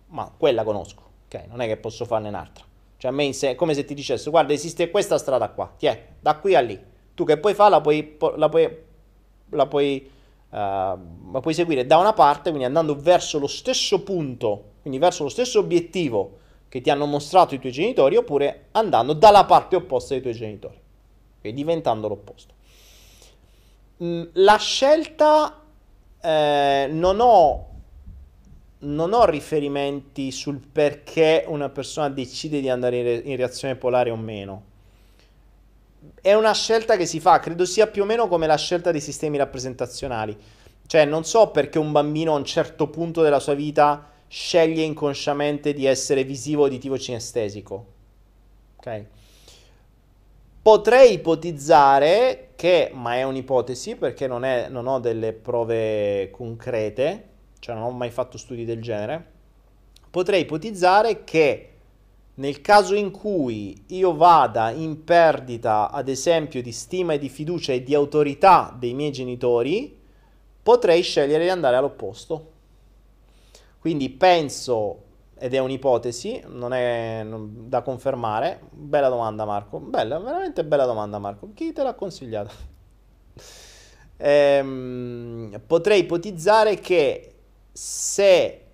Ma 0.09 0.31
quella 0.37 0.63
conosco, 0.63 1.01
ok? 1.25 1.45
Non 1.47 1.59
è 1.59 1.65
che 1.65 1.75
posso 1.75 2.05
farne 2.05 2.27
un'altra. 2.27 2.63
Cioè 2.97 3.09
a 3.09 3.13
me 3.13 3.29
è 3.29 3.55
come 3.55 3.73
se 3.73 3.83
ti 3.83 3.95
dicesse, 3.95 4.29
guarda, 4.29 4.53
esiste 4.53 4.91
questa 4.91 5.17
strada 5.17 5.49
qua, 5.49 5.73
ti 5.75 5.87
è, 5.87 6.05
da 6.19 6.35
qui 6.35 6.53
a 6.53 6.59
lì. 6.59 6.79
Tu 7.15 7.23
che 7.23 7.37
puoi 7.39 7.55
fare, 7.55 7.71
la 7.71 7.81
puoi, 7.81 8.15
la 8.35 8.47
puoi, 8.47 8.77
la 9.49 9.65
puoi, 9.65 10.11
uh, 10.49 10.55
la 10.55 11.39
puoi 11.41 11.53
seguire 11.55 11.87
da 11.87 11.97
una 11.97 12.13
parte, 12.13 12.49
quindi 12.49 12.65
andando 12.65 12.95
verso 12.95 13.39
lo 13.39 13.47
stesso 13.47 14.03
punto, 14.03 14.73
quindi 14.83 14.99
verso 14.99 15.23
lo 15.23 15.29
stesso 15.29 15.57
obiettivo 15.57 16.37
che 16.69 16.79
ti 16.79 16.91
hanno 16.91 17.07
mostrato 17.07 17.55
i 17.55 17.59
tuoi 17.59 17.71
genitori, 17.71 18.17
oppure 18.17 18.67
andando 18.73 19.13
dalla 19.13 19.45
parte 19.45 19.75
opposta 19.75 20.13
dei 20.13 20.21
tuoi 20.21 20.35
genitori, 20.35 20.79
okay? 21.39 21.53
diventando 21.53 22.07
l'opposto. 22.07 22.53
Mm, 24.03 24.23
la 24.33 24.57
scelta 24.57 25.59
eh, 26.21 26.87
non, 26.91 27.19
ho, 27.19 27.67
non 28.79 29.13
ho 29.13 29.25
riferimenti 29.25 30.31
sul 30.31 30.59
perché 30.59 31.45
una 31.47 31.69
persona 31.69 32.09
decide 32.09 32.61
di 32.61 32.69
andare 32.69 32.97
in, 32.97 33.03
re- 33.03 33.21
in 33.25 33.35
reazione 33.35 33.75
polare 33.75 34.09
o 34.09 34.15
meno. 34.15 34.63
È 36.21 36.33
una 36.33 36.53
scelta 36.53 36.97
che 36.97 37.05
si 37.05 37.19
fa, 37.19 37.39
credo 37.39 37.65
sia 37.65 37.87
più 37.87 38.03
o 38.03 38.05
meno 38.05 38.27
come 38.27 38.47
la 38.47 38.57
scelta 38.57 38.91
dei 38.91 39.01
sistemi 39.01 39.37
rappresentazionali. 39.37 40.37
Cioè, 40.85 41.05
non 41.05 41.23
so 41.23 41.51
perché 41.51 41.77
un 41.77 41.91
bambino 41.91 42.33
a 42.33 42.37
un 42.37 42.45
certo 42.45 42.87
punto 42.87 43.21
della 43.21 43.39
sua 43.39 43.53
vita 43.53 44.09
sceglie 44.27 44.83
inconsciamente 44.83 45.73
di 45.73 45.85
essere 45.85 46.23
visivo 46.23 46.65
uditivo 46.65 46.97
cinestesico. 46.97 47.85
Ok? 48.77 49.05
Potrei 50.61 51.13
ipotizzare 51.13 52.48
che, 52.59 52.91
ma 52.93 53.15
è 53.15 53.23
un'ipotesi 53.23 53.95
perché 53.95 54.27
non, 54.27 54.43
è, 54.43 54.67
non 54.67 54.85
ho 54.85 54.99
delle 54.99 55.31
prove 55.31 56.29
concrete, 56.29 57.29
cioè 57.59 57.73
non 57.73 57.85
ho 57.85 57.91
mai 57.91 58.09
fatto 58.09 58.37
studi 58.37 58.65
del 58.65 58.81
genere, 58.81 59.25
potrei 60.11 60.41
ipotizzare 60.41 61.23
che 61.23 61.69
nel 62.33 62.59
caso 62.59 62.95
in 62.95 63.11
cui 63.11 63.85
io 63.87 64.13
vada 64.13 64.71
in 64.71 65.05
perdita, 65.05 65.89
ad 65.89 66.09
esempio, 66.09 66.61
di 66.61 66.73
stima 66.73 67.13
e 67.13 67.17
di 67.17 67.29
fiducia 67.29 67.71
e 67.71 67.81
di 67.81 67.95
autorità 67.95 68.75
dei 68.77 68.93
miei 68.93 69.13
genitori, 69.13 69.97
potrei 70.61 71.01
scegliere 71.01 71.45
di 71.45 71.49
andare 71.49 71.77
all'opposto. 71.77 72.51
Quindi 73.79 74.09
penso 74.09 75.03
ed 75.39 75.53
è 75.53 75.57
un'ipotesi, 75.59 76.43
non 76.47 76.73
è 76.73 77.25
da 77.25 77.81
confermare. 77.81 78.59
Bella 78.69 79.07
domanda 79.07 79.45
Marco, 79.45 79.79
bella, 79.79 80.19
veramente 80.19 80.65
bella 80.65 80.85
domanda 80.85 81.17
Marco. 81.17 81.51
Chi 81.53 81.71
te 81.71 81.81
l'ha 81.81 81.93
consigliata? 81.93 82.51
ehm, 84.17 85.61
potrei 85.65 86.01
ipotizzare 86.01 86.75
che 86.79 87.33
se 87.71 88.65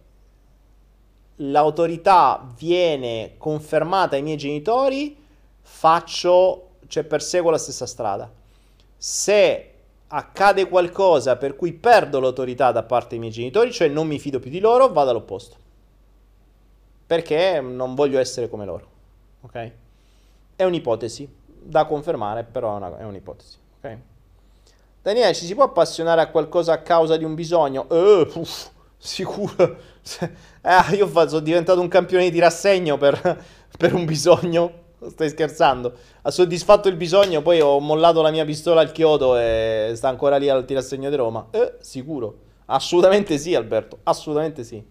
l'autorità 1.35 2.47
viene 2.57 3.35
confermata 3.37 4.15
ai 4.15 4.23
miei 4.23 4.37
genitori, 4.37 5.15
faccio, 5.61 6.69
cioè 6.87 7.03
perseguo 7.03 7.51
la 7.51 7.59
stessa 7.59 7.85
strada. 7.85 8.31
Se 8.97 9.71
accade 10.07 10.67
qualcosa 10.67 11.35
per 11.35 11.55
cui 11.55 11.73
perdo 11.73 12.19
l'autorità 12.19 12.71
da 12.71 12.81
parte 12.81 13.09
dei 13.09 13.19
miei 13.19 13.31
genitori, 13.31 13.71
cioè 13.71 13.87
non 13.87 14.07
mi 14.07 14.17
fido 14.17 14.39
più 14.39 14.49
di 14.49 14.59
loro, 14.59 14.91
vado 14.91 15.11
all'opposto 15.11 15.63
perché 17.05 17.61
non 17.61 17.95
voglio 17.95 18.19
essere 18.19 18.49
come 18.49 18.65
loro. 18.65 18.87
Ok? 19.41 19.71
È 20.55 20.63
un'ipotesi 20.63 21.27
da 21.45 21.85
confermare, 21.85 22.43
però 22.43 22.73
è, 22.73 22.77
una, 22.77 22.97
è 22.97 23.03
un'ipotesi. 23.03 23.57
Ok? 23.77 23.97
Daniele, 25.01 25.33
ci 25.35 25.45
si 25.45 25.53
può 25.53 25.65
appassionare 25.65 26.21
a 26.21 26.29
qualcosa 26.29 26.73
a 26.73 26.79
causa 26.79 27.15
di 27.15 27.23
un 27.23 27.35
bisogno? 27.35 27.87
Eh, 27.89 28.27
puff, 28.31 28.69
sicuro. 28.97 29.93
Eh, 30.65 30.95
io 30.95 31.07
sono 31.07 31.39
diventato 31.39 31.79
un 31.81 31.87
campione 31.87 32.25
di 32.25 32.31
tirassegno 32.31 32.97
per, 32.97 33.43
per 33.77 33.93
un 33.93 34.05
bisogno. 34.05 34.83
Stai 35.09 35.29
scherzando? 35.29 35.93
Ha 36.21 36.31
soddisfatto 36.31 36.87
il 36.87 36.95
bisogno, 36.95 37.41
poi 37.41 37.59
ho 37.59 37.79
mollato 37.79 38.21
la 38.21 38.31
mia 38.31 38.45
pistola 38.45 38.81
al 38.81 38.91
chiodo 38.91 39.37
e 39.37 39.93
sta 39.95 40.09
ancora 40.09 40.37
lì 40.37 40.49
al 40.49 40.65
tirassegno 40.65 41.09
di 41.09 41.15
Roma. 41.15 41.47
Eh, 41.51 41.75
sicuro. 41.79 42.37
Assolutamente 42.65 43.37
sì, 43.37 43.53
Alberto. 43.53 43.99
Assolutamente 44.03 44.63
sì. 44.63 44.83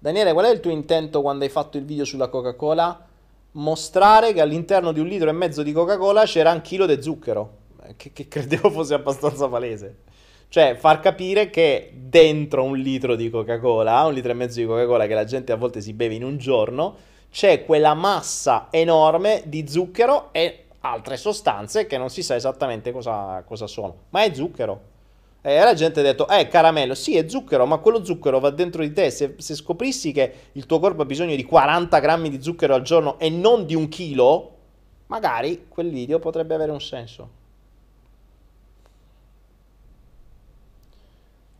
Daniele, 0.00 0.32
qual 0.32 0.46
è 0.46 0.50
il 0.50 0.60
tuo 0.60 0.70
intento 0.70 1.22
quando 1.22 1.42
hai 1.42 1.50
fatto 1.50 1.76
il 1.76 1.84
video 1.84 2.04
sulla 2.04 2.28
Coca-Cola? 2.28 3.04
Mostrare 3.52 4.32
che 4.32 4.40
all'interno 4.40 4.92
di 4.92 5.00
un 5.00 5.08
litro 5.08 5.28
e 5.28 5.32
mezzo 5.32 5.64
di 5.64 5.72
Coca-Cola 5.72 6.22
c'era 6.22 6.52
un 6.52 6.60
chilo 6.60 6.86
di 6.86 7.02
zucchero, 7.02 7.50
eh, 7.82 7.96
che, 7.96 8.12
che 8.12 8.28
credevo 8.28 8.70
fosse 8.70 8.94
abbastanza 8.94 9.48
palese. 9.48 10.02
Cioè, 10.48 10.76
far 10.76 11.00
capire 11.00 11.50
che 11.50 11.90
dentro 11.92 12.62
un 12.62 12.78
litro 12.78 13.16
di 13.16 13.28
Coca-Cola, 13.28 14.04
un 14.04 14.12
litro 14.12 14.30
e 14.30 14.34
mezzo 14.34 14.60
di 14.60 14.66
Coca-Cola 14.66 15.08
che 15.08 15.14
la 15.14 15.24
gente 15.24 15.50
a 15.50 15.56
volte 15.56 15.80
si 15.80 15.92
beve 15.92 16.14
in 16.14 16.22
un 16.22 16.38
giorno, 16.38 16.94
c'è 17.32 17.64
quella 17.64 17.94
massa 17.94 18.68
enorme 18.70 19.42
di 19.46 19.66
zucchero 19.66 20.28
e 20.30 20.66
altre 20.80 21.16
sostanze 21.16 21.88
che 21.88 21.98
non 21.98 22.08
si 22.08 22.22
sa 22.22 22.36
esattamente 22.36 22.92
cosa, 22.92 23.42
cosa 23.44 23.66
sono, 23.66 23.96
ma 24.10 24.22
è 24.22 24.32
zucchero. 24.32 24.96
E 25.40 25.58
la 25.62 25.74
gente 25.74 26.00
ha 26.00 26.02
detto, 26.02 26.28
eh, 26.28 26.48
caramello, 26.48 26.94
sì, 26.94 27.16
è 27.16 27.28
zucchero, 27.28 27.64
ma 27.64 27.78
quello 27.78 28.04
zucchero 28.04 28.40
va 28.40 28.50
dentro 28.50 28.82
di 28.82 28.92
te. 28.92 29.10
Se, 29.10 29.34
se 29.38 29.54
scoprissi 29.54 30.12
che 30.12 30.32
il 30.52 30.66
tuo 30.66 30.80
corpo 30.80 31.02
ha 31.02 31.06
bisogno 31.06 31.36
di 31.36 31.44
40 31.44 31.98
grammi 32.00 32.28
di 32.28 32.42
zucchero 32.42 32.74
al 32.74 32.82
giorno 32.82 33.18
e 33.18 33.30
non 33.30 33.64
di 33.64 33.74
un 33.74 33.88
chilo, 33.88 34.56
magari 35.06 35.66
quel 35.68 35.90
video 35.90 36.18
potrebbe 36.18 36.54
avere 36.54 36.72
un 36.72 36.80
senso. 36.80 37.36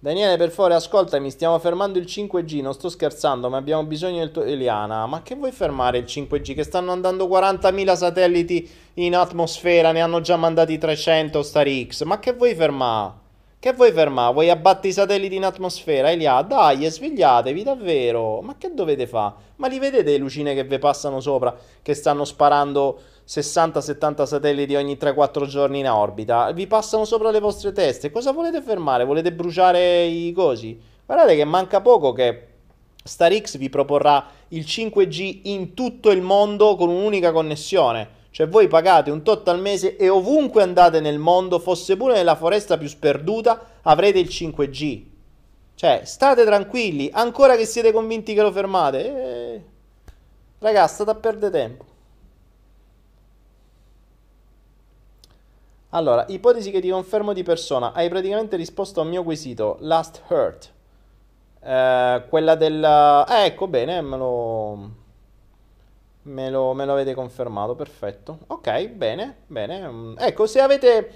Daniele, 0.00 0.36
per 0.36 0.50
favore, 0.50 0.74
ascoltami, 0.74 1.30
stiamo 1.30 1.59
fermando 1.59 1.98
il 1.98 2.05
5G, 2.05 2.62
non 2.62 2.72
sto 2.72 2.88
scherzando, 2.88 3.48
ma 3.48 3.56
abbiamo 3.56 3.84
bisogno 3.84 4.18
del 4.18 4.30
tuo... 4.30 4.42
Eliana, 4.44 5.06
ma 5.06 5.22
che 5.22 5.34
vuoi 5.34 5.50
fermare 5.50 5.98
il 5.98 6.05
5G? 6.05 6.55
Che 6.55 6.62
stanno 6.62 6.92
andando 6.92 7.26
40.000 7.26 7.96
satelliti 7.96 8.70
in 8.94 9.16
atmosfera, 9.16 9.90
ne 9.90 10.00
hanno 10.00 10.20
già 10.20 10.36
mandati 10.36 10.78
300 10.78 11.42
Star-X, 11.42 12.02
ma 12.05 12.20
che 12.20 12.32
vuoi 12.32 12.55
fermare? 12.55 13.26
Che 13.60 13.72
vuoi 13.72 13.90
fermare? 13.90 14.32
Vuoi 14.32 14.51
abbattere 14.51 14.86
i 14.86 14.93
satelliti 14.93 15.35
in 15.35 15.44
atmosfera? 15.44 16.12
Elia, 16.12 16.43
dai, 16.43 16.89
svegliatevi 16.89 17.64
davvero. 17.64 18.40
Ma 18.40 18.55
che 18.56 18.72
dovete 18.72 19.09
fare? 19.09 19.35
Ma 19.56 19.66
li 19.66 19.80
vedete 19.80 20.12
le 20.12 20.18
lucine 20.18 20.55
che 20.55 20.62
vi 20.62 20.78
passano 20.78 21.18
sopra, 21.18 21.52
che 21.82 21.94
stanno 21.94 22.24
sparando 22.24 23.01
60-70 23.26 24.22
satelliti 24.26 24.76
ogni 24.76 24.94
3-4 24.94 25.47
giorni 25.47 25.80
in 25.80 25.90
orbita? 25.90 26.52
Vi 26.52 26.68
passano 26.68 27.05
sopra 27.05 27.32
le 27.32 27.40
vostre 27.40 27.72
teste. 27.72 28.12
Cosa 28.12 28.30
volete 28.30 28.62
fermare? 28.62 29.05
Volete 29.05 29.32
bruciare 29.32 30.05
i 30.05 30.30
cosi? 30.30 30.80
Guardate 31.05 31.35
che 31.35 31.44
manca 31.44 31.80
poco 31.80 32.12
che 32.12 32.47
StarX 33.02 33.56
vi 33.56 33.68
proporrà 33.70 34.24
il 34.51 34.64
5G 34.64 35.40
in 35.44 35.74
tutto 35.74 36.12
il 36.12 36.22
mondo 36.22 36.76
con 36.76 36.90
un'unica 36.90 37.32
connessione. 37.32 38.17
Cioè 38.39 38.47
voi 38.47 38.69
pagate 38.69 39.10
un 39.10 39.24
tot 39.24 39.48
al 39.48 39.59
mese 39.59 39.97
e 39.97 40.09
ovunque 40.09 40.62
andate 40.62 41.01
nel 41.01 41.19
mondo, 41.19 41.59
fosse 41.59 41.97
pure 41.97 42.15
nella 42.15 42.36
foresta 42.36 42.78
più 42.78 42.86
sperduta, 42.86 43.60
avrete 43.82 44.20
il 44.20 44.28
5G. 44.28 45.05
Cioè, 45.74 46.02
state 46.05 46.44
tranquilli, 46.44 47.10
ancora 47.12 47.56
che 47.56 47.66
siete 47.66 47.90
convinti 47.90 48.35
che 48.35 48.43
lo 48.43 48.52
fermate. 48.52 49.55
Eh... 49.56 49.65
Ragazzi, 50.60 50.94
state 50.94 51.10
a 51.10 51.15
perdere 51.16 51.51
tempo. 51.51 51.85
Allora, 55.89 56.24
ipotesi 56.28 56.70
che 56.70 56.81
ti 56.81 56.90
confermo 56.90 57.32
di 57.32 57.43
persona. 57.43 57.90
Hai 57.90 58.09
praticamente 58.09 58.55
risposto 58.55 59.01
al 59.01 59.09
mio 59.09 59.24
quesito. 59.24 59.78
Last 59.81 60.23
hurt. 60.28 60.73
Eh, 61.60 62.23
quella 62.28 62.55
del... 62.55 63.24
Eh, 63.28 63.47
ecco, 63.47 63.66
bene, 63.66 64.01
me 64.01 64.16
lo... 64.16 64.90
Me 66.28 66.50
lo, 66.50 66.74
me 66.74 66.84
lo 66.84 66.92
avete 66.92 67.14
confermato, 67.14 67.74
perfetto. 67.74 68.40
Ok, 68.48 68.88
bene, 68.88 69.36
bene. 69.46 69.88
Mm, 69.88 70.14
ecco, 70.18 70.46
se 70.46 70.60
avete... 70.60 71.12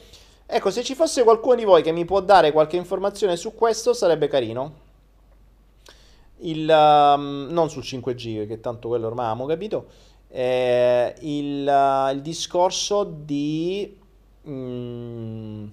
Ecco, 0.47 0.71
se 0.71 0.83
ci 0.83 0.95
fosse 0.95 1.23
qualcuno 1.23 1.55
di 1.55 1.65
voi 1.65 1.83
che 1.83 1.93
mi 1.93 2.05
può 2.07 2.21
dare 2.21 2.51
qualche 2.51 2.77
informazione 2.77 3.37
su 3.37 3.55
questo, 3.55 3.93
sarebbe 3.93 4.29
carino. 4.29 4.81
Il, 6.39 6.67
um, 6.67 7.49
non 7.51 7.69
sul 7.69 7.83
5G, 7.83 8.47
che 8.47 8.61
tanto 8.61 8.89
quello 8.89 9.07
ormai 9.07 9.27
abbiamo 9.27 9.47
capito. 9.47 9.87
Eh, 10.29 11.15
il, 11.21 11.67
uh, 11.67 12.15
il, 12.15 12.23
discorso 12.23 13.05
di... 13.05 13.99
Mm, 14.49 15.67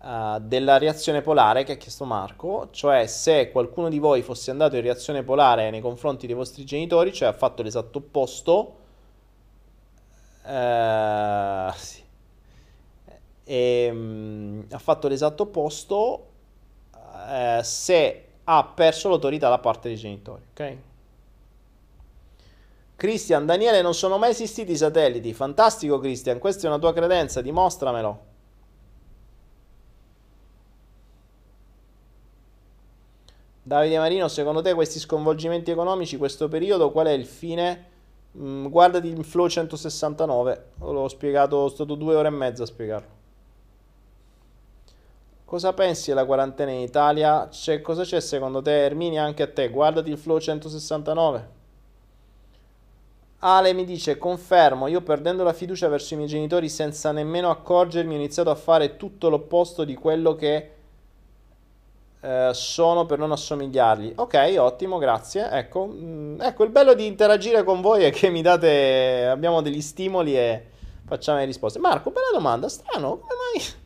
uh, 0.00 0.38
della 0.40 0.78
reazione 0.78 1.22
polare 1.22 1.64
che 1.64 1.72
ha 1.72 1.76
chiesto 1.76 2.04
Marco, 2.04 2.68
cioè 2.70 3.06
se 3.06 3.50
qualcuno 3.50 3.88
di 3.88 3.98
voi 3.98 4.22
fosse 4.22 4.50
andato 4.50 4.76
in 4.76 4.82
reazione 4.82 5.22
polare 5.22 5.70
nei 5.70 5.80
confronti 5.80 6.26
dei 6.26 6.34
vostri 6.34 6.64
genitori, 6.64 7.12
cioè 7.12 7.28
ha 7.28 7.32
fatto 7.32 7.62
l'esatto 7.62 7.98
opposto, 7.98 8.76
uh, 10.44 11.72
sì. 11.74 12.02
e, 13.44 13.88
um, 13.90 14.66
ha 14.70 14.78
fatto 14.78 15.08
l'esatto 15.08 15.42
opposto 15.44 16.26
uh, 16.92 17.62
se 17.62 18.24
ha 18.44 18.64
perso 18.64 19.08
l'autorità 19.08 19.48
da 19.48 19.58
parte 19.58 19.88
dei 19.88 19.96
genitori, 19.96 20.42
ok? 20.50 20.76
Christian, 22.96 23.46
Daniele, 23.46 23.80
non 23.80 23.94
sono 23.94 24.18
mai 24.18 24.32
esistiti 24.32 24.72
i 24.72 24.76
satelliti. 24.76 25.32
Fantastico, 25.32 25.98
Christian. 25.98 26.38
Questa 26.38 26.66
è 26.66 26.68
una 26.68 26.78
tua 26.78 26.92
credenza, 26.92 27.40
dimostramelo. 27.40 28.29
Davide 33.70 33.98
Marino, 33.98 34.26
secondo 34.26 34.62
te 34.62 34.74
questi 34.74 34.98
sconvolgimenti 34.98 35.70
economici, 35.70 36.16
questo 36.16 36.48
periodo, 36.48 36.90
qual 36.90 37.06
è 37.06 37.12
il 37.12 37.24
fine? 37.24 37.84
Mm, 38.36 38.66
guardati 38.66 39.06
il 39.06 39.24
Flow 39.24 39.48
169, 39.48 40.64
l'ho 40.80 41.06
spiegato, 41.06 41.54
ho 41.54 41.68
stato 41.68 41.94
due 41.94 42.16
ore 42.16 42.26
e 42.26 42.32
mezza 42.32 42.64
a 42.64 42.66
spiegarlo. 42.66 43.08
Cosa 45.44 45.72
pensi 45.72 46.08
della 46.08 46.24
quarantena 46.24 46.72
in 46.72 46.80
Italia? 46.80 47.46
C'è, 47.48 47.80
cosa 47.80 48.02
c'è 48.02 48.18
secondo 48.18 48.60
te, 48.60 48.86
Erminia, 48.86 49.22
anche 49.22 49.44
a 49.44 49.48
te? 49.48 49.68
Guardati 49.68 50.10
il 50.10 50.18
Flow 50.18 50.40
169. 50.40 51.48
Ale 53.38 53.72
mi 53.72 53.84
dice, 53.84 54.18
confermo, 54.18 54.88
io 54.88 55.00
perdendo 55.02 55.44
la 55.44 55.52
fiducia 55.52 55.86
verso 55.86 56.14
i 56.14 56.16
miei 56.16 56.28
genitori 56.28 56.68
senza 56.68 57.12
nemmeno 57.12 57.50
accorgermi 57.50 58.14
ho 58.14 58.16
iniziato 58.16 58.50
a 58.50 58.56
fare 58.56 58.96
tutto 58.96 59.28
l'opposto 59.28 59.84
di 59.84 59.94
quello 59.94 60.34
che 60.34 60.78
eh, 62.22 62.50
sono 62.52 63.06
per 63.06 63.18
non 63.18 63.32
assomigliargli. 63.32 64.12
Ok, 64.16 64.54
ottimo, 64.58 64.98
grazie. 64.98 65.48
Ecco, 65.50 65.86
mh, 65.86 66.04
mm, 66.04 66.40
ecco, 66.40 66.64
il 66.64 66.70
bello 66.70 66.94
di 66.94 67.06
interagire 67.06 67.62
con 67.64 67.80
voi 67.80 68.04
è 68.04 68.10
che 68.10 68.28
mi 68.28 68.42
date, 68.42 69.26
abbiamo 69.26 69.62
degli 69.62 69.80
stimoli 69.80 70.36
e 70.36 70.66
facciamo 71.06 71.38
le 71.38 71.46
risposte. 71.46 71.78
Marco, 71.78 72.10
bella 72.10 72.30
domanda, 72.32 72.68
strano, 72.68 73.18
come 73.18 73.34
mai? 73.54 73.64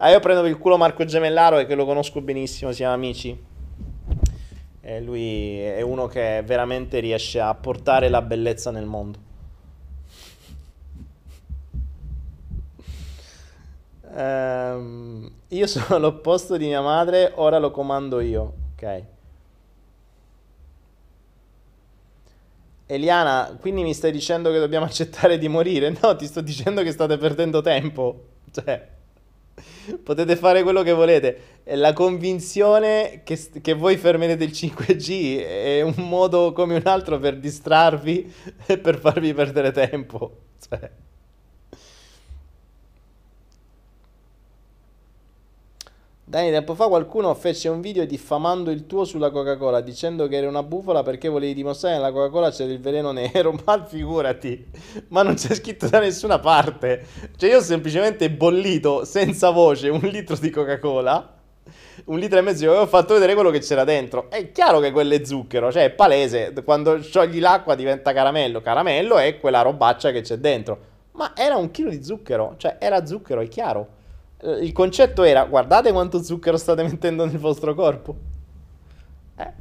Ah, 0.00 0.10
io 0.10 0.20
prendo 0.20 0.46
il 0.46 0.58
culo 0.58 0.76
Marco 0.76 1.04
Gemellaro 1.04 1.58
e 1.58 1.66
che 1.66 1.74
lo 1.74 1.84
conosco 1.84 2.20
benissimo, 2.20 2.70
siamo 2.70 2.94
amici. 2.94 3.36
E 4.80 5.00
lui 5.00 5.58
è 5.58 5.80
uno 5.80 6.06
che 6.06 6.40
veramente 6.46 7.00
riesce 7.00 7.40
a 7.40 7.52
portare 7.52 8.08
la 8.08 8.22
bellezza 8.22 8.70
nel 8.70 8.84
mondo. 8.84 9.27
Um, 14.18 15.30
io 15.48 15.66
sono 15.68 15.98
l'opposto 15.98 16.56
di 16.56 16.66
mia 16.66 16.80
madre, 16.80 17.32
ora 17.36 17.58
lo 17.58 17.70
comando 17.70 18.18
io. 18.18 18.54
Ok. 18.74 19.04
Eliana, 22.86 23.56
quindi 23.60 23.82
mi 23.82 23.94
stai 23.94 24.10
dicendo 24.10 24.50
che 24.50 24.58
dobbiamo 24.58 24.86
accettare 24.86 25.38
di 25.38 25.46
morire? 25.46 25.96
No, 26.02 26.16
ti 26.16 26.26
sto 26.26 26.40
dicendo 26.40 26.82
che 26.82 26.90
state 26.90 27.16
perdendo 27.16 27.60
tempo. 27.60 28.24
Cioè, 28.50 28.88
potete 30.02 30.34
fare 30.34 30.64
quello 30.64 30.82
che 30.82 30.92
volete. 30.92 31.42
La 31.74 31.92
convinzione 31.92 33.20
che, 33.24 33.38
che 33.60 33.74
voi 33.74 33.96
fermerete 33.96 34.42
il 34.42 34.50
5G 34.50 35.44
è 35.44 35.80
un 35.82 35.94
modo 36.08 36.52
come 36.52 36.74
un 36.74 36.86
altro 36.86 37.20
per 37.20 37.38
distrarvi 37.38 38.34
e 38.66 38.78
per 38.78 38.98
farvi 38.98 39.32
perdere 39.32 39.70
tempo. 39.70 40.38
Cioè. 40.58 40.90
Dani, 46.28 46.50
tempo 46.50 46.74
fa 46.74 46.88
qualcuno 46.88 47.32
fece 47.32 47.70
un 47.70 47.80
video 47.80 48.04
diffamando 48.04 48.70
il 48.70 48.84
tuo 48.84 49.06
sulla 49.06 49.30
Coca-Cola 49.30 49.80
dicendo 49.80 50.28
che 50.28 50.36
era 50.36 50.46
una 50.46 50.62
bufala 50.62 51.02
perché 51.02 51.26
volevi 51.26 51.54
dimostrare 51.54 51.94
che 51.94 52.02
nella 52.02 52.12
Coca-Cola 52.12 52.50
c'era 52.50 52.70
il 52.70 52.80
veleno 52.80 53.12
nero. 53.12 53.58
Ma 53.64 53.82
figurati, 53.86 54.66
ma 55.08 55.22
non 55.22 55.36
c'è 55.36 55.54
scritto 55.54 55.88
da 55.88 56.00
nessuna 56.00 56.38
parte. 56.38 57.06
Cioè, 57.34 57.48
io 57.48 57.56
ho 57.56 57.62
semplicemente 57.62 58.30
bollito 58.30 59.06
senza 59.06 59.48
voce 59.48 59.88
un 59.88 60.00
litro 60.00 60.36
di 60.36 60.50
Coca-Cola. 60.50 61.36
Un 62.04 62.18
litro 62.18 62.38
e 62.38 62.42
mezzo 62.42 62.64
e 62.64 62.76
ho 62.76 62.86
fatto 62.86 63.14
vedere 63.14 63.32
quello 63.32 63.48
che 63.48 63.60
c'era 63.60 63.84
dentro. 63.84 64.28
È 64.28 64.52
chiaro 64.52 64.80
che 64.80 64.90
quello 64.90 65.14
è 65.14 65.24
zucchero, 65.24 65.72
cioè 65.72 65.84
è 65.84 65.90
palese. 65.90 66.52
Quando 66.62 67.00
sciogli 67.00 67.40
l'acqua 67.40 67.74
diventa 67.74 68.12
caramello. 68.12 68.60
Caramello 68.60 69.16
è 69.16 69.40
quella 69.40 69.62
robaccia 69.62 70.10
che 70.10 70.20
c'è 70.20 70.36
dentro. 70.36 70.78
Ma 71.12 71.32
era 71.34 71.56
un 71.56 71.70
chilo 71.70 71.88
di 71.88 72.04
zucchero, 72.04 72.56
cioè 72.58 72.76
era 72.78 73.06
zucchero, 73.06 73.40
è 73.40 73.48
chiaro. 73.48 73.96
Eh, 74.40 74.64
il 74.64 74.72
concetto 74.72 75.22
era 75.24 75.44
guardate 75.44 75.90
quanto 75.92 76.22
zucchero 76.22 76.56
state 76.56 76.82
mettendo 76.82 77.24
nel 77.24 77.38
vostro 77.38 77.74
corpo. 77.74 78.16
Eh. 79.36 79.52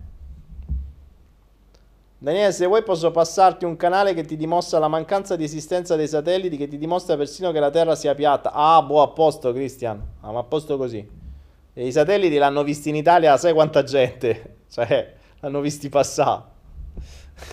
Daniele, 2.20 2.52
se 2.52 2.66
vuoi 2.66 2.84
posso 2.84 3.12
passarti 3.12 3.66
un 3.66 3.76
canale 3.76 4.14
che 4.14 4.24
ti 4.24 4.36
dimostra 4.36 4.80
la 4.80 4.88
mancanza 4.88 5.36
di 5.36 5.44
esistenza 5.44 5.96
dei 5.96 6.08
satelliti, 6.08 6.58
che 6.58 6.68
ti 6.68 6.78
dimostra 6.78 7.18
persino 7.18 7.52
che 7.52 7.60
la 7.60 7.70
Terra 7.72 7.96
sia 7.96 8.14
piatta. 8.16 8.52
Ah, 8.52 8.82
boh, 8.82 9.02
a 9.02 9.08
posto, 9.10 9.52
Cristian. 9.52 10.02
Ah, 10.22 10.32
ma 10.32 10.40
a 10.40 10.44
posto 10.44 10.78
così. 10.78 11.08
E 11.74 11.86
I 11.86 11.92
satelliti 11.92 12.38
l'hanno 12.38 12.64
visti 12.64 12.90
in 12.90 12.96
Italia, 12.96 13.38
sai 13.38 13.54
quanta 13.54 13.84
gente? 13.84 14.56
Cioè, 14.70 15.14
l'hanno 15.40 15.62
visti 15.62 15.90
passare. 15.90 16.44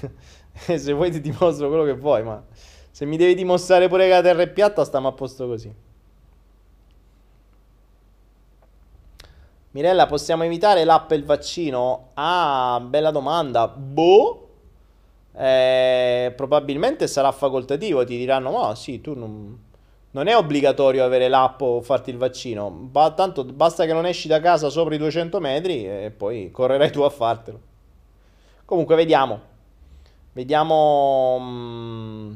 se 0.76 0.92
vuoi 0.92 1.10
ti 1.12 1.20
dimostro 1.20 1.68
quello 1.68 1.84
che 1.84 1.94
vuoi, 1.94 2.24
ma 2.24 2.42
se 2.90 3.04
mi 3.06 3.16
devi 3.16 3.34
dimostrare 3.34 3.88
pure 3.88 4.04
che 4.04 4.10
la 4.10 4.20
Terra 4.20 4.42
è 4.42 4.48
piatta, 4.50 4.84
stiamo 4.84 5.08
a 5.08 5.12
posto 5.12 5.46
così. 5.46 5.72
Mirella, 9.74 10.06
possiamo 10.06 10.44
evitare 10.44 10.84
l'app 10.84 11.10
e 11.10 11.16
il 11.16 11.24
vaccino? 11.24 12.10
Ah, 12.14 12.80
bella 12.84 13.10
domanda. 13.10 13.66
Boh. 13.68 14.38
eh, 15.36 16.32
probabilmente 16.36 17.06
sarà 17.08 17.32
facoltativo, 17.32 18.04
ti 18.04 18.16
diranno, 18.16 18.52
ma 18.52 18.74
sì, 18.76 19.00
tu 19.00 19.14
non, 19.18 19.58
non 20.12 20.26
è 20.28 20.36
obbligatorio 20.36 21.04
avere 21.04 21.28
l'app 21.28 21.60
o 21.62 21.80
farti 21.82 22.10
il 22.10 22.18
vaccino, 22.18 22.70
ba- 22.70 23.12
tanto 23.12 23.44
basta 23.44 23.84
che 23.86 23.92
non 23.92 24.06
esci 24.06 24.28
da 24.28 24.40
casa 24.40 24.70
sopra 24.70 24.94
i 24.94 24.98
200 24.98 25.40
metri 25.40 25.86
e 25.86 26.12
poi 26.16 26.50
correrai 26.52 26.90
tu 26.92 27.02
a 27.02 27.10
fartelo. 27.10 27.60
Comunque 28.64 28.96
vediamo. 28.96 29.40
Vediamo... 30.32 31.38
Mm, 31.40 32.32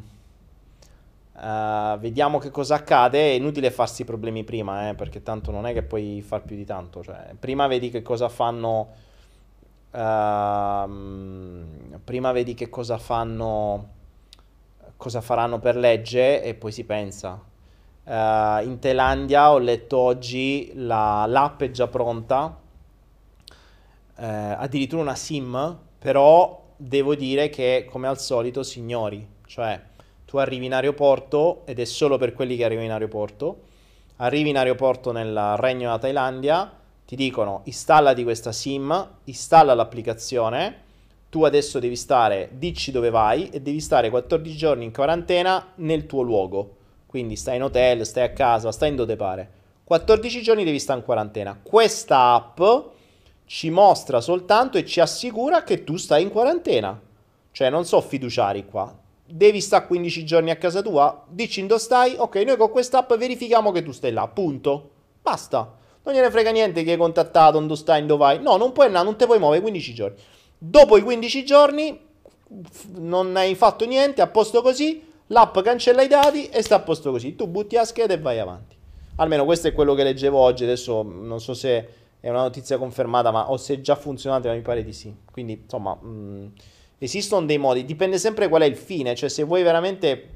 Uh, 1.41 1.99
vediamo 1.99 2.39
che 2.39 2.51
cosa 2.51 2.77
accade. 2.77 3.31
È 3.31 3.35
inutile 3.35 3.71
farsi 3.71 4.05
problemi 4.05 4.45
prima, 4.45 4.89
eh, 4.89 4.95
perché 4.95 5.23
tanto 5.23 5.51
non 5.51 5.67
è 5.67 5.73
che 5.73 5.83
puoi 5.83 6.23
far 6.23 6.43
più 6.43 6.57
di 6.57 6.65
tanto. 6.65 7.03
Cioè, 7.03 7.35
prima 7.39 7.67
vedi 7.67 7.91
che 7.91 8.03
cosa 8.03 8.29
fanno. 8.29 9.07
Uh, 9.91 10.91
prima 12.05 12.33
vedi 12.33 12.55
che 12.55 12.69
cosa 12.69 12.99
fanno. 12.99 13.97
Cosa 14.97 15.21
faranno 15.21 15.61
per 15.61 15.77
legge 15.77 16.43
e 16.43 16.55
poi 16.55 16.73
si 16.73 16.85
pensa. 16.85 17.41
Uh, 18.05 18.65
in 18.65 18.79
Thailandia 18.81 19.53
ho 19.53 19.59
letto 19.59 19.99
oggi 19.99 20.73
la, 20.75 21.25
l'app 21.27 21.63
è 21.63 21.71
già 21.71 21.87
pronta. 21.87 22.67
Eh, 24.21 24.27
addirittura 24.27 25.03
una 25.03 25.15
sim, 25.15 25.79
però 25.97 26.73
devo 26.77 27.15
dire 27.15 27.49
che 27.51 27.87
come 27.89 28.09
al 28.09 28.19
solito, 28.19 28.65
signori, 28.65 29.25
cioè 29.47 29.81
tu 30.29 30.37
arrivi 30.37 30.67
in 30.67 30.75
aeroporto 30.75 31.63
ed 31.65 31.79
è 31.79 31.87
solo 31.87 32.19
per 32.19 32.35
quelli 32.35 32.55
che 32.55 32.63
arrivano 32.63 32.85
in 32.85 32.93
aeroporto. 32.93 33.61
Arrivi 34.17 34.51
in 34.51 34.59
aeroporto 34.59 35.11
nel 35.11 35.57
regno 35.57 35.87
della 35.87 35.99
Thailandia, 35.99 36.71
ti 37.07 37.17
dicono 37.17 37.63
installati 37.65 38.25
questa 38.25 38.53
SIM, 38.53 39.09
installa 39.25 39.73
l'applicazione, 39.73 40.83
tu 41.31 41.45
adesso 41.45 41.79
devi 41.79 41.97
stare, 41.97 42.51
dici 42.53 42.91
dove 42.91 43.09
vai 43.09 43.49
e 43.49 43.63
devi 43.63 43.81
stare 43.81 44.11
14 44.11 44.55
giorni 44.55 44.85
in 44.85 44.93
quarantena 44.93 45.73
nel 45.77 46.05
tuo 46.05 46.21
luogo. 46.21 46.77
Quindi 47.07 47.35
stai 47.35 47.57
in 47.57 47.63
hotel, 47.63 48.05
stai 48.05 48.25
a 48.25 48.33
casa, 48.33 48.71
stai 48.71 48.91
in 48.91 48.97
dove 48.97 49.17
pare. 49.17 49.51
14 49.83 50.43
giorni 50.43 50.63
devi 50.63 50.79
stare 50.79 50.99
in 50.99 51.07
quarantena. 51.07 51.59
Questa 51.63 52.35
app 52.35 52.61
ci 53.47 53.71
mostra 53.71 54.21
soltanto 54.21 54.77
e 54.77 54.85
ci 54.85 55.01
assicura 55.01 55.63
che 55.63 55.85
tu 55.85 55.97
stai 55.97 56.21
in 56.21 56.29
quarantena. 56.29 57.01
Cioè 57.51 57.71
non 57.71 57.87
so 57.87 58.03
fiduciari 58.03 58.67
qua 58.67 59.07
devi 59.31 59.61
stare 59.61 59.87
15 59.87 60.25
giorni 60.25 60.51
a 60.51 60.57
casa 60.57 60.81
tua, 60.81 61.25
dici 61.29 61.65
dove 61.67 61.81
stai, 61.81 62.15
ok, 62.17 62.37
noi 62.37 62.57
con 62.57 62.71
quest'app 62.71 63.13
verifichiamo 63.15 63.71
che 63.73 63.83
tu 63.83 63.93
stai 63.93 64.13
là, 64.13 64.27
punto. 64.27 64.91
Basta. 65.21 65.77
Non 66.03 66.15
gliene 66.15 66.31
frega 66.31 66.51
niente 66.51 66.83
che 66.83 66.93
hai 66.93 66.97
contattato, 66.97 67.59
dove 67.61 67.77
stai, 67.77 68.07
dove 68.07 68.19
vai. 68.19 68.43
No, 68.43 68.57
non 68.57 68.73
puoi 68.73 68.87
andare, 68.87 69.05
non 69.05 69.17
ti 69.17 69.27
puoi 69.27 69.39
muovere 69.39 69.61
15 69.61 69.95
giorni. 69.95 70.17
Dopo 70.57 70.97
i 70.97 71.03
15 71.03 71.45
giorni 71.45 72.01
non 72.95 73.37
hai 73.37 73.55
fatto 73.55 73.85
niente, 73.85 74.23
a 74.23 74.27
posto 74.29 74.63
così, 74.63 75.05
l'app 75.27 75.59
cancella 75.59 76.01
i 76.03 76.09
dati 76.09 76.49
e 76.49 76.63
sta 76.63 76.77
a 76.77 76.81
posto 76.81 77.11
così. 77.11 77.37
Tu 77.37 77.47
butti 77.47 77.75
la 77.75 77.85
scheda 77.85 78.15
e 78.15 78.19
vai 78.19 78.39
avanti. 78.39 78.77
Almeno 79.17 79.45
questo 79.45 79.69
è 79.69 79.73
quello 79.75 79.95
che 79.95 80.05
leggevo 80.05 80.39
oggi, 80.39 80.65
adesso 80.65 81.03
non 81.03 81.41
so 81.41 81.53
se 81.53 81.89
è 82.21 82.31
una 82.31 82.43
notizia 82.43 82.79
confermata, 82.79 83.31
ma 83.31 83.51
o 83.51 83.59
se 83.59 83.83
già 83.83 83.95
funzionato, 83.95 84.49
ma 84.49 84.55
mi 84.55 84.63
pare 84.63 84.83
di 84.83 84.93
sì. 84.95 85.15
Quindi, 85.31 85.61
insomma... 85.65 85.95
Mh, 85.95 86.53
Esistono 86.99 87.47
dei 87.47 87.59
modi, 87.59 87.85
dipende 87.85 88.19
sempre 88.19 88.49
qual 88.49 88.63
è 88.63 88.67
il 88.67 88.77
fine, 88.77 89.15
cioè 89.15 89.29
se 89.29 89.45
vuoi 89.45 89.63
veramente, 89.63 90.29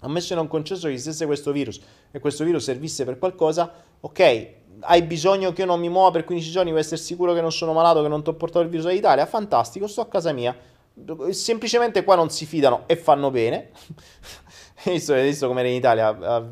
ammesso 0.00 0.34
e 0.34 0.36
non 0.36 0.46
concesso 0.46 0.88
che 0.88 0.92
esistesse 0.92 1.24
questo 1.24 1.52
virus 1.52 1.80
e 2.10 2.18
questo 2.18 2.44
virus 2.44 2.64
servisse 2.64 3.04
per 3.04 3.18
qualcosa, 3.18 3.72
ok, 4.00 4.48
hai 4.80 5.02
bisogno 5.02 5.52
che 5.52 5.62
io 5.62 5.66
non 5.66 5.80
mi 5.80 5.88
muova 5.88 6.10
per 6.10 6.24
15 6.24 6.50
giorni 6.50 6.70
per 6.70 6.80
essere 6.80 6.98
sicuro 6.98 7.32
che 7.32 7.40
non 7.40 7.50
sono 7.50 7.72
malato, 7.72 8.02
che 8.02 8.08
non 8.08 8.22
ti 8.22 8.28
ho 8.28 8.34
portato 8.34 8.60
il 8.60 8.68
virus 8.68 8.86
all'Italia, 8.86 9.24
fantastico, 9.26 9.86
sto 9.86 10.02
a 10.02 10.06
casa 10.06 10.32
mia. 10.32 10.54
Semplicemente 11.30 12.04
qua 12.04 12.14
non 12.14 12.30
si 12.30 12.46
fidano 12.46 12.84
e 12.86 12.96
fanno 12.96 13.30
bene. 13.30 13.70
Visto, 14.84 15.14
visto 15.14 15.48
come 15.48 15.60
era 15.60 15.68
in 15.70 15.74
Italia, 15.74 16.44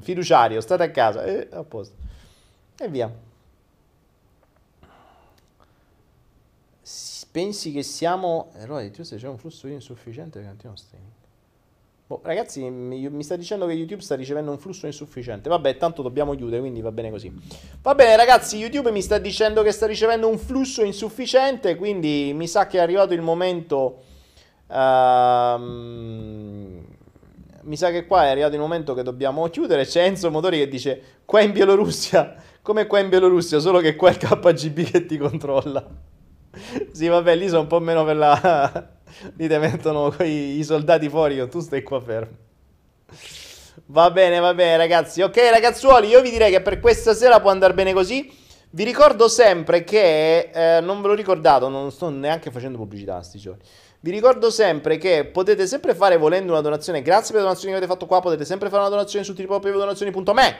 fiduciario, 0.00 0.60
state 0.60 0.82
a 0.84 0.90
casa, 0.90 1.24
e 1.24 1.48
a 1.50 1.64
posto. 1.64 1.96
E 2.78 2.88
via. 2.88 3.10
Pensi 7.32 7.72
che 7.72 7.82
siamo 7.82 8.52
eroi 8.58 8.90
di 8.90 9.04
se 9.04 9.16
c'è 9.16 9.26
un 9.26 9.38
flusso 9.38 9.66
insufficiente 9.66 10.38
per 10.38 10.48
continuo 10.48 10.76
streaming. 10.76 11.10
Boh, 12.06 12.20
ragazzi, 12.24 12.68
mi, 12.68 13.08
mi, 13.08 13.22
sta 13.22 13.36
dicendo 13.36 13.64
che 13.66 13.72
YouTube 13.72 14.02
sta 14.02 14.14
ricevendo 14.16 14.50
un 14.50 14.58
flusso 14.58 14.84
insufficiente. 14.86 15.48
Vabbè, 15.48 15.78
tanto 15.78 16.02
dobbiamo 16.02 16.34
chiudere, 16.34 16.60
quindi 16.60 16.82
va 16.82 16.92
bene 16.92 17.10
così. 17.10 17.32
Va 17.80 17.94
bene, 17.94 18.16
ragazzi, 18.16 18.58
YouTube 18.58 18.90
mi 18.90 19.00
sta 19.00 19.16
dicendo 19.16 19.62
che 19.62 19.72
sta 19.72 19.86
ricevendo 19.86 20.28
un 20.28 20.36
flusso 20.36 20.84
insufficiente, 20.84 21.74
quindi 21.76 22.32
mi 22.34 22.46
sa 22.46 22.66
che 22.66 22.76
è 22.76 22.80
arrivato 22.80 23.14
il 23.14 23.22
momento... 23.22 24.02
Uh, 24.66 25.60
mi 27.64 27.76
sa 27.76 27.90
che 27.90 28.06
qua 28.06 28.24
è 28.24 28.28
arrivato 28.28 28.54
il 28.54 28.60
momento 28.60 28.92
che 28.92 29.02
dobbiamo 29.02 29.48
chiudere. 29.48 29.86
C'è 29.86 30.04
Enzo 30.04 30.30
Motori 30.30 30.58
che 30.58 30.68
dice: 30.68 31.02
Qua 31.24 31.40
in 31.40 31.52
Bielorussia, 31.52 32.34
come 32.60 32.86
qua 32.86 32.98
in 32.98 33.08
Bielorussia, 33.08 33.58
solo 33.58 33.78
che 33.78 33.96
qua 33.96 34.10
è 34.10 34.12
il 34.12 34.18
KGB 34.18 34.90
che 34.90 35.06
ti 35.06 35.16
controlla 35.16 36.10
sì, 36.92 37.08
vabbè, 37.08 37.34
lì 37.34 37.48
sono 37.48 37.62
un 37.62 37.66
po' 37.66 37.80
meno 37.80 38.04
per 38.04 38.16
la... 38.16 38.88
lì 39.36 39.48
ti 39.48 39.56
mettono 39.58 40.14
i, 40.20 40.58
i 40.58 40.64
soldati 40.64 41.08
fuori, 41.08 41.48
tu 41.48 41.60
stai 41.60 41.82
qua 41.82 42.00
fermo. 42.00 42.36
Va 43.86 44.10
bene, 44.10 44.38
va 44.38 44.54
bene, 44.54 44.76
ragazzi. 44.76 45.22
Ok, 45.22 45.36
ragazzuoli, 45.50 46.08
io 46.08 46.20
vi 46.20 46.30
direi 46.30 46.50
che 46.50 46.60
per 46.60 46.80
questa 46.80 47.14
sera 47.14 47.40
può 47.40 47.50
andare 47.50 47.74
bene 47.74 47.92
così. 47.92 48.30
Vi 48.70 48.84
ricordo 48.84 49.28
sempre 49.28 49.84
che, 49.84 50.50
eh, 50.52 50.80
non 50.80 51.02
ve 51.02 51.08
l'ho 51.08 51.14
ricordato, 51.14 51.68
non 51.68 51.90
sto 51.90 52.08
neanche 52.08 52.50
facendo 52.50 52.78
pubblicità 52.78 53.16
a 53.16 53.22
sti 53.22 53.38
giorni. 53.38 53.62
Vi 54.00 54.10
ricordo 54.10 54.50
sempre 54.50 54.96
che 54.96 55.26
potete 55.26 55.66
sempre 55.66 55.94
fare 55.94 56.16
volendo 56.16 56.52
una 56.52 56.60
donazione. 56.60 57.02
Grazie 57.02 57.32
per 57.32 57.42
le 57.42 57.42
donazioni 57.42 57.72
che 57.72 57.78
avete 57.78 57.92
fatto 57.92 58.06
qua. 58.06 58.20
Potete 58.20 58.44
sempre 58.44 58.68
fare 58.68 58.80
una 58.80 58.90
donazione 58.90 59.24
su 59.24 59.34
www.donazioni.me. 59.36 60.56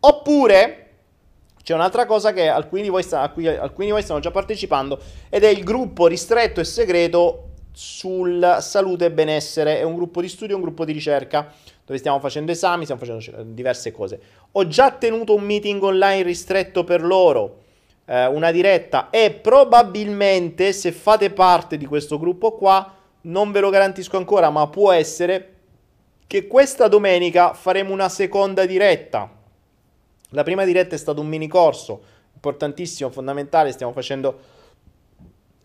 Oppure 0.00 0.91
c'è 1.62 1.74
un'altra 1.74 2.06
cosa 2.06 2.32
che 2.32 2.48
alcuni 2.48 2.82
di, 2.82 2.88
voi 2.88 3.02
sta, 3.02 3.20
a 3.20 3.28
cui 3.28 3.46
alcuni 3.46 3.86
di 3.86 3.92
voi 3.92 4.02
stanno 4.02 4.20
già 4.20 4.32
partecipando 4.32 4.98
ed 5.28 5.44
è 5.44 5.48
il 5.48 5.62
gruppo 5.62 6.08
ristretto 6.08 6.60
e 6.60 6.64
segreto 6.64 7.50
sul 7.72 8.58
salute 8.60 9.06
e 9.06 9.10
benessere. 9.12 9.78
È 9.78 9.82
un 9.82 9.94
gruppo 9.94 10.20
di 10.20 10.28
studio, 10.28 10.56
un 10.56 10.62
gruppo 10.62 10.84
di 10.84 10.92
ricerca 10.92 11.52
dove 11.84 11.98
stiamo 11.98 12.18
facendo 12.18 12.50
esami, 12.50 12.84
stiamo 12.84 13.02
facendo 13.04 13.42
diverse 13.44 13.92
cose. 13.92 14.20
Ho 14.52 14.66
già 14.66 14.90
tenuto 14.90 15.34
un 15.34 15.42
meeting 15.42 15.82
online 15.82 16.22
ristretto 16.22 16.84
per 16.84 17.02
loro, 17.02 17.58
eh, 18.06 18.26
una 18.26 18.50
diretta 18.50 19.10
e 19.10 19.30
probabilmente 19.30 20.72
se 20.72 20.90
fate 20.90 21.30
parte 21.30 21.76
di 21.76 21.86
questo 21.86 22.18
gruppo 22.18 22.52
qua, 22.52 22.96
non 23.22 23.52
ve 23.52 23.60
lo 23.60 23.70
garantisco 23.70 24.16
ancora, 24.16 24.50
ma 24.50 24.66
può 24.66 24.90
essere 24.90 25.48
che 26.26 26.48
questa 26.48 26.88
domenica 26.88 27.52
faremo 27.52 27.92
una 27.92 28.08
seconda 28.08 28.66
diretta 28.66 29.41
la 30.32 30.42
prima 30.42 30.64
diretta 30.64 30.94
è 30.94 30.98
stato 30.98 31.20
un 31.20 31.28
mini 31.28 31.48
corso, 31.48 32.02
importantissimo, 32.34 33.10
fondamentale, 33.10 33.72
stiamo 33.72 33.92
facendo 33.92 34.60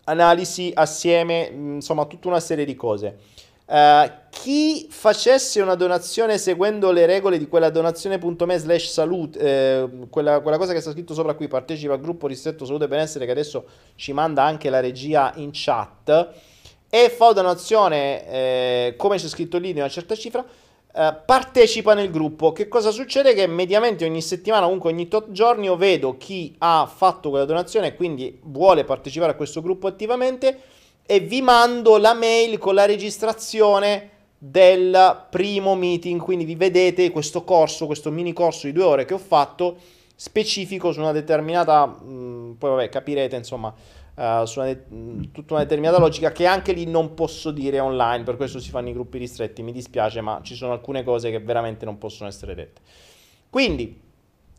analisi 0.04 0.70
assieme, 0.74 1.50
mm, 1.50 1.74
insomma 1.76 2.06
tutta 2.06 2.28
una 2.28 2.40
serie 2.40 2.64
di 2.64 2.74
cose. 2.74 3.36
Uh, 3.68 4.10
chi 4.30 4.86
facesse 4.88 5.60
una 5.60 5.74
donazione 5.74 6.38
seguendo 6.38 6.90
le 6.90 7.04
regole 7.04 7.36
di 7.36 7.46
quella 7.48 7.68
donazione.me 7.68 8.56
slash 8.56 8.88
salute, 8.88 9.38
eh, 9.38 10.06
quella, 10.08 10.40
quella, 10.40 10.56
cosa 10.56 10.72
che 10.72 10.80
sta 10.80 10.90
scritto 10.90 11.12
sopra 11.12 11.34
qui, 11.34 11.48
partecipa 11.48 11.92
al 11.92 12.00
gruppo 12.00 12.26
ristretto 12.26 12.64
salute 12.64 12.84
e 12.84 12.88
benessere 12.88 13.26
che 13.26 13.30
adesso 13.30 13.66
ci 13.94 14.14
manda 14.14 14.42
anche 14.42 14.70
la 14.70 14.80
regia 14.80 15.34
in 15.36 15.50
chat 15.52 16.30
e 16.88 17.10
fa 17.10 17.32
donazione 17.32 18.26
eh, 18.26 18.94
come 18.96 19.18
c'è 19.18 19.28
scritto 19.28 19.58
lì 19.58 19.74
di 19.74 19.80
una 19.80 19.90
certa 19.90 20.14
cifra, 20.14 20.42
eh, 20.94 21.14
partecipa 21.24 21.94
nel 21.94 22.10
gruppo. 22.10 22.52
Che 22.52 22.68
cosa 22.68 22.90
succede? 22.90 23.34
Che 23.34 23.46
mediamente 23.46 24.04
ogni 24.04 24.22
settimana, 24.22 24.64
comunque 24.64 24.90
ogni 24.90 25.08
tot 25.08 25.30
giorni, 25.30 25.66
io 25.66 25.76
vedo 25.76 26.16
chi 26.16 26.54
ha 26.58 26.90
fatto 26.92 27.30
quella 27.30 27.44
donazione 27.44 27.88
e 27.88 27.94
quindi 27.94 28.38
vuole 28.44 28.84
partecipare 28.84 29.32
a 29.32 29.34
questo 29.36 29.60
gruppo 29.60 29.86
attivamente 29.86 30.60
e 31.04 31.20
vi 31.20 31.40
mando 31.40 31.96
la 31.98 32.14
mail 32.14 32.58
con 32.58 32.74
la 32.74 32.84
registrazione 32.84 34.10
del 34.38 35.26
primo 35.30 35.74
meeting. 35.74 36.20
Quindi 36.20 36.44
vi 36.44 36.54
vedete 36.54 37.10
questo 37.10 37.44
corso, 37.44 37.86
questo 37.86 38.10
mini 38.10 38.32
corso 38.32 38.66
di 38.66 38.72
due 38.72 38.84
ore 38.84 39.04
che 39.04 39.14
ho 39.14 39.18
fatto 39.18 39.76
specifico 40.14 40.90
su 40.90 41.00
una 41.00 41.12
determinata, 41.12 41.86
mh, 41.86 42.10
mm, 42.10 42.52
poi 42.52 42.70
vabbè 42.70 42.88
capirete 42.88 43.36
insomma 43.36 43.72
uh, 44.18 44.44
su 44.44 44.60
una 44.60 44.76
mm, 44.92 45.22
tutta 45.32 45.54
una 45.54 45.62
determinata 45.62 45.98
logica 45.98 46.32
che 46.32 46.44
anche 46.44 46.72
lì 46.72 46.84
non 46.86 47.14
posso 47.14 47.50
dire 47.50 47.78
online, 47.78 48.24
per 48.24 48.36
questo 48.36 48.58
si 48.58 48.70
fanno 48.70 48.88
i 48.88 48.92
gruppi 48.92 49.18
ristretti, 49.18 49.62
mi 49.62 49.72
dispiace, 49.72 50.20
ma 50.20 50.40
ci 50.42 50.54
sono 50.54 50.72
alcune 50.72 51.04
cose 51.04 51.30
che 51.30 51.38
veramente 51.38 51.84
non 51.84 51.98
possono 51.98 52.28
essere 52.28 52.54
dette. 52.54 52.80
Quindi, 53.48 54.00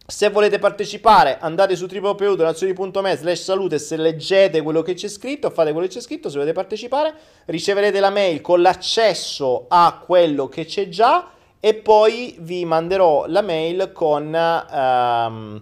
se 0.05 0.29
volete 0.29 0.57
partecipare, 0.57 1.37
andate 1.39 1.75
su 1.75 1.85
www.donazioni.me 1.85 3.15
slash 3.15 3.43
salute 3.43 3.77
se 3.77 3.97
leggete 3.97 4.61
quello 4.61 4.81
che 4.81 4.95
c'è 4.95 5.07
scritto, 5.07 5.51
fate 5.51 5.71
quello 5.71 5.85
che 5.85 5.93
c'è 5.93 6.01
scritto, 6.01 6.29
se 6.29 6.35
volete 6.37 6.53
partecipare, 6.53 7.13
riceverete 7.45 7.99
la 7.99 8.09
mail 8.09 8.41
con 8.41 8.61
l'accesso 8.61 9.65
a 9.67 10.01
quello 10.03 10.47
che 10.47 10.65
c'è 10.65 10.89
già 10.89 11.29
e 11.59 11.75
poi 11.75 12.37
vi 12.39 12.65
manderò 12.65 13.25
la 13.27 13.41
mail 13.41 13.91
con... 13.93 14.25
Um, 14.71 15.61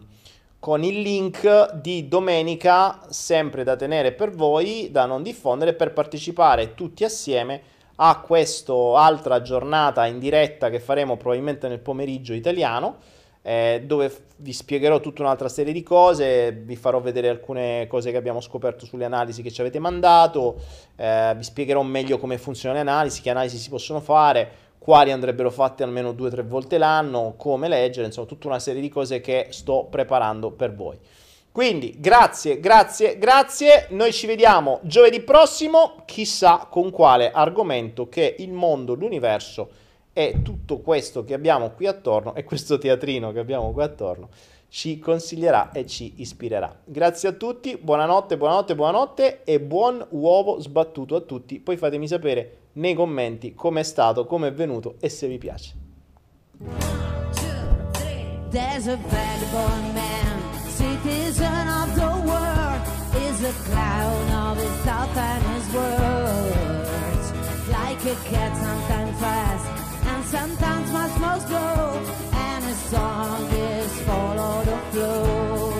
con 0.68 0.84
il 0.84 1.00
link 1.00 1.76
di 1.76 2.10
domenica, 2.10 3.00
sempre 3.08 3.64
da 3.64 3.78
tenere 3.78 4.12
per 4.12 4.32
voi, 4.32 4.90
da 4.92 5.06
non 5.06 5.24
diffondere, 5.24 5.72
per 5.72 5.94
partecipare 5.94 6.74
tutti 6.74 7.06
assieme 7.06 7.62
a 7.96 8.20
questa 8.20 8.74
altra 8.74 9.42
giornata 9.42 10.06
in 10.08 10.20
diretta 10.20 10.70
che 10.70 10.82
faremo 10.82 11.16
probabilmente 11.16 11.70
nel 11.70 11.80
pomeriggio 11.80 12.34
italiano, 12.34 12.98
eh, 13.44 13.84
dove 13.86 14.14
vi 14.40 14.52
spiegherò 14.52 15.00
tutta 15.00 15.22
un'altra 15.22 15.48
serie 15.48 15.72
di 15.72 15.84
cose, 15.84 16.52
vi 16.52 16.76
farò 16.76 17.00
vedere 17.00 17.30
alcune 17.30 17.88
cose 17.88 18.12
che 18.12 18.18
abbiamo 18.18 18.42
scoperto 18.42 18.86
sulle 18.86 19.06
analisi 19.06 19.42
che 19.42 19.52
ci 19.52 19.62
avete 19.62 19.80
mandato, 19.80 20.60
eh, 20.98 21.34
vi 21.34 21.44
spiegherò 21.44 21.82
meglio 21.82 22.18
come 22.18 22.38
funzionano 22.38 22.84
le 22.84 22.90
analisi, 22.90 23.22
che 23.22 23.30
analisi 23.30 23.58
si 23.58 23.70
possono 23.70 24.02
fare, 24.02 24.67
quali 24.78 25.12
andrebbero 25.12 25.50
fatte 25.52 25.84
almeno 25.84 26.14
due 26.14 26.28
o 26.28 26.32
tre 26.32 26.44
volte 26.44 26.78
l'anno, 26.78 27.34
come 27.38 27.68
leggere, 27.68 28.08
insomma 28.08 28.28
tutta 28.28 28.48
una 28.48 28.60
serie 28.60 28.82
di 28.82 28.90
cose 28.90 29.22
che 29.22 29.48
sto 29.50 29.88
preparando 29.90 30.52
per 30.52 30.74
voi. 30.74 30.98
Quindi 31.52 31.96
grazie, 31.98 32.60
grazie, 32.60 33.18
grazie. 33.18 33.88
Noi 33.90 34.14
ci 34.14 34.28
vediamo 34.28 34.80
giovedì 34.84 35.22
prossimo, 35.22 36.04
chissà 36.06 36.68
con 36.70 36.92
quale 36.92 37.32
argomento 37.32 38.08
che 38.10 38.36
il 38.38 38.52
mondo, 38.52 38.94
l'universo 38.94 39.70
e 40.14 40.42
tutto 40.44 40.80
questo 40.80 41.24
che 41.24 41.34
abbiamo 41.34 41.72
qui 41.72 41.88
attorno 41.88 42.36
e 42.36 42.44
questo 42.44 42.78
teatrino 42.78 43.32
che 43.32 43.40
abbiamo 43.40 43.72
qui 43.72 43.84
attorno 43.84 44.30
ci 44.70 45.00
consiglierà 45.00 45.72
e 45.72 45.86
ci 45.86 46.14
ispirerà. 46.18 46.82
Grazie 46.84 47.30
a 47.30 47.32
tutti, 47.32 47.78
buonanotte, 47.78 48.38
buonanotte, 48.38 48.76
buonanotte 48.76 49.44
e 49.44 49.60
buon 49.62 50.06
uovo 50.10 50.60
sbattuto 50.60 51.16
a 51.16 51.22
tutti. 51.22 51.60
Poi 51.60 51.78
fatemi 51.78 52.08
sapere 52.08 52.58
nei 52.78 52.94
commenti 52.94 53.54
com'è 53.54 53.84
stato, 53.84 54.26
com'è 54.26 54.52
venuto 54.52 54.96
e 55.00 55.10
se 55.10 55.28
vi 55.28 55.38
piace. 55.38 55.76
Sometimes 70.30 70.92
must 70.92 71.20
most 71.22 71.48
go, 71.48 72.02
and 72.34 72.64
his 72.66 72.78
song 72.90 73.50
is 73.50 74.02
follow 74.02 74.62
the 74.66 74.78
flow. 74.92 75.72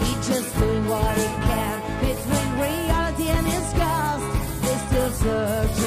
He 0.00 0.14
just 0.14 0.58
doing 0.58 0.88
what 0.88 1.14
he 1.18 1.26
can 1.46 1.77
Jesus 5.20 5.77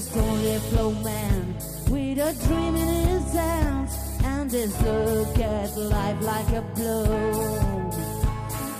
just 0.00 0.16
only 0.16 0.54
a 0.54 0.60
flow 0.60 0.92
man 0.92 1.54
with 1.90 2.18
a 2.18 2.32
dream 2.46 2.74
in 2.74 3.06
his 3.08 3.32
hands 3.34 3.92
and 4.24 4.50
this 4.50 4.72
look 4.80 5.38
at 5.38 5.76
life 5.76 6.22
like 6.22 6.48
a 6.52 6.62
blow. 6.74 7.04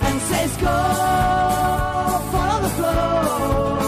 And 0.01 0.21
says 0.21 0.57
go 0.57 0.77
follow 2.31 2.61
the 2.63 2.69
flow, 2.77 3.80